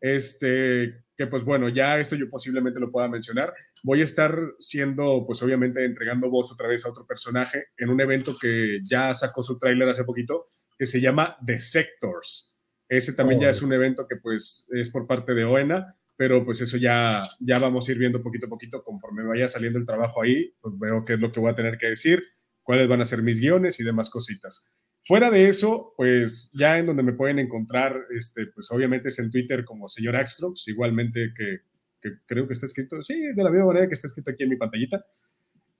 Este, 0.00 1.04
que 1.16 1.26
pues 1.26 1.44
bueno, 1.44 1.68
ya 1.68 1.98
esto 1.98 2.16
yo 2.16 2.28
posiblemente 2.28 2.80
lo 2.80 2.90
pueda 2.90 3.08
mencionar. 3.08 3.52
Voy 3.82 4.00
a 4.00 4.04
estar 4.04 4.34
siendo, 4.58 5.24
pues 5.26 5.42
obviamente, 5.42 5.84
entregando 5.84 6.30
voz 6.30 6.50
otra 6.52 6.68
vez 6.68 6.86
a 6.86 6.90
otro 6.90 7.06
personaje 7.06 7.64
en 7.76 7.90
un 7.90 8.00
evento 8.00 8.36
que 8.40 8.78
ya 8.82 9.12
sacó 9.14 9.42
su 9.42 9.58
tráiler 9.58 9.88
hace 9.88 10.04
poquito, 10.04 10.46
que 10.78 10.86
se 10.86 11.00
llama 11.00 11.36
The 11.44 11.58
Sectors. 11.58 12.58
Ese 12.88 13.12
también 13.12 13.40
Oh. 13.40 13.42
ya 13.44 13.50
es 13.50 13.60
un 13.62 13.72
evento 13.72 14.06
que 14.08 14.16
pues 14.16 14.66
es 14.72 14.88
por 14.90 15.06
parte 15.06 15.34
de 15.34 15.44
OENA, 15.44 15.94
pero 16.20 16.44
pues 16.44 16.60
eso 16.60 16.76
ya, 16.76 17.22
ya 17.38 17.58
vamos 17.58 17.88
a 17.88 17.92
ir 17.92 17.98
viendo 17.98 18.22
poquito 18.22 18.44
a 18.44 18.50
poquito 18.50 18.84
conforme 18.84 19.24
vaya 19.24 19.48
saliendo 19.48 19.78
el 19.78 19.86
trabajo 19.86 20.20
ahí, 20.20 20.52
pues 20.60 20.78
veo 20.78 21.02
qué 21.02 21.14
es 21.14 21.18
lo 21.18 21.32
que 21.32 21.40
voy 21.40 21.50
a 21.50 21.54
tener 21.54 21.78
que 21.78 21.86
decir, 21.86 22.22
cuáles 22.62 22.88
van 22.88 23.00
a 23.00 23.06
ser 23.06 23.22
mis 23.22 23.40
guiones 23.40 23.80
y 23.80 23.84
demás 23.84 24.10
cositas. 24.10 24.70
Fuera 25.02 25.30
de 25.30 25.48
eso, 25.48 25.94
pues 25.96 26.50
ya 26.52 26.76
en 26.76 26.84
donde 26.84 27.02
me 27.02 27.14
pueden 27.14 27.38
encontrar, 27.38 27.96
este, 28.14 28.48
pues 28.48 28.70
obviamente 28.70 29.08
es 29.08 29.18
en 29.18 29.30
Twitter 29.30 29.64
como 29.64 29.88
señor 29.88 30.14
Axtrox, 30.14 30.68
igualmente 30.68 31.32
que, 31.34 31.60
que 32.02 32.10
creo 32.26 32.46
que 32.46 32.52
está 32.52 32.66
escrito, 32.66 33.00
sí, 33.00 33.18
de 33.18 33.42
la 33.42 33.50
misma 33.50 33.68
manera 33.68 33.88
que 33.88 33.94
está 33.94 34.06
escrito 34.06 34.30
aquí 34.30 34.42
en 34.42 34.50
mi 34.50 34.56
pantallita. 34.56 35.02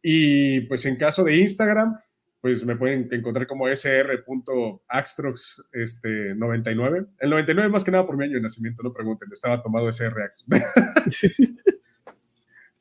Y 0.00 0.62
pues 0.62 0.86
en 0.86 0.96
caso 0.96 1.22
de 1.22 1.36
Instagram, 1.36 1.98
pues 2.40 2.64
me 2.64 2.76
pueden 2.76 3.08
encontrar 3.10 3.46
como 3.46 3.68
sr.axtrox 3.68 5.68
este, 5.72 6.34
99. 6.34 7.06
El 7.18 7.30
99 7.30 7.68
más 7.68 7.84
que 7.84 7.90
nada 7.90 8.06
por 8.06 8.16
mi 8.16 8.24
año 8.24 8.36
de 8.36 8.42
nacimiento, 8.42 8.82
no 8.82 8.92
pregunten, 8.92 9.28
estaba 9.32 9.62
tomado 9.62 9.92
sr 9.92 10.22
Axtrox. 10.22 10.48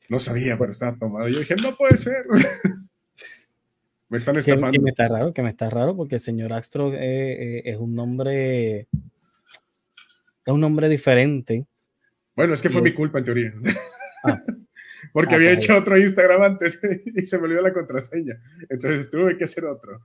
no 0.08 0.18
sabía, 0.18 0.56
pero 0.58 0.70
estaba 0.70 0.96
tomado. 0.96 1.28
Yo 1.28 1.40
dije, 1.40 1.56
no 1.56 1.76
puede 1.76 1.98
ser. 1.98 2.24
me 4.08 4.16
están 4.16 4.38
estafando. 4.38 4.72
que 4.72 4.80
me 4.80 4.90
está 4.90 5.08
raro, 5.08 5.34
que 5.34 5.42
me 5.42 5.50
está 5.50 5.68
raro, 5.68 5.94
porque 5.94 6.14
el 6.14 6.20
señor 6.20 6.54
Astro 6.54 6.94
eh, 6.94 7.58
eh, 7.58 7.62
es 7.66 7.76
un 7.76 7.94
nombre. 7.94 8.88
Es 10.46 10.54
un 10.54 10.60
nombre 10.60 10.88
diferente. 10.88 11.66
Bueno, 12.34 12.54
es 12.54 12.62
que 12.62 12.70
fue 12.70 12.80
mi 12.80 12.92
culpa 12.92 13.18
en 13.18 13.24
teoría. 13.24 13.52
Ah. 14.24 14.38
Porque 15.12 15.34
Ah, 15.34 15.36
había 15.36 15.52
hecho 15.52 15.76
otro 15.76 15.98
Instagram 15.98 16.42
antes 16.42 16.80
y 17.14 17.24
se 17.24 17.38
me 17.38 17.44
olvidó 17.44 17.62
la 17.62 17.72
contraseña. 17.72 18.34
Entonces 18.68 19.10
tuve 19.10 19.36
que 19.36 19.44
hacer 19.44 19.64
otro. 19.64 20.00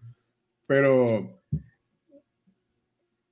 Pero 0.68 1.42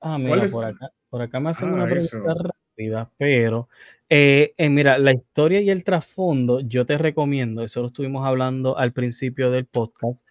Ah, 0.02 0.18
¿Cuál 0.26 0.42
mira, 0.42 0.52
por 0.52 0.66
acá, 0.66 0.90
por 1.10 1.22
acá 1.22 1.40
me 1.40 1.50
hacen 1.52 1.70
Ah, 1.70 1.74
una 1.74 1.86
pregunta 1.86 2.06
eso. 2.18 2.26
rápida, 2.26 3.12
pero 3.18 3.70
eh, 4.10 4.54
eh, 4.58 4.70
mira, 4.70 4.98
la 4.98 5.14
historia 5.14 5.62
y 5.62 5.70
el 5.70 5.84
trasfondo, 5.84 6.60
yo 6.60 6.86
te 6.86 6.98
recomiendo, 6.98 7.64
eso 7.64 7.82
lo 7.82 7.88
estuvimos 7.88 8.26
hablando 8.28 8.78
al 8.78 8.92
principio 8.92 9.50
del 9.50 9.66
podcast. 9.66 10.28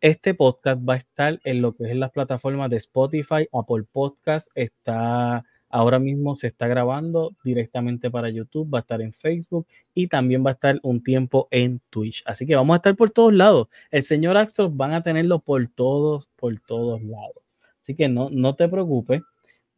Este 0.00 0.34
podcast 0.34 0.82
va 0.86 0.94
a 0.94 0.96
estar 0.96 1.38
en 1.44 1.62
lo 1.62 1.76
que 1.76 1.88
es 1.88 1.96
las 1.96 2.10
plataformas 2.10 2.68
de 2.70 2.78
Spotify, 2.78 3.48
Apple 3.52 3.84
Podcast, 3.92 4.48
está 4.56 5.44
ahora 5.72 5.98
mismo 5.98 6.36
se 6.36 6.46
está 6.48 6.68
grabando 6.68 7.32
directamente 7.44 8.10
para 8.10 8.30
YouTube, 8.30 8.72
va 8.72 8.78
a 8.78 8.82
estar 8.82 9.02
en 9.02 9.12
Facebook 9.12 9.66
y 9.94 10.06
también 10.08 10.44
va 10.46 10.50
a 10.50 10.54
estar 10.54 10.78
un 10.84 11.02
tiempo 11.02 11.48
en 11.50 11.80
Twitch. 11.90 12.22
Así 12.26 12.46
que 12.46 12.54
vamos 12.56 12.74
a 12.74 12.76
estar 12.76 12.94
por 12.96 13.10
todos 13.10 13.34
lados. 13.34 13.68
El 13.90 14.04
señor 14.04 14.36
Axel 14.36 14.68
van 14.70 14.92
a 14.94 15.02
tenerlo 15.02 15.40
por 15.40 15.66
todos, 15.68 16.28
por 16.36 16.60
todos 16.60 17.02
lados. 17.02 17.34
Así 17.82 17.94
que 17.96 18.08
no, 18.08 18.30
no 18.30 18.54
te 18.54 18.68
preocupes, 18.68 19.22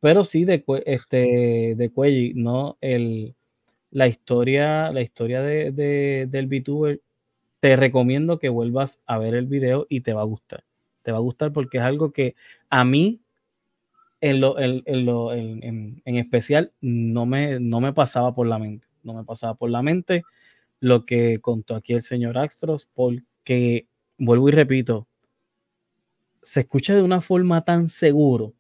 pero 0.01 0.25
sí 0.25 0.45
de, 0.45 0.65
este, 0.87 1.75
de 1.77 1.91
Cuelli, 1.91 2.35
no 2.35 2.77
el, 2.83 3.35
la 3.91 4.07
historia, 4.09 4.93
la 4.93 5.01
historia 5.03 5.41
de, 5.43 5.73
de- 5.73 6.27
del 6.31 6.47
VTuber, 6.49 7.01
te 7.61 7.77
recomiendo 7.77 8.39
que 8.39 8.51
vuelvas 8.51 9.01
a 9.07 9.19
ver 9.19 9.35
el 9.35 9.47
video 9.47 9.87
y 9.89 10.01
te 10.03 10.13
va 10.13 10.21
a 10.23 10.25
gustar. 10.27 10.65
Te 11.03 11.13
va 11.13 11.19
a 11.19 11.23
gustar 11.23 11.53
porque 11.53 11.79
es 11.79 11.85
algo 11.85 12.13
que 12.13 12.35
a 12.71 12.85
mí, 12.85 13.21
en, 14.31 14.41
lo, 14.41 14.59
en, 14.59 14.83
en 14.87 15.07
lo- 15.07 15.33
en- 15.35 16.03
especial, 16.19 16.73
no 16.81 17.27
me, 17.27 17.61
no 17.61 17.81
me 17.81 17.93
pasaba 17.93 18.35
por 18.35 18.47
la 18.47 18.59
mente. 18.59 18.87
No 19.03 19.15
me 19.15 19.25
pasaba 19.25 19.55
por 19.55 19.71
la 19.71 19.83
mente 19.83 20.23
lo 20.81 21.07
que 21.07 21.41
contó 21.41 21.77
aquí 21.77 21.95
el 21.95 22.03
señor 22.03 22.39
Astros, 22.39 22.89
porque, 22.95 23.89
vuelvo 24.19 24.49
y 24.51 24.53
repito, 24.53 25.09
se 26.43 26.61
escucha 26.61 26.95
de 26.95 27.03
una 27.03 27.21
forma 27.21 27.65
tan 27.65 27.89
seguro. 27.89 28.55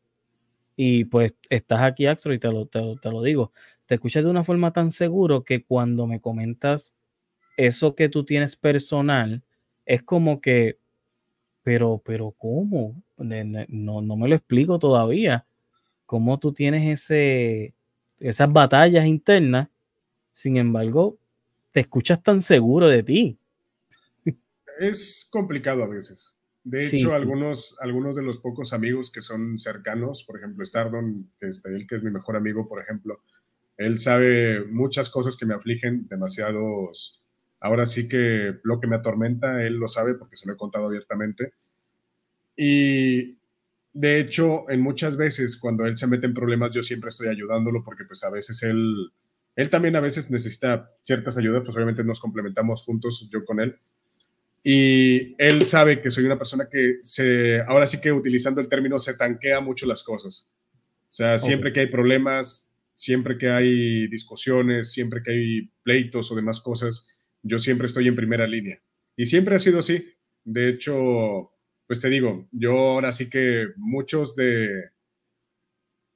Y 0.76 1.06
pues 1.06 1.34
estás 1.50 1.82
aquí, 1.82 2.06
Astro, 2.06 2.34
y 2.34 2.38
te 2.40 2.48
lo, 2.52 2.66
te, 2.66 2.80
te 3.02 3.10
lo 3.10 3.22
digo. 3.22 3.52
Te 3.86 3.96
escuchas 3.96 4.24
de 4.24 4.30
una 4.30 4.44
forma 4.44 4.72
tan 4.72 4.92
seguro 4.92 5.44
que 5.44 5.64
cuando 5.64 6.06
me 6.06 6.20
comentas 6.20 6.96
eso 7.56 7.94
que 7.94 8.08
tú 8.08 8.24
tienes 8.24 8.56
personal 8.56 9.42
es 9.86 10.02
como 10.02 10.40
que, 10.40 10.78
pero, 11.62 12.02
pero, 12.04 12.32
¿cómo? 12.32 13.02
No, 13.18 14.02
no 14.02 14.16
me 14.16 14.28
lo 14.28 14.36
explico 14.36 14.78
todavía. 14.78 15.46
¿Cómo 16.14 16.38
tú 16.38 16.52
tienes 16.52 16.86
ese, 16.86 17.74
esas 18.20 18.52
batallas 18.52 19.04
internas? 19.04 19.68
Sin 20.32 20.56
embargo, 20.58 21.18
te 21.72 21.80
escuchas 21.80 22.22
tan 22.22 22.40
seguro 22.40 22.86
de 22.86 23.02
ti. 23.02 23.38
Es 24.78 25.26
complicado 25.28 25.82
a 25.82 25.88
veces. 25.88 26.38
De 26.62 26.86
hecho, 26.86 27.14
Algunos, 27.14 27.76
algunos 27.80 28.14
de 28.14 28.22
los 28.22 28.38
pocos 28.38 28.72
amigos 28.72 29.10
que 29.10 29.22
son 29.22 29.58
cercanos, 29.58 30.22
por 30.22 30.38
ejemplo, 30.38 30.64
Stardon, 30.64 31.32
este, 31.40 31.74
él 31.74 31.84
que 31.88 31.96
es 31.96 32.04
mi 32.04 32.12
mejor 32.12 32.36
amigo, 32.36 32.68
por 32.68 32.80
ejemplo, 32.80 33.20
él 33.76 33.98
sabe 33.98 34.64
muchas 34.66 35.10
cosas 35.10 35.36
que 35.36 35.46
me 35.46 35.54
afligen, 35.54 36.06
demasiados. 36.06 37.24
Ahora 37.58 37.86
sí 37.86 38.06
que 38.06 38.60
lo 38.62 38.78
que 38.78 38.86
me 38.86 38.94
atormenta, 38.94 39.64
él 39.64 39.78
lo 39.78 39.88
sabe 39.88 40.14
porque 40.14 40.36
se 40.36 40.46
lo 40.46 40.52
he 40.52 40.56
contado 40.56 40.86
abiertamente. 40.86 41.54
Y 42.56 43.36
de 43.94 44.18
hecho, 44.18 44.68
en 44.68 44.80
muchas 44.80 45.16
veces 45.16 45.56
cuando 45.56 45.86
él 45.86 45.96
se 45.96 46.08
mete 46.08 46.26
en 46.26 46.34
problemas, 46.34 46.72
yo 46.72 46.82
siempre 46.82 47.08
estoy 47.08 47.28
ayudándolo 47.28 47.84
porque 47.84 48.04
pues 48.04 48.24
a 48.24 48.30
veces 48.30 48.60
él, 48.64 49.12
él 49.54 49.70
también 49.70 49.94
a 49.94 50.00
veces 50.00 50.32
necesita 50.32 50.90
ciertas 51.02 51.38
ayudas, 51.38 51.62
pues 51.64 51.76
obviamente 51.76 52.02
nos 52.02 52.18
complementamos 52.18 52.82
juntos, 52.82 53.30
yo 53.32 53.44
con 53.44 53.60
él. 53.60 53.76
Y 54.64 55.40
él 55.40 55.64
sabe 55.66 56.00
que 56.00 56.10
soy 56.10 56.24
una 56.24 56.36
persona 56.36 56.68
que 56.68 56.96
se, 57.02 57.60
ahora 57.68 57.86
sí 57.86 58.00
que 58.00 58.10
utilizando 58.10 58.60
el 58.60 58.68
término, 58.68 58.98
se 58.98 59.14
tanquea 59.14 59.60
mucho 59.60 59.86
las 59.86 60.02
cosas. 60.02 60.52
O 60.74 61.12
sea, 61.16 61.38
siempre 61.38 61.72
que 61.72 61.80
hay 61.80 61.86
problemas, 61.86 62.74
siempre 62.94 63.38
que 63.38 63.50
hay 63.50 64.08
discusiones, 64.08 64.90
siempre 64.90 65.22
que 65.22 65.30
hay 65.30 65.70
pleitos 65.84 66.32
o 66.32 66.34
demás 66.34 66.60
cosas, 66.60 67.16
yo 67.42 67.60
siempre 67.60 67.86
estoy 67.86 68.08
en 68.08 68.16
primera 68.16 68.46
línea. 68.46 68.82
Y 69.16 69.26
siempre 69.26 69.54
ha 69.54 69.60
sido 69.60 69.78
así. 69.78 70.12
De 70.42 70.68
hecho, 70.68 71.53
pues 71.86 72.01
te 72.01 72.09
digo, 72.09 72.48
yo 72.52 72.73
ahora 72.73 73.12
sí 73.12 73.28
que 73.28 73.69
muchos 73.77 74.36
de... 74.36 74.90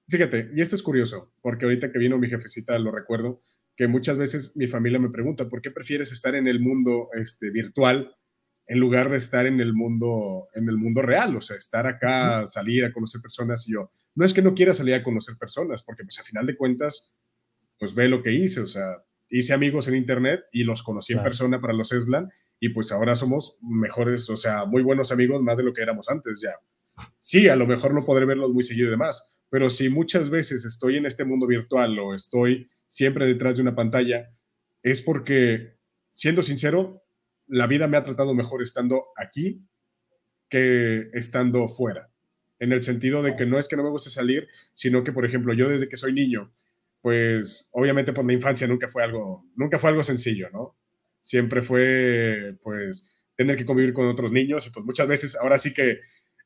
Fíjate, 0.08 0.50
y 0.54 0.60
esto 0.62 0.74
es 0.74 0.82
curioso, 0.82 1.34
porque 1.42 1.66
ahorita 1.66 1.92
que 1.92 1.98
vino 1.98 2.18
mi 2.18 2.28
jefecita 2.28 2.78
lo 2.78 2.90
recuerdo, 2.90 3.42
que 3.76 3.86
muchas 3.86 4.16
veces 4.16 4.56
mi 4.56 4.66
familia 4.66 4.98
me 4.98 5.10
pregunta, 5.10 5.48
¿por 5.48 5.60
qué 5.60 5.70
prefieres 5.70 6.12
estar 6.12 6.34
en 6.34 6.48
el 6.48 6.60
mundo 6.60 7.10
este, 7.14 7.50
virtual 7.50 8.16
en 8.68 8.78
lugar 8.78 9.10
de 9.10 9.16
estar 9.16 9.46
en 9.46 9.60
el 9.60 9.72
mundo, 9.72 10.48
en 10.54 10.68
el 10.68 10.76
mundo 10.76 11.00
real, 11.00 11.34
o 11.34 11.40
sea, 11.40 11.56
estar 11.56 11.86
acá, 11.86 12.46
salir 12.46 12.84
a 12.84 12.92
conocer 12.92 13.20
personas 13.20 13.66
y 13.66 13.72
yo, 13.72 13.90
no 14.14 14.26
es 14.26 14.34
que 14.34 14.42
no 14.42 14.54
quiera 14.54 14.74
salir 14.74 14.94
a 14.94 15.02
conocer 15.02 15.36
personas, 15.38 15.82
porque 15.82 16.04
pues 16.04 16.20
a 16.20 16.22
final 16.22 16.46
de 16.46 16.56
cuentas, 16.56 17.16
pues 17.78 17.94
ve 17.94 18.08
lo 18.08 18.22
que 18.22 18.32
hice, 18.32 18.60
o 18.60 18.66
sea, 18.66 19.02
hice 19.30 19.54
amigos 19.54 19.88
en 19.88 19.94
internet 19.94 20.42
y 20.52 20.64
los 20.64 20.82
conocí 20.82 21.14
en 21.14 21.22
persona 21.22 21.60
para 21.60 21.72
los 21.72 21.92
Eslan 21.92 22.28
y 22.60 22.70
pues 22.70 22.92
ahora 22.92 23.14
somos 23.14 23.58
mejores, 23.62 24.28
o 24.30 24.36
sea, 24.36 24.64
muy 24.64 24.82
buenos 24.82 25.12
amigos 25.12 25.42
más 25.42 25.58
de 25.58 25.64
lo 25.64 25.72
que 25.72 25.82
éramos 25.82 26.08
antes 26.08 26.40
ya. 26.40 26.54
Sí, 27.18 27.48
a 27.48 27.56
lo 27.56 27.66
mejor 27.66 27.94
no 27.94 28.04
podré 28.04 28.26
verlos 28.26 28.50
muy 28.52 28.64
seguido 28.64 28.88
y 28.88 28.90
demás, 28.90 29.40
pero 29.50 29.70
si 29.70 29.88
muchas 29.88 30.30
veces 30.30 30.64
estoy 30.64 30.96
en 30.96 31.06
este 31.06 31.24
mundo 31.24 31.46
virtual 31.46 31.98
o 31.98 32.14
estoy 32.14 32.68
siempre 32.88 33.26
detrás 33.26 33.56
de 33.56 33.62
una 33.62 33.74
pantalla, 33.74 34.30
es 34.82 35.00
porque, 35.00 35.76
siendo 36.12 36.42
sincero, 36.42 37.04
la 37.46 37.66
vida 37.66 37.86
me 37.86 37.96
ha 37.96 38.02
tratado 38.02 38.34
mejor 38.34 38.62
estando 38.62 39.06
aquí 39.16 39.62
que 40.48 41.08
estando 41.12 41.68
fuera. 41.68 42.10
En 42.58 42.72
el 42.72 42.82
sentido 42.82 43.22
de 43.22 43.36
que 43.36 43.46
no 43.46 43.58
es 43.58 43.68
que 43.68 43.76
no 43.76 43.84
me 43.84 43.90
guste 43.90 44.10
salir, 44.10 44.48
sino 44.74 45.04
que, 45.04 45.12
por 45.12 45.24
ejemplo, 45.24 45.54
yo 45.54 45.68
desde 45.68 45.88
que 45.88 45.96
soy 45.96 46.12
niño, 46.12 46.52
pues 47.00 47.70
obviamente 47.72 48.12
por 48.12 48.24
mi 48.24 48.34
infancia 48.34 48.66
nunca 48.66 48.88
fue 48.88 49.04
algo, 49.04 49.46
nunca 49.54 49.78
fue 49.78 49.90
algo 49.90 50.02
sencillo, 50.02 50.50
¿no? 50.50 50.76
Siempre 51.28 51.60
fue, 51.60 52.56
pues, 52.62 53.22
tener 53.36 53.54
que 53.54 53.66
convivir 53.66 53.92
con 53.92 54.08
otros 54.08 54.32
niños 54.32 54.66
y 54.66 54.70
pues 54.70 54.82
muchas 54.86 55.06
veces, 55.06 55.36
ahora 55.36 55.58
sí 55.58 55.74
que 55.74 55.98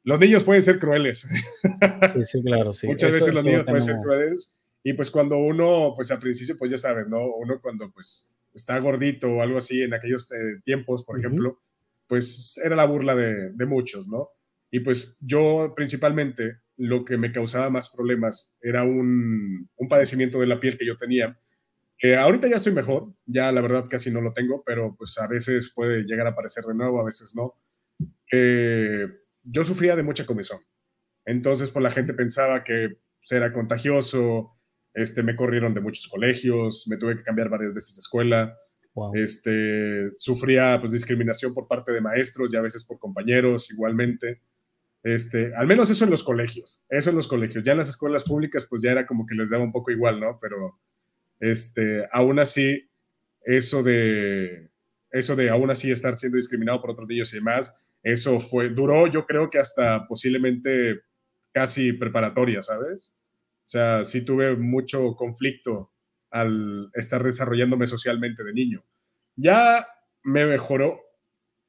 los 0.03 0.19
niños 0.19 0.43
pueden 0.43 0.61
ser 0.61 0.81
crueles. 0.81 1.21
Sí, 1.21 2.25
sí, 2.25 2.43
claro, 2.43 2.73
sí. 2.73 2.89
muchas 2.89 3.13
veces 3.13 3.33
los 3.33 3.45
niños 3.45 3.65
pueden 3.65 3.81
ser 3.81 3.95
crueles 4.03 4.61
y 4.83 4.95
pues 4.95 5.09
cuando 5.09 5.39
uno, 5.39 5.93
pues 5.95 6.11
al 6.11 6.19
principio, 6.19 6.57
pues 6.59 6.73
ya 6.73 6.79
saben, 6.79 7.09
¿no? 7.09 7.25
Uno 7.37 7.61
cuando 7.61 7.93
pues 7.93 8.35
está 8.53 8.77
gordito 8.81 9.29
o 9.29 9.41
algo 9.41 9.59
así 9.59 9.83
en 9.83 9.95
aquellos 9.95 10.33
eh, 10.33 10.61
tiempos, 10.65 11.05
por 11.05 11.17
ejemplo, 11.17 11.63
pues 12.09 12.61
era 12.65 12.75
la 12.75 12.85
burla 12.85 13.15
de, 13.15 13.53
de, 13.53 13.67
muchos, 13.67 14.09
¿no? 14.09 14.31
Y 14.73 14.81
pues 14.81 15.17
yo 15.21 15.75
principalmente 15.77 16.57
lo 16.77 17.05
que 17.05 17.19
me 17.19 17.31
causaba 17.31 17.71
más 17.71 17.89
problemas 17.89 18.59
era 18.61 18.83
un, 18.83 19.71
un 19.77 19.89
padecimiento 19.89 20.41
de 20.41 20.49
la 20.49 20.59
piel 20.59 20.77
que 20.77 20.87
yo 20.87 20.97
tenía, 20.97 21.39
que 22.03 22.17
ahorita 22.17 22.49
ya 22.49 22.57
estoy 22.57 22.73
mejor, 22.73 23.15
ya 23.27 23.53
la 23.53 23.61
verdad 23.61 23.85
casi 23.89 24.11
no 24.11 24.21
lo 24.21 24.33
tengo, 24.33 24.65
pero 24.67 24.97
pues 24.97 25.17
a 25.19 25.29
veces 25.29 25.73
puede 25.73 26.03
llegar 26.03 26.27
a 26.27 26.31
aparecer 26.31 26.65
de 26.65 26.75
nuevo, 26.75 27.01
a 27.01 27.05
veces 27.05 27.33
no. 27.37 27.55
yo 29.45 29.63
sufría 29.65 29.95
de 29.95 30.03
mucha 30.03 30.27
comezón. 30.27 30.59
Entonces, 31.25 31.71
pues 31.71 31.81
la 31.81 31.93
gente 31.93 32.13
pensaba 32.13 32.65
que 32.65 32.99
era 33.31 33.53
contagioso, 33.53 34.59
este, 34.93 35.23
me 35.23 35.37
corrieron 35.37 35.75
de 35.75 35.81
muchos 35.81 36.09
colegios, 36.09 36.89
me 36.89 36.97
tuve 36.97 37.17
que 37.17 37.23
cambiar 37.23 37.49
varias 37.49 37.73
veces 37.73 37.95
de 37.95 38.01
escuela. 38.01 38.59
Este, 39.15 40.11
sufría 40.17 40.79
pues, 40.81 40.91
discriminación 40.91 41.55
por 41.55 41.69
parte 41.69 41.93
de 41.93 42.01
maestros 42.01 42.53
y 42.53 42.57
a 42.57 42.63
veces 42.63 42.85
por 42.85 42.99
compañeros 42.99 43.71
igualmente. 43.71 44.43
Este, 45.05 45.55
al 45.55 45.69
menos 45.69 45.89
eso 45.89 46.03
en 46.03 46.11
los 46.11 46.25
colegios, 46.25 46.85
eso 46.89 47.11
en 47.11 47.17
los 47.17 47.29
colegios. 47.29 47.63
Ya 47.63 47.73
en 47.73 47.79
las 47.79 47.89
escuelas 47.91 48.25
públicas 48.25 48.67
pues 48.69 48.83
ya 48.83 48.91
era 48.91 49.07
como 49.07 49.25
que 49.25 49.37
les 49.37 49.51
daba 49.51 49.63
un 49.63 49.73
poco 49.73 49.93
igual, 49.93 50.19
¿no? 50.19 50.41
Pero 50.41 50.81
este, 51.43 52.07
aún 52.13 52.39
así, 52.39 52.89
eso 53.45 53.83
de, 53.83 54.71
eso 55.11 55.35
de 55.35 55.51
aún 55.51 55.71
así 55.73 55.91
estar 55.91 56.17
siendo 56.17 56.37
discriminado 56.37 56.81
por 56.81 56.93
otros 56.93 57.09
niños 57.09 57.33
y 57.33 57.39
demás, 57.39 57.77
eso 58.01 58.41
fue, 58.41 58.69
duró 58.69 59.09
yo 59.09 59.27
creo 59.27 59.51
que 59.51 59.59
hasta 59.59 60.07
posiblemente 60.07 61.01
casi 61.53 61.93
preparatoria, 61.93 62.63
¿sabes? 62.63 63.13
O 63.65 63.67
sea, 63.67 64.05
sí 64.05 64.25
tuve 64.25 64.55
mucho 64.55 65.17
conflicto 65.17 65.93
al 66.31 66.91
estar 66.95 67.25
desarrollándome 67.25 67.87
socialmente 67.87 68.45
de 68.45 68.53
niño. 68.53 68.85
Ya 69.35 69.85
me 70.23 70.47
mejoró 70.47 71.01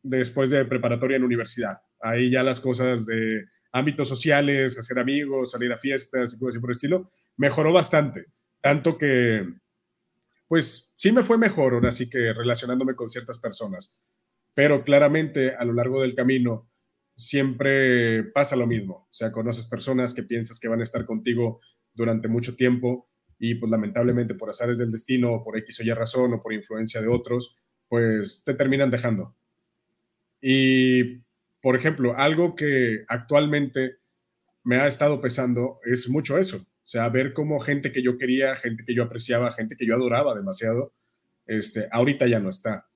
después 0.04 0.52
de 0.52 0.66
preparatoria 0.66 1.18
en 1.18 1.24
universidad. 1.24 1.80
Ahí 2.00 2.30
ya 2.30 2.44
las 2.44 2.60
cosas 2.60 3.08
de 3.08 3.46
ámbitos 3.72 4.08
sociales, 4.08 4.78
hacer 4.78 5.00
amigos, 5.00 5.52
salir 5.52 5.74
a 5.74 5.80
fiestas 5.80 6.36
y 6.36 6.40
cosas 6.40 6.56
así 6.56 6.60
por 6.60 6.70
el 6.70 6.76
estilo, 6.76 7.10
mejoró 7.38 7.74
bastante. 7.74 8.28
Tanto 8.62 8.98
que, 8.98 9.46
pues 10.48 10.94
sí 10.96 11.12
me 11.12 11.24
fue 11.24 11.38
mejor, 11.38 11.74
ahora 11.74 11.92
sí 11.92 12.10
que 12.10 12.34
relacionándome 12.34 12.96
con 12.96 13.10
ciertas 13.10 13.38
personas. 13.40 14.02
Pero 14.54 14.84
claramente 14.84 15.56
a 15.56 15.66
lo 15.66 15.74
largo 15.74 16.02
del 16.02 16.16
camino 16.16 16.70
siempre 17.16 18.24
pasa 18.24 18.56
lo 18.56 18.68
mismo. 18.68 19.08
O 19.10 19.14
sea, 19.14 19.32
conoces 19.32 19.66
personas 19.66 20.14
que 20.14 20.24
piensas 20.24 20.60
que 20.60 20.68
van 20.68 20.80
a 20.80 20.84
estar 20.84 21.06
contigo 21.06 21.60
durante 21.94 22.28
mucho 22.28 22.56
tiempo 22.56 23.10
y 23.40 23.56
pues 23.56 23.70
lamentablemente 23.70 24.36
por 24.36 24.50
azares 24.50 24.78
del 24.78 24.92
destino, 24.92 25.44
por 25.44 25.58
X 25.58 25.80
o 25.80 25.84
Y 25.84 25.92
razón 25.92 26.34
o 26.34 26.42
por 26.42 26.54
influencia 26.54 27.02
de 27.02 27.08
otros, 27.08 27.58
pues 27.90 28.44
te 28.46 28.54
terminan 28.54 28.90
dejando. 28.90 29.36
Y, 30.42 31.24
por 31.62 31.76
ejemplo, 31.76 32.16
algo 32.18 32.56
que 32.56 33.04
actualmente 33.08 33.98
me 34.64 34.78
ha 34.78 34.88
estado 34.88 35.22
pesando 35.22 35.80
es 35.86 36.10
mucho 36.10 36.38
eso. 36.38 36.66
O 36.84 36.86
sea, 36.86 37.08
ver 37.08 37.34
cómo 37.34 37.62
gente 37.62 37.94
que 37.94 38.04
yo 38.04 38.18
quería, 38.18 38.58
gente 38.58 38.84
que 38.86 38.94
yo 38.94 39.04
apreciaba, 39.04 39.54
gente 39.54 39.78
que 39.78 39.86
yo 39.86 39.96
adoraba 39.96 40.36
demasiado, 40.36 40.94
este, 41.46 41.88
ahorita 41.92 42.28
ya 42.28 42.42
no 42.42 42.50
está. 42.50 42.88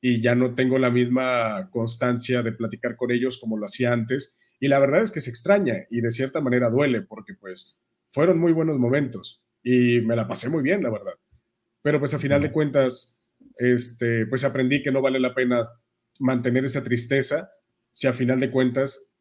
Y 0.00 0.20
ya 0.20 0.34
no 0.34 0.54
tengo 0.54 0.78
la 0.78 0.90
misma 0.90 1.70
constancia 1.70 2.42
de 2.42 2.52
platicar 2.52 2.96
con 2.96 3.12
ellos 3.12 3.38
como 3.38 3.56
lo 3.56 3.66
hacía 3.66 3.92
antes. 3.92 4.36
Y 4.58 4.66
la 4.66 4.80
verdad 4.80 5.02
es 5.02 5.12
que 5.12 5.20
se 5.20 5.30
extraña 5.30 5.86
y 5.90 6.00
de 6.00 6.10
cierta 6.10 6.40
manera 6.40 6.70
duele 6.70 7.02
porque 7.02 7.34
pues 7.34 7.78
fueron 8.10 8.38
muy 8.38 8.52
buenos 8.52 8.78
momentos 8.78 9.44
y 9.62 10.00
me 10.00 10.16
la 10.16 10.26
pasé 10.26 10.48
muy 10.48 10.62
bien, 10.62 10.82
la 10.82 10.90
verdad. 10.90 11.12
Pero 11.82 12.00
pues 12.00 12.12
a 12.14 12.18
final 12.18 12.42
de 12.42 12.50
cuentas, 12.50 13.20
este, 13.58 14.26
pues 14.26 14.42
aprendí 14.42 14.82
que 14.82 14.90
no 14.90 15.02
vale 15.02 15.20
la 15.20 15.34
pena 15.34 15.64
mantener 16.18 16.64
esa 16.64 16.82
tristeza 16.82 17.50
si 17.92 18.06
a 18.06 18.12
final 18.12 18.40
de 18.40 18.50
cuentas 18.50 19.14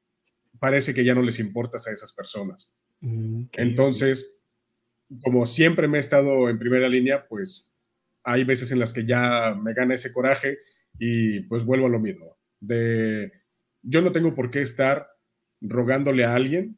parece 0.60 0.94
que 0.94 1.04
ya 1.04 1.14
no 1.14 1.22
les 1.22 1.40
importas 1.40 1.88
a 1.88 1.92
esas 1.92 2.12
personas. 2.14 2.74
Mm, 3.02 3.44
Entonces, 3.54 4.42
como 5.24 5.46
siempre 5.46 5.88
me 5.88 5.98
he 5.98 6.02
estado 6.02 6.50
en 6.50 6.60
primera 6.60 6.88
línea, 6.88 7.28
pues 7.28 7.72
hay 8.24 8.44
veces 8.44 8.72
en 8.72 8.80
las 8.80 8.94
que 8.94 9.06
ya 9.06 9.56
me 9.56 9.74
gana 9.74 9.96
ese 9.96 10.12
coraje 10.12 10.60
y 10.98 11.42
pues 11.42 11.64
vuelvo 11.64 11.88
a 11.88 11.90
lo 11.90 12.00
mismo. 12.00 12.38
De 12.60 13.32
yo 13.82 14.02
no 14.02 14.12
tengo 14.12 14.36
por 14.36 14.52
qué 14.52 14.62
estar 14.62 15.08
rogándole 15.62 16.26
a 16.26 16.36
alguien 16.36 16.78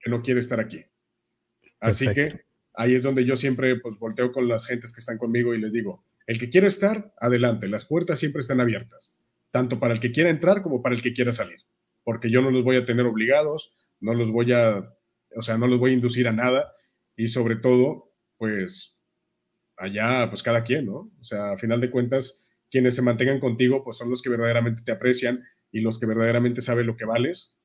que 0.00 0.10
no 0.10 0.22
quiere 0.22 0.40
estar 0.40 0.60
aquí. 0.60 0.84
Así 1.80 2.08
que 2.12 2.40
ahí 2.74 2.94
es 2.94 3.02
donde 3.02 3.24
yo 3.24 3.36
siempre 3.36 3.78
pues 3.80 3.98
volteo 3.98 4.32
con 4.32 4.48
las 4.48 4.66
gentes 4.66 4.92
que 4.92 5.00
están 5.00 5.18
conmigo 5.18 5.54
y 5.54 5.60
les 5.60 5.72
digo, 5.72 6.04
el 6.26 6.38
que 6.38 6.48
quiera 6.48 6.66
estar, 6.66 7.12
adelante, 7.20 7.68
las 7.68 7.84
puertas 7.84 8.18
siempre 8.18 8.40
están 8.40 8.60
abiertas, 8.60 9.18
tanto 9.50 9.78
para 9.78 9.94
el 9.94 10.00
que 10.00 10.10
quiera 10.10 10.30
entrar 10.30 10.62
como 10.62 10.82
para 10.82 10.94
el 10.94 11.02
que 11.02 11.12
quiera 11.12 11.32
salir, 11.32 11.58
porque 12.02 12.30
yo 12.30 12.40
no 12.40 12.50
los 12.50 12.64
voy 12.64 12.76
a 12.76 12.84
tener 12.84 13.04
obligados, 13.06 13.74
no 14.00 14.14
los 14.14 14.32
voy 14.32 14.52
a, 14.52 14.90
o 15.36 15.42
sea, 15.42 15.58
no 15.58 15.66
los 15.66 15.78
voy 15.78 15.92
a 15.92 15.94
inducir 15.94 16.28
a 16.28 16.32
nada 16.32 16.72
y 17.16 17.28
sobre 17.28 17.56
todo, 17.56 18.12
pues 18.36 19.04
allá, 19.76 20.28
pues 20.30 20.42
cada 20.42 20.64
quien, 20.64 20.86
¿no? 20.86 21.12
O 21.18 21.24
sea, 21.24 21.52
a 21.52 21.56
final 21.56 21.80
de 21.80 21.90
cuentas, 21.90 22.48
quienes 22.70 22.94
se 22.96 23.02
mantengan 23.02 23.40
contigo, 23.40 23.82
pues 23.84 23.96
son 23.96 24.10
los 24.10 24.22
que 24.22 24.30
verdaderamente 24.30 24.82
te 24.84 24.92
aprecian 24.92 25.42
y 25.70 25.80
los 25.80 25.98
que 25.98 26.06
verdaderamente 26.06 26.60
saben 26.60 26.86
lo 26.86 26.96
que 26.96 27.04
vales. 27.04 27.60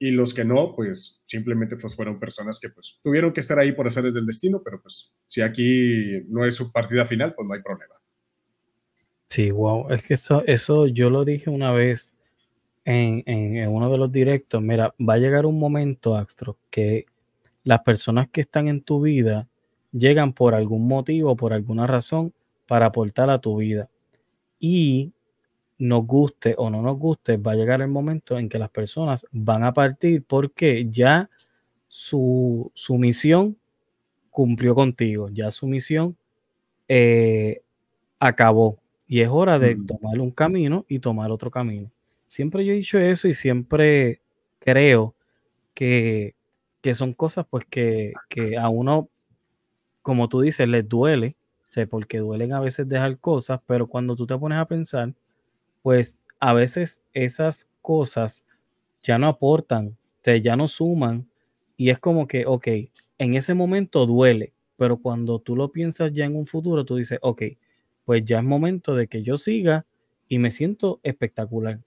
Y 0.00 0.12
los 0.12 0.32
que 0.32 0.44
no, 0.44 0.74
pues 0.76 1.22
simplemente 1.24 1.76
pues 1.76 1.96
fueron 1.96 2.20
personas 2.20 2.60
que 2.60 2.68
pues 2.68 3.00
tuvieron 3.02 3.32
que 3.32 3.40
estar 3.40 3.58
ahí 3.58 3.72
por 3.72 3.86
hacerles 3.86 4.14
del 4.14 4.26
destino, 4.26 4.62
pero 4.64 4.80
pues 4.80 5.12
si 5.26 5.40
aquí 5.40 6.22
no 6.28 6.46
es 6.46 6.54
su 6.54 6.70
partida 6.70 7.04
final, 7.04 7.34
pues 7.34 7.48
no 7.48 7.54
hay 7.54 7.62
problema. 7.62 7.94
Sí, 9.28 9.50
wow, 9.50 9.90
es 9.90 10.02
que 10.04 10.14
eso, 10.14 10.44
eso 10.46 10.86
yo 10.86 11.10
lo 11.10 11.24
dije 11.24 11.50
una 11.50 11.72
vez 11.72 12.14
en, 12.88 13.22
en, 13.26 13.68
uno 13.68 13.90
de 13.90 13.98
los 13.98 14.10
directos. 14.10 14.62
Mira, 14.62 14.94
va 14.98 15.14
a 15.14 15.18
llegar 15.18 15.44
un 15.44 15.58
momento, 15.58 16.16
Astro, 16.16 16.56
que 16.70 17.04
las 17.62 17.80
personas 17.80 18.28
que 18.30 18.40
están 18.40 18.66
en 18.66 18.80
tu 18.80 19.02
vida 19.02 19.46
llegan 19.92 20.32
por 20.32 20.54
algún 20.54 20.88
motivo, 20.88 21.36
por 21.36 21.52
alguna 21.52 21.86
razón, 21.86 22.32
para 22.66 22.86
aportar 22.86 23.28
a 23.28 23.40
tu 23.40 23.58
vida. 23.58 23.90
Y 24.58 25.12
nos 25.76 26.06
guste 26.06 26.54
o 26.56 26.70
no 26.70 26.80
nos 26.80 26.98
guste, 26.98 27.36
va 27.36 27.52
a 27.52 27.56
llegar 27.56 27.82
el 27.82 27.88
momento 27.88 28.38
en 28.38 28.48
que 28.48 28.58
las 28.58 28.70
personas 28.70 29.26
van 29.32 29.64
a 29.64 29.74
partir 29.74 30.24
porque 30.24 30.88
ya 30.90 31.28
su, 31.88 32.72
su 32.74 32.96
misión 32.96 33.58
cumplió 34.30 34.74
contigo, 34.74 35.28
ya 35.28 35.50
su 35.50 35.66
misión 35.66 36.16
eh, 36.88 37.60
acabó 38.18 38.78
y 39.06 39.20
es 39.20 39.28
hora 39.28 39.58
de 39.58 39.76
mm. 39.76 39.86
tomar 39.86 40.20
un 40.20 40.30
camino 40.30 40.86
y 40.88 41.00
tomar 41.00 41.30
otro 41.30 41.50
camino. 41.50 41.90
Siempre 42.28 42.64
yo 42.66 42.74
he 42.74 42.76
dicho 42.76 42.98
eso 43.00 43.28
y 43.28 43.34
siempre 43.34 44.22
creo 44.60 45.16
que, 45.74 46.36
que 46.82 46.94
son 46.94 47.14
cosas 47.14 47.46
pues 47.50 47.64
que, 47.66 48.14
que 48.28 48.58
a 48.58 48.68
uno, 48.70 49.10
como 50.02 50.28
tú 50.28 50.40
dices, 50.42 50.68
les 50.68 50.88
duele, 50.88 51.36
porque 51.90 52.18
duelen 52.18 52.52
a 52.52 52.60
veces 52.60 52.88
dejar 52.88 53.18
cosas, 53.18 53.60
pero 53.66 53.86
cuando 53.86 54.16
tú 54.16 54.26
te 54.26 54.36
pones 54.36 54.58
a 54.58 54.66
pensar, 54.66 55.14
pues 55.82 56.18
a 56.40 56.52
veces 56.52 57.02
esas 57.12 57.68
cosas 57.82 58.44
ya 59.02 59.18
no 59.18 59.28
aportan, 59.28 59.96
ya 60.42 60.56
no 60.56 60.68
suman 60.68 61.28
y 61.76 61.90
es 61.90 61.98
como 61.98 62.26
que, 62.26 62.44
ok, 62.46 62.68
en 63.18 63.34
ese 63.34 63.54
momento 63.54 64.06
duele, 64.06 64.52
pero 64.76 64.98
cuando 64.98 65.38
tú 65.38 65.56
lo 65.56 65.72
piensas 65.72 66.12
ya 66.12 66.26
en 66.26 66.36
un 66.36 66.46
futuro, 66.46 66.84
tú 66.84 66.96
dices, 66.96 67.18
ok, 67.22 67.42
pues 68.04 68.24
ya 68.24 68.38
es 68.38 68.44
momento 68.44 68.94
de 68.94 69.08
que 69.08 69.22
yo 69.22 69.36
siga 69.36 69.86
y 70.28 70.38
me 70.38 70.50
siento 70.50 71.00
espectacular. 71.02 71.80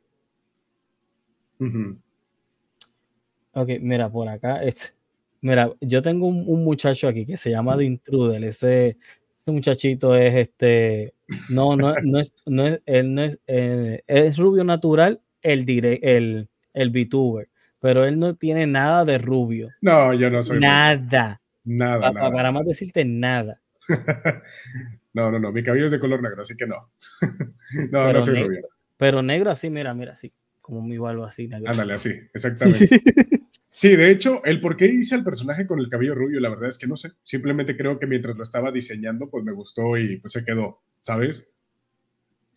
Ok, 3.53 3.69
mira, 3.81 4.09
por 4.09 4.27
acá, 4.29 4.63
es, 4.63 4.95
mira, 5.41 5.71
yo 5.81 6.01
tengo 6.01 6.27
un, 6.27 6.63
muchacho 6.63 7.07
aquí 7.07 7.25
que 7.25 7.38
se 7.38 7.51
llama 7.51 7.77
The 7.77 7.83
Intruder, 7.83 8.43
ese, 8.43 8.97
este 9.38 9.51
muchachito 9.51 10.15
es 10.15 10.35
este, 10.35 11.13
no, 11.49 11.75
no, 11.75 11.93
no 12.03 12.19
es, 12.19 12.33
no 12.45 12.65
es, 12.67 12.81
él 12.85 13.13
no 13.13 13.23
es, 13.23 13.39
eh, 13.47 14.03
es 14.07 14.38
rubio 14.38 14.63
natural, 14.63 15.21
el, 15.41 15.65
dire, 15.65 15.99
el, 16.01 16.47
el 16.73 16.89
VTuber, 16.91 17.49
pero 17.79 18.05
él 18.05 18.19
no 18.19 18.35
tiene 18.35 18.67
nada 18.67 19.03
de 19.03 19.17
rubio. 19.17 19.69
No, 19.81 20.13
yo 20.13 20.29
no 20.29 20.41
soy. 20.41 20.59
Nada. 20.59 21.41
Nada, 21.63 22.11
nada. 22.11 22.31
Para 22.31 22.51
más 22.51 22.65
decirte 22.65 23.03
nada. 23.05 23.59
no, 25.13 25.31
no, 25.31 25.39
no, 25.39 25.51
mi 25.51 25.63
cabello 25.63 25.85
es 25.85 25.91
de 25.91 25.99
color 25.99 26.21
negro, 26.21 26.41
así 26.41 26.55
que 26.55 26.67
no. 26.67 26.91
no, 27.91 28.13
no 28.13 28.21
soy 28.21 28.43
rubio. 28.43 28.67
Pero 28.97 29.21
negro 29.21 29.49
así, 29.49 29.69
mira, 29.69 29.93
mira, 29.93 30.13
así, 30.13 30.31
como 30.72 30.88
mi 30.88 30.98
barba 30.98 31.27
así. 31.27 31.49
Ándale, 31.52 31.93
así, 31.93 32.11
exactamente. 32.34 32.88
Sí, 33.73 33.95
de 33.95 34.11
hecho, 34.11 34.43
el 34.43 34.60
por 34.60 34.76
qué 34.76 34.85
hice 34.85 35.15
al 35.15 35.23
personaje 35.23 35.65
con 35.65 35.80
el 35.80 35.88
cabello 35.88 36.14
rubio, 36.14 36.41
la 36.41 36.49
verdad 36.49 36.68
es 36.68 36.77
que 36.77 36.88
no 36.88 36.98
sé. 36.98 37.11
Simplemente 37.23 37.77
creo 37.77 37.98
que 37.98 38.06
mientras 38.06 38.38
lo 38.38 38.43
estaba 38.43 38.69
diseñando, 38.69 39.30
pues 39.30 39.45
me 39.45 39.53
gustó 39.53 39.98
y 39.98 40.18
pues 40.18 40.34
se 40.34 40.43
quedó, 40.43 40.81
¿sabes? 40.99 41.52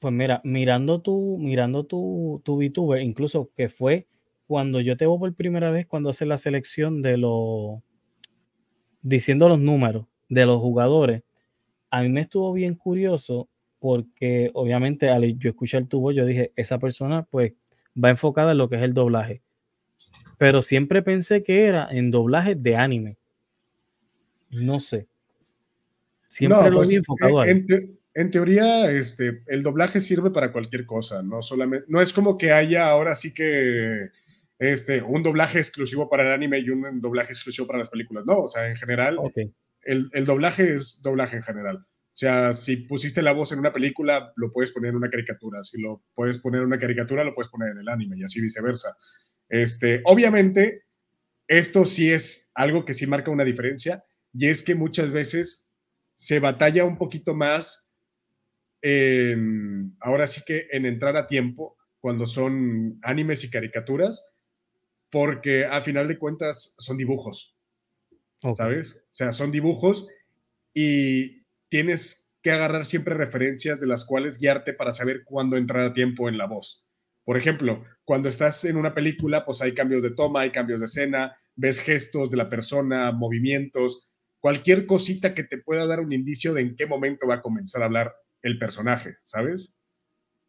Pues 0.01 0.13
mira, 0.13 0.41
mirando 0.45 1.01
tu, 1.01 1.39
mirando 1.41 1.87
tu, 1.87 2.43
tu 2.45 2.57
VTuber, 2.59 3.01
incluso 3.01 3.51
que 3.55 3.69
fue 3.69 4.09
cuando 4.47 4.81
yo 4.81 4.97
te 4.97 5.07
veo 5.07 5.19
por 5.19 5.33
primera 5.35 5.71
vez, 5.71 5.87
cuando 5.87 6.11
hace 6.11 6.27
la 6.27 6.37
selección 6.37 7.01
de 7.01 7.17
los, 7.17 7.81
diciendo 9.01 9.49
los 9.49 9.61
números 9.61 10.07
de 10.29 10.47
los 10.47 10.61
jugadores, 10.61 11.23
a 11.91 12.03
mí 12.03 12.09
me 12.09 12.23
estuvo 12.23 12.53
bien 12.53 12.75
curioso 12.75 13.49
porque 13.79 14.51
obviamente 14.53 15.11
al 15.11 15.39
yo 15.39 15.51
escuchar 15.51 15.87
tu 15.87 16.01
voz, 16.01 16.15
yo 16.15 16.27
dije, 16.27 16.53
esa 16.57 16.79
persona 16.79 17.23
pues 17.31 17.53
va 18.03 18.11
enfocada 18.11 18.53
en 18.53 18.59
lo 18.59 18.69
que 18.69 18.77
es 18.77 18.83
el 18.83 18.95
doblaje 18.95 19.43
pero 20.39 20.63
siempre 20.63 21.03
pensé 21.03 21.43
que 21.43 21.65
era 21.65 21.89
en 21.91 22.11
doblaje 22.11 22.55
de 22.55 22.77
anime. 22.77 23.17
No 24.51 24.81
sé. 24.81 25.09
Siempre 26.27 26.71
lo 26.71 26.77
pues, 26.77 26.89
vi 26.89 26.97
enfocado 26.97 27.41
ahí. 27.41 27.67
En, 28.17 28.31
teoría, 28.31 28.91
este, 28.93 29.43
el 29.47 29.63
doblaje 29.63 30.01
sirve 30.01 30.31
para 30.31 30.53
cualquier 30.53 30.87
cosa, 30.87 31.23
no 31.23 31.43
solamente, 31.43 31.85
no 31.89 32.01
es 32.01 32.13
como 32.13 32.39
que 32.39 32.53
haya 32.53 32.89
ahora 32.89 33.17
sí 33.17 33.35
que 33.35 34.11
este, 34.57 35.03
un 35.03 35.25
doblaje 35.25 35.59
exclusivo 35.59 36.09
para 36.09 36.23
el 36.23 36.33
anime 36.33 36.61
y 36.61 36.71
un 36.71 37.01
doblaje 37.01 37.33
exclusivo 37.33 37.67
para 37.67 37.81
las 37.81 37.89
películas. 37.89 38.25
No, 38.25 38.43
o 38.43 38.49
sea, 38.49 38.69
en 38.69 38.77
general, 38.77 39.19
el, 39.83 40.11
el 40.13 40.25
doblaje 40.25 40.75
es 40.75 41.03
doblaje 41.03 41.37
en 41.37 41.43
general. 41.43 41.85
O 42.15 42.17
sea, 42.17 42.53
si 42.53 42.77
pusiste 42.77 43.23
la 43.23 43.33
voz 43.33 43.51
en 43.51 43.59
una 43.59 43.73
película, 43.73 44.33
lo 44.37 44.53
puedes 44.53 44.71
poner 44.71 44.91
en 44.91 44.97
una 44.97 45.11
caricatura. 45.11 45.65
Si 45.65 45.81
lo 45.81 46.05
puedes 46.15 46.39
poner 46.39 46.61
en 46.61 46.69
una 46.69 46.79
caricatura, 46.79 47.25
lo 47.25 47.35
puedes 47.35 47.51
poner 47.51 47.73
en 47.73 47.79
el 47.79 47.89
anime 47.89 48.17
y 48.17 48.23
así 48.23 48.41
viceversa. 48.41 48.97
Este, 49.49 50.01
obviamente, 50.05 50.85
esto 51.49 51.85
sí 51.85 52.13
es 52.13 52.53
algo 52.55 52.85
que 52.85 52.95
sí 52.95 53.09
marca 53.09 53.33
una 53.33 53.45
diferencia 53.45 54.05
y 54.33 54.47
es 54.47 54.63
que 54.63 54.77
muchas 54.77 55.11
veces 55.11 55.73
se 56.15 56.39
batalla 56.39 56.85
un 56.85 56.99
poquito 56.99 57.35
más, 57.35 57.91
ahora 60.01 60.29
sí 60.29 60.43
que 60.47 60.69
en 60.71 60.87
entrar 60.87 61.17
a 61.17 61.27
tiempo 61.27 61.77
cuando 61.99 62.27
son 62.27 63.01
animes 63.03 63.43
y 63.43 63.51
caricaturas, 63.51 64.25
porque 65.11 65.65
a 65.65 65.81
final 65.81 66.07
de 66.07 66.19
cuentas 66.19 66.77
son 66.79 66.97
dibujos, 66.97 67.59
¿sabes? 68.55 69.05
O 69.11 69.15
sea, 69.15 69.33
son 69.33 69.51
dibujos 69.51 70.07
y 70.73 71.44
tienes 71.75 72.33
que 72.41 72.53
agarrar 72.53 72.85
siempre 72.85 73.17
referencias 73.17 73.81
de 73.81 73.89
las 73.89 74.05
cuales 74.05 74.39
guiarte 74.39 74.75
para 74.75 74.93
saber 74.93 75.25
cuándo 75.25 75.57
entrar 75.57 75.85
a 75.85 75.93
tiempo 75.93 76.29
en 76.29 76.39
la 76.39 76.47
voz. 76.47 76.87
Por 77.25 77.37
ejemplo, 77.37 77.83
cuando 78.05 78.29
estás 78.29 78.65
en 78.65 78.77
una 78.77 78.95
película, 78.95 79.45
pues 79.45 79.61
hay 79.61 79.75
cambios 79.75 80.05
de 80.05 80.13
toma, 80.13 80.43
hay 80.43 80.53
cambios 80.53 80.83
de 80.83 80.87
escena, 80.87 81.37
ves 81.57 81.81
gestos 81.81 82.31
de 82.31 82.37
la 82.37 82.49
persona, 82.49 83.11
movimientos, 83.11 84.15
cualquier 84.39 84.87
cosita 84.87 85.35
que 85.35 85.43
te 85.43 85.59
pueda 85.59 85.85
dar 85.85 85.99
un 85.99 86.13
indicio 86.13 86.55
de 86.55 86.61
en 86.61 86.77
qué 86.77 86.87
momento 86.87 87.27
va 87.27 87.35
a 87.35 87.43
comenzar 87.43 87.83
a 87.83 87.87
hablar 87.87 88.15
el 88.43 88.57
personaje, 88.57 89.17
¿sabes? 89.25 89.77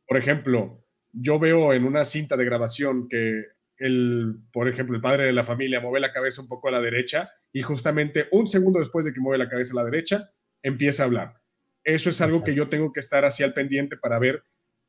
Por 0.08 0.18
ejemplo, 0.18 0.86
yo 1.12 1.40
veo 1.40 1.74
en 1.74 1.86
una 1.86 2.04
cinta 2.04 2.38
de 2.38 2.46
grabación 2.46 3.08
que 3.08 3.46
el, 3.78 4.44
por 4.54 4.70
ejemplo, 4.70 4.96
el 4.96 5.02
padre 5.02 5.26
de 5.26 5.34
la 5.34 5.44
familia 5.44 5.82
mueve 5.82 6.02
la 6.02 6.14
cabeza 6.14 6.44
un 6.44 6.48
poco 6.48 6.68
a 6.68 6.72
la 6.72 6.82
derecha 6.82 7.32
y 7.52 7.64
justamente 7.64 8.28
un 8.32 8.48
segundo 8.48 8.78
después 8.78 9.06
de 9.06 9.12
que 9.12 9.22
mueve 9.22 9.44
la 9.44 9.50
cabeza 9.50 9.74
a 9.74 9.84
la 9.84 9.90
derecha, 9.90 10.30
empieza 10.66 11.04
a 11.04 11.06
hablar. 11.06 11.42
Eso 11.84 12.10
es 12.10 12.20
algo 12.22 12.44
que 12.44 12.56
yo 12.56 12.68
tengo 12.68 12.92
que 12.92 13.00
estar 13.00 13.24
así 13.24 13.44
al 13.44 13.54
pendiente 13.54 13.98
para 13.98 14.18
ver 14.18 14.44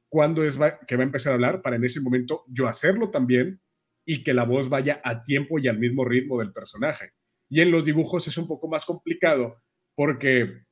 cuándo 0.08 0.42
es 0.42 0.58
que 0.88 0.96
va 0.96 1.02
a 1.02 1.06
empezar 1.06 1.32
a 1.32 1.34
hablar, 1.34 1.60
para 1.60 1.76
en 1.76 1.84
ese 1.84 2.00
momento 2.00 2.44
yo 2.48 2.66
hacerlo 2.66 3.10
también 3.10 3.60
y 4.06 4.24
que 4.24 4.32
la 4.32 4.44
voz 4.44 4.70
vaya 4.70 5.02
a 5.04 5.22
tiempo 5.22 5.58
y 5.58 5.68
al 5.68 5.78
mismo 5.78 6.04
ritmo 6.04 6.38
del 6.38 6.52
personaje. 6.52 7.12
Y 7.50 7.60
en 7.60 7.70
los 7.70 7.84
dibujos 7.84 8.26
es 8.26 8.38
un 8.38 8.48
poco 8.48 8.68
más 8.68 8.86
complicado 8.86 9.62
porque 9.94 10.64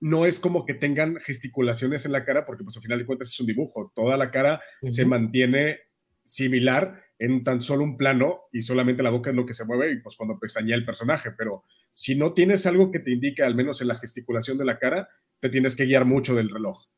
no 0.00 0.26
es 0.26 0.38
como 0.38 0.64
que 0.64 0.74
tengan 0.74 1.16
gesticulaciones 1.16 2.06
en 2.06 2.12
la 2.12 2.24
cara, 2.24 2.46
porque 2.46 2.62
pues 2.62 2.76
al 2.76 2.82
final 2.82 2.98
de 3.00 3.06
cuentas 3.06 3.28
es 3.28 3.40
un 3.40 3.46
dibujo. 3.46 3.90
Toda 3.94 4.16
la 4.16 4.30
cara 4.30 4.60
se 4.86 5.04
mantiene 5.04 5.80
similar 6.22 7.02
en 7.20 7.44
tan 7.44 7.60
solo 7.60 7.84
un 7.84 7.96
plano 7.96 8.40
y 8.50 8.62
solamente 8.62 9.04
la 9.04 9.10
boca 9.10 9.30
es 9.30 9.36
lo 9.36 9.46
que 9.46 9.54
se 9.54 9.64
mueve 9.64 9.92
y 9.92 10.00
pues 10.00 10.16
cuando 10.16 10.40
pestañea 10.40 10.74
el 10.74 10.84
personaje. 10.84 11.30
Pero 11.38 11.62
si 11.92 12.16
no 12.16 12.32
tienes 12.32 12.66
algo 12.66 12.90
que 12.90 12.98
te 12.98 13.12
indique, 13.12 13.44
al 13.44 13.54
menos 13.54 13.80
en 13.80 13.86
la 13.86 13.94
gesticulación 13.94 14.58
de 14.58 14.64
la 14.64 14.78
cara, 14.78 15.08
te 15.38 15.48
tienes 15.48 15.76
que 15.76 15.84
guiar 15.84 16.04
mucho 16.04 16.34
del 16.34 16.50
reloj 16.50 16.88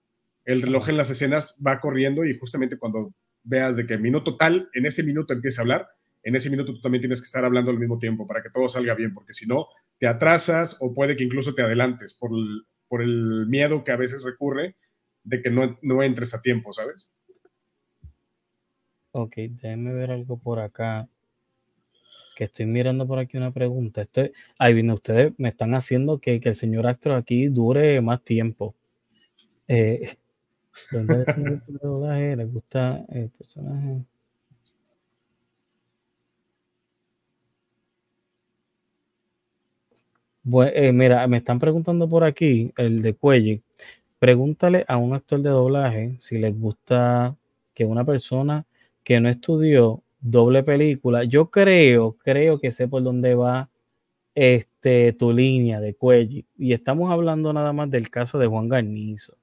el 0.44 0.62
reloj 0.62 0.88
en 0.88 0.96
las 0.96 1.10
escenas 1.10 1.60
va 1.64 1.80
corriendo 1.80 2.24
y 2.24 2.36
justamente 2.38 2.76
cuando 2.76 3.14
veas 3.44 3.76
de 3.76 3.86
que 3.86 3.98
minuto 3.98 4.36
tal, 4.36 4.68
en 4.72 4.86
ese 4.86 5.02
minuto 5.02 5.32
empieza 5.32 5.60
a 5.60 5.64
hablar, 5.64 5.88
en 6.22 6.36
ese 6.36 6.50
minuto 6.50 6.72
tú 6.72 6.80
también 6.80 7.00
tienes 7.00 7.20
que 7.20 7.26
estar 7.26 7.44
hablando 7.44 7.70
al 7.70 7.78
mismo 7.78 7.98
tiempo 7.98 8.26
para 8.26 8.42
que 8.42 8.50
todo 8.50 8.68
salga 8.68 8.94
bien, 8.94 9.12
porque 9.12 9.34
si 9.34 9.46
no, 9.46 9.68
te 9.98 10.06
atrasas 10.06 10.76
o 10.80 10.92
puede 10.94 11.16
que 11.16 11.24
incluso 11.24 11.54
te 11.54 11.62
adelantes 11.62 12.14
por 12.14 12.30
el, 12.32 12.66
por 12.88 13.02
el 13.02 13.46
miedo 13.48 13.84
que 13.84 13.92
a 13.92 13.96
veces 13.96 14.22
recurre 14.22 14.76
de 15.24 15.42
que 15.42 15.50
no, 15.50 15.78
no 15.82 16.02
entres 16.02 16.34
a 16.34 16.42
tiempo, 16.42 16.72
¿sabes? 16.72 17.10
Ok, 19.12 19.34
déjenme 19.36 19.92
ver 19.92 20.10
algo 20.10 20.38
por 20.38 20.58
acá. 20.58 21.08
Que 22.34 22.44
estoy 22.44 22.66
mirando 22.66 23.06
por 23.06 23.18
aquí 23.18 23.36
una 23.36 23.52
pregunta. 23.52 24.02
Estoy, 24.02 24.32
ahí 24.58 24.72
viene, 24.74 24.94
ustedes 24.94 25.34
me 25.38 25.50
están 25.50 25.74
haciendo 25.74 26.18
que, 26.18 26.40
que 26.40 26.48
el 26.48 26.54
señor 26.54 26.86
actor 26.86 27.12
aquí 27.12 27.48
dure 27.48 28.00
más 28.00 28.22
tiempo. 28.24 28.74
Eh, 29.68 30.16
¿Dónde 30.90 32.36
¿Le 32.36 32.44
gusta 32.46 33.04
el 33.10 33.28
personaje? 33.30 34.04
Eh, 40.74 40.92
mira, 40.92 41.26
me 41.28 41.36
están 41.36 41.58
preguntando 41.58 42.08
por 42.08 42.24
aquí, 42.24 42.72
el 42.76 43.00
de 43.00 43.14
Cuello, 43.14 43.60
pregúntale 44.18 44.84
a 44.88 44.96
un 44.96 45.14
actor 45.14 45.40
de 45.40 45.50
doblaje 45.50 46.16
si 46.18 46.38
les 46.38 46.58
gusta 46.58 47.36
que 47.74 47.84
una 47.84 48.04
persona 48.04 48.66
que 49.04 49.20
no 49.20 49.28
estudió 49.28 50.02
doble 50.20 50.62
película. 50.62 51.24
Yo 51.24 51.50
creo, 51.50 52.16
creo 52.18 52.58
que 52.60 52.70
sé 52.70 52.88
por 52.88 53.02
dónde 53.02 53.34
va 53.34 53.70
este, 54.34 55.12
tu 55.12 55.32
línea 55.32 55.80
de 55.80 55.94
cuello. 55.94 56.42
Y 56.56 56.72
estamos 56.72 57.10
hablando 57.10 57.52
nada 57.52 57.72
más 57.72 57.90
del 57.90 58.10
caso 58.10 58.38
de 58.38 58.46
Juan 58.46 58.68
Garnizo. 58.68 59.36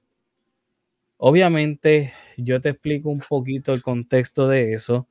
Obviamente, 1.16 2.12
yo 2.36 2.60
te 2.60 2.70
explico 2.70 3.10
un 3.10 3.20
poquito 3.20 3.72
el 3.72 3.82
contexto 3.82 4.48
de 4.48 4.72
eso. 4.72 5.06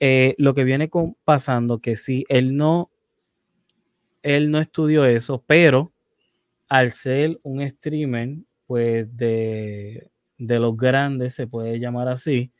Eh, 0.00 0.36
lo 0.38 0.54
que 0.54 0.62
viene 0.62 0.88
pasando, 1.24 1.80
que 1.80 1.96
sí, 1.96 2.24
él 2.28 2.56
no, 2.56 2.90
él 4.22 4.52
no 4.52 4.60
estudió 4.60 5.04
eso, 5.04 5.42
pero 5.44 5.92
al 6.68 6.92
ser 6.92 7.40
un 7.42 7.68
streamer, 7.68 8.36
pues 8.66 9.16
de, 9.16 10.10
de 10.38 10.58
los 10.60 10.76
grandes, 10.76 11.34
se 11.34 11.48
puede 11.48 11.80
llamar 11.80 12.08
así, 12.08 12.52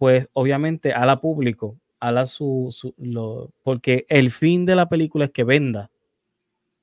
pues 0.00 0.30
obviamente 0.32 0.94
a 0.94 1.04
la 1.04 1.20
público, 1.20 1.78
a 2.00 2.10
la 2.10 2.24
su, 2.24 2.74
lo, 2.96 3.52
porque 3.62 4.06
el 4.08 4.30
fin 4.30 4.64
de 4.64 4.74
la 4.74 4.88
película 4.88 5.26
es 5.26 5.30
que 5.30 5.44
venda. 5.44 5.90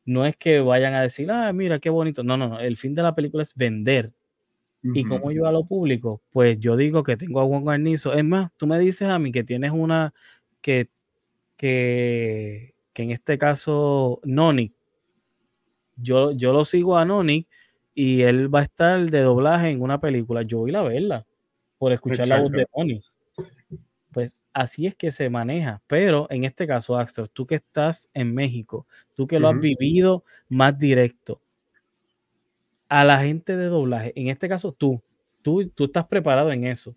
No 0.06 0.23
es 0.23 0.38
que 0.38 0.60
vayan 0.60 0.94
a 0.94 1.02
decir, 1.02 1.31
ah, 1.31 1.52
mira, 1.52 1.80
qué 1.80 1.89
bonito. 1.89 2.23
No, 2.23 2.38
no, 2.38 2.48
no. 2.48 2.60
El 2.60 2.77
fin 2.77 2.94
de 2.94 3.02
la 3.02 3.15
película 3.15 3.41
es 3.41 3.56
vender. 3.56 4.14
Y 4.84 5.03
como 5.03 5.31
yo 5.31 5.48
a 5.48 5.52
lo 5.52 5.65
público, 5.65 6.22
pues 6.30 6.60
yo 6.60 6.77
digo 6.77 7.02
que 7.02 7.18
tengo 7.18 7.41
a 7.41 7.45
Juan 7.45 7.65
Garnizo. 7.65 8.14
Es 8.14 8.23
más, 8.23 8.52
tú 8.56 8.68
me 8.68 8.77
dices 8.77 9.10
a 9.10 9.18
mí 9.18 9.31
que 9.31 9.44
tienes 9.44 9.72
una 9.72 10.14
que, 10.61 10.88
que, 11.56 12.76
que 12.94 13.02
en 13.02 13.10
este 13.10 13.39
caso, 13.39 14.22
Noni. 14.26 14.76
Yo, 15.95 16.34
yo 16.34 16.53
lo 16.53 16.64
sigo 16.65 16.99
a 16.99 17.06
Noni 17.06 17.48
y 17.95 18.22
él 18.22 18.53
va 18.53 18.60
a 18.60 18.64
estar 18.64 19.10
de 19.10 19.22
doblaje 19.22 19.72
en 19.72 19.81
una 19.81 19.99
película. 19.99 20.44
Yo 20.44 20.60
voy 20.60 20.76
a 20.76 20.84
verla 20.84 21.26
por 21.77 21.91
escuchar 21.91 22.27
la 22.27 22.41
voz 22.41 22.51
de 22.51 22.67
Noni. 22.75 23.01
Pues 24.11 24.35
así 24.53 24.87
es 24.87 24.95
que 24.95 25.11
se 25.11 25.29
maneja. 25.29 25.81
Pero 25.87 26.27
en 26.29 26.43
este 26.43 26.67
caso, 26.67 26.97
Axel, 26.97 27.29
tú 27.29 27.45
que 27.45 27.55
estás 27.55 28.09
en 28.13 28.33
México, 28.33 28.87
tú 29.15 29.27
que 29.27 29.39
lo 29.39 29.47
has 29.47 29.59
vivido 29.59 30.23
más 30.49 30.77
directo, 30.77 31.41
a 32.89 33.03
la 33.03 33.19
gente 33.19 33.57
de 33.57 33.65
doblaje, 33.65 34.13
en 34.15 34.27
este 34.27 34.47
caso 34.47 34.71
tú, 34.71 35.01
tú, 35.41 35.67
tú 35.69 35.85
estás 35.85 36.07
preparado 36.07 36.51
en 36.51 36.65
eso. 36.65 36.95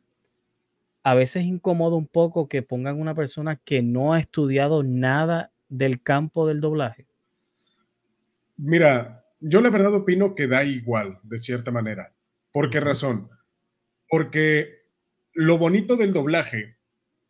A 1.02 1.14
veces 1.14 1.44
incomoda 1.44 1.96
un 1.96 2.06
poco 2.06 2.48
que 2.48 2.62
pongan 2.62 3.00
una 3.00 3.14
persona 3.14 3.56
que 3.56 3.82
no 3.82 4.12
ha 4.12 4.20
estudiado 4.20 4.82
nada 4.82 5.50
del 5.68 6.02
campo 6.02 6.46
del 6.46 6.60
doblaje. 6.60 7.06
Mira, 8.56 9.24
yo 9.40 9.60
la 9.62 9.70
verdad 9.70 9.94
opino 9.94 10.34
que 10.34 10.46
da 10.46 10.64
igual, 10.64 11.18
de 11.22 11.38
cierta 11.38 11.70
manera. 11.70 12.12
¿Por 12.52 12.68
qué 12.68 12.80
razón? 12.80 13.30
Porque 14.10 14.82
lo 15.32 15.56
bonito 15.56 15.96
del 15.96 16.12
doblaje 16.12 16.76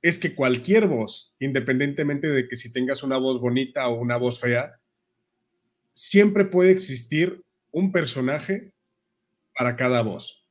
es 0.02 0.18
que 0.18 0.34
cualquier 0.34 0.86
voz, 0.86 1.36
independientemente 1.38 2.26
de 2.28 2.48
que 2.48 2.56
si 2.56 2.72
tengas 2.72 3.02
una 3.02 3.18
voz 3.18 3.38
bonita 3.38 3.86
o 3.88 4.00
una 4.00 4.16
voz 4.16 4.40
fea, 4.40 4.80
siempre 5.92 6.46
puede 6.46 6.70
existir 6.70 7.44
un 7.70 7.92
personaje 7.92 8.72
para 9.54 9.76
cada 9.76 10.00
voz. 10.02 10.48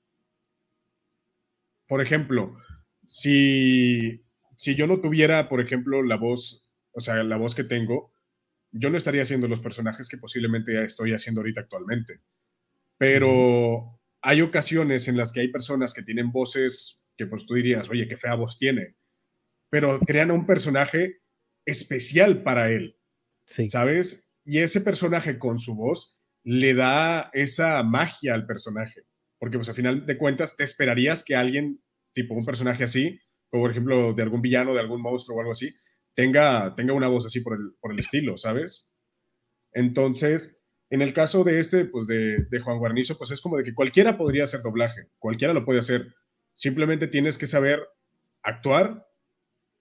Por 1.88 2.01
ejemplo, 2.01 2.56
si, 3.01 4.23
si 4.56 4.76
yo 4.76 4.85
no 4.85 5.01
tuviera, 5.01 5.49
por 5.49 5.61
ejemplo, 5.61 6.03
la 6.03 6.18
voz, 6.18 6.69
o 6.91 6.99
sea, 6.99 7.23
la 7.23 7.38
voz 7.38 7.56
que 7.56 7.64
tengo, 7.64 8.14
yo 8.72 8.91
no 8.91 8.97
estaría 8.97 9.23
haciendo 9.23 9.47
los 9.47 9.61
personajes 9.61 10.07
que 10.07 10.19
posiblemente 10.19 10.76
ya 10.76 10.81
estoy 10.81 11.14
haciendo 11.14 11.41
ahorita 11.41 11.61
actualmente. 11.61 12.22
Pero 12.99 13.98
hay 14.21 14.41
ocasiones 14.41 15.07
en 15.07 15.17
las 15.17 15.31
que 15.31 15.41
hay 15.41 15.47
personas 15.49 15.93
que 15.93 16.03
tienen 16.03 16.31
voces 16.31 17.03
que 17.17 17.25
pues 17.25 17.45
tú 17.45 17.55
dirías, 17.55 17.89
oye, 17.89 18.07
qué 18.07 18.17
fea 18.17 18.35
voz 18.35 18.57
tiene, 18.57 18.95
pero 19.69 19.99
crean 19.99 20.31
un 20.31 20.45
personaje 20.45 21.21
especial 21.65 22.43
para 22.43 22.71
él, 22.71 22.97
sí. 23.45 23.67
¿sabes? 23.67 24.29
Y 24.45 24.59
ese 24.59 24.81
personaje 24.81 25.37
con 25.37 25.59
su 25.59 25.75
voz 25.75 26.19
le 26.43 26.73
da 26.73 27.29
esa 27.33 27.83
magia 27.83 28.33
al 28.33 28.45
personaje. 28.45 29.03
Porque 29.37 29.57
pues 29.57 29.69
al 29.69 29.75
final 29.75 30.05
de 30.05 30.17
cuentas 30.17 30.57
te 30.57 30.63
esperarías 30.63 31.23
que 31.23 31.35
alguien, 31.35 31.81
tipo 32.13 32.33
un 32.33 32.45
personaje 32.45 32.83
así, 32.83 33.19
como 33.49 33.63
por 33.63 33.71
ejemplo 33.71 34.13
de 34.13 34.23
algún 34.23 34.41
villano, 34.41 34.73
de 34.73 34.79
algún 34.79 35.01
monstruo 35.01 35.37
o 35.37 35.39
algo 35.41 35.51
así, 35.51 35.73
tenga, 36.13 36.73
tenga 36.75 36.93
una 36.93 37.07
voz 37.07 37.25
así 37.25 37.41
por 37.41 37.53
el, 37.53 37.73
por 37.79 37.91
el 37.91 37.99
estilo, 37.99 38.37
¿sabes? 38.37 38.91
Entonces, 39.73 40.59
en 40.90 41.02
el 41.02 41.14
caso 41.14 41.44
de 41.44 41.60
este, 41.60 41.86
pues 41.86 42.07
de, 42.07 42.45
de 42.49 42.60
Juan 42.60 42.80
Guarnizo, 42.80 43.18
pues 43.18 43.32
es 43.32 43.41
como 43.41 43.57
de 43.57 43.64
que 43.64 43.76
cualquiera 43.76 44.18
podría 44.18 44.44
hacer 44.44 44.61
doblaje, 44.61 45.07
cualquiera 45.20 45.53
lo 45.53 45.66
puede 45.66 45.80
hacer. 45.80 46.16
Simplemente 46.56 47.07
tienes 47.07 47.38
que 47.38 47.48
saber 47.48 47.88
actuar, 48.41 49.07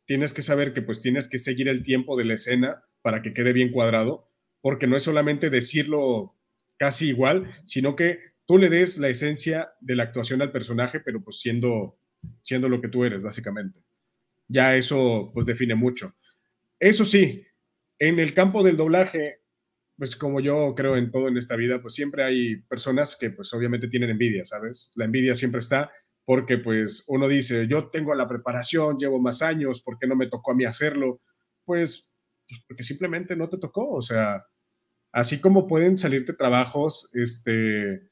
tienes 0.05 0.33
que 0.33 0.43
saber 0.43 0.73
que 0.73 0.83
pues 0.83 1.03
tienes 1.03 1.29
que 1.29 1.39
seguir 1.39 1.69
el 1.69 1.83
tiempo 1.83 2.17
de 2.17 2.25
la 2.25 2.35
escena 2.35 2.85
para 3.03 3.23
que 3.23 3.33
quede 3.33 3.53
bien 3.53 3.73
cuadrado, 3.73 4.31
porque 4.61 4.87
no 4.87 4.97
es 4.97 5.03
solamente 5.03 5.51
decirlo 5.51 6.35
casi 6.77 7.09
igual, 7.09 7.47
sino 7.65 7.97
que 7.97 8.19
tú 8.47 8.59
le 8.59 8.69
des 8.71 8.99
la 8.99 9.09
esencia 9.09 9.73
de 9.81 9.97
la 9.97 10.05
actuación 10.05 10.43
al 10.43 10.53
personaje, 10.53 11.01
pero 11.01 11.23
pues 11.23 11.41
siendo, 11.41 11.99
siendo 12.43 12.69
lo 12.69 12.81
que 12.81 12.89
tú 12.89 13.05
eres, 13.05 13.23
básicamente. 13.23 13.81
Ya 14.47 14.77
eso 14.77 15.31
pues 15.35 15.45
define 15.45 15.75
mucho. 15.75 16.15
Eso 16.81 17.05
sí, 17.05 17.45
en 17.99 18.19
el 18.19 18.33
campo 18.35 18.63
del 18.63 18.77
doblaje, 18.77 19.38
pues 19.99 20.15
como 20.15 20.41
yo 20.41 20.75
creo 20.77 20.97
en 20.97 21.11
todo 21.11 21.27
en 21.29 21.37
esta 21.37 21.57
vida, 21.57 21.83
pues 21.83 21.95
siempre 21.95 22.23
hay 22.23 22.63
personas 22.63 23.17
que 23.19 23.31
pues 23.31 23.53
obviamente 23.53 23.89
tienen 23.89 24.11
envidia, 24.11 24.45
¿sabes? 24.45 24.93
La 24.95 25.05
envidia 25.05 25.35
siempre 25.35 25.59
está 25.59 25.91
porque 26.25 26.59
pues 26.59 27.05
uno 27.09 27.27
dice, 27.27 27.67
yo 27.67 27.89
tengo 27.89 28.15
la 28.15 28.29
preparación, 28.29 28.97
llevo 28.97 29.19
más 29.19 29.43
años, 29.43 29.83
¿por 29.83 29.99
qué 29.99 30.07
no 30.07 30.15
me 30.15 30.29
tocó 30.29 30.53
a 30.53 30.55
mí 30.55 30.65
hacerlo? 30.65 31.21
Pues, 31.65 32.13
pues 32.47 32.63
porque 32.69 32.83
simplemente 32.85 33.35
no 33.35 33.49
te 33.49 33.59
tocó, 33.59 33.91
o 33.91 34.01
sea, 34.01 34.45
así 35.11 35.41
como 35.41 35.67
pueden 35.67 35.99
salirte 35.99 36.33
trabajos, 36.33 37.11
este, 37.15 38.11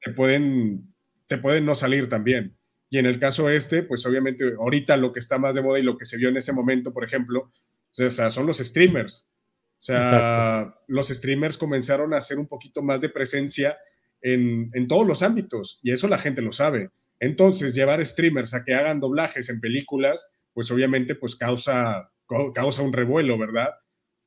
te 0.00 0.12
pueden, 0.12 0.94
te 1.26 1.38
pueden 1.38 1.64
no 1.64 1.74
salir 1.74 2.08
también. 2.08 2.58
Y 2.90 2.98
en 2.98 3.06
el 3.06 3.18
caso 3.18 3.48
este, 3.48 3.82
pues 3.82 4.04
obviamente 4.04 4.54
ahorita 4.58 4.96
lo 4.98 5.12
que 5.12 5.20
está 5.20 5.38
más 5.38 5.54
de 5.54 5.62
moda 5.62 5.78
y 5.78 5.82
lo 5.82 5.96
que 5.96 6.04
se 6.04 6.18
vio 6.18 6.28
en 6.28 6.36
ese 6.36 6.52
momento, 6.52 6.92
por 6.92 7.04
ejemplo, 7.04 7.50
o 7.96 8.10
sea, 8.10 8.30
son 8.30 8.46
los 8.46 8.58
streamers. 8.58 9.30
O 9.76 9.86
sea, 9.86 10.74
los 10.86 11.08
streamers 11.08 11.58
comenzaron 11.58 12.14
a 12.14 12.18
hacer 12.18 12.38
un 12.38 12.46
poquito 12.46 12.82
más 12.82 13.00
de 13.00 13.10
presencia 13.10 13.76
en, 14.22 14.70
en, 14.72 14.88
todos 14.88 15.06
los 15.06 15.22
ámbitos 15.22 15.80
y 15.82 15.92
eso 15.92 16.08
la 16.08 16.16
gente 16.16 16.40
lo 16.40 16.52
sabe. 16.52 16.90
Entonces, 17.20 17.74
llevar 17.74 18.04
streamers 18.04 18.54
a 18.54 18.64
que 18.64 18.74
hagan 18.74 19.00
doblajes 19.00 19.50
en 19.50 19.60
películas, 19.60 20.26
pues 20.54 20.70
obviamente 20.70 21.14
pues 21.14 21.36
causa, 21.36 22.10
causa 22.54 22.82
un 22.82 22.92
revuelo, 22.92 23.36
¿verdad? 23.36 23.74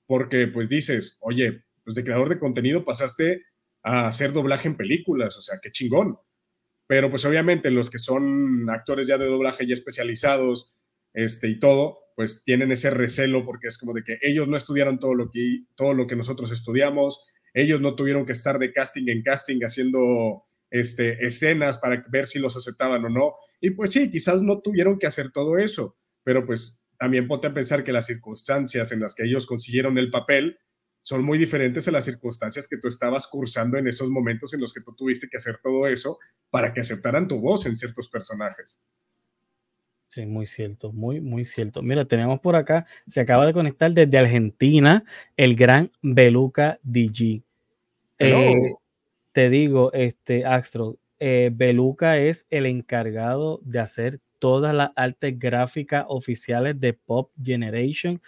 Porque 0.05 0.47
pues 0.47 0.69
dices, 0.69 1.17
oye, 1.21 1.63
pues 1.83 1.95
de 1.95 2.03
creador 2.03 2.29
de 2.29 2.39
contenido 2.39 2.83
pasaste 2.83 3.43
a 3.81 4.07
hacer 4.07 4.33
doblaje 4.33 4.67
en 4.67 4.75
películas, 4.75 5.37
o 5.37 5.41
sea, 5.41 5.59
qué 5.61 5.71
chingón. 5.71 6.19
Pero 6.85 7.09
pues 7.09 7.25
obviamente 7.25 7.71
los 7.71 7.89
que 7.89 7.99
son 7.99 8.69
actores 8.69 9.07
ya 9.07 9.17
de 9.17 9.25
doblaje 9.25 9.65
ya 9.65 9.73
especializados 9.73 10.73
este, 11.13 11.49
y 11.49 11.59
todo, 11.59 11.99
pues 12.17 12.43
tienen 12.43 12.71
ese 12.71 12.89
recelo 12.89 13.45
porque 13.45 13.67
es 13.67 13.77
como 13.77 13.93
de 13.93 14.03
que 14.03 14.17
ellos 14.23 14.47
no 14.47 14.57
estudiaron 14.57 14.97
todo 14.97 15.13
lo 15.13 15.29
que, 15.29 15.65
todo 15.75 15.93
lo 15.93 16.07
que 16.07 16.15
nosotros 16.15 16.51
estudiamos, 16.51 17.23
ellos 17.53 17.79
no 17.79 17.95
tuvieron 17.95 18.25
que 18.25 18.31
estar 18.31 18.57
de 18.57 18.73
casting 18.73 19.07
en 19.07 19.21
casting 19.21 19.59
haciendo 19.61 20.43
este, 20.71 21.23
escenas 21.23 21.77
para 21.77 22.03
ver 22.09 22.25
si 22.25 22.39
los 22.39 22.57
aceptaban 22.57 23.05
o 23.05 23.09
no. 23.09 23.35
Y 23.61 23.69
pues 23.69 23.91
sí, 23.91 24.09
quizás 24.09 24.41
no 24.41 24.61
tuvieron 24.61 24.97
que 24.97 25.05
hacer 25.05 25.29
todo 25.31 25.59
eso, 25.59 25.95
pero 26.23 26.43
pues 26.43 26.83
también 26.97 27.27
ponte 27.27 27.45
a 27.45 27.53
pensar 27.53 27.83
que 27.83 27.91
las 27.91 28.07
circunstancias 28.07 28.91
en 28.91 28.99
las 28.99 29.13
que 29.13 29.25
ellos 29.25 29.45
consiguieron 29.45 29.99
el 29.99 30.09
papel 30.09 30.57
son 31.03 31.23
muy 31.23 31.37
diferentes 31.37 31.87
a 31.87 31.91
las 31.91 32.05
circunstancias 32.05 32.67
que 32.67 32.79
tú 32.79 32.87
estabas 32.87 33.27
cursando 33.27 33.77
en 33.77 33.87
esos 33.87 34.09
momentos 34.09 34.55
en 34.55 34.61
los 34.61 34.73
que 34.73 34.81
tú 34.81 34.95
tuviste 34.95 35.27
que 35.29 35.37
hacer 35.37 35.59
todo 35.61 35.85
eso 35.85 36.17
para 36.49 36.73
que 36.73 36.81
aceptaran 36.81 37.27
tu 37.27 37.39
voz 37.39 37.67
en 37.67 37.75
ciertos 37.75 38.09
personajes. 38.09 38.83
Sí, 40.17 40.25
muy 40.25 40.47
cierto, 40.47 40.91
muy, 40.91 41.21
muy 41.21 41.45
cierto. 41.45 41.83
Mira, 41.83 42.03
tenemos 42.05 42.39
por 42.39 42.55
acá, 42.55 42.87
se 43.05 43.21
acaba 43.21 43.45
de 43.45 43.53
conectar 43.53 43.91
desde 43.91 44.17
Argentina 44.17 45.03
el 45.35 45.55
gran 45.55 45.91
Beluca 46.01 46.79
DG. 46.81 47.43
Eh, 48.17 48.73
te 49.31 49.49
digo, 49.51 49.93
este, 49.93 50.43
Astro, 50.43 50.97
eh, 51.19 51.51
Beluca 51.53 52.17
es 52.17 52.47
el 52.49 52.65
encargado 52.65 53.59
de 53.61 53.77
hacer 53.77 54.19
todas 54.39 54.73
las 54.73 54.89
artes 54.95 55.37
gráficas 55.37 56.05
oficiales 56.07 56.79
de 56.79 56.93
Pop 56.93 57.29
Generation. 57.39 58.19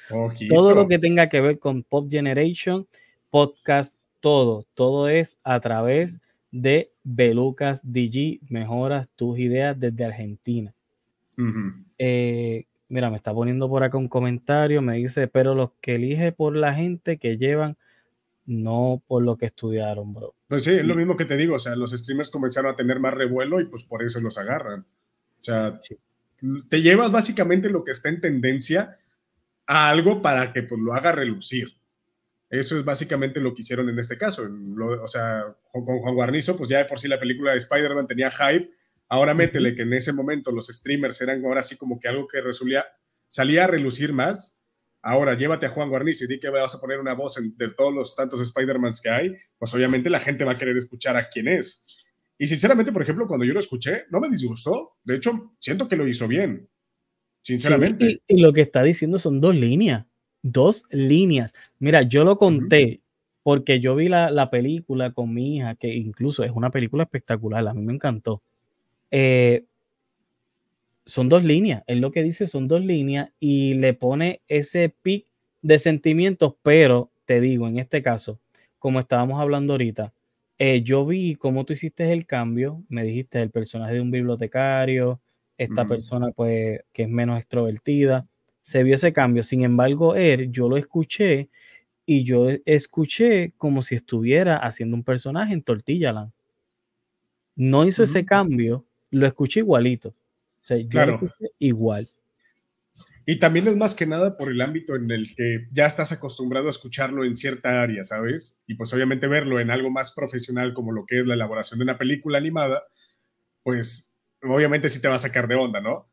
Todo 0.48 0.76
lo 0.76 0.88
que 0.88 1.00
tenga 1.00 1.28
que 1.28 1.42
ver 1.42 1.58
con 1.58 1.82
Pop 1.82 2.08
Generation, 2.08 2.86
podcast, 3.32 4.00
todo, 4.20 4.68
todo 4.76 5.10
es 5.10 5.40
a 5.44 5.60
través 5.60 6.20
de 6.52 6.92
Belucas 7.02 7.82
DG. 7.84 8.42
Mejoras 8.48 9.08
tus 9.16 9.40
ideas 9.40 9.80
desde 9.80 10.06
Argentina. 10.06 10.76
Eh, 11.98 12.66
mira, 12.90 13.10
me 13.10 13.18
está 13.18 13.34
poniendo 13.34 13.70
por 13.70 13.84
acá 13.84 13.98
un 13.98 14.08
comentario, 14.08 14.82
me 14.82 14.98
dice, 14.98 15.28
pero 15.28 15.56
los 15.56 15.72
que 15.82 15.96
elige 15.96 16.32
por 16.32 16.56
la 16.56 16.74
gente 16.74 17.18
que 17.18 17.38
llevan 17.38 17.78
no 18.50 19.04
por 19.08 19.24
lo 19.24 19.38
que 19.38 19.46
estudiaron, 19.46 20.14
bro. 20.14 20.34
Pues 20.48 20.64
sí, 20.64 20.72
es 20.72 20.84
lo 20.84 20.96
mismo 20.96 21.16
que 21.16 21.26
te 21.26 21.38
digo, 21.38 21.56
o 21.56 21.60
sea, 21.60 21.76
los 21.76 21.92
streamers 21.92 22.32
comenzaron 22.32 22.72
a 22.72 22.76
tener 22.76 23.00
más 23.00 23.14
revuelo 23.14 23.62
y 23.62 23.66
pues 23.66 23.84
por 23.84 24.04
eso 24.04 24.20
los 24.20 24.40
agarran. 24.40 24.82
O 24.82 25.42
sea, 25.42 25.80
te 26.68 26.82
llevas 26.82 27.12
básicamente 27.12 27.70
lo 27.70 27.84
que 27.84 27.92
está 27.92 28.10
en 28.10 28.22
tendencia 28.22 28.98
a 29.68 29.90
algo 29.90 30.22
para 30.22 30.52
que 30.52 30.64
pues 30.64 30.82
lo 30.82 30.94
haga 30.94 31.12
relucir. 31.12 31.78
Eso 32.50 32.76
es 32.76 32.84
básicamente 32.84 33.40
lo 33.40 33.54
que 33.54 33.62
hicieron 33.62 33.88
en 33.90 34.00
este 34.00 34.18
caso. 34.18 34.50
o 35.04 35.08
sea, 35.08 35.44
con, 35.72 35.86
Juan 35.86 36.16
Guarnizo, 36.16 36.58
pues 36.58 36.70
ya 36.70 36.80
de 36.80 36.86
por 36.86 37.00
sí 37.00 37.08
la 37.08 37.20
película 37.20 37.52
de 37.52 37.60
Spider-Man 37.60 38.08
tenía 38.08 38.32
hype. 38.32 38.72
Ahora 39.10 39.34
métele 39.34 39.76
que 39.76 39.82
en 39.82 39.94
ese 39.94 40.14
momento 40.14 40.52
los 40.52 40.68
streamers 40.68 41.20
eran 41.22 41.44
ahora 41.44 41.64
sí 41.64 41.76
como 41.76 42.00
que 42.00 42.08
algo 42.08 42.28
que 42.28 42.42
resolía, 42.42 42.86
salía 43.28 43.66
a 43.66 43.68
relucir 43.68 44.14
más 44.14 44.60
Ahora, 45.02 45.38
llévate 45.38 45.66
a 45.66 45.70
Juan 45.70 45.90
Guarnizo 45.90 46.26
y 46.26 46.28
di 46.28 46.40
que 46.40 46.50
vas 46.50 46.76
a 46.76 46.82
poner 46.82 47.00
una 47.00 47.14
voz 47.14 47.36
de 47.36 47.72
todos 47.72 47.94
los 47.94 48.16
tantos 48.16 48.42
Spider-Mans 48.42 49.02
que 49.02 49.10
hay, 49.10 49.36
pues 49.58 49.74
obviamente 49.74 50.10
la 50.10 50.20
gente 50.20 50.44
va 50.44 50.54
a 50.54 50.58
querer 50.58 50.76
escuchar 50.76 51.16
a 51.16 51.30
quién 51.30 51.48
es. 51.48 51.86
Y 52.38 52.48
sinceramente, 52.48 52.92
por 52.92 53.02
ejemplo, 53.02 53.28
cuando 53.28 53.46
yo 53.46 53.54
lo 53.54 53.60
escuché, 53.60 54.04
no 54.10 54.20
me 54.20 54.30
disgustó. 54.30 54.98
De 55.04 55.16
hecho, 55.16 55.56
siento 55.60 55.88
que 55.88 55.96
lo 55.96 56.08
hizo 56.08 56.28
bien. 56.28 56.70
Sinceramente. 57.42 58.22
y, 58.28 58.42
lo 58.42 58.52
que 58.52 58.62
está 58.62 58.84
diciendo 58.84 59.20
son 59.20 59.40
dos 59.40 59.56
líneas. 59.56 60.06
Dos 60.42 60.84
líneas. 60.90 61.54
Mira, 61.80 62.02
yo 62.02 62.24
lo 62.24 62.38
conté 62.38 63.02
porque 63.44 63.80
yo 63.80 63.96
vi 63.96 64.10
la, 64.10 64.32
la, 64.32 64.50
película 64.50 65.12
con 65.12 65.34
mi 65.34 65.58
hija, 65.58 65.76
que 65.76 65.94
incluso 65.94 66.44
es 66.44 66.52
una 66.54 66.72
película 66.72 67.04
espectacular. 67.04 67.66
A 67.68 67.74
mí 67.74 67.86
me 67.86 67.94
encantó. 67.94 68.44
Eh, 69.12 69.66
son 71.06 71.28
dos 71.30 71.44
líneas, 71.44 71.84
es 71.88 71.98
lo 72.00 72.12
que 72.12 72.24
dice, 72.24 72.46
son 72.48 72.68
dos 72.68 72.84
líneas 72.86 73.32
y 73.40 73.74
le 73.76 73.94
pone 73.94 74.42
ese 74.48 74.90
pic 74.90 75.26
de 75.62 75.80
sentimientos, 75.80 76.56
pero 76.62 77.12
te 77.26 77.42
digo, 77.42 77.68
en 77.68 77.80
este 77.80 78.02
caso, 78.04 78.40
como 78.78 79.00
estábamos 79.00 79.42
hablando 79.42 79.74
ahorita, 79.74 80.14
eh, 80.60 80.82
yo 80.84 81.06
vi 81.06 81.36
cómo 81.36 81.66
tú 81.66 81.74
hiciste 81.74 82.12
el 82.12 82.26
cambio, 82.26 82.84
me 82.90 83.04
dijiste 83.04 83.42
el 83.42 83.50
personaje 83.50 83.94
de 83.96 84.02
un 84.02 84.12
bibliotecario, 84.12 85.20
esta 85.58 85.86
persona 85.88 86.32
pues 86.32 86.82
que 86.94 87.04
es 87.04 87.10
menos 87.10 87.40
extrovertida, 87.40 88.28
se 88.62 88.84
vio 88.84 88.96
ese 88.96 89.12
cambio, 89.14 89.44
sin 89.44 89.64
embargo, 89.64 90.16
él, 90.16 90.52
yo 90.52 90.70
lo 90.70 90.78
escuché 90.78 91.50
y 92.06 92.24
yo 92.24 92.50
escuché 92.66 93.54
como 93.58 93.82
si 93.82 93.96
estuviera 93.96 94.58
haciendo 94.58 94.96
un 94.98 95.04
personaje 95.04 95.54
en 95.54 95.64
Tortilla 95.64 96.32
No 97.56 97.86
hizo 97.86 98.04
ese 98.04 98.26
cambio, 98.26 98.86
lo 99.12 99.28
escuché 99.28 99.62
igualito 99.62 100.14
claro. 100.90 101.20
igual. 101.58 102.10
Y 103.26 103.38
también 103.38 103.68
es 103.68 103.76
más 103.76 103.94
que 103.94 104.08
nada 104.08 104.38
por 104.38 104.52
el 104.52 104.62
ámbito 104.62 104.96
en 104.96 105.12
el 105.12 105.36
que 105.36 105.68
ya 105.72 105.86
estás 105.86 106.12
acostumbrado 106.12 106.68
a 106.68 106.72
escucharlo 106.72 107.24
en 107.24 107.36
cierta 107.36 107.82
área, 107.82 108.04
¿sabes? 108.04 108.64
Y 108.66 108.74
pues 108.74 108.92
obviamente 108.94 109.28
verlo 109.28 109.60
en 109.60 109.70
algo 109.70 109.92
más 109.92 110.12
profesional 110.14 110.74
como 110.74 110.92
lo 110.92 111.06
que 111.06 111.20
es 111.20 111.28
la 111.28 111.36
elaboración 111.36 111.80
de 111.80 111.84
una 111.84 111.98
película 111.98 112.40
animada, 112.40 112.84
pues 113.62 114.16
obviamente 114.42 114.90
sí 114.90 115.00
te 115.00 115.08
va 115.08 115.16
a 115.16 115.20
sacar 115.20 115.48
de 115.48 115.56
onda, 115.56 115.80
¿no? 115.80 116.10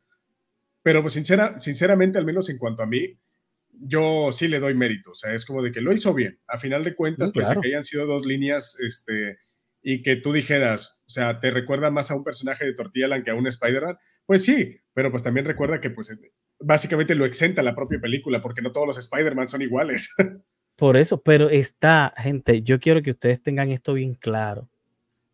Pero 0.83 1.01
pues 1.01 1.13
sincera, 1.13 1.57
sinceramente, 1.57 2.19
al 2.19 2.25
menos 2.25 2.49
en 2.49 2.59
cuanto 2.59 2.83
a 2.83 2.85
mí, 2.85 3.17
yo 3.79 4.31
sí 4.31 4.47
le 4.47 4.59
doy 4.59 4.75
mérito, 4.75 5.11
o 5.11 5.15
sea, 5.15 5.33
es 5.33 5.43
como 5.43 5.63
de 5.63 5.71
que 5.71 5.81
lo 5.81 5.93
hizo 5.93 6.13
bien. 6.13 6.39
A 6.47 6.59
final 6.59 6.83
de 6.83 6.95
cuentas, 6.95 7.31
pues 7.33 7.47
que 7.49 7.67
hayan 7.67 7.83
sido 7.83 8.05
dos 8.05 8.25
líneas, 8.25 8.79
este, 8.79 9.37
y 9.89 10.01
que 10.01 10.17
tú 10.17 10.33
dijeras, 10.33 11.01
o 11.07 11.09
sea, 11.09 11.39
te 11.39 11.49
recuerda 11.49 11.89
más 11.89 12.11
a 12.11 12.15
un 12.17 12.25
personaje 12.25 12.65
de 12.65 12.73
Tortilla 12.73 13.23
que 13.23 13.31
a 13.31 13.35
un 13.35 13.47
Spider-Man, 13.47 13.97
pues 14.25 14.43
sí, 14.43 14.75
pero 14.93 15.11
pues 15.11 15.23
también 15.23 15.45
recuerda 15.45 15.79
que 15.79 15.89
pues 15.91 16.13
básicamente 16.59 17.15
lo 17.15 17.23
exenta 17.23 17.63
la 17.63 17.73
propia 17.73 17.97
película 17.97 18.41
porque 18.41 18.61
no 18.61 18.73
todos 18.73 18.85
los 18.85 18.97
Spider-Man 18.97 19.47
son 19.47 19.61
iguales. 19.61 20.13
Por 20.75 20.97
eso, 20.97 21.21
pero 21.21 21.49
está, 21.49 22.13
gente, 22.17 22.63
yo 22.63 22.81
quiero 22.81 23.01
que 23.01 23.11
ustedes 23.11 23.41
tengan 23.41 23.71
esto 23.71 23.93
bien 23.93 24.13
claro. 24.15 24.67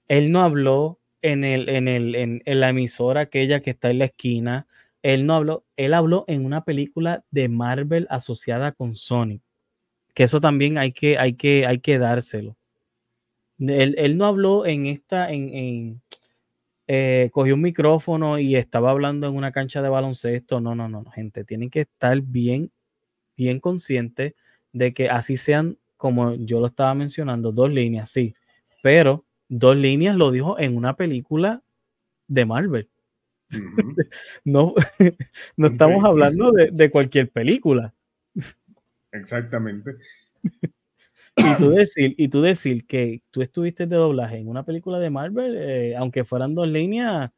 Él 0.07 0.31
no 0.31 0.43
habló 0.43 0.99
en, 1.23 1.43
el, 1.43 1.67
en, 1.67 1.87
el, 1.87 2.13
en, 2.13 2.43
la 2.45 2.69
emisora 2.69 3.21
aquella 3.21 3.61
que 3.61 3.71
está 3.71 3.89
en 3.89 3.97
la 3.97 4.05
esquina. 4.05 4.67
Él 5.01 5.25
no 5.25 5.33
habló, 5.33 5.65
él 5.77 5.95
habló 5.95 6.25
en 6.27 6.45
una 6.45 6.63
película 6.63 7.25
de 7.31 7.49
Marvel 7.49 8.05
asociada 8.11 8.71
con 8.71 8.95
Sony. 8.95 9.41
Que 10.13 10.21
eso 10.21 10.39
también 10.39 10.77
hay 10.77 10.91
que, 10.91 11.17
hay 11.17 11.33
que, 11.33 11.65
hay 11.65 11.79
que 11.79 11.97
dárselo. 11.97 12.55
Él, 13.69 13.95
él 13.97 14.17
no 14.17 14.25
habló 14.25 14.65
en 14.65 14.87
esta, 14.87 15.31
en, 15.31 16.01
eh, 16.87 17.29
cogió 17.31 17.55
un 17.55 17.61
micrófono 17.61 18.37
y 18.37 18.55
estaba 18.55 18.91
hablando 18.91 19.27
en 19.27 19.35
una 19.35 19.51
cancha 19.51 19.81
de 19.81 19.89
baloncesto. 19.89 20.59
No, 20.59 20.75
no, 20.75 20.89
no, 20.89 21.05
gente, 21.05 21.43
tienen 21.43 21.69
que 21.69 21.81
estar 21.81 22.19
bien, 22.21 22.71
bien 23.37 23.59
conscientes 23.59 24.33
de 24.73 24.93
que 24.93 25.09
así 25.09 25.37
sean, 25.37 25.77
como 25.97 26.35
yo 26.35 26.59
lo 26.59 26.67
estaba 26.67 26.93
mencionando, 26.93 27.51
dos 27.51 27.71
líneas, 27.71 28.09
sí, 28.09 28.35
pero 28.81 29.25
dos 29.47 29.77
líneas 29.77 30.15
lo 30.15 30.31
dijo 30.31 30.59
en 30.59 30.75
una 30.75 30.95
película 30.95 31.63
de 32.27 32.45
Marvel. 32.45 32.89
no, 34.43 34.73
no 35.57 35.67
estamos 35.67 36.03
hablando 36.03 36.51
de, 36.51 36.69
de 36.71 36.91
cualquier 36.91 37.29
película. 37.29 37.93
Exactamente. 39.11 39.91
Y 41.35 41.55
tú 41.57 41.69
decir, 41.71 42.15
y 42.17 42.27
tú 42.27 42.41
decir 42.41 42.85
que 42.85 43.21
tú 43.31 43.41
estuviste 43.41 43.87
de 43.87 43.95
doblaje 43.95 44.37
en 44.37 44.47
una 44.47 44.63
película 44.63 44.99
de 44.99 45.09
Marvel, 45.09 45.55
eh, 45.57 45.95
aunque 45.95 46.23
fueran 46.23 46.53
dos 46.53 46.67
líneas, 46.67 47.31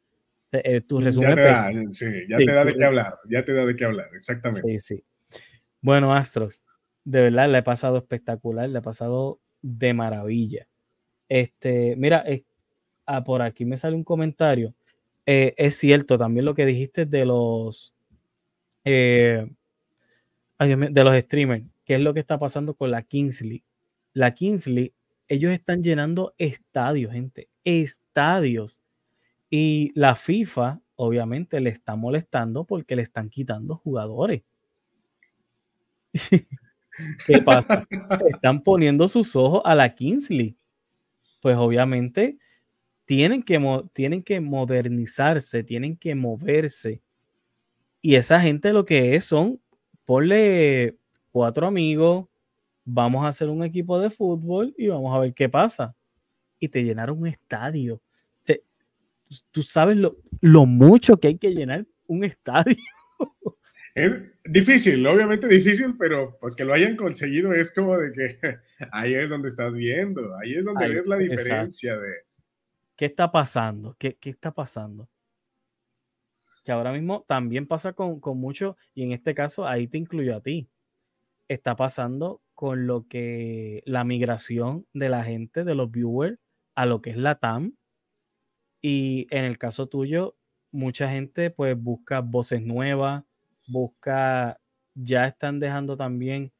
eh, 0.52 0.82
tu 0.82 1.00
resumen. 1.00 1.30
Ya 1.30 1.34
te 1.34 1.42
da, 1.42 1.72
sí, 1.90 2.06
ya 2.28 2.36
te 2.36 2.46
da 2.46 2.64
de 2.64 2.74
qué 2.74 2.84
hablar, 2.84 3.18
ya 3.28 3.44
te 3.44 3.52
da 3.52 3.64
de 3.64 3.74
qué 3.74 3.84
hablar, 3.84 4.06
exactamente. 4.14 4.78
Sí, 4.78 4.96
sí. 4.96 5.04
Bueno, 5.80 6.14
Astros, 6.14 6.62
de 7.04 7.22
verdad 7.22 7.50
le 7.50 7.58
he 7.58 7.62
pasado 7.62 7.96
espectacular, 7.98 8.68
le 8.68 8.78
he 8.78 8.82
pasado 8.82 9.40
de 9.62 9.94
maravilla. 9.94 10.68
Este, 11.28 11.96
mira, 11.96 12.24
ah, 13.06 13.24
por 13.24 13.42
aquí 13.42 13.64
me 13.64 13.76
sale 13.76 13.96
un 13.96 14.04
comentario. 14.04 14.74
Eh, 15.24 15.54
es 15.56 15.74
cierto 15.76 16.18
también 16.18 16.44
lo 16.44 16.54
que 16.54 16.66
dijiste 16.66 17.06
de 17.06 17.24
los 17.24 17.94
de 18.84 19.48
los 20.58 21.18
streamers, 21.18 21.64
qué 21.84 21.96
es 21.96 22.00
lo 22.00 22.14
que 22.14 22.20
está 22.20 22.38
pasando 22.38 22.74
con 22.74 22.92
la 22.92 23.02
Kingsley 23.02 23.64
la 24.16 24.32
Kingsley, 24.34 24.94
ellos 25.28 25.52
están 25.52 25.82
llenando 25.82 26.34
estadios, 26.38 27.12
gente, 27.12 27.50
estadios. 27.64 28.80
Y 29.50 29.92
la 29.94 30.14
FIFA, 30.14 30.80
obviamente, 30.94 31.60
le 31.60 31.68
está 31.68 31.96
molestando 31.96 32.64
porque 32.64 32.96
le 32.96 33.02
están 33.02 33.28
quitando 33.28 33.76
jugadores. 33.76 34.42
¿Qué 37.26 37.42
pasa? 37.44 37.86
Están 38.26 38.62
poniendo 38.62 39.06
sus 39.06 39.36
ojos 39.36 39.60
a 39.66 39.74
la 39.74 39.94
Kingsley. 39.94 40.56
Pues 41.42 41.54
obviamente 41.58 42.38
tienen 43.04 43.42
que, 43.42 43.60
tienen 43.92 44.22
que 44.22 44.40
modernizarse, 44.40 45.62
tienen 45.62 45.94
que 45.98 46.14
moverse. 46.14 47.02
Y 48.00 48.14
esa 48.14 48.40
gente 48.40 48.72
lo 48.72 48.86
que 48.86 49.14
es 49.14 49.26
son, 49.26 49.60
ponle 50.06 50.96
cuatro 51.32 51.66
amigos, 51.66 52.28
vamos 52.86 53.24
a 53.24 53.28
hacer 53.28 53.50
un 53.50 53.64
equipo 53.64 54.00
de 54.00 54.08
fútbol 54.08 54.72
y 54.78 54.86
vamos 54.86 55.14
a 55.14 55.18
ver 55.18 55.34
qué 55.34 55.48
pasa. 55.48 55.94
Y 56.58 56.68
te 56.68 56.82
llenaron 56.82 57.18
un 57.18 57.26
estadio. 57.26 58.00
tú 59.50 59.62
sabes 59.62 59.96
lo, 59.96 60.16
lo 60.40 60.66
mucho 60.66 61.18
que 61.18 61.28
hay 61.28 61.36
que 61.36 61.50
llenar 61.50 61.84
un 62.06 62.24
estadio. 62.24 62.76
Es 63.94 64.12
difícil, 64.44 65.06
obviamente 65.06 65.48
difícil, 65.48 65.96
pero 65.98 66.36
pues 66.38 66.54
que 66.54 66.66
lo 66.66 66.74
hayan 66.74 66.96
conseguido 66.96 67.54
es 67.54 67.74
como 67.74 67.96
de 67.96 68.12
que 68.12 68.58
ahí 68.92 69.14
es 69.14 69.30
donde 69.30 69.48
estás 69.48 69.72
viendo, 69.72 70.36
ahí 70.36 70.54
es 70.54 70.66
donde 70.66 70.86
ves 70.86 71.06
la 71.06 71.16
diferencia 71.16 71.96
de... 71.96 72.12
¿Qué 72.94 73.06
está 73.06 73.32
pasando? 73.32 73.96
¿Qué, 73.98 74.18
¿Qué, 74.20 74.28
está 74.28 74.52
pasando? 74.52 75.08
Que 76.62 76.72
ahora 76.72 76.92
mismo 76.92 77.24
también 77.26 77.66
pasa 77.66 77.94
con, 77.94 78.20
con 78.20 78.36
mucho, 78.36 78.76
y 78.92 79.02
en 79.02 79.12
este 79.12 79.34
caso 79.34 79.66
ahí 79.66 79.88
te 79.88 79.96
incluyo 79.96 80.36
a 80.36 80.42
ti. 80.42 80.68
Está 81.48 81.74
pasando 81.74 82.42
con 82.56 82.86
lo 82.86 83.06
que 83.06 83.82
la 83.86 84.02
migración 84.02 84.86
de 84.94 85.10
la 85.10 85.22
gente, 85.22 85.62
de 85.62 85.74
los 85.76 85.90
viewers, 85.92 86.38
a 86.74 86.86
lo 86.86 87.02
que 87.02 87.10
es 87.10 87.16
la 87.16 87.36
TAM. 87.36 87.76
Y 88.82 89.28
en 89.30 89.44
el 89.44 89.58
caso 89.58 89.88
tuyo, 89.88 90.36
mucha 90.72 91.10
gente 91.10 91.50
pues 91.50 91.80
busca 91.80 92.20
voces 92.20 92.62
nuevas, 92.62 93.24
busca, 93.68 94.58
ya 94.94 95.26
están 95.26 95.60
dejando 95.60 95.96
también 95.98 96.52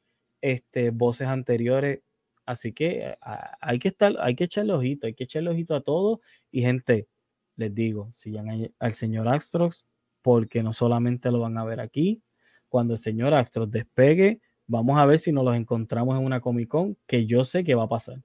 este, 0.43 0.91
voces 0.91 1.29
anteriores. 1.29 2.03
Así 2.45 2.73
que 2.73 3.17
hay 3.61 3.79
que 3.79 3.89
estar, 3.89 4.15
hay 4.21 4.37
que 4.37 4.45
echarle 4.45 4.75
ojito, 4.75 5.07
hay 5.07 5.15
que 5.15 5.25
echarle 5.25 5.51
ojito 5.51 5.75
a 5.75 5.81
todo. 5.83 6.21
Y 6.53 6.61
gente, 6.63 7.09
les 7.57 7.75
digo, 7.75 8.13
sigan 8.13 8.71
al 8.79 8.93
señor 8.93 9.29
Astrox, 9.29 9.89
porque 10.21 10.63
no 10.63 10.73
solamente 10.75 11.31
lo 11.31 11.41
van 11.41 11.57
a 11.57 11.65
ver 11.65 11.81
aquí, 11.81 12.23
cuando 12.69 12.95
el 12.95 12.99
señor 12.99 13.33
Astrox 13.33 13.71
despegue, 13.71 14.41
Vamos 14.67 14.99
a 14.99 15.07
ver 15.07 15.19
si 15.19 15.33
nos 15.33 15.45
los 15.45 15.57
encontramos 15.57 16.19
en 16.19 16.25
una 16.25 16.41
Comic 16.41 16.69
Con, 16.69 16.97
que 17.07 17.27
yo 17.27 17.45
sé 17.45 17.65
que 17.65 17.75
va 17.75 17.85
a 17.85 17.89
pasar. 17.89 18.23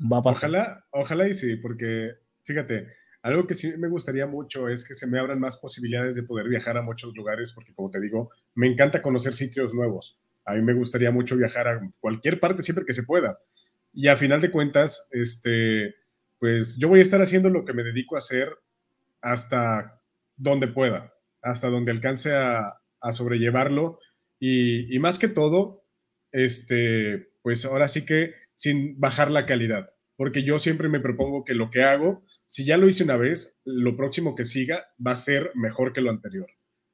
Va 0.00 0.18
a 0.18 0.22
pasar. 0.22 0.50
Ojalá, 0.50 0.86
ojalá 0.90 1.28
y 1.28 1.34
sí, 1.34 1.56
porque 1.56 2.14
fíjate, 2.42 2.88
algo 3.22 3.46
que 3.46 3.54
sí 3.54 3.72
me 3.78 3.88
gustaría 3.88 4.26
mucho 4.26 4.68
es 4.68 4.86
que 4.86 4.94
se 4.94 5.06
me 5.06 5.18
abran 5.18 5.40
más 5.40 5.56
posibilidades 5.56 6.14
de 6.14 6.24
poder 6.24 6.46
viajar 6.48 6.76
a 6.76 6.82
muchos 6.82 7.14
lugares, 7.14 7.52
porque 7.52 7.72
como 7.72 7.90
te 7.90 8.00
digo, 8.00 8.30
me 8.54 8.66
encanta 8.66 9.00
conocer 9.00 9.32
sitios 9.32 9.72
nuevos. 9.72 10.20
A 10.44 10.54
mí 10.54 10.62
me 10.62 10.74
gustaría 10.74 11.10
mucho 11.10 11.36
viajar 11.36 11.68
a 11.68 11.80
cualquier 12.00 12.38
parte 12.38 12.62
siempre 12.62 12.84
que 12.84 12.92
se 12.92 13.04
pueda. 13.04 13.38
Y 13.94 14.08
a 14.08 14.16
final 14.16 14.40
de 14.40 14.50
cuentas, 14.50 15.08
este, 15.12 15.94
pues 16.38 16.76
yo 16.76 16.88
voy 16.88 16.98
a 16.98 17.02
estar 17.02 17.22
haciendo 17.22 17.48
lo 17.48 17.64
que 17.64 17.72
me 17.72 17.82
dedico 17.82 18.16
a 18.16 18.18
hacer 18.18 18.54
hasta 19.22 20.02
donde 20.36 20.68
pueda, 20.68 21.14
hasta 21.40 21.70
donde 21.70 21.92
alcance 21.92 22.34
a, 22.34 22.78
sobrellevarlo. 23.10 24.00
Y, 24.38 24.94
y, 24.94 24.98
más 24.98 25.18
que 25.18 25.28
todo, 25.28 25.83
este, 26.34 27.28
pues 27.42 27.64
ahora 27.64 27.86
sí 27.86 28.04
que 28.04 28.34
sin 28.56 28.98
bajar 28.98 29.30
la 29.30 29.46
calidad, 29.46 29.94
porque 30.16 30.42
yo 30.42 30.58
siempre 30.58 30.88
me 30.88 30.98
propongo 30.98 31.44
que 31.44 31.54
lo 31.54 31.70
que 31.70 31.84
hago, 31.84 32.24
si 32.46 32.64
ya 32.64 32.76
lo 32.76 32.88
hice 32.88 33.04
una 33.04 33.16
vez, 33.16 33.60
lo 33.64 33.96
próximo 33.96 34.34
que 34.34 34.42
siga 34.42 34.84
va 35.04 35.12
a 35.12 35.16
ser 35.16 35.52
mejor 35.54 35.92
que 35.92 36.00
lo 36.00 36.10
anterior. 36.10 36.48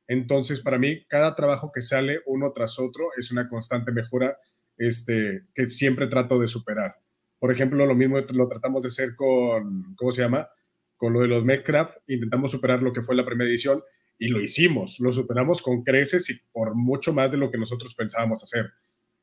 Entonces, 0.06 0.60
para 0.60 0.78
mí, 0.78 1.06
cada 1.06 1.34
trabajo 1.34 1.72
que 1.72 1.80
sale 1.80 2.20
uno 2.26 2.52
tras 2.52 2.78
otro 2.78 3.08
es 3.16 3.32
una 3.32 3.48
constante 3.48 3.92
mejora 3.92 4.36
este, 4.76 5.46
que 5.54 5.68
siempre 5.68 6.06
trato 6.06 6.38
de 6.38 6.48
superar. 6.48 6.92
Por 7.38 7.50
ejemplo, 7.50 7.86
lo 7.86 7.94
mismo 7.94 8.18
lo 8.34 8.48
tratamos 8.48 8.82
de 8.82 8.88
hacer 8.88 9.16
con, 9.16 9.94
¿cómo 9.96 10.12
se 10.12 10.20
llama? 10.20 10.48
Con 10.96 11.14
lo 11.14 11.20
de 11.20 11.28
los 11.28 11.44
Medcraft, 11.44 11.96
intentamos 12.08 12.50
superar 12.50 12.82
lo 12.82 12.92
que 12.92 13.02
fue 13.02 13.16
la 13.16 13.24
primera 13.24 13.48
edición 13.48 13.82
y 14.18 14.28
lo 14.28 14.42
hicimos, 14.42 15.00
lo 15.00 15.12
superamos 15.12 15.62
con 15.62 15.82
creces 15.82 16.28
y 16.28 16.34
por 16.52 16.74
mucho 16.74 17.14
más 17.14 17.32
de 17.32 17.38
lo 17.38 17.50
que 17.50 17.56
nosotros 17.56 17.94
pensábamos 17.94 18.42
hacer. 18.42 18.70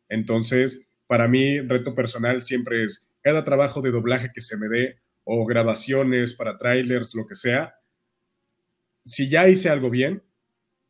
Entonces, 0.10 0.90
para 1.08 1.28
mí, 1.28 1.60
reto 1.62 1.96
personal 1.96 2.42
siempre 2.42 2.84
es 2.84 3.14
cada 3.22 3.44
trabajo 3.44 3.82
de 3.82 3.92
doblaje 3.92 4.32
que 4.34 4.42
se 4.42 4.58
me 4.58 4.68
dé 4.68 5.00
o 5.24 5.46
grabaciones 5.46 6.34
para 6.34 6.58
trailers, 6.58 7.14
lo 7.16 7.28
que 7.28 7.36
sea, 7.36 7.76
si 9.04 9.30
ya 9.30 9.48
hice 9.48 9.70
algo 9.70 9.90
bien, 9.90 10.22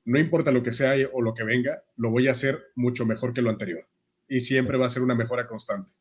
no 0.06 0.20
importa 0.20 0.52
lo 0.52 0.64
que 0.64 0.72
sea 0.72 0.94
o 1.14 1.22
lo 1.22 1.34
que 1.34 1.44
venga, 1.44 1.84
lo 1.98 2.10
voy 2.10 2.28
a 2.28 2.32
hacer 2.32 2.60
mucho 2.76 3.06
mejor 3.06 3.34
que 3.34 3.42
lo 3.42 3.50
anterior. 3.50 3.88
Y 4.28 4.40
siempre 4.40 4.78
va 4.78 4.88
a 4.88 4.90
ser 4.90 5.04
una 5.04 5.16
mejora 5.16 5.48
constante. 5.48 5.92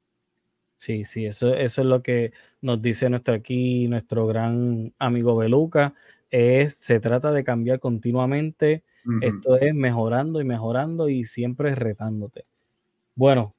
Sí, 0.77 1.05
sí, 1.05 1.27
eso, 1.27 1.55
eso 1.55 1.83
es 1.83 1.87
lo 1.87 2.03
que 2.03 2.33
nos 2.61 2.81
dice 2.81 3.11
nuestro 3.11 3.35
aquí, 3.35 3.87
nuestro 3.89 4.27
gran 4.27 4.95
amigo 4.99 5.37
Beluca. 5.37 5.95
Es, 6.31 6.77
se 6.77 7.01
trata 7.01 7.33
de 7.33 7.45
cambiar 7.45 7.81
continuamente. 7.81 8.85
Esto 9.21 9.57
es 9.57 9.73
mejorando 9.73 10.41
y 10.41 10.45
mejorando 10.45 11.09
y 11.09 11.25
siempre 11.25 11.75
retándote. 11.75 12.43
Bueno, 13.17 13.57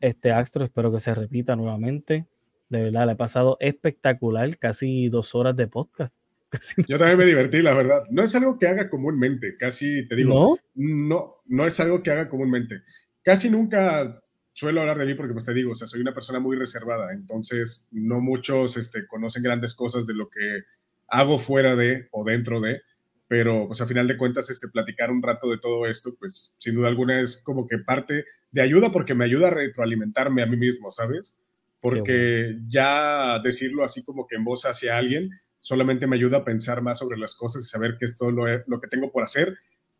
este 0.00 0.32
Astro 0.32 0.64
espero 0.64 0.90
que 0.90 0.98
se 0.98 1.14
repita 1.14 1.54
nuevamente. 1.54 2.26
De 2.70 2.84
verdad, 2.84 3.06
le 3.06 3.12
he 3.12 3.16
pasado 3.16 3.58
espectacular, 3.60 4.56
casi 4.56 5.10
dos 5.10 5.34
horas 5.34 5.54
de 5.56 5.66
podcast. 5.66 6.16
Yo 6.88 6.96
también 6.96 7.18
me 7.18 7.26
divertí, 7.26 7.60
la 7.60 7.74
verdad. 7.74 8.04
No 8.10 8.22
es 8.22 8.34
algo 8.34 8.58
que 8.58 8.66
haga 8.66 8.88
comúnmente, 8.88 9.58
casi 9.58 10.08
te 10.08 10.16
digo. 10.16 10.32
¿No? 10.32 10.56
No, 10.74 11.34
no 11.44 11.66
es 11.66 11.78
algo 11.80 12.02
que 12.02 12.10
haga 12.10 12.30
comúnmente. 12.30 12.80
Casi 13.22 13.50
nunca 13.50 14.22
suelo 14.54 14.80
hablar 14.80 14.96
de 14.96 15.04
mí 15.04 15.14
porque, 15.14 15.34
pues 15.34 15.44
te 15.44 15.52
digo, 15.52 15.72
o 15.72 15.74
sea, 15.74 15.86
soy 15.86 16.00
una 16.00 16.14
persona 16.14 16.40
muy 16.40 16.56
reservada, 16.56 17.12
entonces 17.12 17.88
no 17.92 18.20
muchos 18.20 18.78
este, 18.78 19.06
conocen 19.06 19.42
grandes 19.42 19.74
cosas 19.74 20.06
de 20.06 20.14
lo 20.14 20.30
que 20.30 20.64
hago 21.08 21.38
fuera 21.38 21.76
de 21.76 22.08
o 22.10 22.24
dentro 22.24 22.60
de, 22.60 22.80
pero 23.28 23.66
pues 23.66 23.82
a 23.82 23.86
final 23.86 24.08
de 24.08 24.16
cuentas, 24.16 24.48
este, 24.48 24.68
platicar 24.68 25.10
un 25.10 25.22
rato 25.22 25.50
de 25.50 25.58
todo 25.58 25.86
esto, 25.86 26.14
pues 26.18 26.54
sin 26.58 26.74
duda 26.74 26.88
alguna 26.88 27.20
es 27.20 27.42
como 27.42 27.66
que 27.66 27.78
parte 27.78 28.24
de 28.50 28.62
ayuda 28.62 28.90
porque 28.90 29.14
me 29.14 29.24
ayuda 29.24 29.48
a 29.48 29.52
retroalimentarme 29.52 30.42
a 30.42 30.46
mí 30.46 30.56
mismo, 30.56 30.90
¿sabes? 30.90 31.36
Porque 31.80 32.56
ya 32.68 33.38
decirlo 33.40 33.84
así 33.84 34.02
como 34.04 34.26
que 34.26 34.36
en 34.36 34.44
voz 34.44 34.64
hacia 34.64 34.96
alguien 34.96 35.30
solamente 35.60 36.06
me 36.06 36.16
ayuda 36.16 36.38
a 36.38 36.44
pensar 36.44 36.82
más 36.82 36.98
sobre 36.98 37.18
las 37.18 37.34
cosas 37.34 37.64
y 37.64 37.68
saber 37.68 37.96
que 37.98 38.06
esto 38.06 38.28
es 38.28 38.34
lo, 38.34 38.44
lo 38.66 38.80
que 38.80 38.88
tengo 38.88 39.12
por 39.12 39.22
hacer 39.22 39.56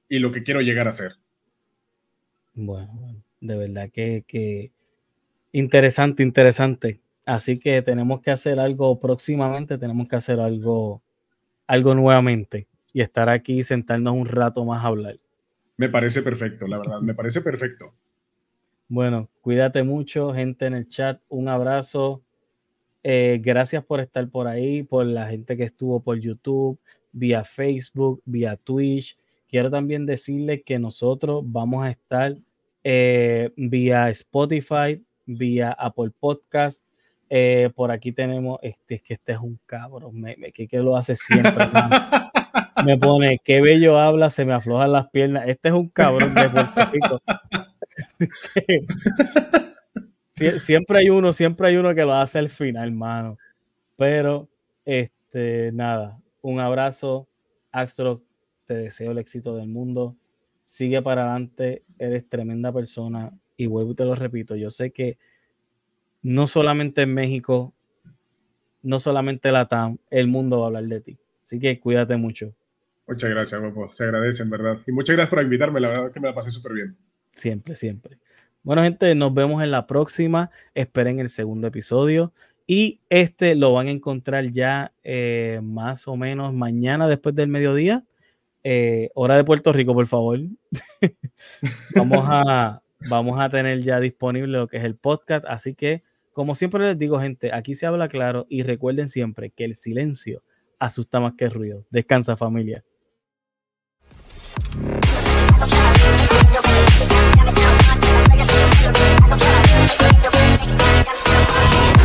y 0.08 0.18
lo 0.18 0.32
que 0.32 0.42
quiero 0.42 0.60
llegar 0.60 0.86
a 0.86 0.90
hacer. 0.90 1.12
Bueno, 2.54 2.92
bueno 2.94 3.22
de 3.40 3.56
verdad 3.56 3.90
que, 3.90 4.72
interesante, 5.52 6.22
interesante. 6.22 7.00
Así 7.24 7.58
que 7.58 7.82
tenemos 7.82 8.22
que 8.22 8.30
hacer 8.30 8.58
algo 8.58 8.98
próximamente, 9.00 9.78
tenemos 9.78 10.08
que 10.08 10.16
hacer 10.16 10.40
algo, 10.40 11.02
algo 11.66 11.94
nuevamente 11.94 12.66
y 12.92 13.02
estar 13.02 13.28
aquí 13.28 13.58
y 13.58 13.62
sentarnos 13.62 14.14
un 14.14 14.26
rato 14.26 14.64
más 14.64 14.82
a 14.82 14.88
hablar. 14.88 15.18
Me 15.76 15.88
parece 15.88 16.22
perfecto, 16.22 16.66
la 16.66 16.78
verdad, 16.78 17.00
me 17.00 17.14
parece 17.14 17.42
perfecto. 17.42 17.94
Bueno, 18.90 19.28
cuídate 19.42 19.82
mucho, 19.82 20.32
gente 20.32 20.64
en 20.64 20.72
el 20.72 20.88
chat. 20.88 21.20
Un 21.28 21.48
abrazo. 21.48 22.22
Eh, 23.02 23.38
gracias 23.42 23.84
por 23.84 24.00
estar 24.00 24.26
por 24.30 24.48
ahí, 24.48 24.82
por 24.82 25.04
la 25.04 25.28
gente 25.28 25.58
que 25.58 25.64
estuvo 25.64 26.00
por 26.00 26.18
YouTube, 26.18 26.78
vía 27.12 27.44
Facebook, 27.44 28.22
vía 28.24 28.56
Twitch. 28.56 29.18
Quiero 29.46 29.70
también 29.70 30.06
decirles 30.06 30.62
que 30.64 30.78
nosotros 30.78 31.42
vamos 31.44 31.84
a 31.84 31.90
estar 31.90 32.32
eh, 32.82 33.52
vía 33.56 34.08
Spotify, 34.08 35.04
vía 35.26 35.72
Apple 35.72 36.10
Podcast. 36.18 36.82
Eh, 37.28 37.70
por 37.74 37.90
aquí 37.90 38.12
tenemos, 38.12 38.58
este, 38.62 38.94
es 38.94 39.02
que 39.02 39.14
este 39.14 39.32
es 39.32 39.38
un 39.38 39.60
cabrón, 39.66 40.18
me, 40.18 40.34
que, 40.52 40.66
lo 40.78 40.96
hace 40.96 41.14
siempre. 41.14 41.52
me 42.86 42.96
pone, 42.96 43.38
qué 43.44 43.60
bello 43.60 43.98
habla, 43.98 44.30
se 44.30 44.46
me 44.46 44.54
aflojan 44.54 44.92
las 44.92 45.10
piernas. 45.10 45.46
Este 45.46 45.68
es 45.68 45.74
un 45.74 45.90
cabrón 45.90 46.34
de 46.34 46.48
Puerto 46.48 46.80
Rico. 46.90 47.22
Siempre 50.58 50.98
hay 50.98 51.10
uno, 51.10 51.32
siempre 51.32 51.68
hay 51.68 51.76
uno 51.76 51.94
que 51.94 52.02
lo 52.02 52.14
hace 52.14 52.38
al 52.38 52.48
final, 52.48 52.92
mano. 52.92 53.38
Pero, 53.96 54.48
este, 54.84 55.72
nada, 55.72 56.20
un 56.40 56.60
abrazo, 56.60 57.28
Astro, 57.72 58.22
te 58.66 58.74
deseo 58.74 59.12
el 59.12 59.18
éxito 59.18 59.56
del 59.56 59.68
mundo 59.68 60.16
sigue 60.68 61.00
para 61.00 61.22
adelante, 61.22 61.82
eres 61.98 62.28
tremenda 62.28 62.70
persona 62.70 63.32
y 63.56 63.64
vuelvo 63.64 63.92
y 63.92 63.94
te 63.94 64.04
lo 64.04 64.14
repito, 64.14 64.54
yo 64.54 64.68
sé 64.68 64.90
que 64.90 65.16
no 66.20 66.46
solamente 66.46 67.02
en 67.02 67.14
México, 67.14 67.72
no 68.82 68.98
solamente 68.98 69.50
la 69.50 69.66
TAM, 69.66 69.96
el 70.10 70.28
mundo 70.28 70.58
va 70.58 70.64
a 70.64 70.66
hablar 70.66 70.84
de 70.84 71.00
ti. 71.00 71.18
Así 71.42 71.58
que 71.58 71.80
cuídate 71.80 72.18
mucho. 72.18 72.52
Muchas 73.06 73.30
gracias, 73.30 73.58
guapo. 73.58 73.90
Se 73.90 74.04
agradece, 74.04 74.42
en 74.42 74.50
verdad. 74.50 74.76
Y 74.86 74.92
muchas 74.92 75.16
gracias 75.16 75.30
por 75.30 75.42
invitarme. 75.42 75.80
La 75.80 75.88
verdad 75.88 76.12
que 76.12 76.20
me 76.20 76.28
la 76.28 76.34
pasé 76.34 76.50
súper 76.50 76.74
bien. 76.74 76.96
Siempre, 77.38 77.76
siempre. 77.76 78.18
Bueno, 78.64 78.82
gente, 78.82 79.14
nos 79.14 79.32
vemos 79.32 79.62
en 79.62 79.70
la 79.70 79.86
próxima. 79.86 80.50
Esperen 80.74 81.20
el 81.20 81.28
segundo 81.28 81.68
episodio. 81.68 82.32
Y 82.66 83.00
este 83.08 83.54
lo 83.54 83.72
van 83.72 83.86
a 83.86 83.92
encontrar 83.92 84.50
ya 84.50 84.92
eh, 85.04 85.60
más 85.62 86.08
o 86.08 86.16
menos 86.16 86.52
mañana 86.52 87.08
después 87.08 87.34
del 87.34 87.48
mediodía. 87.48 88.04
Eh, 88.64 89.10
hora 89.14 89.36
de 89.36 89.44
Puerto 89.44 89.72
Rico, 89.72 89.94
por 89.94 90.06
favor. 90.08 90.40
vamos, 91.96 92.24
a, 92.26 92.82
vamos 93.08 93.40
a 93.40 93.48
tener 93.48 93.82
ya 93.82 94.00
disponible 94.00 94.58
lo 94.58 94.66
que 94.66 94.78
es 94.78 94.84
el 94.84 94.96
podcast. 94.96 95.44
Así 95.48 95.74
que, 95.74 96.02
como 96.32 96.56
siempre 96.56 96.84
les 96.84 96.98
digo, 96.98 97.20
gente, 97.20 97.52
aquí 97.54 97.74
se 97.76 97.86
habla 97.86 98.08
claro 98.08 98.46
y 98.48 98.64
recuerden 98.64 99.08
siempre 99.08 99.50
que 99.50 99.64
el 99.64 99.74
silencio 99.74 100.42
asusta 100.80 101.20
más 101.20 101.34
que 101.34 101.44
el 101.44 101.52
ruido. 101.52 101.86
Descansa, 101.90 102.36
familia. 102.36 102.84
I'm 109.30 109.34
a 109.34 109.44
finger, 109.44 110.30
finger, 110.30 110.30
finger, 110.30 111.97